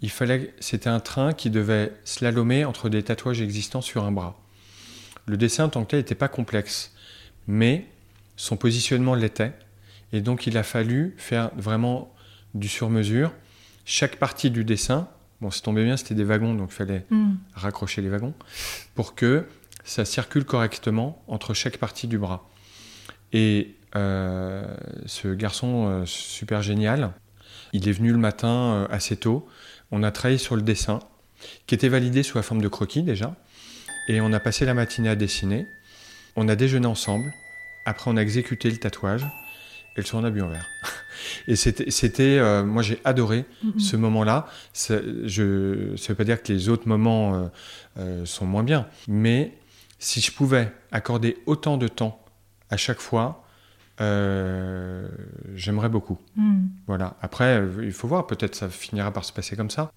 il 0.00 0.10
fallait, 0.10 0.54
c'était 0.60 0.88
un 0.88 1.00
train 1.00 1.32
qui 1.32 1.50
devait 1.50 1.92
slalomer 2.04 2.64
entre 2.64 2.88
des 2.88 3.02
tatouages 3.02 3.40
existants 3.40 3.80
sur 3.80 4.04
un 4.04 4.12
bras. 4.12 4.40
Le 5.26 5.36
dessin 5.36 5.64
en 5.64 5.68
tant 5.68 5.82
que 5.82 5.90
tel 5.90 5.98
n'était 5.98 6.14
pas 6.14 6.28
complexe, 6.28 6.94
mais 7.48 7.84
son 8.36 8.56
positionnement 8.56 9.16
l'était, 9.16 9.54
et 10.12 10.20
donc 10.20 10.46
il 10.46 10.56
a 10.56 10.62
fallu 10.62 11.16
faire 11.16 11.50
vraiment 11.56 12.14
du 12.54 12.68
sur-mesure. 12.68 13.32
Chaque 13.84 14.16
partie 14.18 14.52
du 14.52 14.62
dessin, 14.62 15.08
bon, 15.40 15.50
c'est 15.50 15.62
tombé 15.62 15.82
bien, 15.82 15.96
c'était 15.96 16.14
des 16.14 16.22
wagons, 16.22 16.54
donc 16.54 16.68
il 16.70 16.76
fallait 16.76 17.06
hmm. 17.10 17.34
raccrocher 17.54 18.02
les 18.02 18.08
wagons 18.08 18.34
pour 18.94 19.16
que 19.16 19.48
ça 19.82 20.04
circule 20.04 20.44
correctement 20.44 21.24
entre 21.26 21.54
chaque 21.54 21.78
partie 21.78 22.06
du 22.06 22.18
bras. 22.18 22.48
Et 23.32 23.74
euh, 23.96 24.76
ce 25.06 25.26
garçon 25.34 25.88
euh, 25.88 26.06
super 26.06 26.62
génial, 26.62 27.10
il 27.72 27.88
est 27.88 27.92
venu 27.92 28.12
le 28.12 28.18
matin 28.18 28.48
euh, 28.48 28.86
assez 28.90 29.16
tôt. 29.16 29.46
On 29.90 30.02
a 30.02 30.10
travaillé 30.10 30.38
sur 30.38 30.56
le 30.56 30.62
dessin, 30.62 31.00
qui 31.66 31.74
était 31.74 31.88
validé 31.88 32.22
sous 32.22 32.36
la 32.36 32.42
forme 32.42 32.60
de 32.60 32.68
croquis 32.68 33.02
déjà. 33.02 33.34
Et 34.08 34.20
on 34.20 34.32
a 34.32 34.40
passé 34.40 34.64
la 34.64 34.74
matinée 34.74 35.08
à 35.08 35.16
dessiner. 35.16 35.66
On 36.36 36.48
a 36.48 36.56
déjeuné 36.56 36.86
ensemble. 36.86 37.32
Après, 37.84 38.10
on 38.10 38.16
a 38.16 38.22
exécuté 38.22 38.70
le 38.70 38.76
tatouage. 38.76 39.24
Et 39.96 40.00
le 40.00 40.06
soir, 40.06 40.22
on 40.22 40.26
a 40.26 40.30
bu 40.30 40.42
un 40.42 40.48
verre. 40.48 40.66
Et 41.48 41.56
c'était, 41.56 42.38
euh, 42.38 42.64
moi, 42.64 42.82
j'ai 42.82 43.00
adoré 43.04 43.44
mm-hmm. 43.64 43.80
ce 43.80 43.96
moment-là. 43.96 44.46
Je, 44.74 45.94
ça 45.96 46.04
ne 46.04 46.08
veut 46.08 46.14
pas 46.14 46.24
dire 46.24 46.42
que 46.42 46.52
les 46.52 46.68
autres 46.68 46.86
moments 46.86 47.50
euh, 47.98 48.24
sont 48.24 48.46
moins 48.46 48.62
bien. 48.62 48.86
Mais 49.08 49.58
si 49.98 50.20
je 50.20 50.32
pouvais 50.32 50.72
accorder 50.92 51.36
autant 51.46 51.76
de 51.76 51.88
temps 51.88 52.24
à 52.70 52.76
chaque 52.76 53.00
fois, 53.00 53.44
euh, 54.00 55.08
j'aimerais 55.54 55.88
beaucoup. 55.88 56.18
Hmm. 56.36 56.66
Voilà. 56.86 57.16
Après, 57.20 57.62
il 57.82 57.92
faut 57.92 58.08
voir, 58.08 58.26
peut-être 58.26 58.54
ça 58.54 58.68
finira 58.68 59.12
par 59.12 59.24
se 59.24 59.32
passer 59.32 59.56
comme 59.56 59.70
ça. 59.70 59.92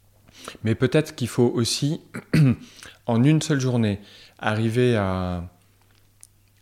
Mais 0.63 0.75
peut-être 0.75 1.15
qu'il 1.15 1.27
faut 1.27 1.51
aussi, 1.53 2.01
en 3.05 3.23
une 3.23 3.41
seule 3.41 3.59
journée, 3.59 3.99
arriver 4.39 4.95
à 4.95 5.43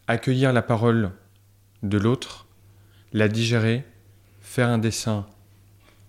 accueillir 0.07 0.51
la 0.53 0.61
parole 0.61 1.11
de 1.83 1.97
l'autre, 1.97 2.47
la 3.13 3.27
digérer, 3.27 3.85
faire 4.41 4.67
un 4.67 4.77
dessin 4.77 5.25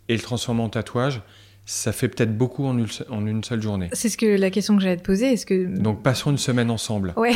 et 0.09 0.15
le 0.15 0.23
transformer 0.23 0.63
en 0.63 0.69
tatouage. 0.69 1.23
Ça 1.67 1.93
fait 1.93 2.09
peut-être 2.09 2.37
beaucoup 2.37 2.65
en 2.65 2.77
une, 2.77 3.45
seule 3.45 3.63
journée. 3.63 3.91
C'est 3.93 4.09
ce 4.09 4.17
que 4.17 4.27
la 4.27 4.51
question 4.51 4.77
que 4.77 4.83
j'allais 4.83 4.97
te 4.97 5.05
poser. 5.05 5.35
Est-ce 5.35 5.47
que 5.47 5.67
donc 5.79 6.03
passons 6.03 6.33
une 6.33 6.39
semaine 6.39 6.69
ensemble. 6.69 7.13
Ouais. 7.17 7.35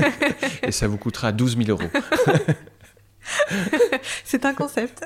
et 0.62 0.70
ça 0.70 0.86
vous 0.86 0.98
coûtera 0.98 1.32
12 1.32 1.56
000 1.56 1.70
euros. 1.70 1.90
c'est 4.24 4.44
un 4.44 4.54
concept. 4.54 5.04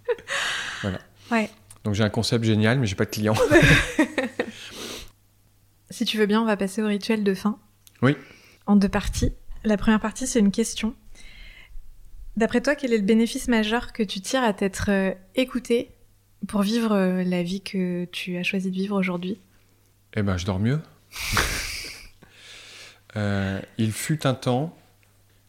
voilà. 0.82 0.98
Ouais. 1.30 1.50
Donc 1.84 1.94
j'ai 1.94 2.04
un 2.04 2.10
concept 2.10 2.44
génial, 2.44 2.78
mais 2.78 2.86
j'ai 2.86 2.94
pas 2.94 3.04
de 3.04 3.10
clients. 3.10 3.36
si 5.90 6.04
tu 6.04 6.18
veux 6.18 6.26
bien, 6.26 6.42
on 6.42 6.46
va 6.46 6.56
passer 6.56 6.82
au 6.82 6.86
rituel 6.86 7.24
de 7.24 7.34
fin. 7.34 7.58
Oui. 8.02 8.16
En 8.66 8.76
deux 8.76 8.88
parties. 8.88 9.32
La 9.64 9.76
première 9.76 10.00
partie, 10.00 10.26
c'est 10.26 10.40
une 10.40 10.52
question. 10.52 10.94
D'après 12.36 12.60
toi, 12.60 12.74
quel 12.74 12.92
est 12.92 12.98
le 12.98 13.04
bénéfice 13.04 13.48
majeur 13.48 13.92
que 13.92 14.02
tu 14.02 14.20
tires 14.20 14.42
à 14.42 14.52
t'être 14.52 14.90
euh, 14.90 15.12
écouté 15.34 15.90
pour 16.46 16.62
vivre 16.62 16.92
euh, 16.92 17.24
la 17.24 17.42
vie 17.42 17.62
que 17.62 18.04
tu 18.06 18.36
as 18.36 18.42
choisi 18.42 18.70
de 18.70 18.76
vivre 18.76 18.96
aujourd'hui? 18.96 19.40
Eh 20.14 20.22
ben, 20.22 20.36
je 20.36 20.44
dors 20.44 20.58
mieux. 20.58 20.80
Euh, 23.16 23.60
il 23.78 23.92
fut 23.92 24.26
un 24.26 24.34
temps 24.34 24.76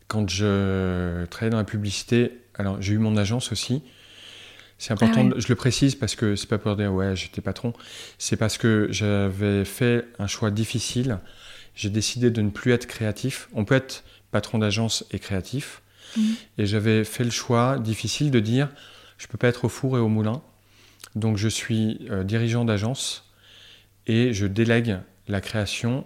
quand 0.07 0.29
je 0.29 1.25
travaillais 1.25 1.51
dans 1.51 1.57
la 1.57 1.63
publicité, 1.63 2.41
alors 2.55 2.81
j'ai 2.81 2.93
eu 2.93 2.97
mon 2.97 3.17
agence 3.17 3.51
aussi. 3.51 3.83
C'est 4.77 4.93
important, 4.93 5.29
ah 5.31 5.39
je 5.39 5.47
le 5.47 5.55
précise 5.55 5.95
parce 5.95 6.15
que 6.15 6.35
c'est 6.35 6.47
pas 6.47 6.59
pour 6.59 6.75
dire 6.75 6.93
ouais 6.93 7.15
j'étais 7.15 7.41
patron, 7.41 7.73
c'est 8.19 8.37
parce 8.37 8.57
que 8.59 8.87
j'avais 8.91 9.65
fait 9.65 10.05
un 10.19 10.27
choix 10.27 10.51
difficile. 10.51 11.19
J'ai 11.75 11.89
décidé 11.89 12.29
de 12.29 12.41
ne 12.41 12.49
plus 12.49 12.71
être 12.71 12.85
créatif. 12.85 13.49
On 13.53 13.65
peut 13.65 13.75
être 13.75 14.03
patron 14.31 14.59
d'agence 14.59 15.05
et 15.11 15.19
créatif, 15.19 15.81
mmh. 16.15 16.21
et 16.59 16.65
j'avais 16.65 17.03
fait 17.03 17.23
le 17.23 17.31
choix 17.31 17.79
difficile 17.79 18.29
de 18.29 18.39
dire 18.39 18.69
je 19.17 19.27
peux 19.27 19.37
pas 19.37 19.47
être 19.47 19.65
au 19.65 19.69
four 19.69 19.97
et 19.97 19.99
au 19.99 20.09
moulin. 20.09 20.41
Donc 21.15 21.37
je 21.37 21.47
suis 21.47 22.07
euh, 22.11 22.23
dirigeant 22.23 22.65
d'agence 22.65 23.31
et 24.05 24.33
je 24.33 24.45
délègue 24.45 24.99
la 25.27 25.41
création 25.41 26.05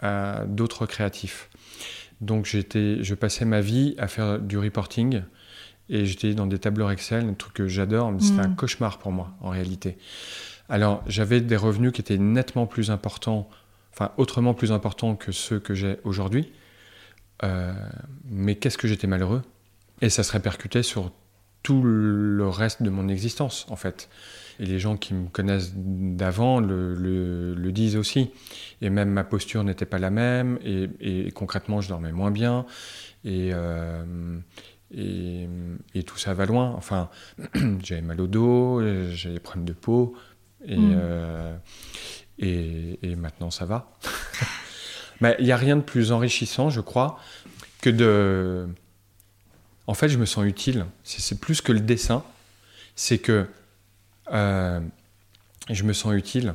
à 0.00 0.44
d'autres 0.46 0.86
créatifs. 0.86 1.48
Donc 2.20 2.46
j'étais, 2.46 3.02
je 3.02 3.14
passais 3.14 3.44
ma 3.44 3.60
vie 3.60 3.94
à 3.98 4.08
faire 4.08 4.38
du 4.38 4.58
reporting 4.58 5.22
et 5.88 6.06
j'étais 6.06 6.34
dans 6.34 6.46
des 6.46 6.58
tableurs 6.58 6.90
Excel, 6.90 7.26
un 7.26 7.34
truc 7.34 7.54
que 7.54 7.68
j'adore, 7.68 8.12
mais 8.12 8.20
c'était 8.20 8.40
un 8.40 8.48
mm. 8.48 8.56
cauchemar 8.56 8.98
pour 8.98 9.12
moi 9.12 9.36
en 9.40 9.50
réalité. 9.50 9.98
Alors 10.68 11.02
j'avais 11.06 11.40
des 11.40 11.56
revenus 11.56 11.92
qui 11.92 12.00
étaient 12.00 12.18
nettement 12.18 12.66
plus 12.66 12.90
importants, 12.90 13.48
enfin 13.92 14.12
autrement 14.16 14.54
plus 14.54 14.72
importants 14.72 15.16
que 15.16 15.32
ceux 15.32 15.60
que 15.60 15.74
j'ai 15.74 15.98
aujourd'hui. 16.04 16.52
Euh, 17.42 17.74
mais 18.30 18.54
qu'est-ce 18.54 18.78
que 18.78 18.88
j'étais 18.88 19.06
malheureux? 19.06 19.42
Et 20.00 20.08
ça 20.08 20.22
se 20.22 20.32
répercutait 20.32 20.82
sur 20.82 21.12
tout 21.64 21.82
le 21.82 22.46
reste 22.46 22.84
de 22.84 22.90
mon 22.90 23.08
existence 23.08 23.66
en 23.68 23.74
fait. 23.74 24.08
Et 24.60 24.66
les 24.66 24.78
gens 24.78 24.96
qui 24.96 25.14
me 25.14 25.28
connaissent 25.28 25.72
d'avant 25.74 26.60
le, 26.60 27.70
disent 27.72 27.96
aussi. 27.96 28.30
Et 28.82 28.90
même 28.90 29.10
ma 29.10 29.24
posture 29.24 29.64
n'était 29.64 29.86
pas 29.86 29.98
la 29.98 30.10
même, 30.10 30.60
et, 30.64 31.32
concrètement, 31.34 31.80
je 31.80 31.88
dormais 31.88 32.12
moins 32.12 32.30
bien, 32.30 32.66
euh, 33.26 34.38
et, 34.92 35.48
et, 35.94 36.02
tout 36.04 36.18
ça 36.18 36.34
va 36.34 36.46
loin. 36.46 36.72
Enfin, 36.76 37.10
j'avais 37.82 38.02
mal 38.02 38.20
au 38.20 38.28
dos, 38.28 38.80
j'avais 39.10 39.34
des 39.34 39.40
problèmes 39.40 39.64
de 39.64 39.72
peau, 39.72 40.14
et, 40.64 40.76
mm. 40.76 40.94
euh, 40.96 41.56
et, 42.38 43.16
maintenant 43.16 43.50
ça 43.50 43.64
va. 43.64 43.90
Mais 45.20 45.34
il 45.40 45.46
n'y 45.46 45.52
a 45.52 45.56
rien 45.56 45.76
de 45.76 45.82
plus 45.82 46.12
enrichissant, 46.12 46.70
je 46.70 46.80
crois, 46.80 47.18
que 47.80 47.90
de... 47.90 48.68
En 49.86 49.94
fait, 49.94 50.08
je 50.08 50.18
me 50.18 50.26
sens 50.26 50.44
utile. 50.44 50.86
C'est 51.02 51.38
plus 51.38 51.60
que 51.60 51.72
le 51.72 51.80
dessin. 51.80 52.24
C'est 52.96 53.18
que 53.18 53.46
euh, 54.32 54.80
je 55.70 55.82
me 55.84 55.92
sens 55.92 56.14
utile. 56.14 56.54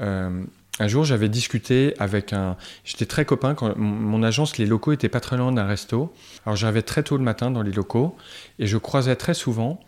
Euh, 0.00 0.44
un 0.80 0.86
jour, 0.86 1.04
j'avais 1.04 1.28
discuté 1.28 1.94
avec 1.98 2.32
un. 2.32 2.56
J'étais 2.84 3.06
très 3.06 3.24
copain 3.24 3.54
quand 3.54 3.76
mon 3.76 4.22
agence, 4.22 4.58
les 4.58 4.66
locaux 4.66 4.92
étaient 4.92 5.08
pas 5.08 5.20
très 5.20 5.36
loin 5.36 5.50
d'un 5.50 5.66
resto. 5.66 6.12
Alors 6.46 6.56
j'arrivais 6.56 6.82
très 6.82 7.02
tôt 7.02 7.16
le 7.16 7.24
matin 7.24 7.50
dans 7.50 7.62
les 7.62 7.72
locaux 7.72 8.16
et 8.58 8.66
je 8.66 8.78
croisais 8.78 9.16
très 9.16 9.34
souvent 9.34 9.80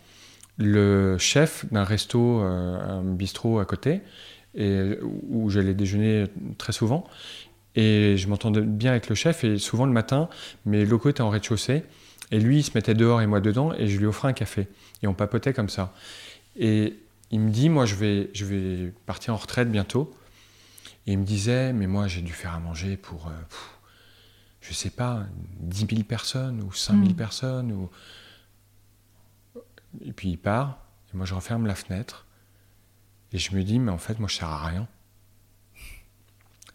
le 0.57 1.17
chef 1.17 1.65
d'un 1.71 1.85
resto, 1.85 2.41
euh, 2.41 2.99
un 2.99 3.03
bistrot 3.03 3.59
à 3.59 3.65
côté, 3.65 4.01
et, 4.53 4.97
où 5.29 5.49
j'allais 5.49 5.73
déjeuner 5.73 6.25
très 6.57 6.73
souvent. 6.73 7.05
Et 7.75 8.17
je 8.17 8.27
m'entendais 8.27 8.61
bien 8.61 8.91
avec 8.91 9.07
le 9.07 9.15
chef 9.15 9.45
et 9.45 9.57
souvent 9.57 9.85
le 9.85 9.93
matin, 9.93 10.27
mes 10.65 10.85
locaux 10.85 11.09
étaient 11.09 11.21
en 11.21 11.29
rez-de-chaussée 11.29 11.83
Et 12.31 12.39
lui, 12.39 12.59
il 12.59 12.63
se 12.63 12.71
mettait 12.75 12.93
dehors 12.93 13.21
et 13.21 13.27
moi 13.27 13.41
dedans, 13.41 13.73
et 13.73 13.87
je 13.87 13.99
lui 13.99 14.05
offrais 14.05 14.29
un 14.29 14.33
café. 14.33 14.67
Et 15.03 15.07
on 15.07 15.13
papotait 15.13 15.53
comme 15.53 15.69
ça. 15.69 15.93
Et 16.55 16.97
il 17.29 17.41
me 17.41 17.49
dit, 17.49 17.69
moi, 17.69 17.85
je 17.85 17.95
vais, 17.95 18.29
je 18.33 18.45
vais 18.45 18.93
partir 19.05 19.33
en 19.33 19.37
retraite 19.37 19.69
bientôt. 19.69 20.13
Et 21.07 21.13
il 21.13 21.19
me 21.19 21.25
disait, 21.25 21.73
mais 21.73 21.87
moi, 21.87 22.07
j'ai 22.07 22.21
dû 22.21 22.31
faire 22.31 22.53
à 22.53 22.59
manger 22.59 22.95
pour, 22.95 23.27
je 23.27 23.33
euh, 23.33 23.59
je 24.61 24.73
sais 24.73 24.89
pas, 24.89 25.25
10 25.59 25.87
000 25.89 26.03
personnes 26.03 26.61
ou 26.61 26.71
5 26.71 26.93
000 26.93 27.05
mm. 27.05 27.15
personnes. 27.15 27.71
Ou... 27.71 27.89
Et 30.05 30.13
puis 30.13 30.29
il 30.29 30.37
part, 30.37 30.85
et 31.13 31.17
moi, 31.17 31.25
je 31.25 31.33
referme 31.33 31.65
la 31.65 31.75
fenêtre. 31.75 32.25
Et 33.33 33.37
je 33.37 33.55
me 33.55 33.63
dis, 33.63 33.79
mais 33.79 33.91
en 33.91 33.97
fait, 33.97 34.19
moi, 34.19 34.29
je 34.29 34.35
sers 34.35 34.47
à 34.47 34.65
rien. 34.65 34.87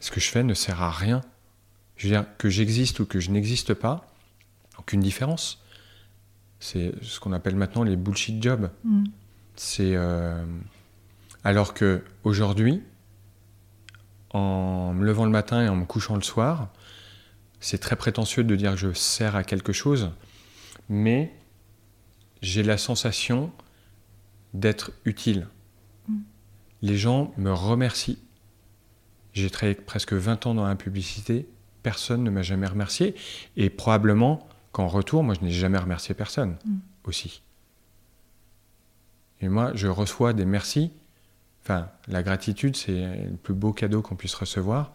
Ce 0.01 0.11
que 0.11 0.21
je 0.21 0.29
fais 0.29 0.43
ne 0.43 0.55
sert 0.55 0.83
à 0.83 0.91
rien. 0.91 1.23
Je 1.97 2.09
veux 2.09 2.15
dire, 2.15 2.27
que 2.37 2.51
j'existe 2.51 3.01
ou 3.01 3.07
que 3.07 3.21
je 3.21 3.31
n'existe 3.31 3.73
pas, 3.73 4.07
aucune 4.87 5.01
différence. 5.01 5.61
C'est 6.61 6.95
ce 7.03 7.19
qu'on 7.19 7.33
appelle 7.33 7.57
maintenant 7.57 7.83
les 7.83 7.97
bullshit 7.97 8.41
jobs. 8.41 8.71
Mm. 8.85 9.05
C'est 9.57 9.97
euh, 9.97 10.45
alors 11.43 11.75
que 11.75 12.05
aujourd'hui, 12.23 12.83
en 14.31 14.95
me 14.95 15.05
levant 15.05 15.25
le 15.25 15.31
matin 15.31 15.65
et 15.65 15.69
en 15.69 15.77
me 15.77 15.85
couchant 15.85 16.15
le 16.15 16.23
soir, 16.23 16.69
c'est 17.59 17.79
très 17.79 17.97
prétentieux 17.97 18.45
de 18.45 18.55
dire 18.55 18.73
que 18.73 18.77
je 18.77 18.93
sers 18.93 19.35
à 19.35 19.43
quelque 19.43 19.73
chose, 19.73 20.11
mais 20.89 21.35
j'ai 22.43 22.63
la 22.63 22.79
sensation 22.79 23.51
d'être 24.55 24.93
utile. 25.05 25.49
Mm. 26.09 26.19
Les 26.83 26.97
gens 26.97 27.35
me 27.39 27.53
remercient. 27.53 28.19
J'ai 29.33 29.51
travaillé 29.51 29.75
presque 29.75 30.13
20 30.13 30.47
ans 30.47 30.55
dans 30.55 30.67
la 30.67 30.77
publicité, 30.77 31.49
personne 31.83 32.23
ne 32.23 32.31
m'a 32.31 32.43
jamais 32.43 32.67
remercié, 32.67 33.17
et 33.57 33.69
probablement 33.69 34.47
qu'en 34.77 34.89
retour, 34.89 35.23
moi 35.23 35.35
je 35.35 35.43
n'ai 35.43 35.51
jamais 35.51 35.79
remercié 35.79 36.15
personne 36.15 36.59
mm. 36.67 36.77
aussi. 37.05 37.41
Et 39.41 39.49
moi, 39.49 39.73
je 39.75 39.87
reçois 39.87 40.35
des 40.35 40.45
merci. 40.45 40.91
Enfin, 41.63 41.89
la 42.09 42.23
gratitude, 42.23 42.77
c'est 42.77 42.93
le 42.93 43.37
plus 43.43 43.55
beau 43.55 43.73
cadeau 43.73 44.03
qu'on 44.03 44.17
puisse 44.17 44.35
recevoir. 44.35 44.93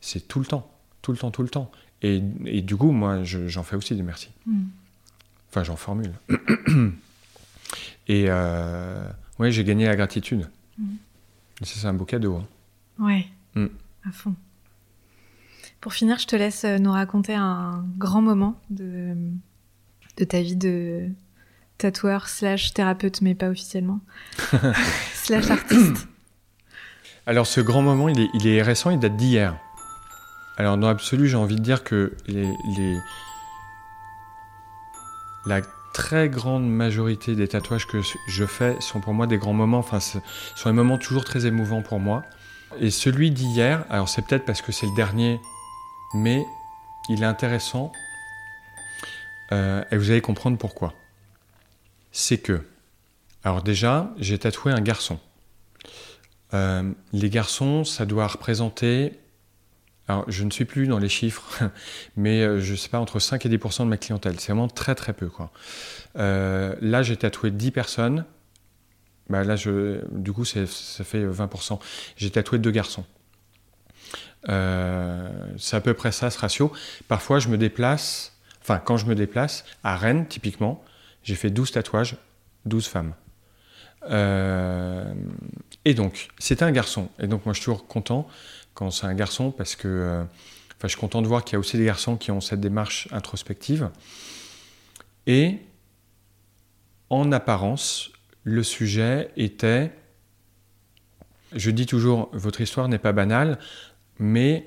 C'est 0.00 0.26
tout 0.26 0.40
le 0.40 0.46
temps, 0.46 0.68
tout 1.00 1.12
le 1.12 1.18
temps, 1.18 1.30
tout 1.30 1.44
le 1.44 1.48
temps. 1.48 1.70
Et, 2.02 2.18
du 2.20 2.76
coup, 2.76 2.90
moi, 2.90 3.22
j'en 3.22 3.62
fais 3.62 3.76
aussi 3.76 3.94
des 3.94 4.02
merci. 4.02 4.30
Mm. 4.46 4.64
Enfin, 5.48 5.62
j'en 5.62 5.76
formule. 5.76 6.12
et 8.08 8.24
euh, 8.28 9.08
oui, 9.38 9.52
j'ai 9.52 9.62
gagné 9.62 9.86
la 9.86 9.94
gratitude. 9.94 10.50
Mm. 10.76 10.94
C'est 11.62 11.86
un 11.86 11.94
beau 11.94 12.04
cadeau. 12.04 12.36
Hein. 12.36 12.46
Ouais, 12.98 13.26
à 14.04 14.10
fond. 14.10 14.34
Pour 15.80 15.94
finir, 15.94 16.18
je 16.18 16.26
te 16.26 16.36
laisse 16.36 16.64
euh, 16.64 16.78
nous 16.78 16.92
raconter 16.92 17.34
un 17.34 17.84
grand 17.96 18.20
moment 18.20 18.60
de, 18.68 19.14
de 20.18 20.24
ta 20.24 20.40
vie 20.42 20.56
de, 20.56 21.10
tatoueur 21.80 22.28
slash 22.28 22.74
thérapeute, 22.74 23.22
mais 23.22 23.34
pas 23.34 23.48
officiellement, 23.48 24.00
slash 25.14 25.50
artiste 25.50 26.08
Alors 27.26 27.46
ce 27.46 27.60
grand 27.60 27.82
moment, 27.82 28.08
il 28.08 28.20
est, 28.20 28.28
il 28.34 28.46
est 28.46 28.62
récent, 28.62 28.90
il 28.90 28.98
date 28.98 29.16
d'hier. 29.16 29.56
Alors 30.58 30.76
dans 30.76 30.88
l'absolu, 30.88 31.26
j'ai 31.26 31.36
envie 31.36 31.56
de 31.56 31.62
dire 31.62 31.82
que 31.82 32.14
les, 32.26 32.52
les, 32.76 32.98
la 35.46 35.62
très 35.94 36.28
grande 36.28 36.68
majorité 36.68 37.34
des 37.34 37.48
tatouages 37.48 37.86
que 37.86 38.02
je 38.28 38.44
fais 38.44 38.76
sont 38.80 39.00
pour 39.00 39.14
moi 39.14 39.26
des 39.26 39.38
grands 39.38 39.54
moments, 39.54 39.78
enfin 39.78 40.00
sont 40.00 40.20
des 40.66 40.72
moments 40.72 40.98
toujours 40.98 41.24
très 41.24 41.46
émouvants 41.46 41.82
pour 41.82 41.98
moi. 41.98 42.24
Et 42.78 42.90
celui 42.90 43.30
d'hier, 43.30 43.84
alors 43.88 44.08
c'est 44.08 44.22
peut-être 44.22 44.44
parce 44.44 44.60
que 44.60 44.70
c'est 44.70 44.86
le 44.86 44.94
dernier, 44.94 45.40
mais 46.14 46.44
il 47.08 47.22
est 47.22 47.26
intéressant 47.26 47.92
euh, 49.52 49.82
et 49.90 49.96
vous 49.96 50.10
allez 50.10 50.20
comprendre 50.20 50.58
pourquoi 50.58 50.94
c'est 52.12 52.38
que, 52.38 52.62
alors 53.44 53.62
déjà, 53.62 54.12
j'ai 54.18 54.36
tatoué 54.36 54.72
un 54.72 54.80
garçon. 54.80 55.20
Euh, 56.54 56.90
les 57.12 57.30
garçons, 57.30 57.84
ça 57.84 58.04
doit 58.04 58.26
représenter, 58.26 59.20
alors 60.08 60.24
je 60.28 60.42
ne 60.42 60.50
suis 60.50 60.64
plus 60.64 60.88
dans 60.88 60.98
les 60.98 61.08
chiffres, 61.08 61.62
mais 62.16 62.42
euh, 62.42 62.60
je 62.60 62.72
ne 62.72 62.76
sais 62.76 62.88
pas, 62.88 62.98
entre 62.98 63.20
5 63.20 63.46
et 63.46 63.48
10% 63.48 63.84
de 63.84 63.84
ma 63.84 63.96
clientèle. 63.96 64.40
C'est 64.40 64.52
vraiment 64.52 64.66
très 64.66 64.96
très 64.96 65.12
peu. 65.12 65.30
Là, 66.16 67.02
j'ai 67.02 67.16
tatoué 67.16 67.52
10 67.52 67.70
personnes. 67.70 68.24
Bah, 69.28 69.44
là, 69.44 69.54
du 69.54 70.32
coup, 70.32 70.44
ça 70.44 70.66
fait 70.66 71.24
20% 71.24 71.78
J'ai 72.16 72.30
tatoué 72.30 72.58
deux 72.58 72.72
garçons. 72.72 73.04
C'est 74.44 75.76
à 75.76 75.80
peu 75.80 75.94
près 75.94 76.12
ça 76.12 76.30
ce 76.30 76.38
ratio. 76.38 76.72
Parfois, 77.08 77.38
je 77.38 77.48
me 77.48 77.58
déplace, 77.58 78.36
enfin, 78.62 78.78
quand 78.78 78.96
je 78.96 79.06
me 79.06 79.14
déplace, 79.14 79.64
à 79.84 79.96
Rennes, 79.96 80.26
typiquement, 80.26 80.82
j'ai 81.22 81.34
fait 81.34 81.50
12 81.50 81.72
tatouages, 81.72 82.16
12 82.64 82.86
femmes. 82.86 83.14
Euh, 84.08 85.12
et 85.84 85.94
donc, 85.94 86.28
c'était 86.38 86.64
un 86.64 86.72
garçon. 86.72 87.08
Et 87.18 87.26
donc, 87.26 87.44
moi, 87.44 87.52
je 87.52 87.58
suis 87.58 87.66
toujours 87.66 87.86
content 87.86 88.26
quand 88.74 88.90
c'est 88.90 89.06
un 89.06 89.14
garçon 89.14 89.50
parce 89.50 89.76
que 89.76 89.88
euh, 89.88 90.24
je 90.82 90.88
suis 90.88 90.98
content 90.98 91.22
de 91.22 91.26
voir 91.26 91.44
qu'il 91.44 91.54
y 91.54 91.56
a 91.56 91.58
aussi 91.58 91.76
des 91.76 91.84
garçons 91.84 92.16
qui 92.16 92.30
ont 92.30 92.40
cette 92.40 92.60
démarche 92.60 93.08
introspective. 93.12 93.90
Et 95.26 95.58
en 97.10 97.32
apparence, 97.32 98.10
le 98.44 98.62
sujet 98.62 99.30
était, 99.36 99.92
je 101.54 101.70
dis 101.70 101.86
toujours, 101.86 102.30
votre 102.32 102.60
histoire 102.60 102.88
n'est 102.88 102.98
pas 102.98 103.12
banale, 103.12 103.58
mais 104.20 104.66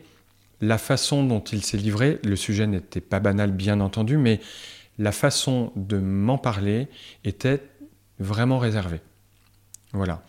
la 0.60 0.78
façon 0.78 1.24
dont 1.24 1.40
il 1.40 1.64
s'est 1.64 1.78
livré, 1.78 2.20
le 2.24 2.36
sujet 2.36 2.68
n'était 2.68 3.02
pas 3.02 3.20
banal 3.20 3.52
bien 3.52 3.80
entendu, 3.80 4.18
mais 4.18 4.40
la 4.98 5.12
façon 5.12 5.72
de 5.76 5.98
m'en 5.98 6.38
parler 6.38 6.88
était 7.24 7.62
vraiment 8.20 8.60
réservée. 8.60 9.02
Voilà. 9.94 10.24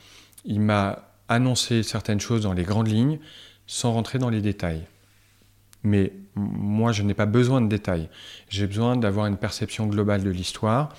Il 0.44 0.60
m'a 0.60 1.10
annoncé 1.28 1.82
certaines 1.82 2.20
choses 2.20 2.42
dans 2.42 2.52
les 2.52 2.64
grandes 2.64 2.88
lignes 2.88 3.18
sans 3.66 3.92
rentrer 3.92 4.18
dans 4.18 4.30
les 4.30 4.40
détails. 4.42 4.82
Mais 5.82 6.12
moi, 6.34 6.92
je 6.92 7.02
n'ai 7.02 7.14
pas 7.14 7.26
besoin 7.26 7.60
de 7.60 7.68
détails. 7.68 8.08
J'ai 8.48 8.66
besoin 8.66 8.96
d'avoir 8.96 9.26
une 9.26 9.36
perception 9.36 9.86
globale 9.86 10.22
de 10.22 10.30
l'histoire 10.30 10.94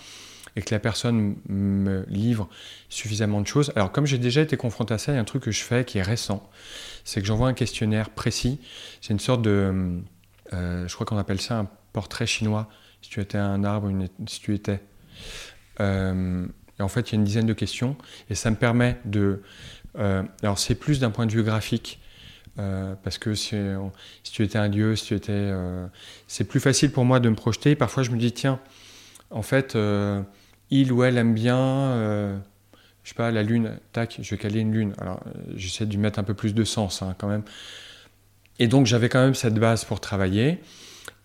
et 0.56 0.61
que 0.61 0.73
la 0.73 0.80
personne 0.80 1.36
me 1.49 2.06
livre 2.07 2.48
suffisamment 2.90 3.41
de 3.41 3.48
choses. 3.48 3.72
Alors, 3.76 3.91
comme 3.91 4.06
j'ai 4.06 4.18
déjà 4.18 4.41
été 4.41 4.57
confronté 4.57 4.94
à 4.94 4.98
ça, 4.98 5.11
il 5.11 5.15
y 5.15 5.18
a 5.18 5.22
un 5.22 5.26
truc 5.26 5.44
que 5.44 5.52
je 5.52 5.64
fais 5.64 5.84
qui 5.84 5.98
est 5.98 6.03
récent. 6.03 6.49
C'est 7.03 7.22
que 7.22 7.27
j'envoie 7.27 7.48
un 7.48 7.53
questionnaire 7.53 8.10
précis. 8.10 8.60
C'est 9.02 9.14
une 9.14 9.19
sorte 9.19 9.41
de. 9.41 10.02
Euh, 10.53 10.88
je 10.88 10.94
crois 10.94 11.06
qu'on 11.06 11.18
appelle 11.18 11.41
ça 11.41 11.60
un 11.60 11.68
portrait 11.91 12.27
chinois 12.27 12.69
si 13.02 13.10
tu 13.10 13.22
étais 13.22 13.38
un 13.38 13.64
arbre, 13.64 13.91
si 14.27 14.40
tu 14.40 14.53
étais. 14.53 14.82
Euh, 15.80 16.45
et 16.80 16.82
en 16.82 16.88
fait, 16.88 17.10
il 17.10 17.14
y 17.14 17.15
a 17.15 17.19
une 17.19 17.23
dizaine 17.23 17.45
de 17.45 17.53
questions 17.53 17.95
et 18.30 18.36
ça 18.36 18.49
me 18.49 18.56
permet 18.56 18.98
de. 19.06 19.41
Euh, 19.98 20.23
alors, 20.41 20.57
c'est 20.57 20.76
plus 20.76 20.99
d'un 20.99 21.11
point 21.11 21.26
de 21.26 21.32
vue 21.32 21.44
graphique. 21.44 21.99
Euh, 22.57 22.95
parce 23.03 23.18
que 23.18 23.36
si, 23.36 23.53
tu 24.23 24.44
étais 24.44 24.57
un 24.57 24.69
lieu, 24.69 24.95
si 24.95 25.07
tu 25.07 25.14
étais, 25.14 25.52
c'est 26.27 26.45
plus 26.45 26.61
facile 26.61 26.91
pour 26.91 27.06
moi 27.06 27.19
de 27.19 27.30
me 27.30 27.36
projeter. 27.36 27.76
Parfois, 27.76 28.03
je 28.03 28.11
me 28.11 28.18
dis 28.18 28.32
tiens, 28.32 28.60
en 29.30 29.41
fait, 29.41 29.77
il 30.70 30.92
ou 30.92 31.04
elle 31.04 31.18
aime 31.18 31.34
bien, 31.34 32.40
je 33.04 33.10
sais 33.10 33.16
pas, 33.16 33.32
la 33.32 33.44
lune. 33.44 33.78
Tac, 33.94 34.20
je 34.22 34.30
vais 34.30 34.38
caler 34.38 34.60
une 34.60 34.74
lune. 34.74 34.94
Alors, 35.00 35.22
j'essaie 35.56 35.86
de 35.86 35.92
lui 35.92 36.00
mettre 36.00 36.20
un 36.20 36.24
peu 36.24 36.34
plus 36.34 36.54
de 36.54 36.64
sens 36.64 37.02
hein, 37.02 37.16
quand 37.18 37.28
même. 37.28 37.44
Et 38.60 38.68
donc, 38.68 38.86
j'avais 38.86 39.10
quand 39.10 39.22
même 39.22 39.36
cette 39.36 39.56
base 39.56 39.86
pour 39.86 40.00
travailler. 40.00 40.60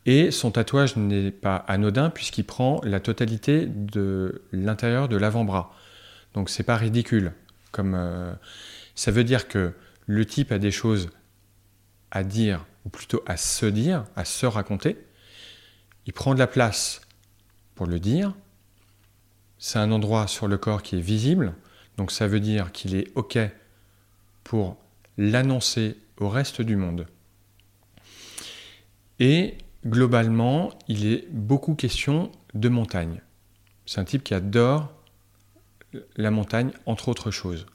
Et 0.07 0.31
son 0.31 0.51
tatouage 0.51 0.97
n'est 0.97 1.31
pas 1.31 1.57
anodin 1.57 2.11
puisqu'il 2.11 2.45
prend 2.45 2.81
la 2.85 3.01
totalité 3.01 3.67
de 3.67 4.43
l'intérieur 4.53 5.09
de 5.09 5.17
l'avant-bras. 5.17 5.75
Donc 6.35 6.49
c'est 6.49 6.63
pas 6.63 6.77
ridicule. 6.77 7.33
Comme 7.71 7.95
euh, 7.95 8.33
ça 8.95 9.11
veut 9.11 9.25
dire 9.25 9.47
que 9.47 9.73
le 10.07 10.25
type 10.25 10.53
a 10.53 10.59
des 10.59 10.71
choses 10.71 11.11
à 12.11 12.25
dire 12.25 12.67
ou 12.85 12.89
plutôt 12.89 13.23
à 13.27 13.37
se 13.37 13.67
dire, 13.67 14.05
à 14.17 14.25
se 14.25 14.47
raconter. 14.47 14.97
Il 16.07 16.13
prend 16.13 16.35
de 16.35 16.39
la 16.39 16.47
place 16.47 17.03
pour 17.75 17.87
le 17.87 18.01
dire. 18.01 18.33
C'est 19.61 19.79
un 19.79 19.93
endroit 19.93 20.27
sur 20.27 20.49
le 20.49 20.59
corps 20.59 20.83
qui 20.83 20.97
est 20.97 21.03
visible. 21.03 21.55
Donc 21.99 22.11
ça 22.11 22.27
veut 22.27 22.41
dire 22.41 22.73
qu'il 22.73 22.97
est 22.97 23.13
OK 23.15 23.39
pour 24.43 24.79
l'annoncer 25.19 25.99
au 26.19 26.31
reste 26.31 26.63
du 26.63 26.77
monde. 26.77 27.07
Et 29.19 29.59
globalement, 29.87 30.71
il 30.89 31.07
est 31.07 31.29
beaucoup 31.31 31.75
question 31.75 32.33
de 32.55 32.71
montagne. 32.71 33.21
C'est 33.85 34.01
un 34.01 34.05
type 34.05 34.25
qui 34.25 34.33
adore 34.33 34.91
la 36.17 36.31
montagne, 36.31 36.71
entre 36.87 37.09
autres 37.09 37.31
choses. 37.31 37.67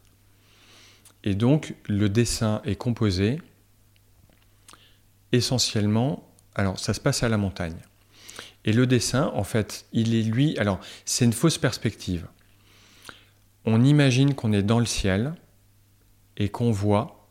Et 1.24 1.36
donc, 1.36 1.76
le 1.88 2.10
dessin 2.10 2.62
est 2.66 2.76
composé 2.76 3.40
essentiellement. 5.32 6.28
Alors, 6.56 6.80
ça 6.80 6.94
se 6.94 7.00
passe 7.00 7.22
à 7.22 7.30
la 7.30 7.38
montagne. 7.38 7.78
Et 8.66 8.74
le 8.74 8.86
dessin, 8.88 9.32
en 9.36 9.44
fait, 9.44 9.86
il 9.94 10.14
est 10.16 10.24
lui. 10.24 10.58
Alors, 10.58 10.80
c'est 11.06 11.24
une 11.24 11.34
fausse 11.34 11.58
perspective. 11.58 12.28
On 13.64 13.84
imagine 13.84 14.34
qu'on 14.34 14.52
est 14.52 14.64
dans 14.64 14.80
le 14.80 14.86
ciel 14.86 15.36
et 16.36 16.50
qu'on 16.50 16.72
voit, 16.72 17.30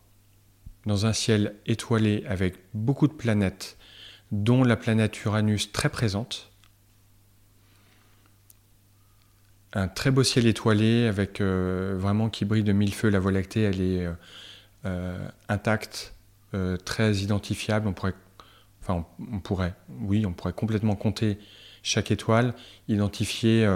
dans 0.87 1.07
un 1.07 1.13
ciel 1.13 1.57
étoilé 1.67 2.25
avec 2.29 2.57
beaucoup 2.73 3.09
de 3.09 3.13
planètes, 3.13 3.77
dont 4.33 4.65
la 4.65 4.77
planète 4.77 5.25
Uranus 5.25 5.73
très 5.73 5.89
présente, 5.89 6.51
un 9.73 9.89
très 9.89 10.13
beau 10.13 10.23
ciel 10.23 10.47
étoilé 10.47 11.07
avec 11.09 11.41
vraiment 11.41 12.31
qui 12.31 12.45
brille 12.45 12.63
de 12.63 12.73
mille 12.73 12.95
feux. 12.95 13.09
La 13.09 13.19
Voie 13.19 13.33
lactée, 13.33 13.63
elle 13.63 13.81
est 13.81 14.09
intacte, 15.49 16.15
très 16.85 17.17
identifiable. 17.17 17.89
On 17.89 17.93
pourrait, 17.93 18.15
enfin, 18.87 19.07
on, 19.33 19.41
pourrait, 19.41 19.75
oui, 20.01 20.27
on 20.27 20.33
pourrait 20.33 20.53
complètement 20.53 20.95
compter 20.95 21.39
chaque 21.83 22.11
étoile, 22.11 22.55
identifier 22.89 23.69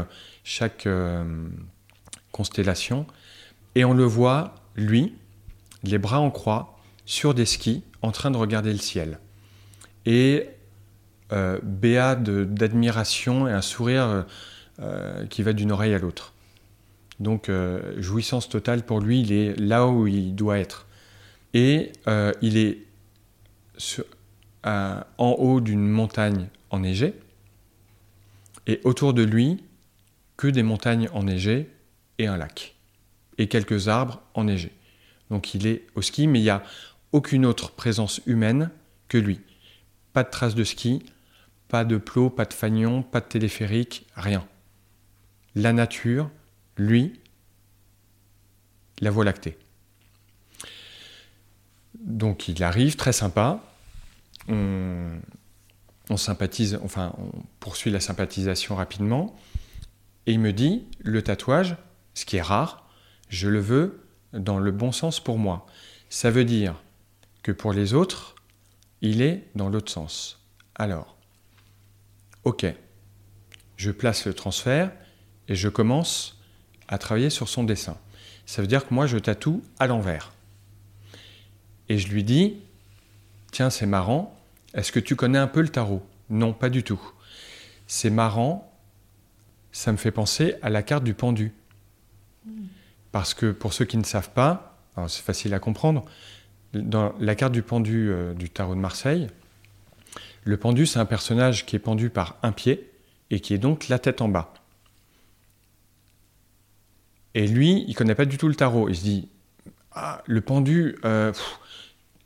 chaque 0.45 0.89
constellation. 2.33 3.07
Et 3.75 3.85
on 3.85 3.95
le 3.95 4.05
voit, 4.05 4.55
lui, 4.77 5.15
les 5.83 5.99
bras 5.99 6.21
en 6.21 6.31
croix, 6.31 6.79
sur 7.05 7.35
des 7.35 7.47
skis, 7.47 7.83
en 8.03 8.13
train 8.13 8.31
de 8.31 8.37
regarder 8.37 8.73
le 8.73 8.79
ciel. 8.79 9.19
Et 10.07 10.49
euh, 11.33 11.59
béat 11.63 12.15
d'admiration 12.15 13.47
et 13.47 13.53
un 13.53 13.61
sourire 13.61 14.05
euh, 14.05 14.23
euh, 14.81 15.27
qui 15.27 15.43
va 15.43 15.53
d'une 15.53 15.73
oreille 15.73 15.93
à 15.93 15.99
l'autre. 15.99 16.33
Donc 17.21 17.49
euh, 17.49 18.01
jouissance 18.01 18.49
totale 18.49 18.83
pour 18.83 19.01
lui, 19.01 19.21
il 19.21 19.33
est 19.33 19.55
là 19.59 19.87
où 19.87 20.07
il 20.07 20.35
doit 20.35 20.59
être. 20.59 20.87
Et 21.55 21.93
il 22.43 22.57
est 22.57 22.79
en 24.65 25.31
haut 25.39 25.61
d'une 25.61 25.87
montagne 25.89 26.49
enneigée, 26.71 27.15
et 28.67 28.81
autour 28.85 29.15
de 29.15 29.23
lui, 29.23 29.65
que 30.37 30.49
des 30.49 30.63
montagnes 30.63 31.09
enneigées 31.13 31.71
et 32.19 32.27
un 32.27 32.37
lac, 32.37 32.75
et 33.39 33.49
quelques 33.49 33.89
arbres 33.89 34.23
enneigés. 34.35 34.73
Donc 35.31 35.55
il 35.55 35.67
est 35.67 35.87
au 35.95 36.03
ski, 36.03 36.27
mais 36.27 36.41
il 36.41 36.45
n'y 36.45 36.51
a 36.51 36.63
aucune 37.13 37.47
autre 37.47 37.73
présence 37.73 38.21
humaine 38.27 38.71
que 39.09 39.19
lui. 39.19 39.41
Pas 40.13 40.25
de 40.25 40.31
traces 40.31 40.55
de 40.55 40.65
ski, 40.65 41.03
pas 41.69 41.85
de 41.85 41.97
plot, 41.97 42.31
pas 42.31 42.45
de 42.45 42.55
fanion, 42.55 43.03
pas 43.03 43.21
de 43.21 43.27
téléphérique, 43.27 44.07
rien. 44.15 44.47
La 45.55 45.73
nature, 45.73 46.31
lui, 46.77 47.21
la 49.01 49.11
voie 49.11 49.25
lactée. 49.25 49.59
Donc 51.95 52.49
il 52.49 52.63
arrive, 52.63 52.97
très 52.97 53.13
sympa. 53.13 53.65
On, 54.49 56.17
sympathise, 56.17 56.79
enfin, 56.83 57.13
on 57.19 57.31
poursuit 57.61 57.91
la 57.91 58.01
sympathisation 58.01 58.75
rapidement. 58.75 59.37
Et 60.27 60.33
il 60.33 60.41
me 60.41 60.53
dit 60.53 60.87
le 61.01 61.23
tatouage, 61.23 61.77
ce 62.15 62.25
qui 62.25 62.37
est 62.37 62.43
rare, 62.43 62.89
je 63.29 63.49
le 63.49 63.61
veux 63.61 64.07
dans 64.33 64.59
le 64.59 64.71
bon 64.71 64.93
sens 64.93 65.21
pour 65.21 65.39
moi. 65.39 65.67
Ça 66.09 66.31
veut 66.31 66.45
dire 66.45 66.75
que 67.43 67.53
pour 67.53 67.73
les 67.73 67.95
autres, 67.95 68.37
il 69.01 69.23
est 69.23 69.45
dans 69.55 69.69
l'autre 69.69 69.93
sens. 69.93 70.43
Alors, 70.75 71.17
ok, 72.45 72.67
je 73.77 73.91
place 73.91 74.25
le 74.27 74.35
transfert 74.35 74.93
et 75.49 75.55
je 75.55 75.69
commence 75.69 76.41
à 76.89 76.99
travailler 76.99 77.31
sur 77.31 77.49
son 77.49 77.65
dessin. 77.65 77.97
Ça 78.47 78.63
veut 78.63 78.69
dire 78.69 78.87
que 78.87 78.95
moi, 78.95 79.07
je 79.07 79.19
tatoue 79.19 79.63
à 79.79 79.87
l'envers. 79.87 80.33
Et 81.89 81.99
je 81.99 82.09
lui 82.09 82.25
dis, 82.25 82.57
tiens, 83.53 83.71
c'est 83.71 83.87
marrant, 83.87 84.38
est-ce 84.75 84.93
que 84.93 85.01
tu 85.01 85.17
connais 85.17 85.39
un 85.39 85.47
peu 85.47 85.61
le 85.61 85.69
tarot? 85.69 86.07
Non, 86.31 86.53
pas 86.53 86.71
du 86.71 86.83
tout. 86.83 87.01
C'est 87.87 88.11
marrant, 88.11 88.73
ça 89.73 89.93
me 89.93 89.97
fait 89.97 90.11
penser 90.11 90.57
à 90.63 90.71
la 90.71 90.83
carte 90.83 91.05
du 91.05 91.15
pendu. 91.15 91.53
Parce 93.13 93.35
que 93.35 93.51
pour 93.51 93.73
ceux 93.73 93.85
qui 93.85 93.97
ne 93.97 94.05
savent 94.05 94.31
pas, 94.31 94.79
c'est 95.09 95.23
facile 95.23 95.55
à 95.55 95.59
comprendre, 95.59 96.05
dans 96.75 97.15
la 97.19 97.35
carte 97.35 97.53
du 97.53 97.63
pendu 97.63 98.11
euh, 98.11 98.35
du 98.35 98.51
tarot 98.51 98.75
de 98.75 98.81
Marseille, 98.81 99.29
le 100.45 100.57
pendu, 100.57 100.87
c'est 100.87 100.99
un 100.99 101.07
personnage 101.07 101.67
qui 101.67 101.77
est 101.77 101.81
pendu 101.81 102.11
par 102.11 102.37
un 102.43 102.53
pied 102.53 102.91
et 103.31 103.41
qui 103.41 103.55
est 103.55 103.59
donc 103.59 103.89
la 103.89 103.99
tête 103.99 104.21
en 104.21 104.29
bas. 104.29 104.53
Et 107.35 107.47
lui, 107.47 107.85
il 107.87 107.95
connaît 107.95 108.15
pas 108.15 108.25
du 108.25 108.39
tout 108.39 108.49
le 108.49 108.55
tarot. 108.55 108.89
Il 108.89 108.97
se 108.97 109.03
dit 109.03 109.29
ah, 109.93 110.23
le 110.27 110.41
pendu, 110.41 110.97
euh, 111.05 111.33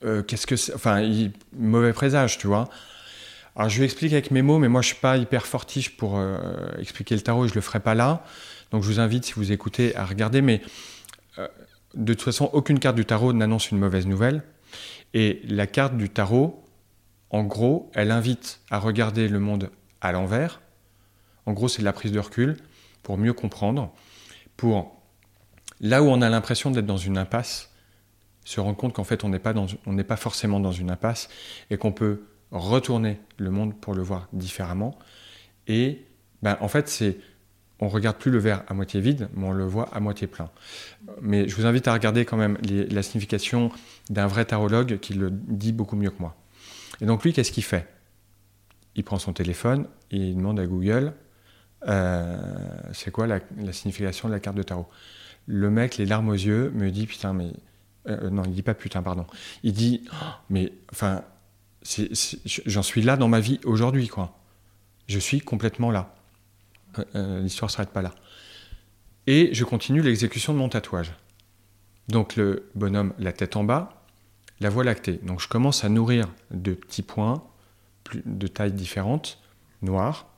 euh, 0.05 0.23
qu'est-ce 0.23 0.47
que 0.47 0.57
c'est 0.57 0.75
Enfin, 0.75 1.09
mauvais 1.57 1.93
présage, 1.93 2.39
tu 2.39 2.47
vois. 2.47 2.69
Alors, 3.57 3.69
je 3.69 3.79
lui 3.79 3.85
explique 3.85 4.13
avec 4.13 4.31
mes 4.31 4.43
mots, 4.43 4.59
mais 4.59 4.69
moi, 4.69 4.81
je 4.81 4.89
suis 4.89 4.97
pas 4.97 5.17
hyper 5.17 5.47
fortiche 5.47 5.97
pour 5.97 6.19
expliquer 6.79 7.15
le 7.15 7.21
tarot 7.21 7.45
et 7.45 7.49
je 7.49 7.55
le 7.55 7.61
ferai 7.61 7.81
pas 7.81 7.95
là. 7.95 8.25
Donc 8.73 8.83
je 8.83 8.89
vous 8.89 9.01
invite, 9.01 9.27
si 9.27 9.35
vous 9.35 9.53
écoutez, 9.53 9.95
à 9.95 10.05
regarder. 10.05 10.43
Mais 10.43 10.63
euh, 11.39 11.47
de 11.95 12.15
toute 12.15 12.23
façon, 12.23 12.51
aucune 12.53 12.79
carte 12.79 12.97
du 12.97 13.05
tarot 13.05 13.33
n'annonce 13.33 13.71
une 13.71 13.79
mauvaise 13.79 14.07
nouvelle. 14.07 14.43
Et 15.15 15.43
la 15.45 15.67
carte 15.67 15.97
du 15.97 16.09
tarot, 16.09 16.65
en 17.31 17.45
gros, 17.45 17.91
elle 17.95 18.11
invite 18.11 18.61
à 18.71 18.79
regarder 18.79 19.29
le 19.29 19.39
monde 19.39 19.71
à 20.01 20.11
l'envers. 20.11 20.61
En 21.45 21.53
gros, 21.53 21.69
c'est 21.69 21.81
de 21.81 21.85
la 21.85 21.93
prise 21.93 22.13
de 22.13 22.19
recul 22.19 22.57
pour 23.03 23.19
mieux 23.19 23.35
comprendre, 23.35 23.93
pour 24.57 25.03
là 25.81 26.03
où 26.03 26.07
on 26.07 26.23
a 26.23 26.31
l'impression 26.31 26.71
d'être 26.71 26.87
dans 26.87 26.97
une 26.97 27.19
impasse, 27.19 27.71
se 28.45 28.61
rendre 28.61 28.77
compte 28.77 28.93
qu'en 28.93 29.05
fait 29.05 29.25
on 29.25 29.29
n'est 29.29 29.39
pas, 29.39 29.55
pas 29.55 30.17
forcément 30.17 30.61
dans 30.61 30.73
une 30.73 30.91
impasse 30.91 31.29
et 31.71 31.77
qu'on 31.77 31.93
peut 31.93 32.23
retourner 32.51 33.19
le 33.39 33.51
monde 33.51 33.75
pour 33.81 33.95
le 33.95 34.03
voir 34.03 34.29
différemment. 34.33 34.99
Et 35.69 36.05
ben, 36.43 36.57
en 36.61 36.69
fait, 36.69 36.89
c'est 36.89 37.19
on 37.81 37.89
regarde 37.89 38.17
plus 38.17 38.31
le 38.31 38.39
verre 38.39 38.63
à 38.69 38.75
moitié 38.75 39.01
vide, 39.01 39.29
mais 39.35 39.45
on 39.45 39.53
le 39.53 39.65
voit 39.65 39.89
à 39.93 39.99
moitié 39.99 40.29
plein. 40.29 40.51
Mais 41.21 41.49
je 41.49 41.57
vous 41.57 41.67
invite 41.67 41.89
à 41.89 41.93
regarder 41.93 42.25
quand 42.25 42.37
même 42.37 42.57
la 42.63 43.03
signification 43.03 43.73
d'un 44.09 44.29
vrai 44.29 44.45
tarologue 44.45 44.99
qui 45.01 45.15
le 45.15 45.31
dit 45.33 45.73
beaucoup 45.73 45.97
mieux 45.97 46.11
que 46.11 46.21
moi. 46.21 46.37
Et 47.01 47.07
donc 47.07 47.25
lui, 47.25 47.33
qu'est-ce 47.33 47.51
qu'il 47.51 47.65
fait? 47.65 47.89
Il 48.95 49.03
prend 49.03 49.19
son 49.19 49.33
téléphone 49.33 49.89
et 50.13 50.19
il 50.19 50.37
demande 50.37 50.61
à 50.61 50.67
Google 50.67 51.13
euh, 51.89 52.37
c'est 52.93 53.11
quoi 53.11 53.27
la, 53.27 53.41
signification 53.73 54.29
de 54.29 54.35
la 54.35 54.41
carte 54.41 54.57
de 54.57 54.63
tarot? 54.63 54.87
Le 55.47 55.71
mec, 55.71 55.97
les 55.97 56.07
larmes 56.07 56.29
aux 56.29 56.35
yeux, 56.35 56.71
me 56.75 56.91
dit 56.91 57.07
putain, 57.07 57.33
mais 57.33 57.53
euh, 58.09 58.31
non, 58.31 58.43
il 58.45 58.53
dit 58.53 58.63
pas 58.63 58.75
putain, 58.75 59.03
pardon. 59.03 59.27
Il 59.63 59.73
dit 59.73 60.03
oh, 60.13 60.27
mais 60.51 60.73
enfin, 60.93 61.23
j'en 62.67 62.83
suis 62.83 63.03
là 63.03 63.17
dans 63.17 63.29
ma 63.29 63.41
vie 63.41 63.61
aujourd'hui, 63.65 64.09
quoi. 64.09 64.37
Je 65.09 65.19
suis 65.19 65.41
complètement 65.41 65.91
là. 65.91 66.15
Euh, 67.15 67.41
l'histoire 67.41 67.69
ne 67.69 67.73
s'arrête 67.73 67.91
pas 67.91 68.03
là. 68.03 68.15
Et 69.27 69.55
je 69.55 69.65
continue 69.65 70.03
l'exécution 70.03 70.53
de 70.53 70.59
mon 70.59 70.69
tatouage. 70.69 71.13
Donc 72.09 72.37
le 72.37 72.69
bonhomme, 72.75 73.15
la 73.19 73.33
tête 73.33 73.57
en 73.57 73.65
bas, 73.65 74.05
la 74.61 74.69
voie 74.69 74.85
lactée. 74.85 75.21
Donc 75.23 75.41
je 75.41 75.49
commence 75.49 75.85
à 75.85 75.89
nourrir 75.89 76.29
de 76.51 76.75
petits 76.75 77.03
points 77.03 77.43
de 78.25 78.47
tailles 78.47 78.73
différentes, 78.73 79.39
noirs, 79.81 80.29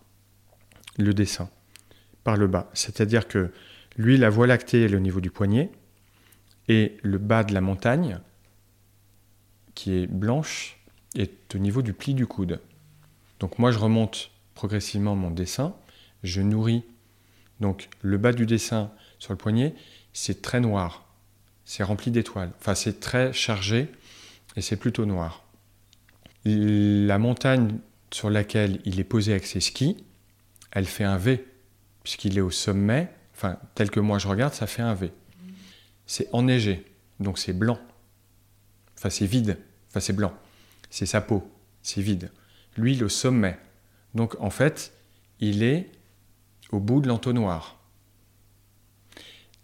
le 0.99 1.15
dessin 1.15 1.49
par 2.23 2.36
le 2.36 2.47
bas. 2.47 2.70
C'est-à-dire 2.74 3.27
que 3.27 3.51
lui, 3.97 4.16
la 4.16 4.31
voie 4.31 4.47
lactée 4.47 4.85
est 4.85 4.95
au 4.95 5.01
niveau 5.01 5.20
du 5.20 5.31
poignet 5.31 5.70
et 6.69 6.97
le 7.03 7.19
bas 7.19 7.45
de 7.45 7.53
la 7.53 7.61
montagne, 7.61 8.19
qui 9.74 9.93
est 9.93 10.07
blanche, 10.07 10.78
est 11.15 11.55
au 11.55 11.59
niveau 11.59 11.82
du 11.82 11.93
pli 11.93 12.15
du 12.15 12.27
coude. 12.27 12.61
Donc 13.41 13.59
moi, 13.59 13.70
je 13.70 13.78
remonte 13.78 14.31
progressivement 14.55 15.16
mon 15.16 15.31
dessin 15.31 15.74
je 16.24 16.41
nourris. 16.41 16.82
Donc 17.61 17.89
le 18.03 18.19
bas 18.19 18.32
du 18.32 18.47
dessin 18.47 18.91
sur 19.20 19.32
le 19.32 19.36
poignet, 19.36 19.74
c'est 20.12 20.43
très 20.43 20.59
noir. 20.59 21.05
C'est 21.65 21.85
rempli 21.85 22.11
d'étoiles. 22.11 22.51
Enfin, 22.59 22.74
c'est 22.74 22.99
très 22.99 23.32
chargé 23.32 23.89
et 24.57 24.61
c'est 24.61 24.77
plutôt 24.77 25.07
noir. 25.07 25.45
La 26.45 27.19
montagne 27.19 27.78
sur 28.11 28.28
laquelle 28.28 28.81
il 28.85 28.99
est 28.99 29.05
posé 29.05 29.32
avec 29.32 29.47
ses 29.47 29.61
skis, 29.61 29.97
elle 30.73 30.86
fait 30.86 31.05
un 31.05 31.16
V, 31.16 31.47
puisqu'il 32.03 32.36
est 32.36 32.43
au 32.43 32.51
sommet. 32.51 33.09
Enfin, 33.35 33.59
tel 33.74 33.91
que 33.91 34.01
moi 34.01 34.19
je 34.19 34.28
regarde, 34.28 34.53
ça 34.53 34.66
fait 34.66 34.82
un 34.82 34.95
V. 34.95 35.12
C'est 36.06 36.28
enneigé, 36.32 36.85
donc 37.20 37.39
c'est 37.39 37.52
blanc. 37.52 37.78
Enfin, 38.97 39.10
c'est 39.10 39.26
vide. 39.26 39.59
Enfin, 39.90 40.01
c'est 40.01 40.12
blanc. 40.12 40.32
C'est 40.90 41.06
sa 41.06 41.20
peau. 41.20 41.48
C'est 41.82 42.01
vide. 42.01 42.31
Lui, 42.76 43.02
au 43.02 43.09
sommet. 43.09 43.59
Donc, 44.14 44.36
en 44.40 44.51
fait, 44.51 44.93
il 45.40 45.62
est 45.62 45.90
au 46.70 46.81
bout 46.81 47.01
de 47.01 47.09
l'entonnoir. 47.09 47.78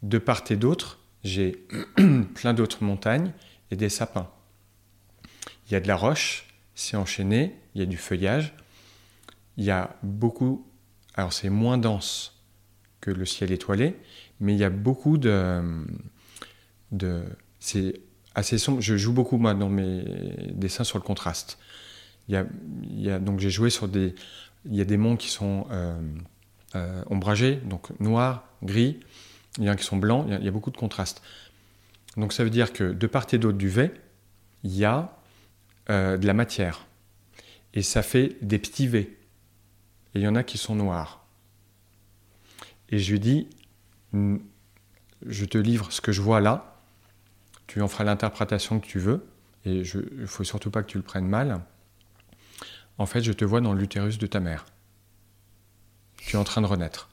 De 0.02 0.18
part 0.18 0.44
et 0.50 0.56
d'autre, 0.56 0.98
j'ai 1.24 1.66
plein 2.34 2.54
d'autres 2.54 2.84
montagnes 2.84 3.32
et 3.70 3.76
des 3.76 3.88
sapins. 3.88 4.30
Il 5.66 5.72
y 5.72 5.76
a 5.76 5.80
de 5.80 5.88
la 5.88 5.96
roche, 5.96 6.46
c'est 6.74 6.96
enchaîné, 6.96 7.56
il 7.74 7.80
y 7.80 7.82
a 7.82 7.86
du 7.86 7.96
feuillage, 7.96 8.54
il 9.56 9.64
y 9.64 9.70
a 9.70 9.96
beaucoup, 10.02 10.66
alors 11.14 11.32
c'est 11.32 11.50
moins 11.50 11.78
dense 11.78 12.42
que 13.00 13.10
le 13.10 13.24
ciel 13.24 13.52
étoilé, 13.52 13.96
mais 14.40 14.54
il 14.54 14.58
y 14.58 14.64
a 14.64 14.70
beaucoup 14.70 15.18
de, 15.18 15.62
c'est 17.58 18.00
assez 18.34 18.58
sombre. 18.58 18.80
Je 18.80 18.96
joue 18.96 19.12
beaucoup 19.12 19.36
moi 19.36 19.54
dans 19.54 19.68
mes 19.68 20.04
dessins 20.52 20.84
sur 20.84 20.98
le 20.98 21.04
contraste. 21.04 21.58
Il 22.28 22.44
y 22.96 23.10
a, 23.10 23.18
donc 23.18 23.40
j'ai 23.40 23.50
joué 23.50 23.70
sur 23.70 23.88
des, 23.88 24.14
il 24.64 24.76
y 24.76 24.80
a 24.80 24.84
des 24.84 24.96
monts 24.96 25.16
qui 25.16 25.28
sont 25.28 25.66
euh, 25.70 26.00
euh, 26.74 27.02
ombragés, 27.08 27.56
donc 27.56 27.98
noir, 28.00 28.44
gris, 28.62 29.00
il 29.58 29.64
y 29.64 29.68
en 29.68 29.72
a 29.72 29.76
qui 29.76 29.84
sont 29.84 29.96
blancs, 29.96 30.26
il 30.28 30.44
y, 30.44 30.48
a, 30.48 30.50
beaucoup 30.50 30.70
de 30.70 30.76
contrastes. 30.76 31.22
Donc 32.16 32.32
ça 32.32 32.44
veut 32.44 32.50
dire 32.50 32.72
que 32.72 32.92
de 32.92 33.06
part 33.06 33.26
et 33.32 33.38
d'autre 33.38 33.58
du 33.58 33.68
V, 33.68 33.90
il 34.62 34.76
y 34.76 34.84
a 34.84 35.16
euh, 35.88 36.16
de 36.16 36.26
la 36.26 36.34
matière. 36.34 36.86
Et 37.74 37.82
ça 37.82 38.02
fait 38.02 38.36
des 38.42 38.58
petits 38.58 38.86
V. 38.86 39.16
Et 40.14 40.18
il 40.18 40.22
y 40.22 40.28
en 40.28 40.34
a 40.34 40.42
qui 40.42 40.58
sont 40.58 40.74
noirs. 40.74 41.24
Et 42.90 42.98
je 42.98 43.12
lui 43.12 43.20
dis, 43.20 43.48
je 44.12 45.44
te 45.44 45.58
livre 45.58 45.92
ce 45.92 46.00
que 46.00 46.10
je 46.10 46.20
vois 46.20 46.40
là, 46.40 46.79
tu 47.70 47.80
en 47.82 47.86
feras 47.86 48.02
l'interprétation 48.02 48.80
que 48.80 48.86
tu 48.86 48.98
veux, 48.98 49.24
et 49.64 49.82
il 49.82 50.20
ne 50.22 50.26
faut 50.26 50.42
surtout 50.42 50.72
pas 50.72 50.82
que 50.82 50.88
tu 50.88 50.96
le 50.96 51.04
prennes 51.04 51.28
mal. 51.28 51.60
En 52.98 53.06
fait, 53.06 53.22
je 53.22 53.30
te 53.30 53.44
vois 53.44 53.60
dans 53.60 53.74
l'utérus 53.74 54.18
de 54.18 54.26
ta 54.26 54.40
mère. 54.40 54.66
Tu 56.16 56.34
es 56.34 56.38
en 56.38 56.42
train 56.42 56.62
de 56.62 56.66
renaître. 56.66 57.10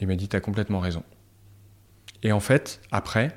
Il 0.00 0.08
m'a 0.08 0.16
dit, 0.16 0.28
tu 0.28 0.34
as 0.34 0.40
complètement 0.40 0.80
raison. 0.80 1.04
Et 2.24 2.32
en 2.32 2.40
fait, 2.40 2.80
après, 2.90 3.36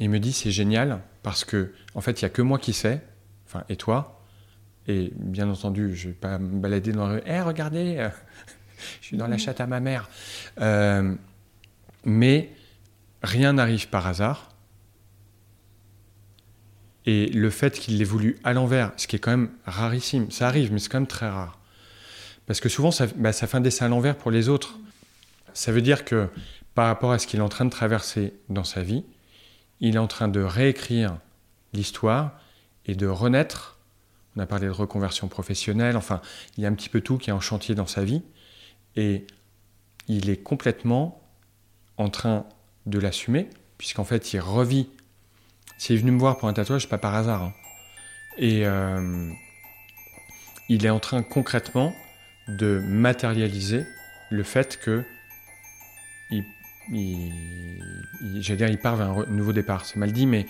il 0.00 0.10
me 0.10 0.18
dit, 0.18 0.34
c'est 0.34 0.50
génial, 0.50 1.00
parce 1.22 1.46
que, 1.46 1.72
en 1.94 2.02
fait, 2.02 2.20
il 2.20 2.24
n'y 2.24 2.26
a 2.26 2.30
que 2.30 2.42
moi 2.42 2.58
qui 2.58 2.74
sais, 2.74 3.00
enfin, 3.46 3.64
et 3.70 3.76
toi, 3.76 4.22
et 4.86 5.14
bien 5.16 5.48
entendu, 5.48 5.96
je 5.96 6.08
ne 6.08 6.12
vais 6.12 6.18
pas 6.18 6.38
me 6.38 6.60
balader 6.60 6.92
dans 6.92 7.06
la 7.06 7.14
rue, 7.14 7.20
hé, 7.20 7.36
eh, 7.36 7.40
regardez, 7.40 8.10
je 9.00 9.06
suis 9.06 9.16
dans 9.16 9.28
la 9.28 9.38
chatte 9.38 9.62
à 9.62 9.66
ma 9.66 9.80
mère. 9.80 10.10
Euh, 10.60 11.14
mais 12.04 12.50
rien 13.22 13.54
n'arrive 13.54 13.88
par 13.88 14.06
hasard. 14.06 14.48
Et 17.06 17.26
le 17.28 17.50
fait 17.50 17.78
qu'il 17.78 17.98
l'ait 17.98 18.04
voulu 18.04 18.38
à 18.44 18.52
l'envers, 18.52 18.92
ce 18.96 19.06
qui 19.06 19.16
est 19.16 19.18
quand 19.18 19.30
même 19.30 19.50
rarissime, 19.64 20.30
ça 20.30 20.46
arrive, 20.46 20.72
mais 20.72 20.78
c'est 20.78 20.90
quand 20.90 21.00
même 21.00 21.06
très 21.06 21.28
rare. 21.28 21.58
Parce 22.46 22.60
que 22.60 22.68
souvent, 22.68 22.90
ça, 22.90 23.06
bah, 23.16 23.32
ça 23.32 23.46
fait 23.46 23.56
un 23.56 23.60
dessin 23.60 23.86
à 23.86 23.88
l'envers 23.88 24.16
pour 24.16 24.30
les 24.30 24.48
autres. 24.48 24.78
Ça 25.54 25.72
veut 25.72 25.82
dire 25.82 26.04
que 26.04 26.28
par 26.74 26.86
rapport 26.86 27.12
à 27.12 27.18
ce 27.18 27.26
qu'il 27.26 27.40
est 27.40 27.42
en 27.42 27.48
train 27.48 27.64
de 27.64 27.70
traverser 27.70 28.34
dans 28.48 28.64
sa 28.64 28.82
vie, 28.82 29.04
il 29.80 29.96
est 29.96 29.98
en 29.98 30.06
train 30.06 30.28
de 30.28 30.40
réécrire 30.40 31.16
l'histoire 31.72 32.38
et 32.86 32.94
de 32.94 33.06
renaître. 33.06 33.78
On 34.36 34.40
a 34.40 34.46
parlé 34.46 34.66
de 34.66 34.72
reconversion 34.72 35.28
professionnelle, 35.28 35.96
enfin, 35.96 36.20
il 36.56 36.62
y 36.62 36.66
a 36.66 36.68
un 36.68 36.74
petit 36.74 36.88
peu 36.88 37.00
tout 37.00 37.18
qui 37.18 37.30
est 37.30 37.32
en 37.32 37.40
chantier 37.40 37.74
dans 37.74 37.86
sa 37.86 38.04
vie. 38.04 38.22
Et 38.96 39.26
il 40.06 40.28
est 40.28 40.36
complètement 40.36 41.22
en 41.96 42.08
train 42.08 42.46
de 42.86 42.98
l'assumer, 42.98 43.48
puisqu'en 43.78 44.04
fait, 44.04 44.32
il 44.32 44.40
revit. 44.40 44.88
S'il 45.78 45.96
est 45.96 45.98
venu 45.98 46.12
me 46.12 46.18
voir 46.18 46.38
pour 46.38 46.48
un 46.48 46.52
tatouage, 46.52 46.88
pas 46.88 46.98
par 46.98 47.14
hasard. 47.14 47.42
Hein. 47.42 47.54
Et 48.36 48.66
euh, 48.66 49.30
il 50.68 50.84
est 50.84 50.90
en 50.90 51.00
train 51.00 51.22
concrètement 51.22 51.94
de 52.48 52.80
matérialiser 52.84 53.86
le 54.30 54.42
fait 54.42 54.78
que 54.78 55.04
il, 56.30 56.44
dire, 58.56 58.68
il 58.68 58.78
part 58.78 58.96
vers 58.96 59.10
un 59.10 59.26
nouveau 59.26 59.52
départ. 59.52 59.84
C'est 59.84 59.96
mal 59.96 60.12
dit, 60.12 60.26
mais 60.26 60.46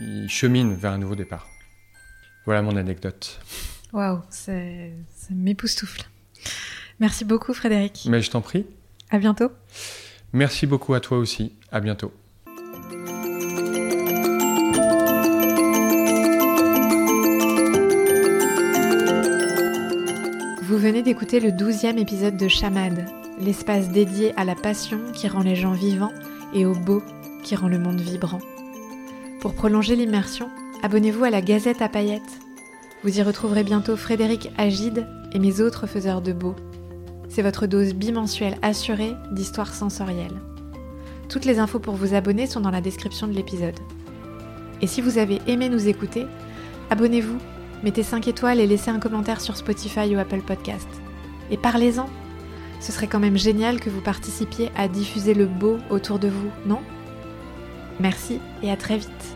il 0.00 0.28
chemine 0.28 0.74
vers 0.74 0.92
un 0.92 0.98
nouveau 0.98 1.14
départ. 1.14 1.48
Voilà 2.44 2.62
mon 2.62 2.76
anecdote. 2.76 3.40
Waouh, 3.92 4.22
ça 4.30 4.52
m'époustoufle. 5.30 6.04
Merci 7.00 7.24
beaucoup 7.24 7.54
Frédéric. 7.54 8.06
Mais 8.08 8.20
je 8.20 8.30
t'en 8.30 8.40
prie. 8.40 8.66
À 9.10 9.18
bientôt. 9.18 9.50
Merci 10.34 10.66
beaucoup 10.66 10.94
à 10.94 11.00
toi 11.00 11.16
aussi. 11.18 11.52
À 11.70 11.78
bientôt. 11.78 12.12
Vous 20.62 20.76
venez 20.76 21.02
d'écouter 21.02 21.38
le 21.38 21.52
douzième 21.52 21.98
épisode 21.98 22.36
de 22.36 22.48
Chamade, 22.48 23.06
l'espace 23.40 23.90
dédié 23.90 24.34
à 24.36 24.44
la 24.44 24.56
passion 24.56 24.98
qui 25.12 25.28
rend 25.28 25.42
les 25.42 25.54
gens 25.54 25.72
vivants 25.72 26.12
et 26.52 26.66
au 26.66 26.74
beau 26.74 27.00
qui 27.44 27.54
rend 27.54 27.68
le 27.68 27.78
monde 27.78 28.00
vibrant. 28.00 28.40
Pour 29.40 29.54
prolonger 29.54 29.94
l'immersion, 29.94 30.50
abonnez-vous 30.82 31.22
à 31.22 31.30
la 31.30 31.42
Gazette 31.42 31.80
à 31.80 31.88
paillettes. 31.88 32.22
Vous 33.04 33.20
y 33.20 33.22
retrouverez 33.22 33.62
bientôt 33.62 33.96
Frédéric 33.96 34.50
Agide 34.58 35.06
et 35.32 35.38
mes 35.38 35.60
autres 35.60 35.86
faiseurs 35.86 36.22
de 36.22 36.32
beau. 36.32 36.56
C'est 37.34 37.42
votre 37.42 37.66
dose 37.66 37.94
bimensuelle 37.94 38.56
assurée 38.62 39.12
d'histoire 39.32 39.74
sensorielle. 39.74 40.40
Toutes 41.28 41.46
les 41.46 41.58
infos 41.58 41.80
pour 41.80 41.96
vous 41.96 42.14
abonner 42.14 42.46
sont 42.46 42.60
dans 42.60 42.70
la 42.70 42.80
description 42.80 43.26
de 43.26 43.32
l'épisode. 43.32 43.74
Et 44.80 44.86
si 44.86 45.00
vous 45.00 45.18
avez 45.18 45.40
aimé 45.48 45.68
nous 45.68 45.88
écouter, 45.88 46.26
abonnez-vous, 46.90 47.38
mettez 47.82 48.04
5 48.04 48.28
étoiles 48.28 48.60
et 48.60 48.68
laissez 48.68 48.92
un 48.92 49.00
commentaire 49.00 49.40
sur 49.40 49.56
Spotify 49.56 50.14
ou 50.14 50.20
Apple 50.20 50.42
Podcast. 50.42 50.86
Et 51.50 51.56
parlez-en 51.56 52.08
Ce 52.78 52.92
serait 52.92 53.08
quand 53.08 53.18
même 53.18 53.36
génial 53.36 53.80
que 53.80 53.90
vous 53.90 54.00
participiez 54.00 54.70
à 54.76 54.86
diffuser 54.86 55.34
le 55.34 55.46
beau 55.46 55.78
autour 55.90 56.20
de 56.20 56.28
vous, 56.28 56.50
non? 56.66 56.82
Merci 57.98 58.38
et 58.62 58.70
à 58.70 58.76
très 58.76 58.98
vite 58.98 59.33